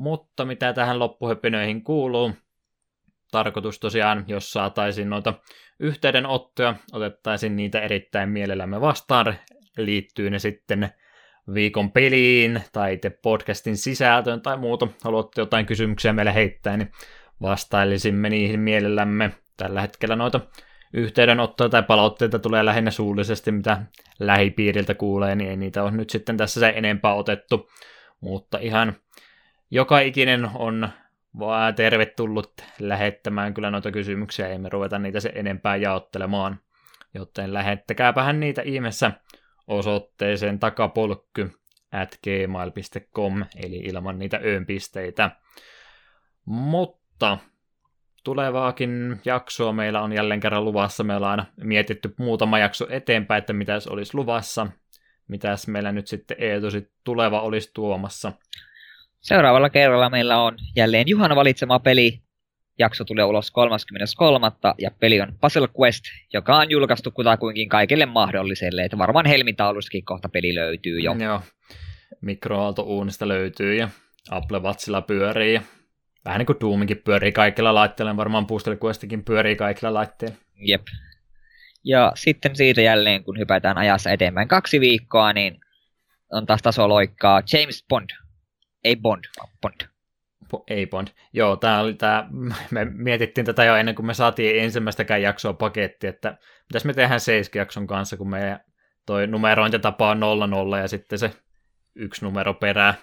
[0.00, 2.32] Mutta mitä tähän loppuhöpinöihin kuuluu,
[3.30, 5.34] tarkoitus tosiaan, jos saataisiin noita
[5.80, 9.34] yhteydenottoja, otettaisiin niitä erittäin mielellämme vastaan,
[9.76, 10.90] liittyy ne sitten
[11.54, 16.92] viikon peliin tai te podcastin sisältöön tai muuta, haluatte jotain kysymyksiä meille heittää, niin
[17.42, 19.30] vastailisimme niihin mielellämme.
[19.56, 20.40] Tällä hetkellä noita
[20.94, 23.82] yhteydenottoja tai palautteita tulee lähinnä suullisesti, mitä
[24.18, 27.70] lähipiiriltä kuulee, niin ei niitä ole nyt sitten tässä se enempää otettu.
[28.20, 28.96] Mutta ihan
[29.70, 30.88] joka ikinen on
[31.38, 36.60] vaan tervetullut lähettämään kyllä noita kysymyksiä, ei me ruveta niitä se enempää jaottelemaan.
[37.14, 39.12] Joten lähettäkääpähän niitä ihmeessä
[39.66, 41.50] osoitteeseen takapolkky
[41.92, 45.30] at gmail.com, eli ilman niitä öönpisteitä.
[46.44, 47.38] Mutta
[48.24, 51.04] tulevaakin jaksoa meillä on jälleen kerran luvassa.
[51.04, 54.66] Meillä on aina mietitty muutama jakso eteenpäin, että mitäs olisi luvassa.
[55.28, 56.66] Mitäs meillä nyt sitten Eetu
[57.04, 58.32] tuleva olisi tuomassa.
[59.20, 62.20] Seuraavalla kerralla meillä on jälleen Juhan valitsema peli.
[62.78, 64.46] Jakso tulee ulos 33.
[64.78, 68.84] ja peli on Puzzle Quest, joka on julkaistu kutakuinkin kaikille mahdolliselle.
[68.84, 71.16] Että varmaan helmitaulustakin kohta peli löytyy jo.
[71.18, 71.40] Joo,
[72.20, 73.88] mikroaaltouunista löytyy ja
[74.30, 75.62] Apple Watchilla pyörii ja
[76.24, 80.36] vähän niin kuin Doominkin pyörii kaikilla laitteilla, varmaan Puzzle Questikin pyörii kaikilla laitteilla.
[80.54, 80.82] Jep.
[81.84, 85.60] Ja sitten siitä jälleen, kun hypätään ajassa eteenpäin kaksi viikkoa, niin
[86.32, 88.10] on taas tasoloikkaa James Bond.
[88.84, 89.80] Ei Bond, vaan Bond.
[90.44, 91.08] Po- ei Bond.
[91.32, 92.26] Joo, tää oli tää,
[92.70, 97.20] me mietittiin tätä jo ennen kuin me saatiin ensimmäistäkään jaksoa paketti, että mitäs me tehdään
[97.20, 98.60] seiskijakson kanssa, kun meidän
[99.06, 101.30] toi numerointitapa on 00 ja sitten se
[101.94, 102.94] yksi numero perää.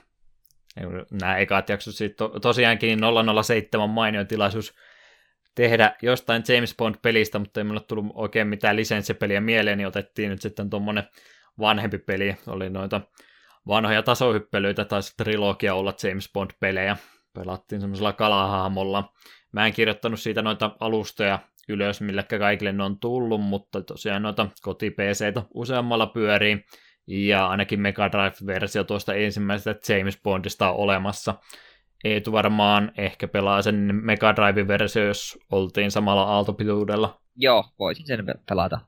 [1.12, 3.00] Nämä ekat jaksot sitten to, tosiaankin
[3.44, 4.76] 007 mainio tilaisuus
[5.56, 10.42] tehdä jostain James Bond-pelistä, mutta ei mulle tullut oikein mitään lisenssipeliä mieleen, niin otettiin nyt
[10.42, 11.04] sitten tuommoinen
[11.60, 13.02] vanhempi peli, oli noita
[13.68, 16.98] vanhoja tasohyppelyitä tai trilogia olla James Bond-pelejä.
[17.34, 19.14] Pelattiin semmoisella kalahahmolla.
[19.52, 21.40] Mä en kirjoittanut siitä noita alustoja
[21.70, 24.96] ylös, millekä kaikille ne on tullut, mutta tosiaan noita koti
[25.54, 26.66] useammalla pyörii.
[27.08, 31.36] Ja ainakin Mega Drive-versio tuosta ensimmäisestä James Bondista on olemassa.
[32.04, 37.22] Eetu varmaan ehkä pelaa sen Mega Drive-versio, jos oltiin samalla aaltopituudella.
[37.36, 38.80] Joo, voisin sen pelata.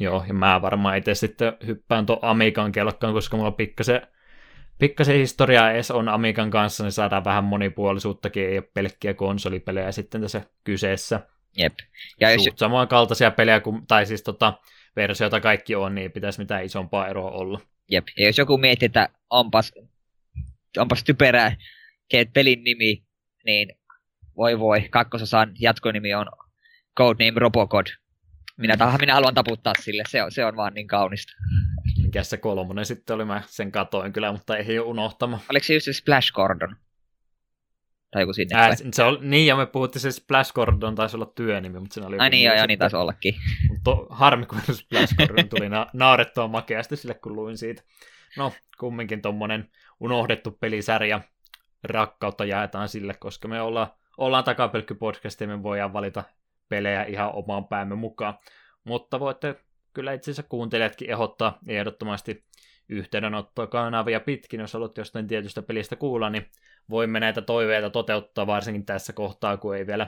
[0.00, 4.06] Joo, ja mä varmaan itse sitten hyppään tuon Amigan kelkkaan, koska mulla pikkasen
[4.78, 10.20] pikkasen historiaa edes on Amigan kanssa, niin saadaan vähän monipuolisuuttakin, ei ole pelkkiä konsolipelejä sitten
[10.20, 11.20] tässä kyseessä.
[11.58, 11.74] Jep.
[12.20, 12.44] Ja jos...
[12.44, 14.58] Suht samoin kaltaisia pelejä, kuin, tai siis tota,
[14.96, 17.60] versioita kaikki on, niin pitäisi mitään isompaa eroa olla.
[17.90, 19.72] Jep, ja jos joku miettii, että onpas,
[20.78, 21.56] onpas typerää
[22.32, 23.04] pelin nimi,
[23.44, 23.68] niin
[24.36, 26.26] voi voi, kakkososan jatkonimi on
[26.98, 27.86] Codename Robocod.
[28.56, 31.32] Minä, tahan, minä haluan taputtaa sille, se on, se on vaan niin kaunista
[32.16, 35.40] mikä se kolmonen sitten oli, mä sen katoin kyllä, mutta ei ole unohtama.
[35.50, 36.76] Oliko se just se Splash Gordon?
[38.10, 38.58] Tai joku sinne?
[38.58, 42.08] Ää, se oli, niin, ja me puhuttiin se Splash Gordon, taisi olla työnimi, mutta siinä
[42.08, 42.18] oli...
[42.18, 43.34] Ai niin, joo, joo, niin taisi ollakin.
[43.68, 47.82] Mutta harmi, kun Splash Gordon tuli na- naarettua makeasti sille, kun luin siitä.
[48.36, 49.70] No, kumminkin tommonen
[50.00, 51.20] unohdettu pelisarja,
[51.84, 53.88] rakkautta jaetaan sille, koska me ollaan,
[54.18, 56.24] ollaan takapelkky-podcast ja me voidaan valita
[56.68, 58.38] pelejä ihan omaan päämme mukaan.
[58.84, 59.56] Mutta voitte
[59.96, 62.44] kyllä itse asiassa kuuntelijatkin ehdottaa ehdottomasti
[62.88, 66.46] yhteydenottoa kanavia pitkin, jos haluat jostain tietystä pelistä kuulla, niin
[66.90, 70.06] voimme näitä toiveita toteuttaa varsinkin tässä kohtaa, kun ei vielä,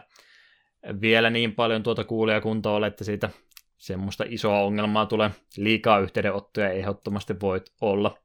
[1.00, 3.30] vielä niin paljon tuota kuulijakuntaa ole, että siitä
[3.78, 8.18] semmoista isoa ongelmaa tulee liikaa yhteydenottoja ehdottomasti voit olla.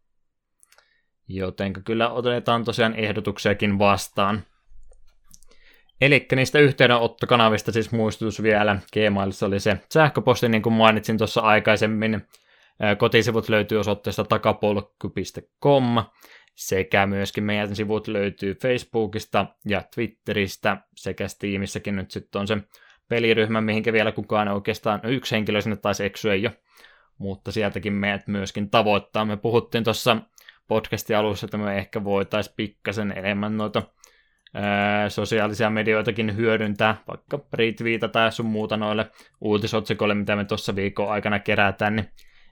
[1.27, 4.43] Joten kyllä otetaan tosiaan ehdotuksiakin vastaan.
[6.01, 8.79] Eli niistä yhteydenottokanavista siis muistutus vielä.
[8.93, 12.27] Gmailissa oli se sähköposti, niin kuin mainitsin tuossa aikaisemmin.
[12.97, 16.03] Kotisivut löytyy osoitteesta takapolkku.com
[16.55, 22.57] sekä myöskin meidän sivut löytyy Facebookista ja Twitteristä sekä Steamissäkin nyt sitten on se
[23.09, 26.49] peliryhmä, mihinkä vielä kukaan oikeastaan, no yksi henkilö sinne taisi eksyä jo,
[27.17, 29.25] mutta sieltäkin meidät myöskin tavoittaa.
[29.25, 30.17] Me puhuttiin tuossa
[30.67, 33.83] podcastin alussa, että me ehkä voitaisiin pikkasen enemmän noita
[35.09, 41.39] sosiaalisia medioitakin hyödyntää, vaikka retweetata tai sun muuta noille uutisotsikoille, mitä me tuossa viikon aikana
[41.39, 42.09] kerätään, niin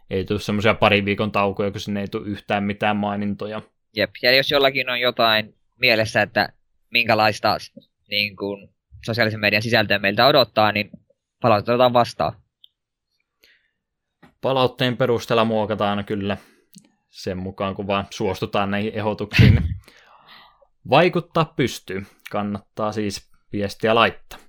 [0.10, 3.62] ei tule semmoisia pari viikon taukoja, kun sinne ei tule yhtään mitään mainintoja.
[3.96, 6.50] Jep, ja jos jollakin on jotain mielessä, että
[6.92, 7.58] minkälaista
[8.10, 8.70] niin kuin,
[9.06, 10.90] sosiaalisen median sisältöä meiltä odottaa, niin
[11.42, 12.34] palautetaan vastaan.
[14.42, 16.38] Palautteen perusteella muokataan kyllä
[17.10, 19.60] sen mukaan, kun vaan suostutaan näihin ehdotuksiin.
[20.90, 22.06] vaikuttaa pystyy.
[22.32, 24.40] Kannattaa siis viestiä laittaa.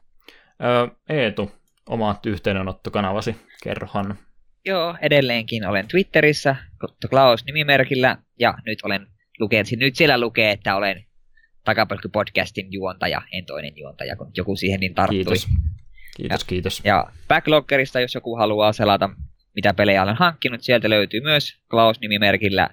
[0.62, 1.52] Öö, Eetu,
[1.88, 4.18] omat yhteydenottokanavasi, kerrohan.
[4.64, 6.56] Joo, edelleenkin olen Twitterissä,
[7.10, 9.06] Klaus-nimimerkillä, ja nyt olen
[9.38, 11.04] lukee, nyt siellä lukee, että olen
[11.64, 15.16] Takapölkky-podcastin juontaja, en toinen juontaja, kun joku siihen niin tarttui.
[15.16, 15.48] Kiitos.
[16.16, 16.82] Kiitos, ja, kiitos.
[16.84, 19.10] Ja Backloggerista, jos joku haluaa selata,
[19.54, 22.70] mitä pelejä olen hankkinut, sieltä löytyy myös Klaus-nimimerkillä.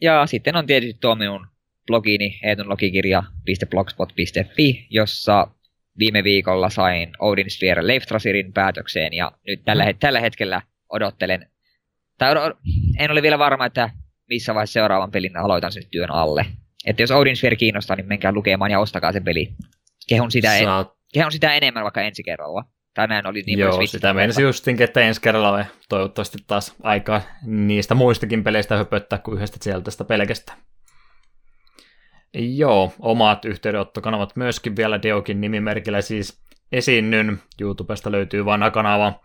[0.00, 1.46] Ja sitten on tietysti tuo minun
[1.88, 5.46] blogini eetunlogikirja.blogspot.fi, jossa
[5.98, 9.98] viime viikolla sain Odin Sphere Leiftrasirin päätökseen ja nyt tällä, mm.
[9.98, 11.50] tällä hetkellä odottelen,
[12.18, 12.56] tai od-
[12.98, 13.90] en ole vielä varma, että
[14.28, 16.46] missä vaiheessa seuraavan pelin aloitan sen työn alle.
[16.86, 19.52] Että jos Odin Sphere kiinnostaa, niin menkää lukemaan ja ostakaa se peli.
[20.08, 20.86] Kehun sitä, Saat...
[20.86, 22.64] en, kehun sitä enemmän vaikka ensi kerralla.
[22.94, 27.94] Tai näin oli niin Joo, sitä meinasi justinkin, että ensi kerralla toivottavasti taas aikaa niistä
[27.94, 30.58] muistakin peleistä höpöttää kuin yhdestä sieltä pelkästään.
[32.34, 36.42] Joo, omat yhteydenottokanavat myöskin vielä Deokin nimimerkillä siis
[36.72, 37.38] esiinnyn.
[37.60, 39.20] YouTubesta löytyy vanha kanava.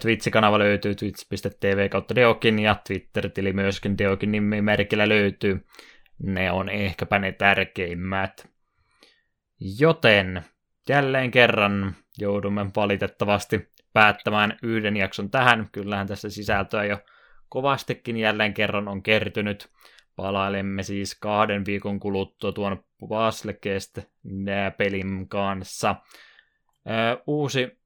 [0.00, 5.66] Twitch-kanava löytyy twitch.tv kautta Deokin ja Twitter-tili myöskin Deokin nimimerkillä löytyy.
[6.22, 8.48] Ne on ehkäpä ne tärkeimmät.
[9.78, 10.44] Joten
[10.88, 15.68] jälleen kerran joudumme valitettavasti päättämään yhden jakson tähän.
[15.72, 16.98] Kyllähän tässä sisältöä jo
[17.48, 19.68] kovastikin jälleen kerran on kertynyt.
[20.18, 23.98] Palailemme siis kahden viikon kuluttua tuon Vaslekest
[24.76, 25.94] pelin kanssa.
[27.26, 27.78] uusi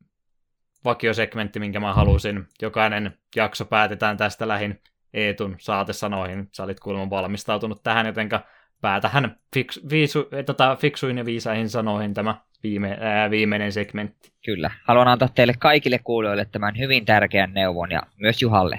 [0.85, 2.47] vakiosegmentti, minkä mä halusin.
[2.63, 4.81] Jokainen jakso päätetään tästä lähin
[5.15, 6.49] Eetun saatesanoihin.
[6.53, 8.41] Sä olit kuulemma valmistautunut tähän, jotenka
[8.81, 14.33] päätähän fiks, viisu, tota, fiksuin ja viisaihin sanoihin tämä viime, ää, viimeinen segmentti.
[14.45, 14.71] Kyllä.
[14.85, 18.79] Haluan antaa teille kaikille kuulijoille tämän hyvin tärkeän neuvon ja myös Juhalle.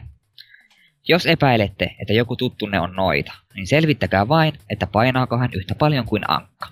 [1.08, 6.06] Jos epäilette, että joku tuttunne on noita, niin selvittäkää vain, että painaako hän yhtä paljon
[6.06, 6.68] kuin ankka.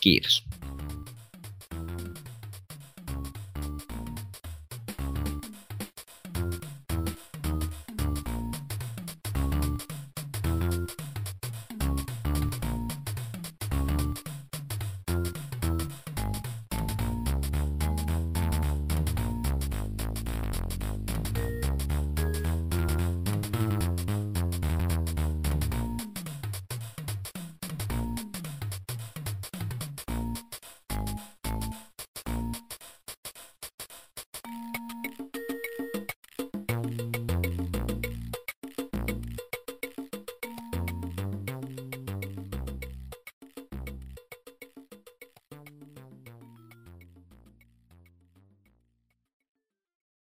[0.00, 0.44] Kiitos.